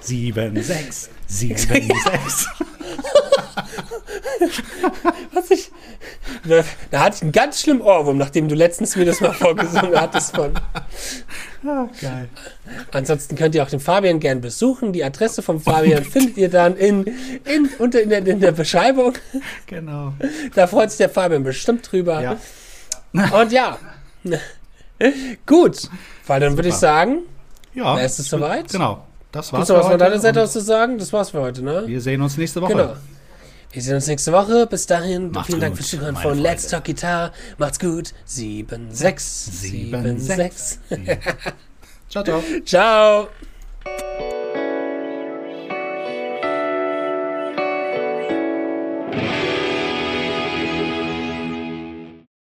7, 0.00 0.62
6, 0.62 1.10
7, 1.32 1.56
6. 1.56 1.68
Was 5.32 5.50
ich, 5.50 5.70
da, 6.46 6.62
da 6.90 7.00
hatte 7.00 7.16
ich 7.16 7.22
einen 7.22 7.32
ganz 7.32 7.60
schlimmen 7.62 7.80
Ohrwurm, 7.80 8.18
nachdem 8.18 8.48
du 8.48 8.54
letztens 8.54 8.96
mir 8.96 9.04
das 9.06 9.20
mal 9.20 9.32
vorgesungen 9.32 9.98
hattest 9.98 10.36
von. 10.36 10.52
Ah, 11.66 11.88
geil. 12.00 12.28
Ansonsten 12.92 13.36
könnt 13.36 13.54
ihr 13.54 13.62
auch 13.62 13.70
den 13.70 13.80
Fabian 13.80 14.20
gern 14.20 14.40
besuchen. 14.40 14.92
Die 14.92 15.02
Adresse 15.04 15.42
vom 15.42 15.60
Fabian 15.60 16.04
findet 16.04 16.36
ihr 16.36 16.50
dann 16.50 16.76
in, 16.76 17.04
in, 17.44 17.70
unter, 17.78 18.02
in, 18.02 18.10
der, 18.10 18.26
in 18.26 18.40
der 18.40 18.52
Beschreibung. 18.52 19.14
Genau. 19.66 20.12
Da 20.54 20.66
freut 20.66 20.90
sich 20.90 20.98
der 20.98 21.08
Fabian 21.10 21.44
bestimmt 21.44 21.90
drüber. 21.90 22.20
Ja. 22.22 22.36
Und 23.40 23.52
ja. 23.52 23.78
Gut. 25.46 25.88
Weil 26.26 26.40
dann 26.40 26.56
würde 26.56 26.68
ich 26.68 26.74
sagen, 26.74 27.20
Ja. 27.74 27.98
Ist 27.98 28.18
es 28.18 28.28
soweit? 28.28 28.70
Genau. 28.70 29.06
Das 29.32 29.50
gibt's 29.50 29.52
war's. 29.52 29.68
noch 29.68 29.76
was 29.78 29.86
von 29.88 29.98
deiner 29.98 30.18
Seite 30.18 30.42
aus 30.42 30.52
zu 30.52 30.60
sagen? 30.60 30.98
Das 30.98 31.12
war's 31.12 31.30
für 31.30 31.40
heute, 31.40 31.62
ne? 31.62 31.84
Wir 31.86 32.00
sehen 32.00 32.20
uns 32.22 32.36
nächste 32.36 32.60
Woche. 32.62 32.72
Genau. 32.72 32.96
Wir 33.72 33.82
sehen 33.82 33.94
uns 33.94 34.06
nächste 34.06 34.32
Woche. 34.32 34.66
Bis 34.66 34.86
dahin, 34.86 35.30
Macht's 35.30 35.46
vielen 35.46 35.60
Dank 35.60 35.72
gut, 35.72 35.78
fürs 35.78 35.90
Zuhören 35.90 36.14
von 36.14 36.22
Freunde. 36.22 36.42
Let's 36.42 36.68
Talk 36.68 36.84
Guitar. 36.84 37.32
Macht's 37.56 37.80
gut. 37.80 38.12
7, 38.26 38.88
6, 38.90 39.60
7, 39.62 40.18
6. 40.18 40.78
Ciao, 42.10 42.22
ciao. 42.22 42.42
Ciao. 42.64 43.28